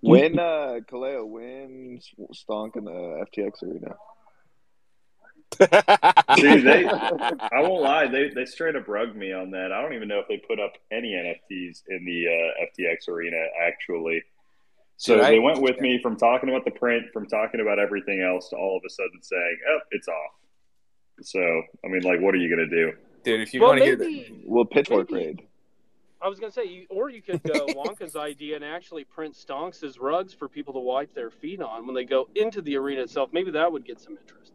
When 0.00 0.38
uh 0.38 0.80
Kaleo 0.90 1.26
wins 1.28 2.10
Stonk 2.34 2.76
in 2.76 2.84
the 2.84 3.24
FTX 3.36 3.62
arena. 3.62 3.94
Dude, 6.36 6.64
they 6.64 6.86
I 6.86 7.60
won't 7.60 7.82
lie, 7.82 8.06
they 8.08 8.30
they 8.34 8.46
straight 8.46 8.74
up 8.74 8.88
rugged 8.88 9.16
me 9.16 9.32
on 9.32 9.50
that. 9.50 9.70
I 9.70 9.82
don't 9.82 9.92
even 9.92 10.08
know 10.08 10.18
if 10.20 10.26
they 10.28 10.38
put 10.38 10.58
up 10.58 10.72
any 10.90 11.10
NFTs 11.12 11.82
in 11.88 12.04
the 12.06 12.26
uh, 12.28 12.64
FTX 12.66 13.08
arena 13.12 13.36
actually. 13.66 14.22
So 15.02 15.16
Dude, 15.16 15.24
I- 15.24 15.30
they 15.32 15.38
went 15.40 15.60
with 15.60 15.80
me 15.80 15.98
from 16.00 16.16
talking 16.16 16.48
about 16.48 16.64
the 16.64 16.70
print, 16.70 17.06
from 17.12 17.26
talking 17.26 17.58
about 17.60 17.80
everything 17.80 18.20
else, 18.22 18.50
to 18.50 18.56
all 18.56 18.76
of 18.76 18.84
a 18.86 18.88
sudden 18.88 19.20
saying, 19.20 19.58
"Oh, 19.68 19.78
it's 19.90 20.06
off." 20.06 20.34
So 21.22 21.40
I 21.84 21.88
mean, 21.88 22.02
like, 22.02 22.20
what 22.20 22.36
are 22.36 22.38
you 22.38 22.48
gonna 22.48 22.68
do? 22.68 22.92
Dude, 23.24 23.40
if 23.40 23.52
you 23.52 23.60
well, 23.62 23.70
want 23.70 23.80
to 23.80 23.84
hear 23.84 23.96
that, 23.96 24.04
maybe 24.04 24.42
Well, 24.46 24.64
pitchfork 24.64 25.10
Maybe- 25.10 25.26
raid. 25.26 25.42
I 26.20 26.28
was 26.28 26.38
gonna 26.38 26.52
say, 26.52 26.66
you, 26.66 26.86
or 26.88 27.10
you 27.10 27.20
could 27.20 27.42
go 27.42 27.66
Wonka's 27.74 28.14
idea 28.14 28.54
and 28.54 28.64
actually 28.64 29.02
print 29.02 29.34
stonks 29.34 29.82
as 29.82 29.98
rugs 29.98 30.32
for 30.32 30.48
people 30.48 30.72
to 30.74 30.78
wipe 30.78 31.12
their 31.14 31.30
feet 31.30 31.60
on 31.60 31.84
when 31.84 31.96
they 31.96 32.04
go 32.04 32.28
into 32.36 32.62
the 32.62 32.76
arena 32.76 33.02
itself. 33.02 33.30
Maybe 33.32 33.50
that 33.50 33.72
would 33.72 33.84
get 33.84 33.98
some 34.00 34.16
interest. 34.16 34.52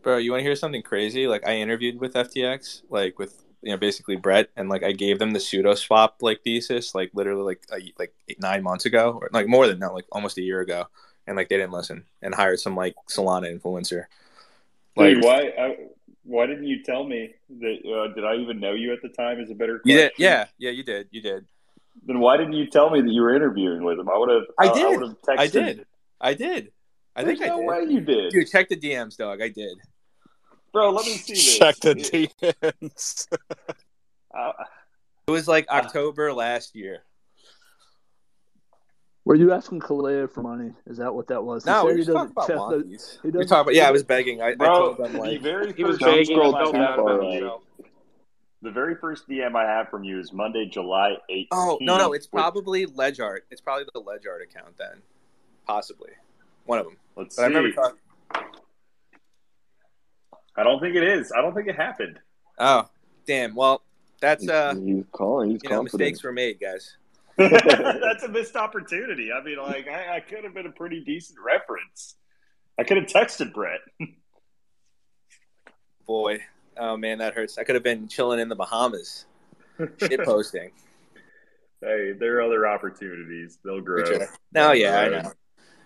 bro, 0.00 0.16
you 0.16 0.30
want 0.30 0.40
to 0.40 0.44
hear 0.44 0.56
something 0.56 0.82
crazy? 0.82 1.26
Like 1.26 1.46
I 1.46 1.56
interviewed 1.56 2.00
with 2.00 2.14
FTX, 2.14 2.84
like 2.88 3.18
with 3.18 3.43
you 3.64 3.70
know 3.70 3.78
basically 3.78 4.16
Brett, 4.16 4.50
and 4.56 4.68
like 4.68 4.82
I 4.82 4.92
gave 4.92 5.18
them 5.18 5.32
the 5.32 5.38
sudoswap 5.38 6.10
like 6.20 6.42
thesis, 6.44 6.94
like 6.94 7.10
literally 7.14 7.42
like 7.42 7.64
a, 7.72 7.92
like 7.98 8.14
eight, 8.28 8.40
nine 8.40 8.62
months 8.62 8.84
ago, 8.84 9.18
or 9.20 9.30
like 9.32 9.48
more 9.48 9.66
than 9.66 9.78
that, 9.80 9.94
like 9.94 10.04
almost 10.12 10.38
a 10.38 10.42
year 10.42 10.60
ago, 10.60 10.86
and 11.26 11.36
like 11.36 11.48
they 11.48 11.56
didn't 11.56 11.72
listen 11.72 12.04
and 12.22 12.34
hired 12.34 12.60
some 12.60 12.76
like 12.76 12.94
Solana 13.08 13.58
influencer. 13.58 14.04
Like 14.96 15.14
Dude, 15.14 15.24
why 15.24 15.52
I, 15.58 15.76
why 16.24 16.46
didn't 16.46 16.66
you 16.66 16.82
tell 16.82 17.04
me 17.04 17.34
that? 17.60 17.78
Uh, 17.84 18.14
did 18.14 18.24
I 18.24 18.36
even 18.36 18.60
know 18.60 18.72
you 18.72 18.92
at 18.92 19.00
the 19.02 19.08
time? 19.08 19.40
Is 19.40 19.50
a 19.50 19.54
better 19.54 19.78
question. 19.78 19.98
did, 19.98 20.12
yeah, 20.18 20.46
yeah, 20.58 20.70
you 20.70 20.82
did, 20.84 21.08
you 21.10 21.22
did, 21.22 21.46
Then 22.06 22.20
why 22.20 22.36
didn't 22.36 22.52
you 22.52 22.66
tell 22.66 22.90
me 22.90 23.00
that 23.00 23.10
you 23.10 23.22
were 23.22 23.34
interviewing 23.34 23.82
with 23.82 23.98
him? 23.98 24.08
I 24.10 24.18
would 24.18 24.30
have. 24.30 24.42
I 24.58 24.68
I, 24.68 24.74
did. 24.74 25.00
would 25.00 25.08
have 25.08 25.22
texted. 25.22 25.38
I 25.38 25.46
did, 25.46 25.86
I 26.20 26.34
did, 26.34 26.72
I 27.16 27.24
There's 27.24 27.38
think 27.38 27.50
I 27.50 27.54
no 27.54 27.60
did. 27.60 27.66
way 27.66 27.92
you 27.94 28.00
did, 28.02 28.32
Dude, 28.32 28.50
check 28.50 28.68
the 28.68 28.76
DMs, 28.76 29.16
dog. 29.16 29.40
I 29.40 29.48
did. 29.48 29.78
Bro. 30.74 30.90
Let 30.90 31.06
me 31.06 31.12
see 31.12 31.32
this. 31.34 31.58
Check 31.58 31.76
the 31.76 31.94
DMs. 31.94 33.26
Uh, 34.36 34.50
It 35.28 35.30
was 35.30 35.46
like 35.46 35.68
October 35.70 36.32
last 36.32 36.74
year. 36.74 37.04
Were 39.24 39.36
you 39.36 39.52
asking 39.52 39.78
Kaleo 39.80 40.28
for 40.28 40.42
money? 40.42 40.72
Is 40.86 40.98
that 40.98 41.14
what 41.14 41.28
that 41.28 41.42
was? 41.44 41.64
No, 41.64 41.84
we 41.86 41.92
he 41.92 41.98
were 42.00 42.04
talking 42.04 42.14
doesn't 42.14 42.32
about 42.32 42.46
check 42.48 42.56
the- 42.56 42.56
monkeys. 42.56 43.18
he 43.22 43.28
We 43.28 43.30
were 43.30 43.32
doesn't- 43.38 43.48
talking 43.48 43.60
about 43.62 43.74
yeah. 43.76 43.88
I 43.88 43.90
was 43.92 44.02
begging. 44.02 44.42
I, 44.42 44.48
I 44.48 44.54
bro, 44.56 44.66
told 44.66 44.96
them 44.98 45.12
the 45.12 45.18
like 45.20 45.40
very 45.40 45.72
He 45.72 45.84
was 45.84 45.98
first 45.98 46.04
begging. 46.10 46.36
scroll 46.36 46.52
too 46.52 46.72
far 46.72 47.18
right. 47.20 47.32
himself. 47.34 47.62
the 48.62 48.70
very 48.72 48.96
first 48.96 49.28
DM 49.28 49.54
I 49.54 49.62
have 49.62 49.88
from 49.88 50.02
you 50.02 50.18
is 50.18 50.32
Monday, 50.32 50.66
July 50.66 51.14
eighth. 51.30 51.48
Oh 51.52 51.78
no, 51.80 51.96
no, 51.96 52.12
it's 52.12 52.26
probably 52.26 52.86
LedgArt. 52.86 53.42
It's 53.52 53.60
probably 53.60 53.84
the 53.94 54.00
LedgArt 54.02 54.42
account 54.42 54.76
then, 54.76 55.00
possibly 55.64 56.10
one 56.66 56.80
of 56.80 56.86
them. 56.86 56.96
Let's 57.16 57.36
But 57.36 57.42
I 57.42 57.46
remember 57.46 57.70
see. 57.70 57.76
talking. 57.76 57.98
I 60.56 60.62
don't 60.62 60.80
think 60.80 60.96
it 60.96 61.02
is. 61.02 61.32
I 61.32 61.42
don't 61.42 61.54
think 61.54 61.68
it 61.68 61.76
happened. 61.76 62.18
Oh, 62.58 62.88
damn. 63.26 63.54
Well, 63.54 63.82
that's 64.20 64.48
uh, 64.48 64.74
he's 64.74 65.04
calling. 65.12 65.50
He's 65.50 65.60
you 65.64 65.70
know, 65.70 65.82
mistakes 65.82 66.22
were 66.22 66.32
made, 66.32 66.60
guys. 66.60 66.96
That's 67.36 68.22
a 68.22 68.28
missed 68.28 68.54
opportunity. 68.54 69.32
I 69.32 69.42
mean, 69.42 69.58
like, 69.58 69.88
I, 69.88 70.16
I 70.16 70.20
could 70.20 70.44
have 70.44 70.54
been 70.54 70.66
a 70.66 70.70
pretty 70.70 71.00
decent 71.00 71.36
reference. 71.44 72.14
I 72.78 72.84
could 72.84 72.96
have 72.96 73.06
texted 73.06 73.52
Brett. 73.52 73.80
Boy, 76.06 76.38
oh 76.76 76.96
man, 76.96 77.18
that 77.18 77.34
hurts. 77.34 77.58
I 77.58 77.64
could 77.64 77.74
have 77.74 77.82
been 77.82 78.06
chilling 78.06 78.38
in 78.38 78.48
the 78.48 78.54
Bahamas, 78.54 79.24
shit 79.98 80.20
posting. 80.24 80.70
Hey, 81.80 82.12
there 82.12 82.36
are 82.36 82.42
other 82.42 82.68
opportunities. 82.68 83.58
They'll 83.64 83.80
grow. 83.80 84.04
No, 84.52 84.70
yeah, 84.72 85.00
I 85.00 85.08
know. 85.08 85.32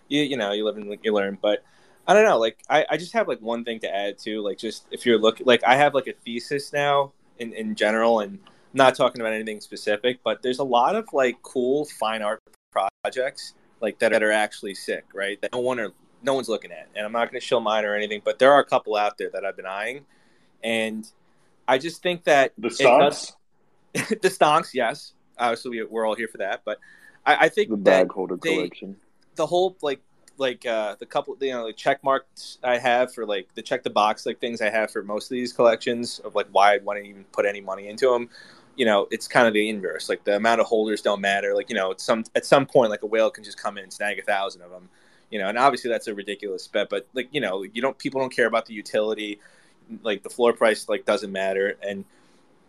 You 0.08 0.22
you 0.24 0.36
know, 0.36 0.52
you 0.52 0.64
live 0.64 0.76
and 0.76 0.98
you 1.02 1.14
learn, 1.14 1.38
but 1.40 1.64
I 2.08 2.14
don't 2.14 2.24
know. 2.24 2.38
Like, 2.38 2.58
I, 2.70 2.86
I 2.90 2.96
just 2.96 3.12
have 3.12 3.28
like 3.28 3.40
one 3.40 3.64
thing 3.64 3.78
to 3.80 3.94
add 3.94 4.16
to 4.20 4.40
like 4.40 4.56
just 4.58 4.86
if 4.90 5.04
you're 5.06 5.18
looking 5.18 5.46
like 5.46 5.62
I 5.64 5.76
have 5.76 5.94
like 5.94 6.06
a 6.08 6.14
thesis 6.24 6.72
now 6.72 7.12
in 7.38 7.52
in 7.52 7.74
general, 7.74 8.20
and 8.20 8.38
I'm 8.44 8.50
not 8.72 8.94
talking 8.94 9.20
about 9.20 9.34
anything 9.34 9.60
specific, 9.60 10.18
but 10.24 10.42
there's 10.42 10.58
a 10.58 10.64
lot 10.64 10.96
of 10.96 11.06
like 11.12 11.40
cool 11.42 11.84
fine 11.84 12.22
art 12.22 12.40
projects 12.72 13.54
like 13.80 13.98
that 14.00 14.22
are 14.22 14.32
actually 14.32 14.74
sick, 14.74 15.04
right? 15.14 15.40
That 15.42 15.52
no 15.52 15.60
one 15.60 15.78
are 15.78 15.92
no 16.22 16.34
one's 16.34 16.48
looking 16.48 16.72
at, 16.72 16.88
and 16.96 17.04
I'm 17.06 17.12
not 17.12 17.30
going 17.30 17.40
to 17.40 17.46
show 17.46 17.60
mine 17.60 17.84
or 17.84 17.94
anything, 17.94 18.22
but 18.24 18.38
there 18.38 18.50
are 18.52 18.60
a 18.60 18.64
couple 18.64 18.96
out 18.96 19.18
there 19.18 19.30
that 19.32 19.44
I've 19.44 19.56
been 19.56 19.66
eyeing, 19.66 20.04
and 20.64 21.06
I 21.68 21.78
just 21.78 22.02
think 22.02 22.24
that 22.24 22.52
The 22.58 22.68
it 22.68 22.78
does- 22.78 23.32
stonks. 23.94 24.08
the 24.22 24.28
stonks, 24.30 24.74
yes. 24.74 25.12
Obviously, 25.38 25.70
we, 25.70 25.84
we're 25.84 26.06
all 26.06 26.16
here 26.16 26.26
for 26.28 26.38
that, 26.38 26.62
but 26.64 26.78
I, 27.24 27.44
I 27.46 27.48
think 27.50 27.68
the 27.70 27.76
bag 27.76 28.10
holder 28.10 28.36
collection. 28.36 28.96
the 29.36 29.46
whole 29.46 29.76
like 29.82 30.00
like 30.38 30.64
uh 30.66 30.94
the 30.98 31.06
couple 31.06 31.36
you 31.40 31.52
know 31.52 31.64
like 31.64 31.76
check 31.76 32.02
marks 32.02 32.58
I 32.62 32.78
have 32.78 33.12
for 33.12 33.26
like 33.26 33.52
the 33.54 33.62
check 33.62 33.82
the 33.82 33.90
box 33.90 34.24
like 34.24 34.40
things 34.40 34.60
I 34.60 34.70
have 34.70 34.90
for 34.90 35.02
most 35.02 35.24
of 35.26 35.30
these 35.30 35.52
collections 35.52 36.20
of 36.20 36.34
like 36.34 36.46
why 36.52 36.74
I 36.74 36.78
wouldn't 36.78 37.06
even 37.06 37.24
put 37.32 37.44
any 37.44 37.60
money 37.60 37.88
into 37.88 38.10
them. 38.10 38.30
You 38.76 38.86
know, 38.86 39.08
it's 39.10 39.26
kind 39.26 39.48
of 39.48 39.54
the 39.54 39.68
inverse. 39.68 40.08
Like 40.08 40.22
the 40.22 40.36
amount 40.36 40.60
of 40.60 40.68
holders 40.68 41.02
don't 41.02 41.20
matter. 41.20 41.54
Like 41.54 41.68
you 41.68 41.74
know, 41.74 41.90
at 41.90 42.00
some 42.00 42.24
at 42.36 42.46
some 42.46 42.64
point, 42.64 42.90
like 42.90 43.02
a 43.02 43.06
whale 43.06 43.30
can 43.30 43.42
just 43.42 43.60
come 43.60 43.76
in 43.76 43.84
and 43.84 43.92
snag 43.92 44.18
a 44.18 44.22
thousand 44.22 44.62
of 44.62 44.70
them. 44.70 44.88
You 45.30 45.40
know, 45.40 45.48
and 45.48 45.58
obviously 45.58 45.90
that's 45.90 46.06
a 46.06 46.14
ridiculous 46.14 46.66
bet, 46.68 46.88
but 46.88 47.06
like 47.12 47.28
you 47.32 47.40
know, 47.40 47.64
you 47.64 47.82
don't 47.82 47.98
people 47.98 48.20
don't 48.20 48.34
care 48.34 48.46
about 48.46 48.66
the 48.66 48.74
utility. 48.74 49.40
Like 50.02 50.22
the 50.22 50.30
floor 50.30 50.52
price 50.52 50.88
like 50.88 51.04
doesn't 51.04 51.32
matter, 51.32 51.76
and 51.82 52.04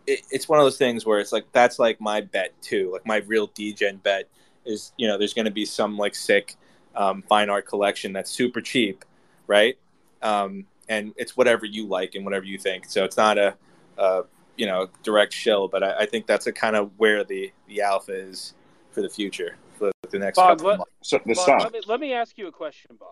it, 0.07 0.21
it's 0.31 0.49
one 0.49 0.57
of 0.59 0.65
those 0.65 0.77
things 0.77 1.05
where 1.05 1.19
it's 1.19 1.31
like 1.31 1.45
that's 1.51 1.77
like 1.77 2.01
my 2.01 2.21
bet 2.21 2.59
too. 2.61 2.91
Like 2.91 3.05
my 3.05 3.17
real 3.17 3.47
degen 3.47 3.97
bet 3.97 4.27
is 4.65 4.91
you 4.97 5.07
know 5.07 5.17
there's 5.17 5.33
going 5.33 5.45
to 5.45 5.51
be 5.51 5.65
some 5.65 5.97
like 5.97 6.15
sick 6.15 6.57
um, 6.95 7.23
fine 7.23 7.49
art 7.49 7.65
collection 7.65 8.13
that's 8.13 8.31
super 8.31 8.61
cheap, 8.61 9.05
right? 9.47 9.77
Um, 10.21 10.65
and 10.87 11.13
it's 11.17 11.37
whatever 11.37 11.65
you 11.65 11.87
like 11.87 12.15
and 12.15 12.25
whatever 12.25 12.45
you 12.45 12.57
think. 12.57 12.85
So 12.89 13.03
it's 13.03 13.17
not 13.17 13.37
a, 13.37 13.55
a 13.97 14.23
you 14.57 14.65
know 14.65 14.87
direct 15.03 15.33
shill, 15.33 15.67
but 15.67 15.83
I, 15.83 15.99
I 15.99 16.05
think 16.05 16.27
that's 16.27 16.47
a 16.47 16.51
kind 16.51 16.75
of 16.75 16.91
where 16.97 17.23
the 17.23 17.51
the 17.67 17.81
alpha 17.81 18.13
is 18.13 18.53
for 18.91 19.01
the 19.01 19.09
future 19.09 19.55
for 19.77 19.91
the 20.09 20.19
next 20.19 20.37
Bob, 20.37 20.57
couple 20.57 20.65
what- 20.65 20.73
of 20.73 20.77
months. 20.79 20.91
So 21.03 21.19
the 21.25 21.33
Bob, 21.35 21.61
let, 21.61 21.73
me, 21.73 21.81
let 21.87 21.99
me 21.99 22.13
ask 22.13 22.37
you 22.37 22.47
a 22.47 22.51
question, 22.51 22.97
Bob. 22.99 23.07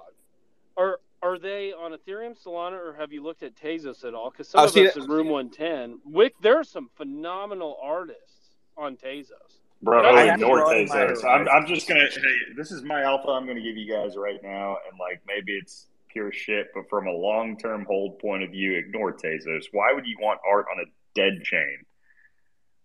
Are 0.76 1.00
are 1.24 1.40
they 1.40 1.74
on 1.74 1.94
Ethereum, 1.94 2.36
Solana, 2.40 2.74
or 2.74 2.96
have 3.00 3.12
you 3.12 3.24
looked 3.24 3.42
at 3.42 3.56
Tezos 3.56 4.04
at 4.06 4.14
all? 4.14 4.30
Because 4.30 4.48
some 4.50 4.62
Oh, 4.62 4.66
of 4.66 4.72
see, 4.72 4.88
us 4.88 4.96
in 4.96 5.08
Room 5.08 5.30
110, 5.30 6.00
Wick, 6.06 6.34
there 6.42 6.60
are 6.60 6.64
some 6.64 6.90
phenomenal 6.96 7.76
artists 7.82 8.52
on 8.78 8.96
Tezos. 8.98 9.62
Bro, 9.82 10.04
I 10.04 10.10
I 10.10 10.26
have 10.26 10.36
ignore 10.36 10.58
broadened 10.58 10.90
my 10.90 10.96
Tezos. 10.96 11.24
I'm. 11.24 11.48
I'm 11.50 11.68
just 11.68 11.88
gonna. 11.88 12.08
Hey, 12.10 12.54
this 12.56 12.72
is 12.72 12.84
my 12.84 13.04
alpha. 13.04 13.30
I'm 13.30 13.46
gonna 13.46 13.62
give 13.62 13.78
you 13.78 13.92
guys 13.92 14.18
right 14.18 14.42
now, 14.42 14.78
and 14.90 15.00
like 15.00 15.22
maybe 15.28 15.54
it's 15.54 15.88
pure 16.10 16.32
shit, 16.32 16.68
but 16.74 16.90
from 16.90 17.08
a 17.08 17.12
long 17.12 17.58
term 17.58 17.86
hold 17.86 18.20
point 18.20 18.44
of 18.44 18.50
view, 18.50 18.76
ignore 18.76 19.14
Tezos. 19.14 19.66
Why 19.72 19.94
would 19.94 20.08
you 20.08 20.18
want 20.20 20.40
art 20.50 20.66
on 20.72 20.84
a 20.84 20.90
dead 21.14 21.44
chain? 21.44 21.86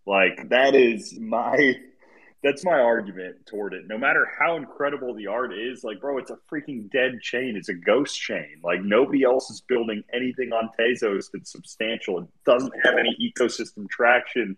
Like 0.07 0.51
that 0.51 0.75
is 0.75 1.19
my. 1.19 1.77
That's 2.45 2.65
my 2.65 2.73
argument 2.81 3.47
toward 3.47 3.73
it. 3.73 3.83
No 3.87 3.97
matter 3.97 4.27
how 4.37 4.57
incredible 4.57 5.15
the 5.15 5.29
art 5.29 5.57
is, 5.57 5.85
like, 5.85 6.01
bro, 6.01 6.19
it's 6.19 6.33
a 6.33 6.39
freaking 6.53 6.91
dead 6.91 7.21
chain. 7.21 7.55
It's 7.57 7.69
a 7.69 7.75
ghost 7.75 8.21
chain. 8.21 8.57
Like, 8.65 8.83
nobody 8.83 9.23
else 9.23 9.49
is 9.49 9.61
building 9.61 10.03
anything 10.13 10.53
on 10.53 10.69
Tezos 10.77 11.27
that's 11.33 11.53
substantial. 11.53 12.19
It 12.19 12.27
doesn't 12.45 12.73
have 12.83 12.95
any 12.99 13.17
ecosystem 13.23 13.89
traction. 13.89 14.57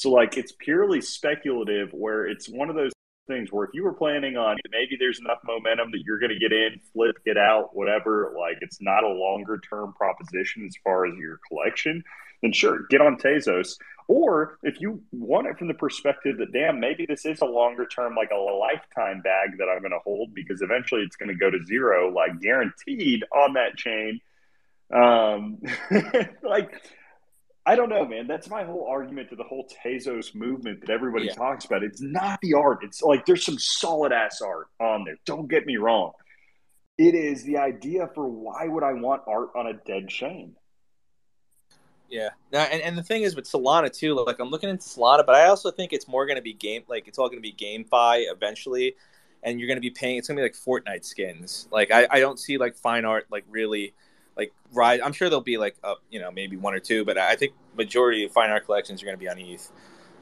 So 0.00 0.08
like 0.08 0.38
it's 0.38 0.52
purely 0.52 1.02
speculative 1.02 1.90
where 1.92 2.26
it's 2.26 2.48
one 2.48 2.70
of 2.70 2.74
those 2.74 2.92
things 3.28 3.52
where 3.52 3.66
if 3.66 3.70
you 3.74 3.84
were 3.84 3.92
planning 3.92 4.34
on 4.38 4.56
maybe 4.70 4.96
there's 4.98 5.20
enough 5.20 5.40
momentum 5.44 5.90
that 5.90 6.00
you're 6.06 6.18
going 6.18 6.32
to 6.32 6.38
get 6.38 6.54
in, 6.54 6.80
flip, 6.94 7.16
get 7.26 7.36
out, 7.36 7.76
whatever, 7.76 8.32
like 8.34 8.56
it's 8.62 8.80
not 8.80 9.04
a 9.04 9.08
longer 9.08 9.60
term 9.68 9.92
proposition 9.92 10.64
as 10.66 10.74
far 10.82 11.04
as 11.04 11.12
your 11.18 11.38
collection, 11.46 12.02
then 12.40 12.50
sure, 12.50 12.86
get 12.88 13.02
on 13.02 13.18
Tezos. 13.18 13.76
Or 14.08 14.56
if 14.62 14.80
you 14.80 15.02
want 15.12 15.48
it 15.48 15.58
from 15.58 15.68
the 15.68 15.74
perspective 15.74 16.38
that 16.38 16.50
damn, 16.50 16.80
maybe 16.80 17.04
this 17.06 17.26
is 17.26 17.42
a 17.42 17.44
longer 17.44 17.84
term, 17.84 18.14
like 18.14 18.30
a 18.30 18.36
lifetime 18.36 19.20
bag 19.20 19.58
that 19.58 19.68
I'm 19.68 19.80
going 19.80 19.92
to 19.92 19.98
hold 19.98 20.32
because 20.34 20.62
eventually 20.62 21.02
it's 21.02 21.16
going 21.16 21.28
to 21.28 21.34
go 21.34 21.50
to 21.50 21.62
zero, 21.66 22.10
like 22.10 22.40
guaranteed 22.40 23.24
on 23.36 23.52
that 23.52 23.76
chain. 23.76 24.22
Um, 24.90 25.58
like 26.42 26.72
I 27.66 27.76
don't 27.76 27.90
know, 27.90 28.06
man. 28.06 28.26
That's 28.26 28.48
my 28.48 28.64
whole 28.64 28.86
argument 28.88 29.28
to 29.30 29.36
the 29.36 29.44
whole 29.44 29.68
Tezos 29.84 30.34
movement 30.34 30.80
that 30.80 30.90
everybody 30.90 31.26
Yeah. 31.26 31.34
talks 31.34 31.66
about. 31.66 31.82
It's 31.82 32.00
not 32.00 32.40
the 32.40 32.54
art. 32.54 32.78
It's 32.82 33.02
like 33.02 33.26
there's 33.26 33.44
some 33.44 33.58
solid 33.58 34.12
ass 34.12 34.40
art 34.40 34.68
on 34.80 35.04
there. 35.04 35.18
Don't 35.26 35.48
get 35.48 35.66
me 35.66 35.76
wrong. 35.76 36.12
It 36.96 37.14
is 37.14 37.44
the 37.44 37.58
idea 37.58 38.08
for 38.14 38.26
why 38.26 38.66
would 38.66 38.82
I 38.82 38.92
want 38.94 39.22
art 39.26 39.50
on 39.54 39.66
a 39.66 39.74
dead 39.74 40.08
chain? 40.08 40.56
Yeah. 42.08 42.30
Now, 42.52 42.62
and, 42.64 42.82
and 42.82 42.98
the 42.98 43.02
thing 43.02 43.22
is 43.22 43.36
with 43.36 43.44
Solana 43.44 43.92
too, 43.92 44.14
like 44.14 44.38
I'm 44.40 44.48
looking 44.48 44.68
into 44.68 44.82
Solana, 44.82 45.24
but 45.24 45.34
I 45.34 45.46
also 45.46 45.70
think 45.70 45.92
it's 45.92 46.08
more 46.08 46.26
going 46.26 46.36
to 46.36 46.42
be 46.42 46.52
game, 46.52 46.82
like 46.88 47.06
it's 47.08 47.18
all 47.18 47.28
going 47.28 47.42
to 47.42 47.42
be 47.42 47.52
GameFi 47.52 48.24
eventually, 48.32 48.96
and 49.42 49.60
you're 49.60 49.68
going 49.68 49.76
to 49.76 49.82
be 49.82 49.90
paying. 49.90 50.16
It's 50.18 50.28
going 50.28 50.36
to 50.36 50.42
be 50.42 50.44
like 50.44 50.54
Fortnite 50.56 51.04
skins. 51.04 51.68
Like 51.70 51.90
I, 51.92 52.06
I 52.10 52.20
don't 52.20 52.38
see 52.38 52.58
like 52.58 52.74
fine 52.74 53.04
art 53.04 53.26
like 53.30 53.44
really 53.48 53.94
like 54.40 54.52
rise. 54.72 55.00
I'm 55.04 55.12
sure 55.12 55.28
there'll 55.28 55.42
be 55.42 55.58
like 55.58 55.76
up, 55.84 56.02
you 56.10 56.18
know, 56.18 56.30
maybe 56.30 56.56
one 56.56 56.74
or 56.74 56.80
two, 56.80 57.04
but 57.04 57.18
I 57.18 57.36
think 57.36 57.52
majority 57.76 58.24
of 58.24 58.32
fine 58.32 58.50
art 58.50 58.64
collections 58.64 59.02
are 59.02 59.06
going 59.06 59.16
to 59.16 59.20
be 59.20 59.28
on 59.28 59.38
ETH. 59.38 59.70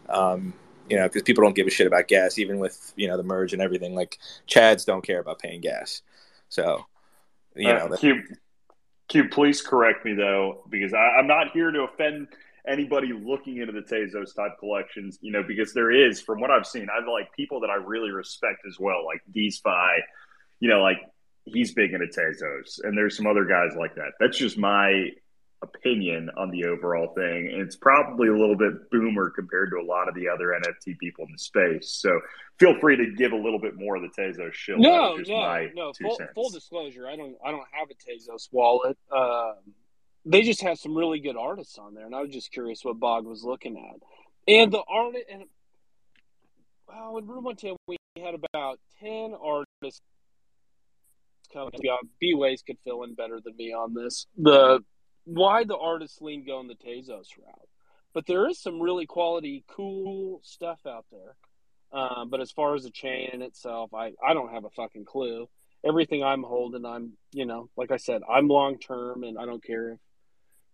Um, 0.08 0.54
you 0.90 0.96
know, 0.96 1.04
because 1.04 1.22
people 1.22 1.44
don't 1.44 1.54
give 1.54 1.66
a 1.66 1.70
shit 1.70 1.86
about 1.86 2.08
gas, 2.08 2.38
even 2.38 2.58
with 2.58 2.92
you 2.96 3.06
know 3.06 3.16
the 3.16 3.22
merge 3.22 3.52
and 3.52 3.62
everything. 3.62 3.94
Like 3.94 4.18
Chads 4.48 4.84
don't 4.84 5.02
care 5.02 5.20
about 5.20 5.38
paying 5.38 5.60
gas, 5.60 6.02
so 6.48 6.84
you 7.54 7.68
know. 7.68 7.76
Uh, 7.76 7.88
that- 7.88 8.00
Q, 8.00 8.22
Q, 9.08 9.28
please 9.28 9.62
correct 9.62 10.04
me 10.04 10.14
though, 10.14 10.64
because 10.68 10.94
I, 10.94 11.18
I'm 11.18 11.26
not 11.26 11.52
here 11.52 11.70
to 11.70 11.82
offend 11.82 12.28
anybody 12.66 13.12
looking 13.12 13.58
into 13.58 13.72
the 13.72 13.82
Tezos 13.82 14.34
type 14.34 14.58
collections. 14.58 15.18
You 15.20 15.30
know, 15.30 15.42
because 15.42 15.74
there 15.74 15.90
is, 15.90 16.20
from 16.22 16.40
what 16.40 16.50
I've 16.50 16.66
seen, 16.66 16.88
I 16.90 17.06
like 17.08 17.32
people 17.36 17.60
that 17.60 17.70
I 17.70 17.76
really 17.76 18.10
respect 18.10 18.62
as 18.66 18.80
well, 18.80 19.04
like 19.04 19.20
DeSpy. 19.36 19.98
You 20.60 20.70
know, 20.70 20.80
like 20.82 21.02
he's 21.52 21.72
big 21.72 21.92
into 21.92 22.06
Tezos, 22.06 22.80
and 22.82 22.96
there's 22.96 23.16
some 23.16 23.26
other 23.26 23.44
guys 23.44 23.72
like 23.76 23.94
that. 23.96 24.12
That's 24.20 24.38
just 24.38 24.58
my 24.58 25.10
opinion 25.62 26.30
on 26.36 26.50
the 26.50 26.64
overall 26.64 27.12
thing, 27.14 27.50
and 27.52 27.60
it's 27.60 27.76
probably 27.76 28.28
a 28.28 28.36
little 28.36 28.56
bit 28.56 28.90
boomer 28.90 29.30
compared 29.30 29.70
to 29.70 29.76
a 29.76 29.84
lot 29.84 30.08
of 30.08 30.14
the 30.14 30.28
other 30.28 30.48
NFT 30.48 30.98
people 30.98 31.24
in 31.24 31.32
the 31.32 31.38
space. 31.38 31.90
So 31.90 32.20
feel 32.58 32.78
free 32.78 32.96
to 32.96 33.14
give 33.16 33.32
a 33.32 33.36
little 33.36 33.58
bit 33.58 33.76
more 33.76 33.96
of 33.96 34.02
the 34.02 34.08
Tezos. 34.08 34.36
That 34.36 34.78
No, 34.78 35.16
no, 35.16 35.68
no. 35.74 35.92
Full, 36.00 36.18
full 36.34 36.50
disclosure, 36.50 37.08
I 37.08 37.16
don't, 37.16 37.36
I 37.44 37.50
don't 37.50 37.66
have 37.72 37.88
a 37.90 37.94
Tezos 37.94 38.48
wallet. 38.52 38.96
Um, 39.10 39.54
they 40.24 40.42
just 40.42 40.62
have 40.62 40.78
some 40.78 40.96
really 40.96 41.20
good 41.20 41.36
artists 41.36 41.78
on 41.78 41.94
there, 41.94 42.06
and 42.06 42.14
I 42.14 42.20
was 42.20 42.30
just 42.30 42.52
curious 42.52 42.84
what 42.84 43.00
Bog 43.00 43.26
was 43.26 43.42
looking 43.42 43.76
at. 43.76 44.00
And 44.52 44.72
the 44.72 44.82
art, 44.88 45.14
and 45.30 45.44
well, 46.86 47.18
in 47.18 47.26
Room 47.26 47.44
One 47.44 47.56
Ten, 47.56 47.76
we 47.86 47.96
had 48.22 48.34
about 48.34 48.78
ten 49.00 49.34
artists 49.34 50.00
coming. 51.52 51.80
B 52.20 52.34
Ways 52.34 52.62
could 52.66 52.78
fill 52.84 53.02
in 53.04 53.14
better 53.14 53.40
than 53.44 53.56
me 53.56 53.72
on 53.72 53.94
this. 53.94 54.26
The 54.36 54.80
why 55.24 55.64
the 55.64 55.76
artists 55.76 56.20
lean 56.22 56.44
go 56.46 56.60
in 56.60 56.68
the 56.68 56.74
Tezos 56.74 57.36
route, 57.38 57.68
but 58.14 58.26
there 58.26 58.48
is 58.48 58.60
some 58.60 58.80
really 58.80 59.06
quality, 59.06 59.64
cool 59.68 60.40
stuff 60.42 60.80
out 60.86 61.04
there. 61.12 61.36
Um, 61.92 62.28
but 62.30 62.40
as 62.40 62.50
far 62.50 62.74
as 62.74 62.84
the 62.84 62.90
chain 62.90 63.30
in 63.32 63.42
itself, 63.42 63.94
I, 63.94 64.12
I 64.26 64.34
don't 64.34 64.52
have 64.52 64.64
a 64.64 64.70
fucking 64.70 65.04
clue. 65.04 65.48
Everything 65.86 66.22
I'm 66.22 66.42
holding, 66.42 66.84
I'm, 66.84 67.12
you 67.32 67.46
know, 67.46 67.70
like 67.76 67.90
I 67.90 67.96
said, 67.96 68.22
I'm 68.28 68.48
long 68.48 68.78
term 68.78 69.22
and 69.22 69.38
I 69.38 69.46
don't 69.46 69.64
care 69.64 69.92
if, 69.92 69.98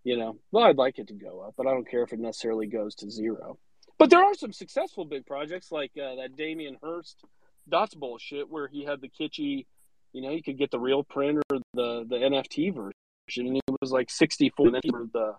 you 0.03 0.17
know, 0.17 0.39
well, 0.51 0.65
I'd 0.65 0.79
like 0.79 0.99
it 0.99 1.09
to 1.09 1.15
go 1.15 1.41
up, 1.41 1.55
but 1.57 1.67
I 1.67 1.71
don't 1.71 1.89
care 1.89 2.03
if 2.03 2.13
it 2.13 2.19
necessarily 2.19 2.67
goes 2.67 2.95
to 2.97 3.11
zero. 3.11 3.59
But 3.99 4.11
there 4.11 4.25
are 4.25 4.35
some 4.35 4.53
successful 4.53 5.05
big 5.05 5.25
projects 5.25 5.71
like 5.71 5.93
uh, 5.97 6.17
that 6.17 6.37
Damien 6.37 6.79
Hirst 6.83 7.23
dots 7.69 7.95
bullshit 7.95 8.51
where 8.51 8.67
he 8.67 8.85
had 8.85 9.01
the 9.01 9.09
kitschy, 9.09 9.67
you 10.15 10.23
know, 10.23 10.31
you 10.31 10.43
could 10.43 10.57
get 10.57 10.71
the 10.71 10.79
real 10.79 11.03
print 11.03 11.43
or 11.51 11.59
the, 11.75 12.07
the 12.09 12.17
NFT 12.17 12.73
version 12.73 12.93
and 13.37 13.57
it 13.57 13.63
was 13.81 13.91
like 13.91 14.11
64 14.11 14.67
for 14.67 15.07
the 15.13 15.35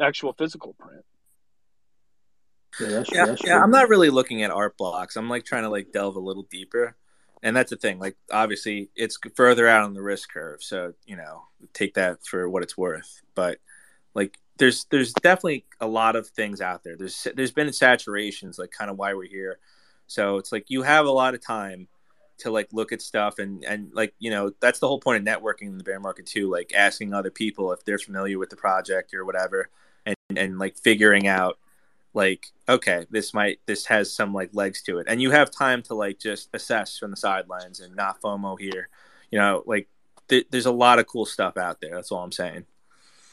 actual 0.00 0.32
physical 0.32 0.74
print. 0.74 1.04
Yeah, 2.80 2.88
that's, 2.88 3.12
yeah, 3.12 3.26
that's 3.26 3.44
yeah. 3.44 3.62
I'm 3.62 3.70
not 3.70 3.88
really 3.88 4.10
looking 4.10 4.42
at 4.42 4.50
art 4.50 4.76
blocks. 4.76 5.16
I'm 5.16 5.28
like 5.28 5.44
trying 5.44 5.62
to 5.62 5.70
like 5.70 5.92
delve 5.92 6.16
a 6.16 6.20
little 6.20 6.46
deeper, 6.50 6.96
and 7.42 7.56
that's 7.56 7.70
the 7.70 7.76
thing. 7.76 7.98
Like 7.98 8.16
obviously, 8.30 8.90
it's 8.94 9.18
further 9.34 9.66
out 9.66 9.82
on 9.82 9.94
the 9.94 10.02
risk 10.02 10.30
curve, 10.32 10.62
so 10.62 10.92
you 11.06 11.16
know, 11.16 11.44
take 11.72 11.94
that 11.94 12.24
for 12.24 12.48
what 12.50 12.62
it's 12.62 12.76
worth. 12.76 13.22
But 13.34 13.58
like, 14.14 14.38
there's 14.58 14.84
there's 14.90 15.14
definitely 15.14 15.64
a 15.80 15.86
lot 15.86 16.16
of 16.16 16.28
things 16.28 16.60
out 16.60 16.84
there. 16.84 16.96
There's 16.98 17.26
there's 17.34 17.52
been 17.52 17.68
saturations, 17.68 18.58
like 18.58 18.72
kind 18.72 18.90
of 18.90 18.98
why 18.98 19.14
we're 19.14 19.28
here. 19.28 19.58
So 20.06 20.36
it's 20.36 20.52
like 20.52 20.66
you 20.68 20.82
have 20.82 21.06
a 21.06 21.10
lot 21.10 21.34
of 21.34 21.40
time 21.40 21.88
to 22.38 22.50
like 22.50 22.68
look 22.72 22.92
at 22.92 23.00
stuff 23.00 23.38
and 23.38 23.64
and 23.64 23.90
like 23.94 24.14
you 24.18 24.30
know 24.30 24.50
that's 24.60 24.78
the 24.78 24.88
whole 24.88 25.00
point 25.00 25.26
of 25.26 25.34
networking 25.34 25.68
in 25.68 25.78
the 25.78 25.84
bear 25.84 26.00
market 26.00 26.26
too 26.26 26.50
like 26.50 26.72
asking 26.74 27.14
other 27.14 27.30
people 27.30 27.72
if 27.72 27.84
they're 27.84 27.98
familiar 27.98 28.38
with 28.38 28.50
the 28.50 28.56
project 28.56 29.14
or 29.14 29.24
whatever 29.24 29.70
and 30.04 30.16
and 30.36 30.58
like 30.58 30.76
figuring 30.76 31.26
out 31.26 31.58
like 32.16 32.46
okay 32.68 33.06
this 33.10 33.34
might 33.34 33.60
this 33.66 33.84
has 33.86 34.12
some 34.12 34.32
like 34.32 34.50
legs 34.54 34.82
to 34.82 34.98
it. 34.98 35.06
And 35.08 35.20
you 35.20 35.30
have 35.30 35.50
time 35.50 35.82
to 35.82 35.94
like 35.94 36.18
just 36.18 36.48
assess 36.54 36.98
from 36.98 37.10
the 37.10 37.16
sidelines 37.16 37.80
and 37.80 37.94
not 37.94 38.20
fomo 38.22 38.58
here. 38.58 38.88
You 39.30 39.38
know 39.38 39.62
like 39.66 39.88
th- 40.28 40.46
there's 40.50 40.66
a 40.66 40.72
lot 40.72 40.98
of 40.98 41.06
cool 41.06 41.26
stuff 41.26 41.56
out 41.58 41.80
there. 41.80 41.94
That's 41.94 42.10
all 42.10 42.24
i'm 42.24 42.32
saying. 42.32 42.64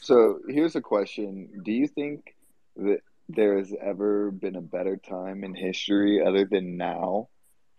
So 0.00 0.40
here's 0.46 0.76
a 0.76 0.82
question: 0.82 1.48
Do 1.64 1.72
you 1.72 1.88
think 1.88 2.36
that 2.76 3.00
there 3.30 3.56
has 3.56 3.74
ever 3.80 4.30
been 4.30 4.56
a 4.56 4.60
better 4.60 4.98
time 4.98 5.44
in 5.44 5.54
history 5.54 6.22
other 6.22 6.44
than 6.44 6.76
now 6.76 7.28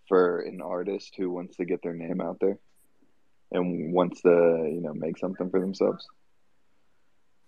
for 0.07 0.40
an 0.41 0.61
artist 0.61 1.14
who 1.18 1.32
wants 1.32 1.57
to 1.57 1.65
get 1.65 1.82
their 1.82 1.94
name 1.94 2.22
out 2.22 2.40
there 2.40 2.57
and 3.52 3.94
wants 3.94 4.22
to, 4.22 4.30
you 4.30 4.82
know, 4.82 4.94
make 4.94 5.18
something 5.18 5.49
for 5.49 5.60
themselves? 5.60 6.07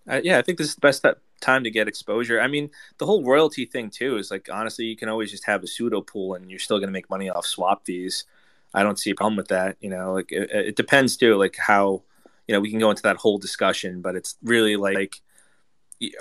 uh, 0.10 0.22
yeah 0.24 0.38
i 0.38 0.42
think 0.42 0.58
this 0.58 0.68
is 0.68 0.76
the 0.76 0.82
best 0.82 1.06
time 1.40 1.64
to 1.64 1.70
get 1.70 1.88
exposure. 1.88 2.42
I 2.42 2.48
mean 2.48 2.72
the 2.98 3.06
whole 3.06 3.24
royalty 3.24 3.66
thing 3.66 3.90
too 3.90 4.18
is 4.18 4.32
like 4.32 4.48
honestly 4.52 4.86
you 4.86 4.96
can 4.96 5.10
always 5.10 5.30
just 5.30 5.46
have 5.46 5.64
a 5.64 5.68
sudo 5.68 6.06
pool 6.06 6.34
and 6.34 6.50
you're 6.50 6.60
still 6.60 6.78
going 6.78 6.88
to 6.88 6.94
make 6.94 7.10
money 7.10 7.30
off 7.30 7.46
swap 7.46 7.86
fees. 7.86 8.26
I 8.74 8.84
don't 8.84 8.98
see 8.98 9.12
a 9.12 9.16
problem 9.16 9.38
with 9.38 9.50
that 9.50 9.78
you 9.80 9.90
know 9.90 10.14
like 10.14 10.32
it, 10.32 10.50
it 10.52 10.76
depends 10.76 11.18
too 11.18 11.36
like 11.36 11.56
how 11.58 12.02
you 12.48 12.54
know 12.54 12.60
we 12.60 12.70
can 12.70 12.80
go 12.80 12.90
into 12.90 13.04
that 13.04 13.18
whole 13.18 13.38
discussion 13.38 14.02
but 14.02 14.16
it's 14.16 14.36
really 14.42 14.78
like 14.78 15.22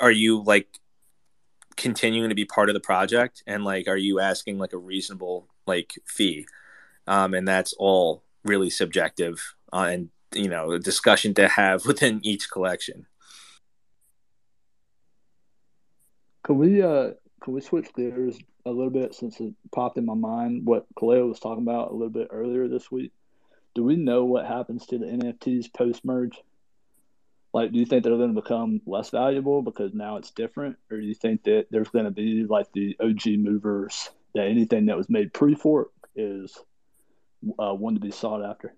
are 0.01 0.11
you 0.11 0.43
like 0.43 0.69
continuing 1.77 2.31
to 2.31 2.35
be 2.35 2.45
part 2.45 2.69
of 2.69 2.75
the 2.75 2.81
project? 2.81 3.43
And 3.47 3.65
like 3.65 3.89
are 3.89 3.97
you 3.97 4.21
asking 4.21 4.59
like 4.59 4.73
a 4.73 4.79
reasonable 4.79 5.49
like 5.67 5.95
fee 6.07 6.47
um 7.07 7.35
and 7.35 7.47
that's 7.47 7.73
all 7.75 8.23
really 8.45 8.71
subjective 8.71 9.55
uh, 9.73 9.89
and 9.91 10.11
you 10.35 10.49
know 10.49 10.73
a 10.73 10.79
discussion 10.79 11.35
to 11.35 11.49
have 11.49 11.87
within 11.87 12.21
each 12.23 12.51
collection 12.51 13.07
Can 16.47 16.59
we 16.59 16.81
uh 16.81 17.11
can 17.43 17.55
we 17.55 17.61
switch 17.61 17.93
gears 17.97 18.39
a 18.65 18.71
little 18.71 18.91
bit 18.91 19.17
since 19.17 19.41
it 19.41 19.53
popped 19.75 19.99
in 19.99 20.07
my 20.07 20.15
mind 20.15 20.65
what 20.65 20.87
Kaleo 20.95 21.29
was 21.29 21.41
talking 21.41 21.65
about 21.65 21.91
a 21.91 21.93
little 21.93 22.09
bit 22.09 22.29
earlier 22.31 22.69
this 22.69 22.89
week? 22.89 23.11
Do 23.75 23.83
we 23.83 23.97
know 23.97 24.25
what 24.25 24.47
happens 24.47 24.87
to 24.87 24.99
the 24.99 25.07
NFTs 25.07 25.75
post 25.75 26.05
merge? 26.05 26.41
Like, 27.53 27.73
do 27.73 27.81
you 27.81 27.85
think 27.85 28.05
they're 28.05 28.17
going 28.17 28.33
to 28.33 28.41
become 28.41 28.81
less 28.87 29.11
valuable 29.11 29.61
because 29.63 29.93
now 29.93 30.19
it's 30.19 30.31
different, 30.31 30.77
or 30.89 31.01
do 31.01 31.05
you 31.05 31.15
think 31.15 31.43
that 31.45 31.67
there's 31.73 31.89
going 31.89 32.05
to 32.05 32.13
be 32.13 32.45
like 32.45 32.71
the 32.73 32.97
OG 33.01 33.27
movers 33.39 34.09
that 34.37 34.49
anything 34.49 34.87
that 34.87 34.99
was 34.99 35.09
made 35.09 35.33
pre 35.33 35.55
fork 35.55 35.89
is 36.15 36.57
uh, 37.59 37.73
one 37.73 37.95
to 37.95 38.01
be 38.01 38.11
sought 38.11 38.45
after. 38.45 38.75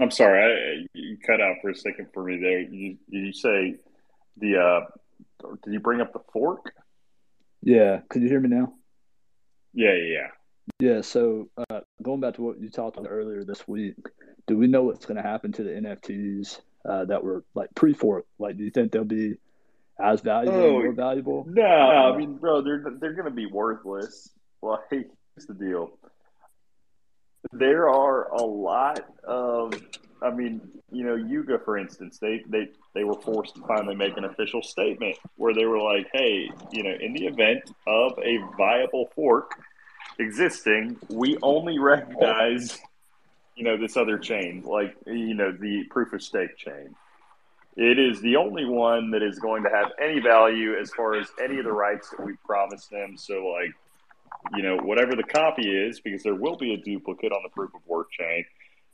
I'm 0.00 0.10
sorry, 0.10 0.42
I, 0.42 0.86
you 0.92 1.18
cut 1.24 1.40
out 1.40 1.56
for 1.62 1.70
a 1.70 1.74
second 1.74 2.08
for 2.14 2.24
me 2.24 2.38
there. 2.40 2.60
You, 2.60 2.96
you 3.08 3.32
say 3.32 3.76
the 4.36 4.58
uh, 4.58 4.80
did 5.64 5.72
you 5.72 5.80
bring 5.80 6.00
up 6.00 6.12
the 6.12 6.20
fork? 6.32 6.72
Yeah, 7.60 8.00
could 8.08 8.22
you 8.22 8.28
hear 8.28 8.40
me 8.40 8.48
now? 8.48 8.74
Yeah, 9.72 9.94
yeah 9.94 10.28
yeah. 10.78 11.00
So 11.00 11.48
uh, 11.70 11.80
going 12.02 12.20
back 12.20 12.34
to 12.34 12.42
what 12.42 12.60
you 12.60 12.70
talked 12.70 12.96
about 12.96 13.10
earlier 13.10 13.44
this 13.44 13.66
week, 13.66 13.96
do 14.46 14.56
we 14.56 14.66
know 14.66 14.84
what's 14.84 15.06
going 15.06 15.16
to 15.16 15.22
happen 15.22 15.52
to 15.52 15.62
the 15.62 15.70
NFTs 15.70 16.60
uh, 16.88 17.04
that 17.06 17.22
were 17.22 17.44
like 17.54 17.74
pre-fork? 17.74 18.26
Like, 18.38 18.56
do 18.56 18.64
you 18.64 18.70
think 18.70 18.92
they'll 18.92 19.04
be 19.04 19.34
as 20.02 20.20
valuable, 20.20 20.58
Oh, 20.58 20.82
more 20.82 20.92
valuable? 20.92 21.46
No, 21.48 21.62
I 21.62 22.16
mean, 22.16 22.36
bro, 22.36 22.62
they're 22.62 22.84
they're 23.00 23.14
going 23.14 23.28
to 23.28 23.30
be 23.30 23.46
worthless. 23.46 24.30
Like, 24.64 24.80
here's 24.90 25.46
the 25.46 25.52
deal. 25.52 25.98
There 27.52 27.90
are 27.90 28.32
a 28.32 28.42
lot 28.42 29.04
of, 29.22 29.74
I 30.22 30.30
mean, 30.30 30.62
you 30.90 31.04
know, 31.04 31.16
Yuga, 31.16 31.58
for 31.66 31.76
instance, 31.76 32.18
they 32.18 32.42
they 32.48 32.68
they 32.94 33.04
were 33.04 33.20
forced 33.20 33.56
to 33.56 33.60
finally 33.66 33.94
make 33.94 34.16
an 34.16 34.24
official 34.24 34.62
statement 34.62 35.18
where 35.36 35.52
they 35.52 35.66
were 35.66 35.82
like, 35.82 36.06
hey, 36.14 36.48
you 36.72 36.82
know, 36.82 36.94
in 36.98 37.12
the 37.12 37.26
event 37.26 37.70
of 37.86 38.18
a 38.24 38.38
viable 38.56 39.10
fork 39.14 39.52
existing, 40.18 40.96
we 41.08 41.36
only 41.42 41.78
recognize, 41.78 42.78
you 43.56 43.64
know, 43.64 43.76
this 43.76 43.96
other 43.96 44.18
chain, 44.18 44.62
like 44.66 44.96
you 45.06 45.34
know, 45.34 45.52
the 45.52 45.84
proof 45.90 46.12
of 46.12 46.22
stake 46.22 46.56
chain. 46.56 46.94
It 47.76 47.98
is 47.98 48.20
the 48.20 48.36
only 48.36 48.64
one 48.64 49.10
that 49.10 49.22
is 49.22 49.38
going 49.40 49.64
to 49.64 49.70
have 49.70 49.90
any 50.00 50.20
value 50.20 50.78
as 50.78 50.90
far 50.90 51.14
as 51.14 51.26
any 51.42 51.58
of 51.58 51.64
the 51.64 51.72
rights 51.72 52.10
that 52.10 52.24
we 52.24 52.34
promised 52.46 52.90
them. 52.90 53.16
So, 53.16 53.46
like, 53.48 53.72
you 54.54 54.62
know, 54.62 54.76
whatever 54.76 55.16
the 55.16 55.24
copy 55.24 55.68
is, 55.68 55.98
because 55.98 56.22
there 56.22 56.36
will 56.36 56.56
be 56.56 56.74
a 56.74 56.76
duplicate 56.76 57.32
on 57.32 57.42
the 57.42 57.48
proof 57.48 57.74
of 57.74 57.80
work 57.86 58.12
chain, 58.12 58.44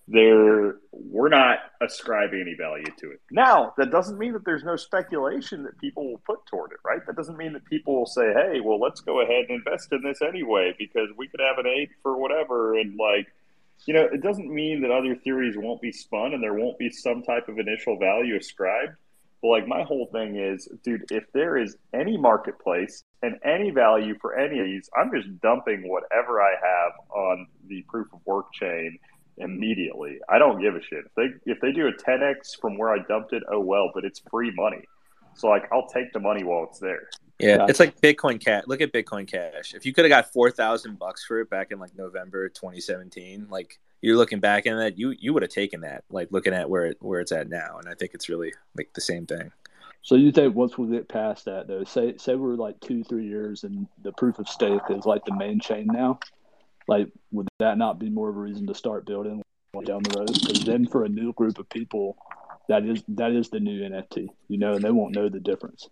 there 0.08 0.76
we're 0.92 1.28
not 1.28 1.58
ascribing 1.80 2.40
any 2.40 2.54
value 2.54 2.84
to 2.98 3.12
it. 3.12 3.20
Now, 3.30 3.74
that 3.76 3.90
doesn't 3.90 4.18
mean 4.18 4.32
that 4.32 4.44
there's 4.44 4.64
no 4.64 4.76
speculation 4.76 5.62
that 5.64 5.78
people 5.78 6.10
will 6.10 6.20
put 6.26 6.44
toward 6.46 6.72
it, 6.72 6.78
right? 6.84 7.04
That 7.06 7.16
doesn't 7.16 7.36
mean 7.36 7.52
that 7.52 7.64
people 7.64 7.96
will 7.96 8.06
say, 8.06 8.32
"Hey, 8.32 8.60
well, 8.60 8.80
let's 8.80 9.00
go 9.00 9.20
ahead 9.20 9.46
and 9.48 9.62
invest 9.64 9.92
in 9.92 10.02
this 10.02 10.20
anyway 10.22 10.74
because 10.78 11.08
we 11.16 11.28
could 11.28 11.40
have 11.40 11.58
an 11.58 11.66
eight 11.66 11.90
for 12.02 12.16
whatever," 12.16 12.78
and 12.78 12.96
like 12.96 13.28
you 13.86 13.94
know, 13.94 14.02
it 14.12 14.22
doesn't 14.22 14.52
mean 14.52 14.82
that 14.82 14.90
other 14.90 15.14
theories 15.14 15.56
won't 15.56 15.80
be 15.80 15.92
spun 15.92 16.34
and 16.34 16.42
there 16.42 16.54
won't 16.54 16.78
be 16.78 16.90
some 16.90 17.22
type 17.22 17.48
of 17.48 17.58
initial 17.58 17.98
value 17.98 18.36
ascribed. 18.36 18.92
But 19.40 19.48
like 19.48 19.66
my 19.66 19.82
whole 19.82 20.06
thing 20.12 20.36
is, 20.36 20.68
dude, 20.84 21.10
if 21.10 21.24
there 21.32 21.56
is 21.56 21.76
any 21.94 22.18
marketplace 22.18 23.04
and 23.22 23.38
any 23.42 23.70
value 23.70 24.18
for 24.20 24.38
any 24.38 24.58
of 24.58 24.66
these, 24.66 24.90
I'm 24.94 25.10
just 25.14 25.40
dumping 25.40 25.88
whatever 25.88 26.42
I 26.42 26.50
have 26.62 26.92
on 27.10 27.46
the 27.66 27.82
proof 27.88 28.08
of 28.12 28.20
work 28.26 28.52
chain 28.52 28.98
immediately. 29.40 30.18
I 30.28 30.38
don't 30.38 30.60
give 30.60 30.74
a 30.76 30.82
shit. 30.82 31.04
If 31.06 31.14
they 31.16 31.52
if 31.52 31.60
they 31.60 31.72
do 31.72 31.88
a 31.88 31.92
10x 31.92 32.60
from 32.60 32.78
where 32.78 32.90
I 32.90 32.98
dumped 33.08 33.32
it, 33.32 33.42
oh 33.50 33.60
well, 33.60 33.90
but 33.94 34.04
it's 34.04 34.20
free 34.30 34.52
money. 34.54 34.84
So 35.34 35.48
like 35.48 35.68
I'll 35.72 35.86
take 35.86 36.12
the 36.12 36.20
money 36.20 36.44
while 36.44 36.64
it's 36.64 36.78
there. 36.78 37.08
Yeah, 37.38 37.56
Gotcha. 37.58 37.70
it's 37.70 37.80
like 37.80 38.00
Bitcoin 38.00 38.38
Cash. 38.38 38.64
Look 38.66 38.80
at 38.80 38.92
Bitcoin 38.92 39.26
Cash. 39.26 39.74
If 39.74 39.86
you 39.86 39.94
could 39.94 40.04
have 40.04 40.10
got 40.10 40.32
four 40.32 40.50
thousand 40.50 40.98
bucks 40.98 41.24
for 41.24 41.40
it 41.40 41.48
back 41.48 41.72
in 41.72 41.78
like 41.78 41.96
November 41.96 42.48
2017, 42.48 43.46
like 43.48 43.78
you're 44.02 44.16
looking 44.16 44.40
back 44.40 44.66
in 44.66 44.76
that, 44.76 44.98
you 44.98 45.14
you 45.18 45.32
would 45.32 45.42
have 45.42 45.50
taken 45.50 45.80
that. 45.82 46.04
Like 46.10 46.28
looking 46.30 46.52
at 46.52 46.68
where 46.68 46.86
it 46.86 46.98
where 47.00 47.20
it's 47.20 47.32
at 47.32 47.48
now, 47.48 47.78
and 47.78 47.88
I 47.88 47.94
think 47.94 48.12
it's 48.14 48.28
really 48.28 48.52
like 48.76 48.90
the 48.94 49.00
same 49.00 49.26
thing. 49.26 49.50
So 50.02 50.14
you 50.14 50.32
think 50.32 50.54
once 50.54 50.78
we 50.78 50.90
get 50.90 51.08
past 51.08 51.44
that, 51.44 51.66
though, 51.66 51.84
say 51.84 52.16
say 52.16 52.34
we're 52.34 52.54
like 52.54 52.80
two, 52.80 53.04
three 53.04 53.26
years, 53.26 53.64
and 53.64 53.86
the 54.02 54.12
proof 54.12 54.38
of 54.38 54.48
stake 54.48 54.80
is 54.90 55.04
like 55.04 55.24
the 55.24 55.34
main 55.36 55.60
chain 55.60 55.86
now, 55.86 56.18
like 56.88 57.08
would 57.32 57.48
that 57.58 57.78
not 57.78 57.98
be 57.98 58.10
more 58.10 58.28
of 58.28 58.36
a 58.36 58.40
reason 58.40 58.66
to 58.66 58.74
start 58.74 59.06
building 59.06 59.42
down 59.84 60.02
the 60.02 60.18
road? 60.18 60.32
Because 60.32 60.64
then 60.64 60.86
for 60.86 61.04
a 61.04 61.08
new 61.08 61.32
group 61.32 61.58
of 61.58 61.68
people, 61.68 62.16
that 62.68 62.84
is 62.84 63.02
that 63.08 63.32
is 63.32 63.50
the 63.50 63.60
new 63.60 63.80
NFT, 63.80 64.28
you 64.48 64.58
know, 64.58 64.74
and 64.74 64.82
they 64.82 64.90
won't 64.90 65.14
know 65.14 65.28
the 65.28 65.40
difference. 65.40 65.88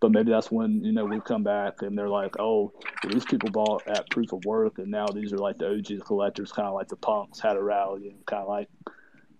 But 0.00 0.12
maybe 0.12 0.30
that's 0.30 0.50
when 0.50 0.84
you 0.84 0.92
know 0.92 1.04
we 1.04 1.20
come 1.20 1.44
back 1.44 1.82
and 1.82 1.96
they're 1.96 2.08
like, 2.08 2.38
oh, 2.38 2.72
well, 3.02 3.12
these 3.12 3.24
people 3.24 3.50
bought 3.50 3.86
at 3.86 4.10
proof 4.10 4.32
of 4.32 4.44
work, 4.44 4.78
and 4.78 4.90
now 4.90 5.06
these 5.06 5.32
are 5.32 5.38
like 5.38 5.58
the 5.58 5.68
OG 5.68 6.04
collectors, 6.04 6.52
kind 6.52 6.68
of 6.68 6.74
like 6.74 6.88
the 6.88 6.96
punks 6.96 7.40
had 7.40 7.56
a 7.56 7.62
rally, 7.62 8.08
and 8.08 8.26
kind 8.26 8.42
of 8.42 8.48
like. 8.48 8.68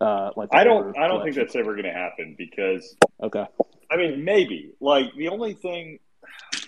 Uh, 0.01 0.31
like 0.37 0.49
I 0.53 0.65
don't 0.65 0.99
I 0.99 1.07
don't 1.07 1.23
think 1.23 1.37
that's 1.37 1.55
ever 1.55 1.73
going 1.73 1.85
to 1.85 1.93
happen 1.93 2.35
because 2.37 2.97
okay. 3.23 3.47
I 3.91 3.97
mean, 3.97 4.25
maybe. 4.25 4.73
Like 4.81 5.15
the 5.17 5.29
only 5.29 5.55
thing, 5.55 6.01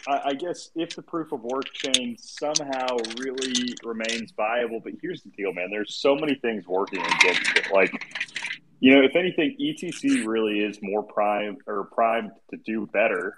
I, 0.09 0.35
guess, 0.35 0.70
if 0.74 0.95
the 0.95 1.03
proof 1.03 1.33
of 1.33 1.43
work 1.43 1.73
chain 1.73 2.16
somehow 2.19 2.97
really 3.19 3.74
remains 3.83 4.33
viable, 4.33 4.81
but 4.81 4.93
here's 5.03 5.23
the 5.23 5.31
deal, 5.31 5.53
man. 5.53 5.69
There's 5.70 5.95
so 5.95 6.15
many 6.15 6.37
things 6.37 6.66
working 6.66 7.01
against 7.01 7.57
it. 7.57 7.73
Like, 7.73 7.93
you 8.78 8.95
know, 8.95 9.03
if 9.03 9.16
anything, 9.16 9.57
ETC 9.61 10.27
really 10.27 10.61
is 10.61 10.78
more 10.83 11.03
prime 11.03 11.59
or 11.66 11.85
primed 11.85 12.31
to 12.51 12.57
do 12.59 12.87
better 12.87 13.37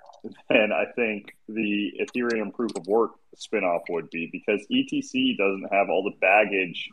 than 0.51 0.73
I 0.73 0.87
think 0.95 1.37
the 1.49 1.93
Ethereum 2.01 2.53
proof 2.53 2.73
of 2.77 2.87
work 2.87 3.13
spinoff 3.37 3.83
would 3.89 4.11
be 4.11 4.29
because 4.31 4.67
ETC 4.71 5.39
doesn't 5.39 5.73
have 5.73 5.89
all 5.89 6.03
the 6.03 6.17
baggage 6.21 6.91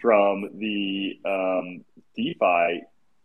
from 0.00 0.48
the 0.58 1.18
um, 1.24 1.84
DeFi 2.14 2.82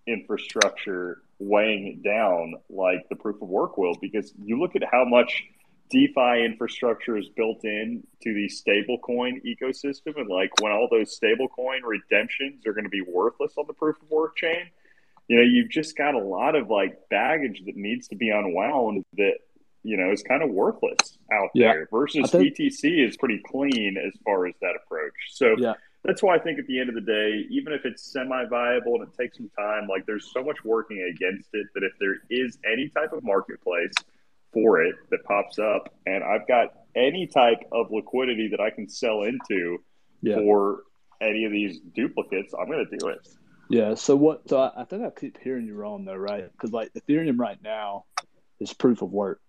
infrastructure 0.07 1.21
weighing 1.39 1.87
it 1.87 2.03
down 2.03 2.55
like 2.69 3.07
the 3.09 3.15
proof 3.15 3.41
of 3.41 3.47
work 3.47 3.77
will 3.77 3.95
because 4.01 4.33
you 4.41 4.59
look 4.59 4.75
at 4.75 4.83
how 4.89 5.03
much 5.05 5.43
DeFi 5.89 6.43
infrastructure 6.45 7.17
is 7.17 7.29
built 7.29 7.63
in 7.63 8.03
to 8.23 8.33
the 8.33 8.47
stablecoin 8.49 9.41
ecosystem 9.45 10.17
and 10.17 10.27
like 10.29 10.49
when 10.61 10.71
all 10.71 10.87
those 10.89 11.17
stablecoin 11.19 11.79
redemptions 11.83 12.65
are 12.65 12.73
going 12.73 12.85
to 12.85 12.89
be 12.89 13.01
worthless 13.01 13.53
on 13.57 13.65
the 13.67 13.73
proof 13.73 14.01
of 14.01 14.09
work 14.09 14.35
chain 14.35 14.69
you 15.27 15.37
know 15.37 15.43
you've 15.43 15.69
just 15.69 15.95
got 15.97 16.15
a 16.15 16.19
lot 16.19 16.55
of 16.55 16.69
like 16.69 16.97
baggage 17.09 17.61
that 17.65 17.75
needs 17.75 18.07
to 18.07 18.15
be 18.15 18.29
unwound 18.29 19.05
that 19.17 19.35
you 19.83 19.95
know 19.97 20.11
is 20.11 20.23
kind 20.23 20.41
of 20.41 20.49
worthless 20.49 21.17
out 21.31 21.49
Yeah. 21.53 21.73
there 21.73 21.87
versus 21.91 22.31
think- 22.31 22.57
ETC 22.57 23.05
is 23.07 23.17
pretty 23.17 23.41
clean 23.45 23.95
as 23.97 24.13
far 24.25 24.47
as 24.47 24.55
that 24.61 24.75
approach 24.83 25.13
so 25.29 25.55
Yeah. 25.59 25.73
that's 26.03 26.23
why 26.23 26.35
I 26.35 26.39
think 26.39 26.57
at 26.59 26.65
the 26.65 26.79
end 26.79 26.89
of 26.89 26.95
the 26.95 27.01
day, 27.01 27.45
even 27.49 27.71
if 27.71 27.85
it's 27.85 28.01
semi-viable 28.11 28.95
and 28.95 29.03
it 29.07 29.13
takes 29.17 29.37
some 29.37 29.49
time, 29.57 29.87
like 29.87 30.05
there's 30.05 30.29
so 30.33 30.43
much 30.43 30.57
working 30.65 31.01
against 31.03 31.47
it 31.53 31.67
that 31.75 31.83
if 31.83 31.93
there 31.99 32.17
is 32.29 32.57
any 32.69 32.89
type 32.89 33.13
of 33.13 33.23
marketplace 33.23 33.93
for 34.53 34.81
it 34.81 34.95
that 35.11 35.23
pops 35.25 35.59
up, 35.59 35.93
and 36.05 36.23
I've 36.23 36.47
got 36.47 36.69
any 36.95 37.27
type 37.27 37.59
of 37.71 37.87
liquidity 37.91 38.47
that 38.49 38.59
I 38.59 38.69
can 38.69 38.87
sell 38.87 39.23
into 39.23 39.79
Yeah. 40.21 40.35
for 40.37 40.83
any 41.21 41.45
of 41.45 41.51
these 41.51 41.79
duplicates, 41.95 42.53
I'm 42.53 42.67
going 42.67 42.85
to 42.89 42.97
do 42.97 43.07
it. 43.07 43.27
Yeah. 43.69 43.95
So 43.95 44.15
what? 44.15 44.47
So 44.49 44.59
I, 44.59 44.81
I 44.81 44.83
think 44.85 45.03
I 45.03 45.09
keep 45.09 45.37
hearing 45.39 45.65
you 45.65 45.73
wrong 45.73 46.05
though, 46.05 46.15
right? 46.15 46.51
Because 46.51 46.71
like 46.71 46.91
Ethereum 46.93 47.39
right 47.39 47.57
now 47.63 48.05
is 48.59 48.73
proof 48.73 49.01
of 49.01 49.11
work, 49.11 49.39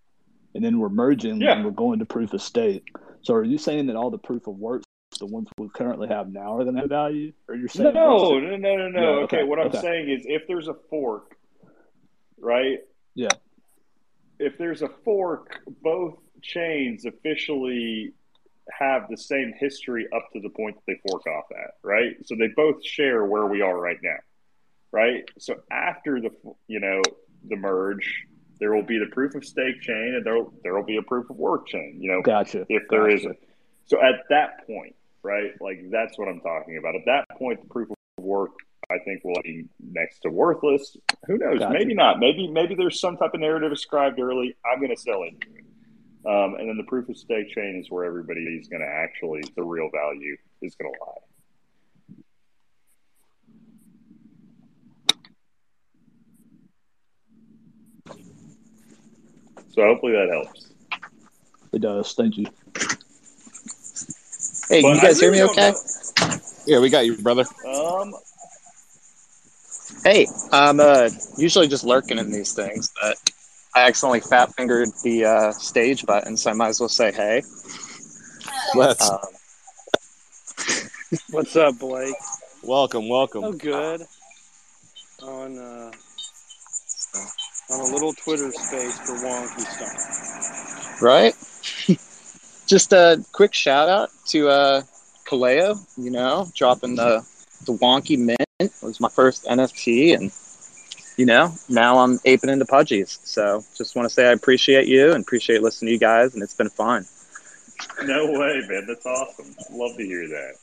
and 0.55 0.65
then 0.65 0.79
we're 0.79 0.89
merging 0.89 1.41
Yeah. 1.41 1.53
and 1.57 1.65
we're 1.65 1.73
going 1.73 1.99
to 1.99 2.07
proof 2.07 2.33
of 2.33 2.41
stake. 2.41 2.87
So 3.23 3.35
are 3.35 3.45
you 3.45 3.59
saying 3.59 3.87
that 3.87 3.97
all 3.97 4.11
the 4.11 4.19
proof 4.19 4.47
of 4.47 4.57
work, 4.57 4.83
the 5.19 5.27
ones 5.27 5.49
we 5.59 5.69
currently 5.69 6.09
have 6.09 6.33
now, 6.33 6.57
are 6.57 6.63
going 6.63 6.77
to 6.77 6.81
have 6.83 6.91
value, 6.91 7.33
or 7.49 7.57
you're 7.57 7.69
saying 7.69 7.93
No, 7.93 8.39
no, 8.39 8.57
no, 8.57 8.77
no, 8.77 8.89
no. 8.89 9.01
Yeah, 9.01 9.09
okay. 9.25 9.37
okay, 9.39 9.45
what 9.45 9.59
I'm 9.59 9.67
okay. 9.69 9.81
saying 9.81 10.09
is, 10.11 10.25
if 10.27 10.43
there's 10.47 10.69
a 10.69 10.75
fork, 10.91 11.37
right? 12.39 12.79
Yeah. 13.15 13.29
If 14.45 14.59
there's 14.59 14.83
a 14.83 14.89
fork, 15.05 15.61
both 15.83 16.15
chains 16.43 17.05
officially 17.05 18.13
have 18.71 19.09
the 19.09 19.17
same 19.17 19.53
history 19.59 20.07
up 20.15 20.29
to 20.33 20.41
the 20.41 20.49
point 20.51 20.77
that 20.77 20.83
they 20.87 21.01
fork 21.09 21.27
off 21.27 21.45
at, 21.53 21.75
right? 21.83 22.15
So 22.25 22.35
they 22.39 22.49
both 22.57 22.85
share 22.85 23.25
where 23.25 23.47
we 23.47 23.61
are 23.61 23.79
right 23.79 23.99
now, 24.03 24.19
right? 24.93 25.23
So 25.39 25.57
after 25.71 26.21
the, 26.21 26.31
you 26.67 26.81
know, 26.81 27.03
the 27.49 27.57
merge, 27.57 28.25
there 28.61 28.75
will 28.75 28.83
be 28.85 28.99
the 28.99 29.13
proof 29.13 29.35
of 29.35 29.45
stake 29.45 29.81
chain, 29.81 30.15
and 30.17 30.25
there 30.25 30.39
there 30.63 30.75
will 30.75 30.85
be 30.85 30.97
a 30.97 31.03
proof 31.03 31.29
of 31.29 31.37
work 31.37 31.67
chain. 31.67 31.99
You 32.01 32.13
know, 32.13 32.23
Gotcha. 32.23 32.65
if 32.69 32.83
there 32.89 33.09
is 33.09 33.23
Gotcha. 33.23 33.35
a 33.35 33.55
so 33.87 34.03
at 34.03 34.25
that 34.31 34.67
point 34.67 34.95
right 35.23 35.53
like 35.61 35.85
that's 35.91 36.19
what 36.19 36.29
i'm 36.29 36.41
talking 36.41 36.79
about 36.79 36.95
at 36.95 37.03
that 37.07 37.25
point 37.39 37.61
the 37.61 37.69
proof 37.69 37.91
of 37.91 38.25
work 38.25 38.53
i 38.91 38.99
think 39.05 39.23
will 39.25 39.41
be 39.43 39.65
next 39.93 40.21
to 40.21 40.31
worthless 40.31 40.97
who 41.27 41.39
knows 41.39 41.59
Gotcha. 41.61 41.73
maybe 41.73 41.95
not 41.95 42.19
maybe 42.19 42.47
maybe 42.49 42.75
there's 42.75 43.01
some 43.01 43.17
type 43.17 43.35
of 43.35 43.41
narrative 43.41 43.73
ascribed 43.73 44.19
early 44.21 44.55
i'm 44.71 44.79
going 44.81 44.95
to 44.95 45.01
sell 45.01 45.23
it 45.25 45.35
um, 46.27 46.55
and 46.55 46.69
then 46.69 46.77
the 46.79 46.85
proof 46.85 47.09
of 47.11 47.17
stake 47.19 47.51
chain 47.55 47.77
is 47.83 47.91
where 47.91 48.05
everybody 48.05 48.41
is 48.41 48.69
going 48.69 48.81
to 48.81 48.89
actually 48.89 49.43
the 49.57 49.63
real 49.63 49.91
value 49.93 50.37
is 50.63 50.75
going 50.77 50.93
to 50.93 51.01
lie 51.05 51.21
so 59.71 59.83
hopefully 59.83 60.13
that 60.13 60.29
helps 60.31 60.71
It 61.73 61.81
does. 61.83 62.13
Thank 62.15 62.37
you. 62.37 62.47
Hey, 64.69 64.81
But 64.83 64.89
you 64.89 64.95
I 64.95 65.03
guys 65.03 65.21
hear 65.21 65.33
me 65.33 65.41
really 65.41 65.55
don't 65.57 65.75
okay? 65.77 66.39
Yeah, 66.67 66.79
we 66.79 66.89
got 66.89 67.05
you, 67.05 67.17
brother. 67.19 67.45
um 67.67 68.15
Hey, 70.05 70.27
I'm 70.53 70.81
uh, 70.81 71.09
usually 71.39 71.67
just 71.67 71.83
lurking 71.83 72.19
in 72.19 72.31
these 72.31 72.53
things, 72.53 72.93
but 73.01 73.17
I 73.75 73.87
accidentally 73.87 74.21
fat 74.21 74.55
fingered 74.55 74.91
the 75.03 75.25
uh, 75.25 75.53
stage 75.53 76.05
button, 76.05 76.37
so 76.37 76.51
I 76.51 76.53
might 76.53 76.69
as 76.69 76.81
well 76.81 76.91
say 76.91 77.11
hey. 77.11 77.43
Let's 78.75 79.11
Um, 79.11 79.19
What's 81.31 81.57
up, 81.57 81.79
Blake? 81.79 82.15
welcome, 82.63 83.09
welcome. 83.09 83.45
Oh, 83.45 83.53
good. 83.53 84.03
on 85.23 85.59
uh, 85.59 85.91
on 87.71 87.81
a 87.81 87.85
little 87.85 88.13
Twitter 88.13 88.53
space 88.53 88.99
for 88.99 89.15
Wonky 89.25 89.61
stuff. 89.61 91.01
right? 91.01 91.35
Just 92.67 92.93
a 92.93 93.25
quick 93.33 93.55
shout 93.55 93.89
out 93.89 94.11
to 94.27 94.49
uh, 94.51 94.83
Kaleo, 95.25 95.79
you 95.97 96.11
know, 96.11 96.47
dropping 96.55 96.95
the, 96.97 97.25
the 97.65 97.73
wonky 97.73 98.19
mint. 98.19 98.39
It 98.61 98.73
was 98.85 99.01
my 99.01 99.09
first 99.09 99.47
NFT, 99.47 100.15
and, 100.15 100.31
you 101.19 101.27
know, 101.27 101.53
now 101.69 101.99
I'm 101.99 102.21
aping 102.25 102.51
into 102.51 102.65
pudgies. 102.65 103.19
So 103.27 103.65
just 103.77 103.97
want 103.97 104.09
to 104.09 104.15
say 104.15 104.29
I 104.29 104.33
appreciate 104.33 104.87
you 104.87 105.11
and 105.11 105.25
appreciate 105.25 105.61
listening 105.61 105.89
to 105.89 105.93
you 105.95 105.99
guys, 105.99 106.35
and 106.35 106.43
it's 106.43 106.55
been 106.55 106.69
fun. 106.69 107.05
No 108.05 108.27
way, 108.31 108.63
man. 108.69 108.85
That's 108.87 109.05
awesome. 109.05 109.57
Love 109.73 109.97
to 109.97 110.05
hear 110.05 110.29
that. 110.29 110.55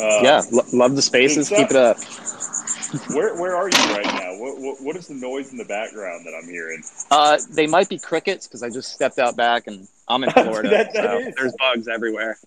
Uh, 0.00 0.22
yeah, 0.24 0.42
lo- 0.50 0.66
love 0.72 0.96
the 0.96 1.02
spaces. 1.02 1.48
Keep 1.48 1.70
it 1.70 1.76
up. 1.76 1.98
Where 3.14 3.36
Where 3.40 3.54
are 3.56 3.68
you 3.68 3.94
right 3.94 4.04
now? 4.04 4.38
What, 4.40 4.58
what 4.58 4.82
What 4.82 4.96
is 4.96 5.06
the 5.06 5.14
noise 5.14 5.52
in 5.52 5.56
the 5.56 5.64
background 5.64 6.26
that 6.26 6.34
I'm 6.34 6.48
hearing? 6.50 6.82
Uh, 7.12 7.38
they 7.50 7.68
might 7.68 7.88
be 7.88 7.98
crickets 8.00 8.48
because 8.48 8.64
I 8.64 8.70
just 8.70 8.92
stepped 8.92 9.20
out 9.20 9.36
back 9.36 9.68
and 9.68 9.86
I'm 10.08 10.24
in 10.24 10.30
Florida. 10.32 10.68
That- 10.68 10.92
that 10.94 11.04
so 11.04 11.32
there's 11.36 11.54
bugs 11.60 11.86
everywhere. 11.86 12.38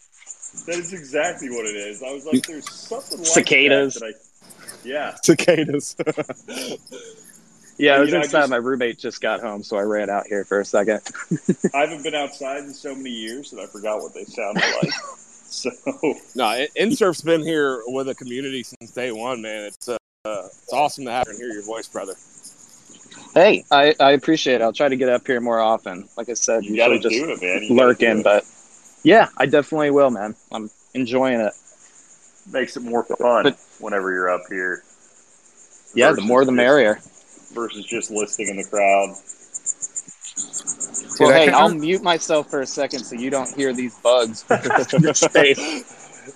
That 0.68 0.76
is 0.80 0.94
exactly 0.94 1.50
what 1.50 1.66
it 1.66 1.76
is. 1.76 2.02
I 2.02 2.12
was 2.14 2.26
like, 2.26 2.46
there's 2.48 2.70
something 2.72 3.20
like 3.20 3.28
Cicadas. 3.28 3.96
That, 3.96 4.16
that 4.16 4.16
I, 4.84 4.88
yeah. 4.88 5.16
Cicadas. 5.24 5.96
Yeah, 7.78 7.96
I 7.96 7.96
You 7.98 8.02
was 8.04 8.12
know, 8.14 8.20
I 8.20 8.24
inside. 8.24 8.40
just- 8.40 8.50
My 8.52 8.56
roommate 8.56 8.98
just 9.00 9.20
got 9.22 9.42
home, 9.42 9.62
so 9.62 9.76
I 9.76 9.82
ran 9.82 10.10
out 10.10 10.28
here 10.28 10.46
for 10.46 10.62
a 10.62 10.66
second. 10.66 11.02
I 11.74 11.80
haven't 11.82 12.04
been 12.04 12.16
outside 12.16 12.60
in 12.60 12.74
so 12.74 12.96
many 12.96 13.10
years 13.10 13.52
that 13.52 13.60
I 13.60 13.66
forgot 13.68 14.00
what 14.00 14.14
they 14.14 14.24
sounded 14.24 14.64
like. 14.82 14.94
so 15.50 15.70
no, 16.36 16.66
Insurf's 16.80 17.22
been 17.22 17.42
here 17.42 17.82
with 17.88 18.08
a 18.08 18.16
community 18.16 18.64
since 18.64 18.92
day 18.92 19.12
one, 19.12 19.42
man. 19.42 19.66
It's 19.66 19.90
uh, 19.90 19.98
it's 20.26 20.72
awesome 20.72 21.04
to 21.04 21.12
have 21.12 21.28
and 21.28 21.38
hear 21.38 21.50
your 21.52 21.64
voice, 21.66 21.90
brother. 21.90 22.14
Hey, 23.34 23.66
I, 23.70 23.94
I 24.00 24.12
appreciate 24.12 24.56
it. 24.56 24.62
I'll 24.62 24.72
try 24.72 24.88
to 24.88 24.96
get 24.96 25.10
up 25.10 25.28
here 25.28 25.42
more 25.42 25.60
often. 25.60 26.08
Like 26.16 26.30
I 26.30 26.34
said, 26.36 26.64
you 26.64 26.78
got 26.78 26.88
to 26.88 26.94
usually 26.96 27.10
do 27.20 27.28
just 27.28 27.44
it, 27.44 27.46
man. 27.46 27.64
You 27.64 27.68
gotta 27.68 27.68
do 27.68 27.74
lurking, 28.06 28.20
it. 28.20 28.24
but 28.24 28.46
yeah, 29.06 29.30
I 29.38 29.46
definitely 29.46 29.92
will, 29.92 30.10
man. 30.12 30.36
I'm 30.52 30.70
enjoying 30.94 31.40
it. 31.40 31.54
makes 32.52 32.76
it 32.78 32.82
more 32.84 33.04
fun 33.06 33.44
But- 33.44 33.58
whenever 33.80 34.12
you're 34.12 34.30
up 34.30 34.42
here. 34.50 34.84
Yeah, 35.96 36.12
the 36.12 36.22
more 36.22 36.44
the 36.44 36.52
just- 36.52 36.56
merrier. 36.58 37.00
Versus 37.54 37.86
just 37.86 38.12
listening 38.12 38.50
in 38.50 38.58
the 38.58 38.66
crowd. 38.66 39.16
Well, 41.20 41.30
Dude, 41.30 41.38
hey, 41.38 41.50
I'll 41.50 41.74
mute 41.74 42.04
myself 42.04 42.50
for 42.50 42.60
a 42.62 42.66
second 42.66 43.00
so 43.06 43.16
you 43.16 43.30
don't 43.30 43.50
hear 43.56 43.72
these 43.74 43.96
bugs 44.00 44.44
in. 45.36 45.56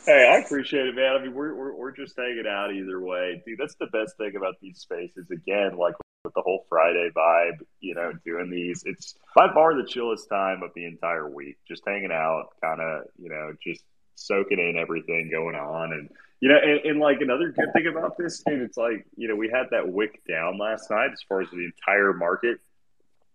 Hey, 0.06 0.30
I 0.32 0.38
appreciate 0.46 0.88
it, 0.88 0.96
man. 0.96 1.18
I 1.18 1.22
mean, 1.24 1.34
we're, 1.34 1.54
we're 1.56 1.74
we're 1.76 1.91
just 1.91 2.16
hanging 2.16 2.46
out 2.48 2.72
either 2.74 3.02
way, 3.02 3.41
dude. 3.46 3.58
That's 3.60 3.76
the 3.76 3.88
best 3.88 4.16
thing 4.18 4.36
about 4.38 4.56
these 4.62 4.78
spaces. 4.80 5.30
Again, 5.32 5.76
like 5.78 5.96
with 6.24 6.34
the 6.34 6.41
whole 6.41 6.66
Friday 6.68 7.10
vibe, 7.16 7.60
you 7.80 7.96
know, 7.96 8.12
doing 8.26 8.50
these, 8.50 8.84
it's 8.86 9.16
by 9.36 9.48
far 9.54 9.76
the 9.76 9.88
chillest 9.88 10.28
time 10.30 10.64
of 10.64 10.72
the 10.76 10.86
entire 10.86 11.30
week. 11.30 11.58
Just 11.68 11.84
hanging 11.88 12.12
out, 12.12 12.50
kind 12.62 12.82
of, 12.82 13.04
you 13.18 13.30
know, 13.30 13.54
just 13.64 13.84
soaking 14.16 14.60
in 14.60 14.78
everything 14.78 15.30
going 15.32 15.56
on, 15.56 15.94
and 15.94 16.10
you 16.41 16.50
know, 16.50 16.58
and, 16.62 16.80
and 16.86 17.00
like 17.00 17.22
another 17.22 17.52
good 17.52 17.72
thing 17.74 17.88
about 17.88 18.18
this, 18.18 18.44
dude, 18.46 18.62
it's 18.62 18.78
like 18.78 19.06
you 19.16 19.28
know, 19.28 19.36
we 19.36 19.50
had 19.50 19.68
that 19.72 19.88
wick 19.88 20.22
down 20.28 20.58
last 20.58 20.90
night 20.90 21.12
as 21.12 21.22
far 21.28 21.41
as 21.41 21.50
the 21.52 21.66
entire 21.66 22.14
market 22.14 22.60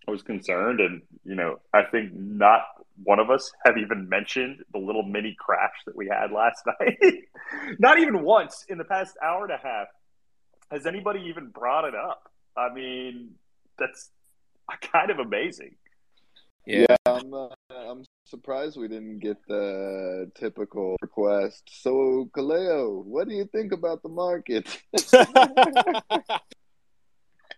was 0.06 0.23
concerned, 0.23 0.81
and 0.81 1.01
you 1.24 1.35
know, 1.35 1.61
I 1.73 1.85
think 1.85 2.12
not 2.12 2.62
one 3.02 3.19
of 3.19 3.31
us 3.31 3.51
have 3.65 3.78
even 3.78 4.09
mentioned 4.09 4.62
the 4.73 4.78
little 4.78 5.02
mini 5.02 5.35
crash 5.39 5.73
that 5.86 5.97
we 5.97 6.06
had 6.06 6.31
last 6.31 6.62
night. 6.81 7.15
not 7.78 7.98
even 7.98 8.23
once 8.23 8.66
in 8.69 8.77
the 8.77 8.85
past 8.85 9.16
hour 9.23 9.44
and 9.44 9.52
a 9.52 9.56
half 9.56 9.89
has 10.70 10.86
anybody 10.86 11.24
even 11.28 11.48
brought 11.48 11.85
it 11.85 11.94
up. 11.94 12.31
I 12.56 12.72
mean, 12.72 13.31
that's 13.78 14.10
kind 14.93 15.10
of 15.10 15.18
amazing. 15.18 15.74
Yeah. 16.66 16.86
Yeah, 16.89 16.97
I'm, 17.06 17.35
uh, 17.35 17.48
I'm 17.70 18.05
surprised 18.24 18.78
we 18.78 18.89
didn't 18.89 19.18
get 19.18 19.36
the 19.47 20.31
typical 20.35 20.97
request. 21.02 21.62
So, 21.70 22.31
Kaleo, 22.35 23.05
what 23.05 23.28
do 23.28 23.35
you 23.35 23.44
think 23.44 23.72
about 23.72 24.02
the 24.02 24.09
market? 24.09 24.81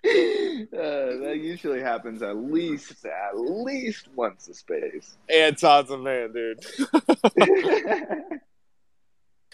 Uh, 0.04 1.18
that 1.18 1.40
usually 1.42 1.80
happens 1.80 2.22
at 2.22 2.36
least 2.36 3.04
at 3.04 3.36
least 3.36 4.06
once 4.14 4.46
a 4.46 4.54
space. 4.54 5.16
And 5.28 5.58
Todd's 5.58 5.90
a 5.90 5.98
man, 5.98 6.32
dude. 6.32 6.64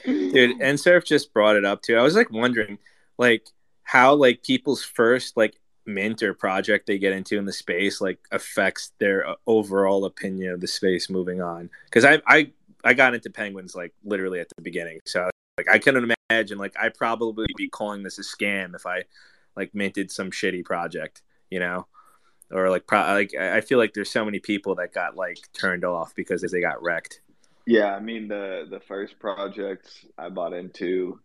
dude 0.04 0.60
and 0.60 0.78
surf 0.78 1.04
just 1.04 1.32
brought 1.32 1.56
it 1.56 1.64
up 1.64 1.82
too 1.82 1.96
i 1.96 2.02
was 2.02 2.16
like 2.16 2.30
wondering 2.30 2.78
like 3.18 3.46
how 3.82 4.14
like 4.14 4.42
people's 4.42 4.82
first 4.82 5.36
like 5.36 5.58
mint 5.84 6.22
or 6.22 6.32
project 6.32 6.86
they 6.86 6.98
get 6.98 7.12
into 7.12 7.38
in 7.38 7.44
the 7.44 7.52
space 7.52 8.00
like 8.00 8.18
affects 8.30 8.92
their 8.98 9.28
uh, 9.28 9.34
overall 9.46 10.04
opinion 10.04 10.52
of 10.52 10.60
the 10.60 10.68
space 10.68 11.10
moving 11.10 11.42
on. 11.42 11.68
Because 11.86 12.04
i 12.04 12.20
i 12.26 12.50
i 12.84 12.94
got 12.94 13.14
into 13.14 13.30
penguins 13.30 13.74
like 13.74 13.92
literally 14.04 14.40
at 14.40 14.48
the 14.56 14.62
beginning. 14.62 15.00
So 15.06 15.30
like 15.58 15.68
i 15.68 15.78
couldn't 15.78 16.14
imagine 16.30 16.58
like 16.58 16.74
i 16.80 16.88
probably 16.88 17.46
be 17.56 17.68
calling 17.68 18.02
this 18.02 18.18
a 18.18 18.22
scam 18.22 18.74
if 18.74 18.86
i 18.86 19.04
like 19.54 19.74
minted 19.74 20.10
some 20.10 20.30
shitty 20.30 20.64
project 20.64 21.22
you 21.52 21.60
know? 21.60 21.86
Or 22.50 22.68
like 22.68 22.86
pro- 22.86 23.14
like 23.14 23.34
i 23.34 23.60
feel 23.60 23.78
like 23.78 23.94
there's 23.94 24.10
so 24.10 24.24
many 24.24 24.38
people 24.38 24.74
that 24.74 24.92
got 24.92 25.16
like 25.16 25.38
turned 25.52 25.84
off 25.84 26.14
because 26.14 26.42
they 26.42 26.60
got 26.60 26.82
wrecked. 26.82 27.20
Yeah, 27.66 27.94
I 27.94 28.00
mean 28.00 28.28
the 28.28 28.66
the 28.68 28.80
first 28.80 29.18
project 29.18 29.88
I 30.18 30.28
bought 30.28 30.52
into, 30.52 31.20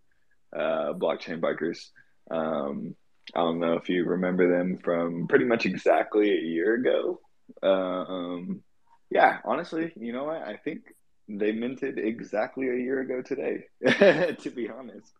uh, 0.55 0.93
blockchain 0.93 1.41
bikers. 1.41 1.89
Um, 2.29 2.95
I 3.35 3.39
don't 3.39 3.59
know 3.59 3.73
if 3.73 3.89
you 3.89 4.05
remember 4.05 4.49
them 4.49 4.77
from 4.77 5.27
pretty 5.27 5.45
much 5.45 5.65
exactly 5.65 6.31
a 6.31 6.41
year 6.41 6.75
ago. 6.75 7.19
Uh, 7.61 7.65
um, 7.67 8.63
yeah, 9.09 9.39
honestly, 9.45 9.91
you 9.95 10.13
know 10.13 10.25
what? 10.25 10.41
I 10.41 10.57
think 10.57 10.81
they 11.27 11.51
minted 11.51 11.97
exactly 11.97 12.69
a 12.69 12.75
year 12.75 13.01
ago 13.01 13.21
today. 13.21 13.65
to 14.41 14.49
be 14.49 14.69
honest, 14.69 15.11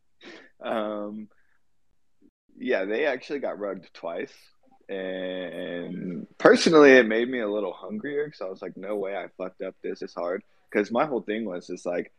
um, 0.64 1.28
yeah, 2.58 2.86
they 2.86 3.06
actually 3.06 3.40
got 3.40 3.60
rugged 3.60 3.90
twice. 3.94 4.34
And 4.90 6.28
personally, 6.38 6.92
it 6.92 7.08
made 7.08 7.30
me 7.30 7.42
a 7.42 7.50
little 7.50 7.74
hungrier 7.74 8.26
because 8.26 8.42
I 8.42 8.46
was 8.46 8.62
like, 8.62 8.78
no 8.78 8.96
way 8.96 9.16
I 9.18 9.28
fucked 9.38 9.62
up 9.62 9.76
this 9.84 10.00
this 10.00 10.14
hard. 10.14 10.44
Because 10.72 10.92
my 10.92 11.06
whole 11.06 11.22
thing 11.22 11.46
was 11.46 11.68
just 11.68 11.86
like, 11.86 12.14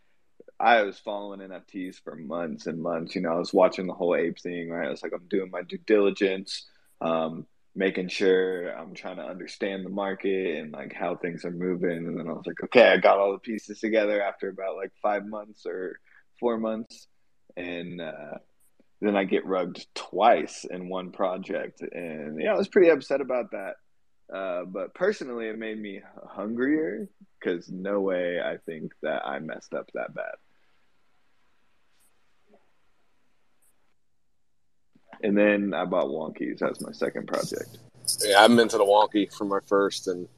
I 0.60 0.82
was 0.82 0.98
following 0.98 1.40
NFTs 1.40 2.02
for 2.02 2.16
months 2.16 2.66
and 2.66 2.82
months. 2.82 3.14
You 3.14 3.20
know, 3.20 3.32
I 3.32 3.38
was 3.38 3.54
watching 3.54 3.86
the 3.86 3.94
whole 3.94 4.16
ape 4.16 4.40
thing, 4.40 4.70
right? 4.70 4.88
I 4.88 4.90
was 4.90 5.02
like, 5.02 5.12
I'm 5.14 5.28
doing 5.28 5.50
my 5.50 5.62
due 5.62 5.78
diligence, 5.78 6.66
um, 7.00 7.46
making 7.76 8.08
sure 8.08 8.70
I'm 8.76 8.94
trying 8.94 9.16
to 9.16 9.22
understand 9.22 9.86
the 9.86 9.90
market 9.90 10.58
and 10.58 10.72
like 10.72 10.92
how 10.92 11.14
things 11.14 11.44
are 11.44 11.52
moving. 11.52 12.06
And 12.06 12.18
then 12.18 12.28
I 12.28 12.32
was 12.32 12.46
like, 12.46 12.62
okay, 12.64 12.88
I 12.88 12.96
got 12.96 13.18
all 13.18 13.32
the 13.32 13.38
pieces 13.38 13.78
together 13.78 14.20
after 14.20 14.48
about 14.48 14.76
like 14.76 14.90
five 15.00 15.24
months 15.26 15.64
or 15.64 16.00
four 16.40 16.58
months. 16.58 17.06
And 17.56 18.00
uh, 18.00 18.38
then 19.00 19.16
I 19.16 19.24
get 19.24 19.46
rugged 19.46 19.86
twice 19.94 20.64
in 20.68 20.88
one 20.88 21.12
project. 21.12 21.82
And 21.82 22.40
yeah, 22.42 22.52
I 22.52 22.58
was 22.58 22.68
pretty 22.68 22.88
upset 22.88 23.20
about 23.20 23.52
that. 23.52 23.74
Uh, 24.34 24.64
but 24.64 24.92
personally, 24.92 25.46
it 25.46 25.58
made 25.58 25.80
me 25.80 26.02
hungrier 26.26 27.08
because 27.38 27.70
no 27.70 28.00
way 28.00 28.40
I 28.40 28.56
think 28.66 28.92
that 29.02 29.24
I 29.24 29.38
messed 29.38 29.72
up 29.72 29.88
that 29.94 30.14
bad. 30.14 30.34
And 35.22 35.36
then 35.36 35.74
I 35.74 35.84
bought 35.84 36.06
Wonkies 36.06 36.62
as 36.62 36.80
my 36.80 36.92
second 36.92 37.26
project. 37.26 37.78
Yeah, 38.24 38.42
I've 38.42 38.54
been 38.54 38.68
to 38.68 38.78
the 38.78 38.84
wonky 38.84 39.32
for 39.32 39.44
my 39.44 39.60
first 39.66 40.08
and 40.08 40.28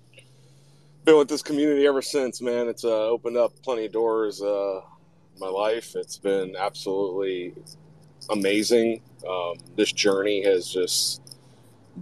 been 1.04 1.16
with 1.16 1.28
this 1.28 1.42
community 1.42 1.86
ever 1.86 2.02
since, 2.02 2.40
man. 2.40 2.68
It's 2.68 2.84
uh, 2.84 3.08
opened 3.08 3.36
up 3.36 3.52
plenty 3.62 3.86
of 3.86 3.92
doors 3.92 4.42
uh, 4.42 4.80
my 5.38 5.48
life. 5.48 5.94
It's 5.94 6.18
been 6.18 6.56
absolutely 6.56 7.54
amazing. 8.28 9.02
Um, 9.28 9.54
this 9.76 9.92
journey 9.92 10.42
has 10.44 10.68
just 10.68 11.38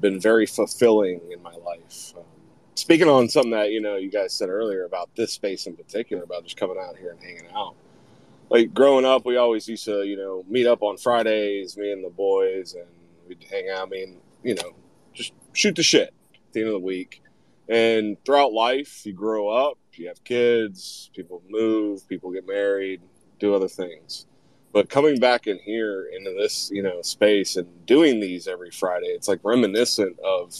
been 0.01 0.21
very 0.21 0.47
fulfilling 0.47 1.21
in 1.31 1.43
my 1.43 1.55
life. 1.55 2.15
Um, 2.17 2.25
speaking 2.75 3.09
on 3.09 3.29
something 3.29 3.53
that 3.53 3.71
you 3.71 3.81
know 3.81 3.97
you 3.97 4.11
guys 4.11 4.33
said 4.33 4.49
earlier 4.49 4.85
about 4.85 5.11
this 5.17 5.33
space 5.33 5.67
in 5.67 5.77
particular, 5.77 6.23
about 6.23 6.45
just 6.45 6.57
coming 6.57 6.77
out 6.81 6.97
here 6.97 7.11
and 7.11 7.21
hanging 7.21 7.51
out. 7.55 7.75
Like 8.51 8.73
growing 8.73 9.05
up, 9.05 9.27
we 9.27 9.37
always 9.37 9.69
used 9.69 9.85
to 9.85 10.05
you 10.05 10.17
know 10.17 10.45
meet 10.49 10.67
up 10.67 10.83
on 10.83 10.97
Fridays, 10.97 11.77
me 11.77 11.93
and 11.93 12.05
the 12.05 12.11
boys, 12.11 12.75
and 12.75 12.87
we'd 13.29 13.45
hang 13.51 13.69
out. 13.71 13.87
I 13.87 13.91
mean, 13.91 14.21
you 14.43 14.55
know, 14.55 14.75
just 15.13 15.33
shoot 15.53 15.77
the 15.77 15.83
shit 15.83 16.15
at 16.35 16.53
the 16.53 16.61
end 16.61 16.69
of 16.69 16.75
the 16.75 16.87
week. 16.87 17.23
And 17.69 18.17
throughout 18.25 18.53
life, 18.53 19.05
you 19.05 19.13
grow 19.13 19.49
up, 19.49 19.79
you 19.93 20.09
have 20.09 20.25
kids, 20.25 21.11
people 21.15 21.43
move, 21.51 22.09
people 22.09 22.33
get 22.33 22.47
married, 22.47 23.03
do 23.39 23.55
other 23.55 23.69
things. 23.69 24.27
But 24.73 24.89
coming 24.89 25.19
back 25.19 25.47
in 25.47 25.59
here 25.59 26.09
into 26.15 26.35
this, 26.39 26.71
you 26.73 26.83
know, 26.83 27.03
space 27.03 27.57
and 27.57 27.87
doing 27.87 28.21
these 28.21 28.47
every 28.49 28.71
Friday, 28.71 29.09
it's 29.09 29.29
like 29.29 29.41
reminiscent 29.43 30.19
of 30.21 30.55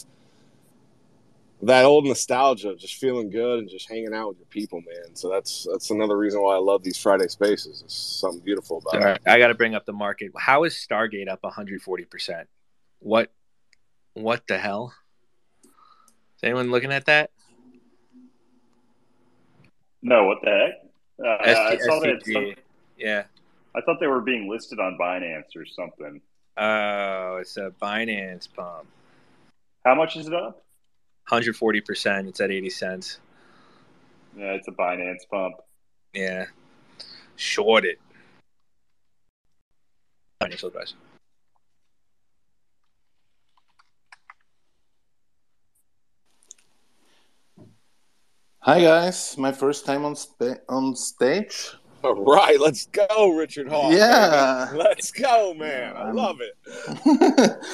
that 1.61 1.83
old 1.85 2.05
nostalgia, 2.05 2.75
just 2.75 2.95
feeling 2.95 3.29
good 3.29 3.59
and 3.59 3.69
just 3.69 3.89
hanging 3.89 4.13
out 4.13 4.29
with 4.29 4.37
your 4.37 4.47
people, 4.47 4.81
man. 4.81 5.15
So 5.15 5.29
that's 5.29 5.67
that's 5.71 5.89
another 5.91 6.17
reason 6.17 6.41
why 6.41 6.55
I 6.55 6.59
love 6.59 6.83
these 6.83 6.97
Friday 6.97 7.27
spaces. 7.27 7.81
It's 7.83 7.95
something 7.95 8.39
beautiful 8.39 8.77
about 8.77 8.95
All 8.95 9.01
it. 9.01 9.05
right, 9.05 9.21
I 9.27 9.39
got 9.39 9.47
to 9.49 9.55
bring 9.55 9.75
up 9.75 9.85
the 9.85 9.93
market. 9.93 10.31
How 10.37 10.63
is 10.63 10.73
Stargate 10.73 11.27
up 11.27 11.43
140 11.43 12.05
percent? 12.05 12.47
What? 12.99 13.31
What 14.13 14.47
the 14.47 14.57
hell? 14.57 14.93
Is 15.65 16.43
anyone 16.43 16.71
looking 16.71 16.91
at 16.91 17.05
that? 17.07 17.31
No, 20.01 20.25
what 20.25 20.37
the 20.43 20.49
heck? 20.49 21.25
Uh, 21.25 21.37
I 21.41 21.75
ST- 21.75 21.81
saw 21.81 21.99
that. 21.99 22.25
Some, 22.25 22.53
Yeah. 22.97 23.23
I 23.75 23.81
thought 23.81 23.99
they 23.99 24.07
were 24.07 24.21
being 24.21 24.49
listed 24.49 24.79
on 24.79 24.97
Binance 24.99 25.55
or 25.55 25.65
something. 25.65 26.21
Oh, 26.57 27.37
it's 27.39 27.57
a 27.57 27.71
Binance 27.81 28.47
pump. 28.53 28.87
How 29.85 29.95
much 29.95 30.15
is 30.15 30.27
it 30.27 30.33
up? 30.33 30.63
140 31.29 31.81
percent. 31.81 32.27
It's 32.27 32.41
at 32.41 32.49
80 32.49 32.69
cents. 32.71 33.19
Yeah, 34.35 34.53
it's 34.53 34.67
a 34.67 34.71
Binance 34.71 35.29
pump. 35.29 35.55
Yeah. 36.13 36.45
Shorted. 37.35 37.97
Financial 40.41 40.69
advice. 40.69 40.95
Hi 48.61 48.81
guys, 48.81 49.37
my 49.37 49.51
first 49.51 49.85
time 49.85 50.05
on 50.05 50.15
sta- 50.15 50.61
on 50.67 50.95
stage. 50.95 51.75
All 52.01 52.15
right, 52.15 52.59
let's 52.59 52.85
go, 52.85 53.33
Richard 53.35 53.67
Hall. 53.67 53.91
Yeah. 53.91 54.67
baby. 54.71 54.77
let's 54.83 55.11
go, 55.11 55.53
man. 55.53 55.95
I 55.97 56.11
love 56.11 56.37
it. 56.39 56.55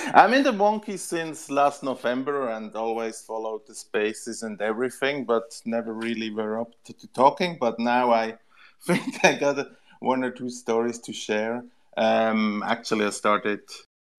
I'm 0.15 0.33
in 0.33 0.43
the 0.43 0.51
monkey 0.51 0.97
since 0.97 1.51
last 1.51 1.83
November 1.83 2.49
and 2.49 2.75
always 2.75 3.21
followed 3.21 3.61
the 3.67 3.75
spaces 3.75 4.41
and 4.41 4.59
everything, 4.61 5.25
but 5.25 5.61
never 5.65 5.93
really 5.93 6.31
were 6.31 6.59
up 6.59 6.71
to, 6.85 6.93
to 6.93 7.07
talking. 7.09 7.57
But 7.59 7.79
now 7.79 8.11
I 8.11 8.37
think 8.81 9.23
I 9.23 9.35
got 9.37 9.59
a, 9.59 9.69
one 9.99 10.23
or 10.23 10.31
two 10.31 10.49
stories 10.49 10.99
to 10.99 11.13
share. 11.13 11.63
Um, 11.95 12.63
actually, 12.65 13.05
I 13.05 13.11
started 13.11 13.61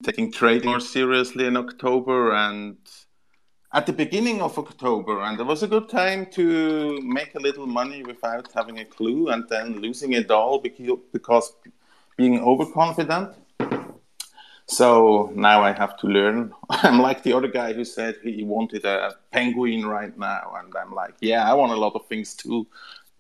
taking 0.05 0.31
trading 0.31 0.71
more 0.71 0.81
seriously 0.81 1.47
in 1.47 1.57
October 1.57 2.33
and 2.33 2.77
at 3.73 3.87
the 3.87 3.93
beginning 3.93 4.41
of 4.41 4.59
October, 4.59 5.21
and 5.23 5.39
it 5.41 5.45
was 5.45 5.63
a 5.63 5.67
good 5.67 5.89
time 5.89 6.27
to 6.27 7.01
make 7.03 7.35
a 7.35 7.41
little 7.41 7.67
money 7.67 8.03
without 8.03 8.49
having 8.53 8.79
a 8.79 8.85
clue 8.85 9.29
and 9.29 9.49
then 9.49 9.81
losing 9.81 10.13
it 10.13 10.31
all 10.31 10.59
because, 10.59 11.53
being 12.17 12.41
overconfident. 12.41 13.35
So 14.69 15.31
now 15.35 15.63
I 15.63 15.73
have 15.73 15.97
to 15.99 16.07
learn. 16.07 16.53
I'm 16.71 17.01
like 17.01 17.23
the 17.23 17.33
other 17.35 17.49
guy 17.49 17.73
who 17.73 17.85
said 17.85 18.17
he 18.23 18.43
wanted 18.43 18.85
a 18.85 19.17
penguin 19.31 19.85
right 19.85 20.17
now, 20.17 20.57
and 20.59 20.73
I'm 20.75 20.95
like, 20.95 21.15
yeah, 21.21 21.49
I 21.49 21.55
want 21.55 21.73
a 21.73 21.77
lot 21.77 21.95
of 21.95 22.07
things 22.07 22.35
too, 22.35 22.67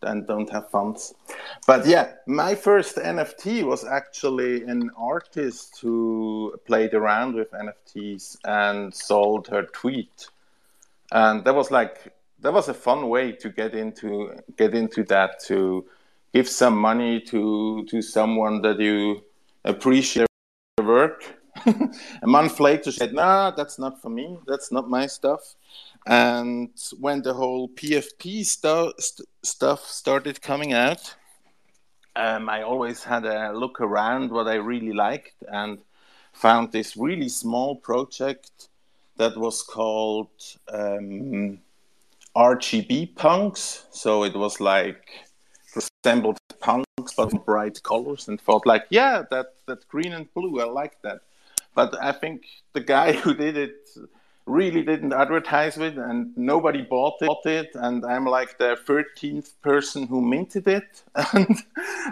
and 0.02 0.27
don't 0.27 0.51
have 0.51 0.70
funds. 0.70 1.12
But 1.66 1.86
yeah, 1.86 2.12
my 2.27 2.55
first 2.55 2.97
NFT 2.97 3.64
was 3.64 3.85
actually 3.85 4.62
an 4.62 4.90
artist 4.97 5.78
who 5.81 6.55
played 6.66 6.94
around 6.94 7.35
with 7.35 7.51
NFTs 7.51 8.39
and 8.44 8.94
sold 8.94 9.48
her 9.48 9.64
tweet 9.64 10.28
and 11.12 11.44
that 11.44 11.54
was 11.54 11.70
like 11.70 12.12
that 12.40 12.52
was 12.52 12.68
a 12.68 12.74
fun 12.74 13.08
way 13.08 13.32
to 13.32 13.50
get 13.50 13.74
into 13.74 14.32
get 14.56 14.74
into 14.74 15.04
that 15.04 15.40
to 15.44 15.86
give 16.34 16.48
some 16.48 16.76
money 16.76 17.20
to 17.20 17.84
to 17.86 18.02
someone 18.02 18.60
that 18.62 18.78
you 18.80 19.22
appreciate 19.64 20.26
their 20.76 20.86
work. 20.86 21.34
A 22.22 22.26
month 22.26 22.60
later 22.60 22.92
she 22.92 22.98
said 22.98 23.14
nah 23.14 23.50
that's 23.50 23.78
not 23.78 24.00
for 24.02 24.10
me. 24.10 24.38
That's 24.46 24.70
not 24.70 24.88
my 24.88 25.06
stuff. 25.06 25.54
And 26.06 26.70
when 27.00 27.22
the 27.22 27.34
whole 27.34 27.68
pfp 27.68 28.44
stu- 28.44 28.92
st- 28.98 29.28
stuff 29.42 29.80
started 29.80 30.40
coming 30.40 30.72
out 30.72 31.14
um, 32.14 32.48
i 32.48 32.62
always 32.62 33.02
had 33.02 33.24
a 33.24 33.52
look 33.52 33.80
around 33.80 34.30
what 34.30 34.46
i 34.46 34.54
really 34.54 34.92
liked 34.92 35.42
and 35.48 35.78
found 36.32 36.70
this 36.70 36.96
really 36.96 37.28
small 37.28 37.74
project 37.74 38.68
that 39.16 39.36
was 39.36 39.62
called 39.62 40.30
um, 40.72 41.59
RGB 42.36 43.16
punks. 43.16 43.86
So 43.90 44.24
it 44.24 44.34
was 44.34 44.60
like 44.60 45.26
resembled 45.74 46.38
punks 46.60 46.86
but 47.16 47.44
bright 47.44 47.82
colors, 47.82 48.28
and 48.28 48.40
thought 48.40 48.66
like, 48.66 48.86
yeah, 48.90 49.22
that 49.30 49.55
that 49.66 49.86
green 49.88 50.12
and 50.12 50.32
blue, 50.34 50.60
I 50.60 50.64
like 50.64 51.01
that. 51.02 51.20
But 51.74 51.97
I 52.02 52.12
think 52.12 52.43
the 52.72 52.80
guy 52.80 53.12
who 53.20 53.34
did 53.34 53.56
it 53.56 53.88
really 54.47 54.82
didn't 54.82 55.12
advertise 55.12 55.77
it, 55.77 55.98
and 55.98 56.36
nobody 56.36 56.82
bought 56.82 57.18
it. 57.20 57.68
And 57.74 58.05
I'm 58.06 58.24
like 58.24 58.59
the 58.59 58.78
13th 58.86 59.52
person 59.60 60.06
who 60.06 60.20
minted 60.23 60.68
it, 60.68 61.02
and 61.32 61.62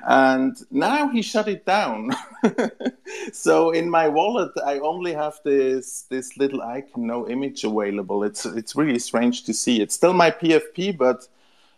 and 0.06 0.56
now 0.70 1.08
he 1.08 1.22
shut 1.22 1.48
it 1.48 1.64
down. 1.64 2.10
so 3.32 3.70
in 3.70 3.88
my 3.88 4.08
wallet, 4.08 4.52
I 4.64 4.80
only 4.80 5.12
have 5.12 5.40
this 5.44 6.02
this 6.10 6.36
little 6.36 6.60
icon, 6.60 7.06
no 7.06 7.28
image 7.28 7.64
available. 7.64 8.24
It's 8.24 8.44
it's 8.44 8.74
really 8.74 8.98
strange 8.98 9.44
to 9.44 9.54
see. 9.54 9.80
It's 9.80 9.94
still 9.94 10.12
my 10.12 10.30
PFP, 10.30 10.98
but 10.98 11.28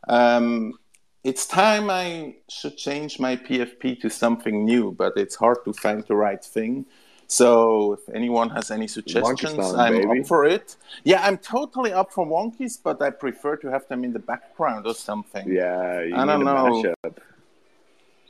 um, 0.08 0.78
it's 1.22 1.46
time 1.46 1.90
I 1.90 2.36
should 2.48 2.78
change 2.78 3.20
my 3.20 3.36
PFP 3.36 4.00
to 4.00 4.08
something 4.08 4.64
new. 4.64 4.92
But 4.92 5.12
it's 5.16 5.34
hard 5.34 5.58
to 5.66 5.74
find 5.74 6.02
the 6.04 6.16
right 6.16 6.42
thing. 6.42 6.86
So 7.28 7.94
if 7.94 8.08
anyone 8.14 8.50
has 8.50 8.70
any 8.70 8.86
suggestions, 8.86 9.52
Wonkistan, 9.52 9.78
I'm 9.78 9.92
baby. 9.94 10.20
up 10.20 10.26
for 10.26 10.44
it. 10.44 10.76
Yeah, 11.04 11.22
I'm 11.26 11.38
totally 11.38 11.92
up 11.92 12.12
for 12.12 12.24
wonkies, 12.26 12.78
but 12.82 13.02
I 13.02 13.10
prefer 13.10 13.56
to 13.56 13.68
have 13.70 13.86
them 13.88 14.04
in 14.04 14.12
the 14.12 14.20
background 14.20 14.86
or 14.86 14.94
something. 14.94 15.48
Yeah, 15.48 16.02
you 16.02 16.14
I 16.14 16.24
don't 16.24 16.42
a 16.42 16.44
know. 16.44 16.82
mashup. 17.04 17.16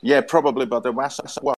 Yeah, 0.02 0.20
probably, 0.23 0.66
but 0.66 0.86
a 0.86 0.93
wash 0.93 1.18
what? 1.43 1.56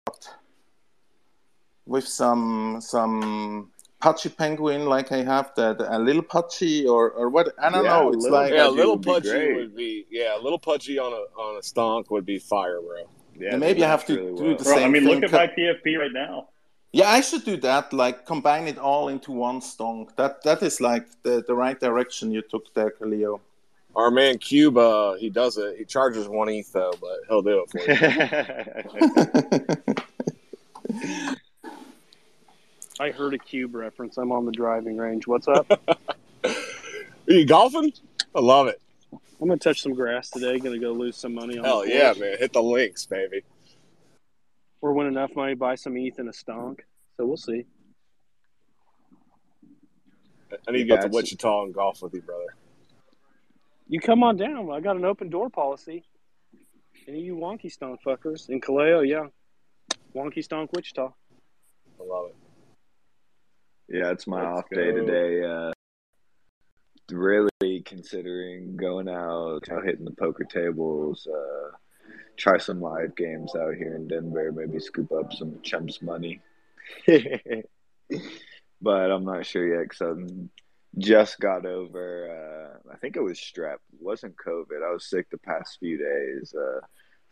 With 1.85 2.07
some 2.07 2.79
some 2.81 3.71
pudgy 3.99 4.29
penguin 4.29 4.85
like 4.85 5.11
I 5.11 5.23
have 5.23 5.53
that 5.55 5.79
a 5.79 5.99
little 5.99 6.21
pudgy 6.23 6.87
or 6.87 7.11
or 7.11 7.29
what? 7.29 7.53
I 7.61 7.69
don't 7.69 7.83
Yeah, 7.83 7.89
know. 7.91 8.09
It's 8.09 8.23
little 8.23 8.39
like 8.39 8.53
yeah, 8.53 8.63
pudgy 8.63 8.75
little 8.77 8.93
would 8.93 9.01
be 9.01 9.11
pudgy 9.11 9.53
would 9.53 9.75
be 9.75 10.05
yeah, 10.09 10.37
a 10.37 10.41
little 10.41 10.59
pudgy 10.59 10.97
on 10.99 11.13
a 11.13 11.23
on 11.39 11.57
a 11.57 11.61
stonk 11.61 12.09
would 12.09 12.25
be 12.25 12.39
fire, 12.39 12.81
bro. 12.81 13.03
Yeah, 13.39 13.57
maybe 13.57 13.83
I 13.83 13.87
have 13.89 14.05
to 14.07 14.15
really 14.15 14.33
do 14.33 14.43
well. 14.43 14.57
the 14.57 14.63
Bro, 14.63 14.75
same 14.75 14.85
I 14.85 14.91
mean, 14.91 15.03
thing. 15.03 15.21
look 15.21 15.23
at 15.23 15.31
my 15.31 15.47
PFP 15.47 15.97
right 15.99 16.11
now. 16.11 16.49
Yeah, 16.97 17.11
I 17.11 17.21
should 17.21 17.45
do 17.45 17.57
that. 17.57 17.93
Like 17.93 18.25
combine 18.25 18.67
it 18.67 18.79
all 18.79 19.09
into 19.09 19.31
one 19.31 19.61
stonk. 19.61 20.15
That 20.15 20.41
that 20.41 20.63
is 20.63 20.81
like 20.81 21.05
the 21.21 21.43
the 21.45 21.53
right 21.53 21.79
direction 21.79 22.31
you 22.31 22.41
took 22.41 22.73
there, 22.73 22.89
Khalil. 22.89 23.39
Our 23.95 24.09
man 24.09 24.39
Cube, 24.39 24.77
uh, 24.77 25.13
he 25.13 25.29
does 25.29 25.59
it. 25.59 25.77
He 25.77 25.85
charges 25.85 26.27
one 26.27 26.49
ETH 26.49 26.73
though, 26.73 26.95
but 26.99 27.19
he'll 27.27 27.43
do 27.43 27.63
it 27.63 27.69
for 27.69 27.79
you. 27.79 27.93
I 32.99 33.11
heard 33.11 33.35
a 33.35 33.37
cube 33.37 33.75
reference. 33.75 34.17
I'm 34.17 34.31
on 34.31 34.45
the 34.45 34.51
driving 34.51 34.97
range. 34.97 35.27
What's 35.27 35.47
up? 35.47 35.69
Are 36.43 36.51
you 37.27 37.45
golfing? 37.45 37.93
I 38.33 38.39
love 38.39 38.65
it. 38.65 38.81
I'm 39.39 39.47
gonna 39.47 39.57
touch 39.57 39.83
some 39.83 39.93
grass 39.93 40.31
today. 40.31 40.57
Gonna 40.57 40.79
go 40.79 40.93
lose 40.93 41.15
some 41.15 41.35
money 41.35 41.59
on. 41.59 41.63
Hell 41.63 41.81
the 41.81 41.89
yeah, 41.89 42.13
man! 42.17 42.39
Hit 42.39 42.53
the 42.53 42.63
links, 42.63 43.05
baby. 43.05 43.43
Or 44.81 44.93
win 44.93 45.07
enough 45.07 45.35
money, 45.35 45.55
buy 45.55 45.75
some 45.75 45.97
ETH 45.97 46.19
and 46.19 46.29
a 46.29 46.31
stonk. 46.31 46.79
So 47.17 47.25
we'll 47.25 47.37
see. 47.37 47.65
I 50.67 50.71
need 50.71 50.83
to 50.83 50.87
Yeah, 50.89 50.95
get 50.97 51.01
to 51.11 51.15
Wichita 51.15 51.63
and 51.63 51.73
golf 51.73 52.01
with 52.01 52.13
you, 52.13 52.21
brother. 52.21 52.55
You 53.87 53.99
come 53.99 54.23
on 54.23 54.37
down. 54.37 54.71
I 54.71 54.79
got 54.79 54.95
an 54.97 55.05
open 55.05 55.29
door 55.29 55.49
policy. 55.49 56.03
Any 57.07 57.19
of 57.19 57.25
you 57.25 57.35
wonky 57.35 57.65
stonk 57.75 57.97
fuckers 58.05 58.49
in 58.49 58.59
Kaleo, 58.61 59.07
yeah. 59.07 59.27
Wonky 60.15 60.45
stonk 60.45 60.69
Wichita. 60.73 61.07
I 61.99 62.03
love 62.03 62.29
it. 62.29 62.35
Yeah, 63.89 64.11
it's 64.11 64.27
my 64.27 64.41
Let's 64.47 64.59
off 64.59 64.69
day 64.69 64.91
go. 64.91 65.05
today. 65.05 65.43
Uh, 65.43 65.71
really 67.11 67.81
considering 67.85 68.75
going 68.75 69.07
out, 69.07 69.61
out 69.71 69.85
hitting 69.85 70.03
the 70.05 70.11
poker 70.11 70.43
tables, 70.43 71.27
uh, 71.27 71.69
try 72.37 72.57
some 72.57 72.81
live 72.81 73.15
games 73.15 73.55
out 73.55 73.75
here 73.75 73.95
in 73.95 74.07
Denver, 74.07 74.51
maybe 74.51 74.79
scoop 74.79 75.11
up 75.11 75.33
some 75.33 75.59
chumps 75.61 76.01
money. 76.01 76.41
but 77.07 79.11
I'm 79.11 79.25
not 79.25 79.45
sure 79.45 79.67
yet 79.67 79.89
because 79.89 80.01
I 80.01 80.13
just 80.97 81.39
got 81.39 81.65
over. 81.65 82.81
Uh, 82.87 82.91
I 82.91 82.97
think 82.97 83.15
it 83.15 83.23
was 83.23 83.39
strep. 83.39 83.77
It 83.93 84.01
wasn't 84.01 84.35
COVID. 84.37 84.87
I 84.87 84.91
was 84.91 85.09
sick 85.09 85.29
the 85.29 85.37
past 85.37 85.77
few 85.79 85.97
days. 85.97 86.53
Uh, 86.53 86.81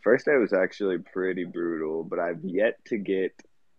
first 0.01 0.25
day 0.25 0.35
was 0.35 0.53
actually 0.53 0.99
pretty 0.99 1.45
brutal, 1.45 2.03
but 2.03 2.19
I've 2.19 2.43
yet 2.43 2.83
to 2.85 2.97
get 2.97 3.33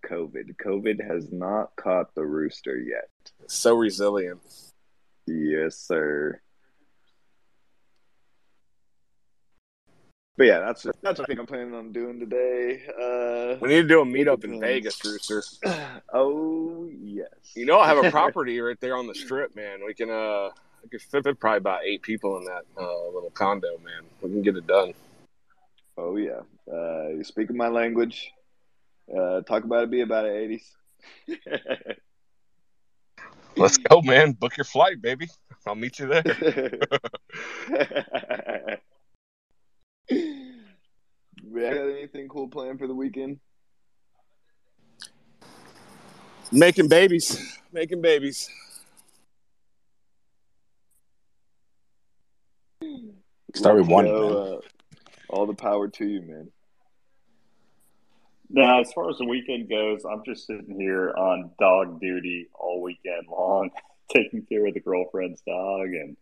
COVID. 0.09 0.57
COVID 0.65 1.07
has 1.07 1.33
not 1.33 1.75
caught 1.77 2.15
the 2.15 2.25
rooster 2.25 2.79
yet. 2.79 3.09
So 3.49 3.75
resilient. 3.75 4.41
Yes, 5.27 5.77
sir. 5.77 6.41
But 10.37 10.47
yeah, 10.47 10.61
that's 10.61 10.83
that's 10.83 11.19
what 11.19 11.21
I 11.21 11.25
think 11.25 11.41
I'm 11.41 11.47
planning 11.47 11.73
on 11.75 11.93
doing 11.93 12.21
today. 12.21 12.83
Uh, 12.89 13.57
We 13.61 13.71
need 13.71 13.83
to 13.83 13.89
do 13.89 14.01
a 14.03 14.05
meetup 14.05 14.45
in. 14.45 14.61
Vegas, 14.61 15.03
Rooster. 15.03 15.43
oh 16.13 16.91
yes. 17.01 17.29
You 17.55 17.65
know, 17.65 17.79
I 17.81 17.87
have 17.87 18.05
a 18.05 18.11
property 18.19 18.61
right 18.61 18.79
there 18.81 18.97
on 18.97 19.07
the 19.07 19.15
strip, 19.15 19.57
man. 19.57 19.81
We 19.87 19.95
can 19.95 20.11
uh 20.11 20.51
I 20.87 20.89
could 20.91 21.01
fit 21.01 21.41
probably 21.41 21.57
about 21.57 21.85
eight 21.85 22.03
people 22.03 22.37
in 22.39 22.45
that 22.45 22.65
uh, 22.79 23.07
little 23.09 23.31
condo, 23.35 23.79
man. 23.79 24.05
We 24.21 24.31
can 24.31 24.43
get 24.43 24.57
it 24.57 24.67
done. 24.67 24.93
Oh 25.97 26.17
yeah. 26.17 26.43
Uh, 26.71 27.09
you 27.09 27.25
speak 27.25 27.51
my 27.53 27.69
language. 27.69 28.31
Uh, 29.11 29.41
talk 29.41 29.65
about 29.65 29.85
it. 29.85 29.91
Be 29.91 30.03
about 30.03 30.27
it. 30.27 30.63
80s. 31.29 31.47
Let's 33.57 33.79
go, 33.79 34.03
man. 34.03 34.33
Book 34.33 34.57
your 34.57 34.65
flight, 34.65 35.01
baby. 35.01 35.29
I'll 35.67 35.75
meet 35.75 35.99
you 35.99 36.07
there. 36.07 36.23
Yeah, 41.57 41.75
got 41.75 41.89
anything 41.89 42.29
cool 42.29 42.49
planned 42.49 42.79
for 42.79 42.87
the 42.87 42.95
weekend? 42.95 43.41
Making 46.53 46.89
babies. 46.89 47.59
Making 47.73 48.03
babies. 48.03 48.49
Start 53.55 53.79
with 53.79 53.89
one. 53.89 54.05
man. 54.05 54.15
uh, 54.15 54.59
all 55.31 55.47
the 55.47 55.55
power 55.55 55.89
to 55.89 56.07
you, 56.07 56.23
man. 56.23 56.51
Now, 58.49 58.81
as 58.81 58.93
far 58.93 59.11
as 59.11 59.19
the 59.19 59.25
weekend 59.25 59.69
goes, 59.69 60.05
I'm 60.05 60.23
just 60.25 60.47
sitting 60.47 60.79
here 60.79 61.13
on 61.17 61.51
dog 61.59 62.01
duty 62.01 62.49
all 62.55 62.81
weekend 62.81 63.27
long, 63.29 63.71
taking 64.13 64.47
care 64.47 64.67
of 64.67 64.75
the 64.75 64.81
girlfriend's 64.81 65.41
dog 65.41 65.87
and 65.89 66.17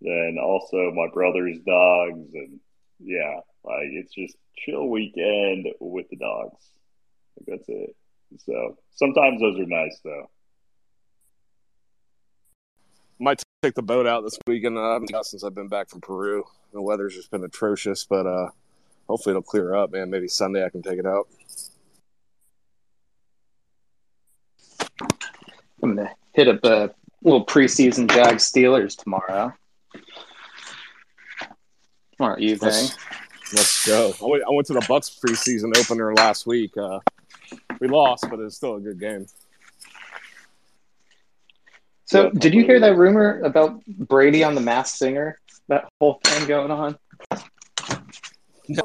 then 0.00 0.36
also 0.42 0.90
my 0.92 1.06
brother's 1.12 1.58
dogs. 1.60 2.28
And 2.34 2.60
yeah, 2.98 3.40
like 3.64 3.88
it's 3.92 4.14
just 4.14 4.36
chill 4.56 4.88
weekend 4.88 5.66
with 5.80 6.08
the 6.10 6.16
dogs. 6.16 6.58
Like, 7.38 7.58
that's 7.58 7.68
it. 7.68 7.96
So 8.38 8.76
sometimes 8.94 9.40
those 9.40 9.58
are 9.58 9.66
nice, 9.66 10.00
though. 10.04 10.30
Might 13.18 13.42
take 13.62 13.74
the 13.74 13.82
boat 13.82 14.06
out 14.06 14.22
this 14.22 14.38
weekend. 14.46 14.78
I 14.78 14.94
haven't 14.94 15.12
got 15.12 15.26
since 15.26 15.44
I've 15.44 15.54
been 15.54 15.68
back 15.68 15.90
from 15.90 16.00
Peru. 16.00 16.44
The 16.72 16.80
weather's 16.80 17.14
just 17.14 17.30
been 17.30 17.44
atrocious, 17.44 18.04
but 18.04 18.26
uh, 18.26 18.48
hopefully 19.08 19.32
it'll 19.32 19.42
clear 19.42 19.74
up, 19.74 19.92
man. 19.92 20.08
Maybe 20.08 20.28
Sunday 20.28 20.64
I 20.64 20.70
can 20.70 20.82
take 20.82 20.98
it 20.98 21.06
out. 21.06 21.28
I'm 25.82 25.96
gonna 25.96 26.10
hit 26.32 26.48
up 26.48 26.64
a 26.64 26.94
little 27.22 27.44
preseason 27.44 28.10
Jag 28.10 28.36
Steelers 28.36 28.96
tomorrow. 28.96 29.52
Tomorrow 32.16 32.38
evening. 32.38 32.70
Let's, 32.70 32.96
let's 33.52 33.86
go. 33.86 34.14
I 34.22 34.26
went, 34.26 34.42
I 34.44 34.50
went 34.50 34.66
to 34.68 34.74
the 34.74 34.80
Bucs 34.80 35.18
preseason 35.20 35.76
opener 35.76 36.14
last 36.14 36.46
week. 36.46 36.76
Uh, 36.76 37.00
we 37.80 37.88
lost, 37.88 38.26
but 38.30 38.38
it's 38.40 38.56
still 38.56 38.76
a 38.76 38.80
good 38.80 39.00
game. 39.00 39.26
So, 42.04 42.30
did 42.30 42.54
you 42.54 42.64
hear 42.64 42.80
that 42.80 42.96
rumor 42.96 43.40
about 43.42 43.84
Brady 43.86 44.42
on 44.42 44.54
the 44.54 44.60
Masked 44.60 44.98
Singer? 44.98 45.38
That 45.68 45.88
whole 46.00 46.20
thing 46.24 46.48
going 46.48 46.70
on. 46.70 46.98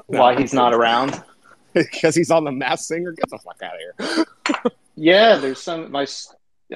Why 0.07 0.39
he's 0.39 0.53
not 0.53 0.73
around? 0.73 1.23
because 1.73 2.15
he's 2.15 2.31
on 2.31 2.43
the 2.43 2.51
Masked 2.51 2.85
Singer. 2.85 3.11
Get 3.13 3.29
the 3.29 3.39
fuck 3.39 3.61
out 3.61 3.73
of 3.73 4.07
here. 4.07 4.71
Yeah, 4.97 5.35
there's 5.35 5.61
some 5.61 5.91
my 5.91 6.07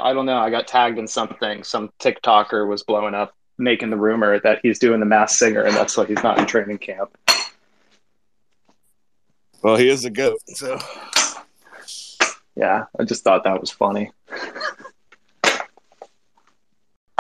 I 0.02 0.14
don't 0.14 0.26
know. 0.26 0.38
I 0.38 0.50
got 0.50 0.68
tagged 0.68 1.00
in 1.00 1.08
something. 1.08 1.64
Some 1.64 1.90
TikToker 2.00 2.68
was 2.68 2.84
blowing 2.84 3.16
up, 3.16 3.34
making 3.58 3.90
the 3.90 3.98
rumor 3.98 4.40
that 4.42 4.60
he's 4.62 4.78
doing 4.78 5.00
the 5.00 5.06
Masked 5.06 5.40
Singer, 5.40 5.64
and 5.64 5.74
that's 5.74 5.96
why 5.96 6.06
he's 6.06 6.22
not 6.22 6.38
in 6.38 6.46
training 6.46 6.80
camp. 6.80 7.18
Well, 9.62 9.76
he 9.78 9.90
is 9.90 10.06
a 10.06 10.10
goat. 10.10 10.40
So 10.48 10.80
Yeah, 12.56 12.86
I 13.00 13.04
just 13.04 13.24
thought 13.24 13.44
that 13.46 13.60
was 13.60 13.72
funny. 13.72 14.12
it's 14.34 14.46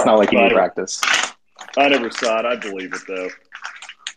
not 0.05 0.17
like 0.17 0.29
he 0.29 0.37
Right. 0.37 0.49
can 0.49 0.55
practice. 0.57 1.01
I 1.77 1.87
never 1.89 2.09
saw 2.09 2.39
it. 2.39 2.45
I 2.45 2.55
believe 2.55 2.93
it, 2.93 3.01
though. 3.07 3.29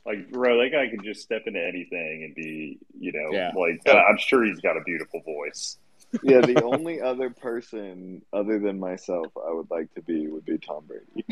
Like, 0.04 0.30
bro, 0.32 0.58
that 0.60 0.70
guy 0.70 0.88
can 0.88 1.02
just 1.04 1.22
step 1.22 1.42
into 1.46 1.60
anything 1.64 2.24
and 2.24 2.34
be, 2.34 2.78
you 2.98 3.12
know, 3.12 3.30
Yeah. 3.32 3.52
like, 3.54 3.80
Yeah. 3.86 4.02
I'm 4.02 4.16
sure 4.18 4.44
he's 4.44 4.60
got 4.60 4.76
a 4.76 4.80
beautiful 4.80 5.20
voice. 5.20 5.78
Yeah, 6.22 6.40
the 6.40 6.62
only 6.64 7.00
other 7.00 7.30
person 7.30 8.22
other 8.32 8.58
than 8.58 8.78
myself 8.80 9.28
I 9.36 9.52
would 9.52 9.70
like 9.70 9.92
to 9.94 10.02
be 10.02 10.26
would 10.28 10.44
be 10.44 10.58
Tom 10.58 10.86
Brady. 10.86 11.24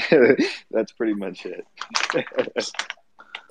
That's 0.70 0.92
pretty 0.92 1.14
much 1.14 1.46
it. 1.46 1.66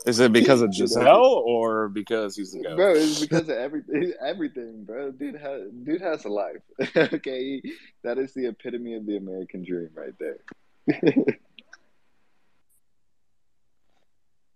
is 0.05 0.19
it 0.19 0.31
because 0.31 0.61
of 0.61 0.69
You? 0.73 0.83
Gisele 0.83 1.43
or 1.45 1.89
because 1.89 2.35
he's 2.35 2.51
the 2.51 2.63
goat? 2.63 2.75
Bro, 2.75 2.93
it's 2.95 3.19
because 3.19 3.43
of 3.43 3.57
everything. 3.57 4.13
Everything, 4.25 4.83
bro. 4.83 5.11
Dude 5.11 5.35
has 5.35 5.61
dude 5.83 6.01
has 6.01 6.25
a 6.25 6.29
life. 6.29 6.61
okay, 6.95 7.61
that 8.03 8.17
is 8.17 8.33
the 8.33 8.47
epitome 8.47 8.95
of 8.95 9.05
the 9.05 9.17
American 9.17 9.63
dream, 9.63 9.89
right 9.95 10.13
there. 10.19 11.35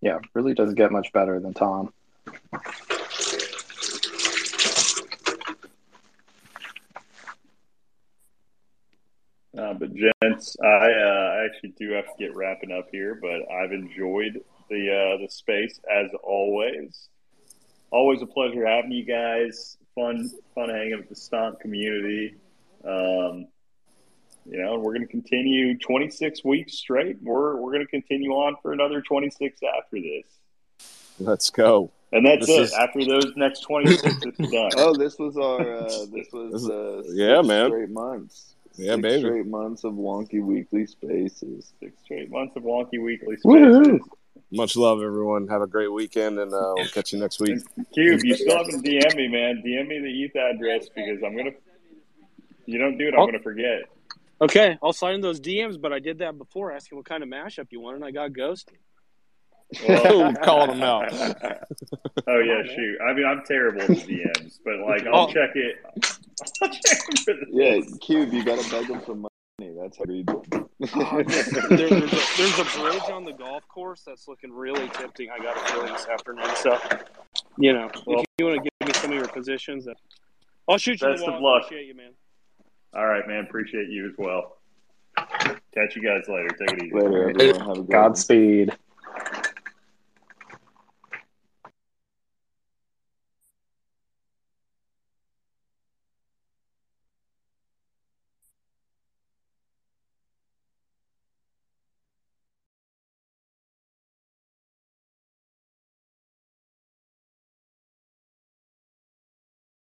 Yeah, 0.04 0.20
really 0.34 0.54
doesn't 0.54 0.76
get 0.76 0.92
much 0.92 1.14
better 1.14 1.40
than 1.40 1.54
Tom. 1.54 1.94
Uh, 9.58 9.74
but 9.76 9.94
gents, 9.96 10.58
I 10.62 10.92
uh, 10.92 11.46
actually 11.46 11.74
do 11.80 11.92
have 11.92 12.04
to 12.04 12.14
get 12.20 12.36
wrapping 12.36 12.74
up 12.74 12.88
here, 12.92 13.18
but 13.22 13.50
I've 13.50 13.72
enjoyed 13.72 14.42
the 14.70 15.16
uh, 15.16 15.22
the 15.22 15.30
space 15.30 15.80
as 15.92 16.08
always. 16.24 17.10
Always 17.92 18.22
a 18.22 18.26
pleasure 18.26 18.66
having 18.66 18.92
you 18.92 19.06
guys. 19.06 19.78
Fun, 19.96 20.30
fun 20.56 20.70
hanging 20.70 20.98
with 20.98 21.10
the 21.10 21.16
stonk 21.16 21.60
community. 21.60 22.36
Um, 22.84 23.48
you 24.46 24.62
know, 24.62 24.80
we're 24.80 24.94
going 24.94 25.06
to 25.06 25.12
continue 25.12 25.78
26 25.78 26.44
weeks 26.44 26.74
straight. 26.74 27.18
We're 27.22 27.56
we're 27.56 27.72
going 27.72 27.86
to 27.86 27.90
continue 27.92 28.32
on 28.32 28.56
for 28.62 28.74
another 28.74 29.02
26 29.02 29.60
after 29.78 29.98
this, 30.02 30.26
Let's 31.20 31.50
go. 31.52 31.92
and 32.12 32.26
that's 32.26 32.48
This 32.48 32.58
it. 32.58 32.62
is- 32.64 32.74
After 32.74 33.06
those 33.06 33.32
next 33.38 33.62
26, 33.62 34.18
it's 34.26 34.52
done. 34.52 34.72
Oh, 34.78 34.96
this 34.98 35.18
was 35.20 35.38
our 35.38 35.62
uh, 35.78 35.84
this 36.12 36.28
was 36.34 36.52
This 36.54 36.62
is- 36.64 36.70
uh, 36.70 37.04
yeah, 37.14 37.42
man. 37.42 37.70
straight 37.70 37.90
months. 37.92 38.56
Yeah, 38.76 38.96
Six 38.96 39.02
baby. 39.04 39.22
Straight 39.22 39.46
months 39.48 39.84
of 39.84 39.94
wonky 39.94 40.44
weekly 40.44 40.88
spaces. 40.88 41.72
Six 41.80 41.94
straight 42.04 42.32
months 42.32 42.56
of 42.56 42.64
wonky 42.64 43.00
weekly 43.02 43.38
Woohoo! 43.46 44.00
Spaces. 44.34 44.48
Much 44.52 44.76
love, 44.76 45.02
everyone. 45.02 45.48
Have 45.48 45.62
a 45.62 45.68
great 45.68 45.92
weekend, 45.92 46.40
and 46.40 46.54
uh, 46.54 46.74
we'll 46.76 46.88
catch 46.88 47.14
you 47.14 47.20
next 47.20 47.40
week. 47.40 47.60
Cube, 47.94 48.24
you 48.24 48.36
still 48.36 48.58
haven't 48.58 48.84
DM 48.84 49.16
me, 49.16 49.28
man. 49.28 49.64
DM 49.66 49.88
me 49.88 50.00
the 50.00 50.24
ETH 50.24 50.56
address 50.56 50.90
because 50.96 51.22
I'm 51.26 51.36
gonna. 51.36 51.52
You 52.66 52.80
don't 52.80 52.98
do 52.98 53.08
it, 53.08 53.14
I'm 53.14 53.22
Oh. 53.22 53.26
gonna 53.26 53.40
forget. 53.40 53.84
Okay, 54.42 54.78
I'll 54.84 54.94
slide 54.94 55.16
in 55.16 55.22
those 55.22 55.40
DMs, 55.40 55.80
but 55.80 55.94
I 55.94 56.00
did 56.00 56.20
that 56.20 56.38
before, 56.38 56.72
asking 56.72 56.98
what 56.98 57.06
kind 57.06 57.24
of 57.24 57.30
mashup 57.30 57.68
you 57.72 57.80
want, 57.80 57.96
and 57.98 58.06
I 58.06 58.12
got 58.12 58.34
ghosted. 58.34 58.78
Boom, 59.80 60.36
calling 60.44 60.70
them 60.80 60.84
out. 60.84 61.12
oh 62.28 62.40
yeah, 62.40 62.64
shoot. 62.64 62.98
I 63.08 63.14
mean, 63.14 63.26
I'm 63.26 63.44
terrible 63.46 63.82
at 63.82 63.90
DMs, 63.90 64.60
but 64.66 64.80
like 64.86 65.06
I'll 65.08 65.28
Oh. 65.28 65.34
check 65.34 65.52
it. 65.56 65.76
I'll 66.62 66.70
check 66.70 66.98
for 67.24 67.34
Yeah, 67.50 67.80
Cube, 68.02 68.34
you 68.34 68.44
gotta 68.44 68.70
beg 68.70 68.88
them 68.88 69.02
for 69.02 69.16
money. 69.16 69.30
That's 69.84 69.98
how 69.98 70.06
you 70.08 70.24
do. 70.24 70.42
There, 70.80 71.90
there's, 71.90 72.14
a, 72.14 72.38
there's 72.38 72.60
a 72.60 72.80
bridge 72.80 73.10
on 73.12 73.26
the 73.26 73.34
golf 73.38 73.68
course 73.68 74.02
that's 74.06 74.30
looking 74.30 74.52
really 74.54 74.88
tempting. 74.90 75.30
I 75.30 75.38
got 75.44 75.58
a 75.58 75.60
feeling 75.74 75.92
this 75.92 76.08
afternoon. 76.08 76.46
So, 76.56 76.80
you 77.58 77.74
know, 77.74 77.90
Well- 78.06 78.22
if 78.22 78.26
you 78.38 78.46
want 78.46 78.64
to 78.64 78.70
give 78.80 78.88
me 78.88 78.94
some 79.02 79.12
of 79.12 79.18
your 79.18 79.28
positions, 79.28 79.86
then 79.86 79.96
I'll 80.70 80.78
shoot 80.78 81.02
you 81.02 81.08
Best 81.10 81.26
the 81.26 81.32
of 81.34 81.42
wall. 81.42 81.56
luck. 81.56 81.64
Appreciate 81.66 81.88
you, 81.88 81.96
man. 81.96 82.12
All 82.96 83.06
right, 83.06 83.28
man. 83.28 83.44
Appreciate 83.44 83.90
you 83.90 84.08
as 84.08 84.14
well. 84.18 84.58
Catch 85.18 85.96
you 85.98 86.02
guys 86.04 86.24
later. 86.30 86.48
Take 86.50 86.78
it 86.78 86.84
easy. 86.84 86.94
Later, 86.96 87.30
everyone. 87.30 87.40
Have 87.40 87.50
a 87.50 87.54
good 87.54 87.78
one. 87.78 87.86
Godspeed. 87.88 88.72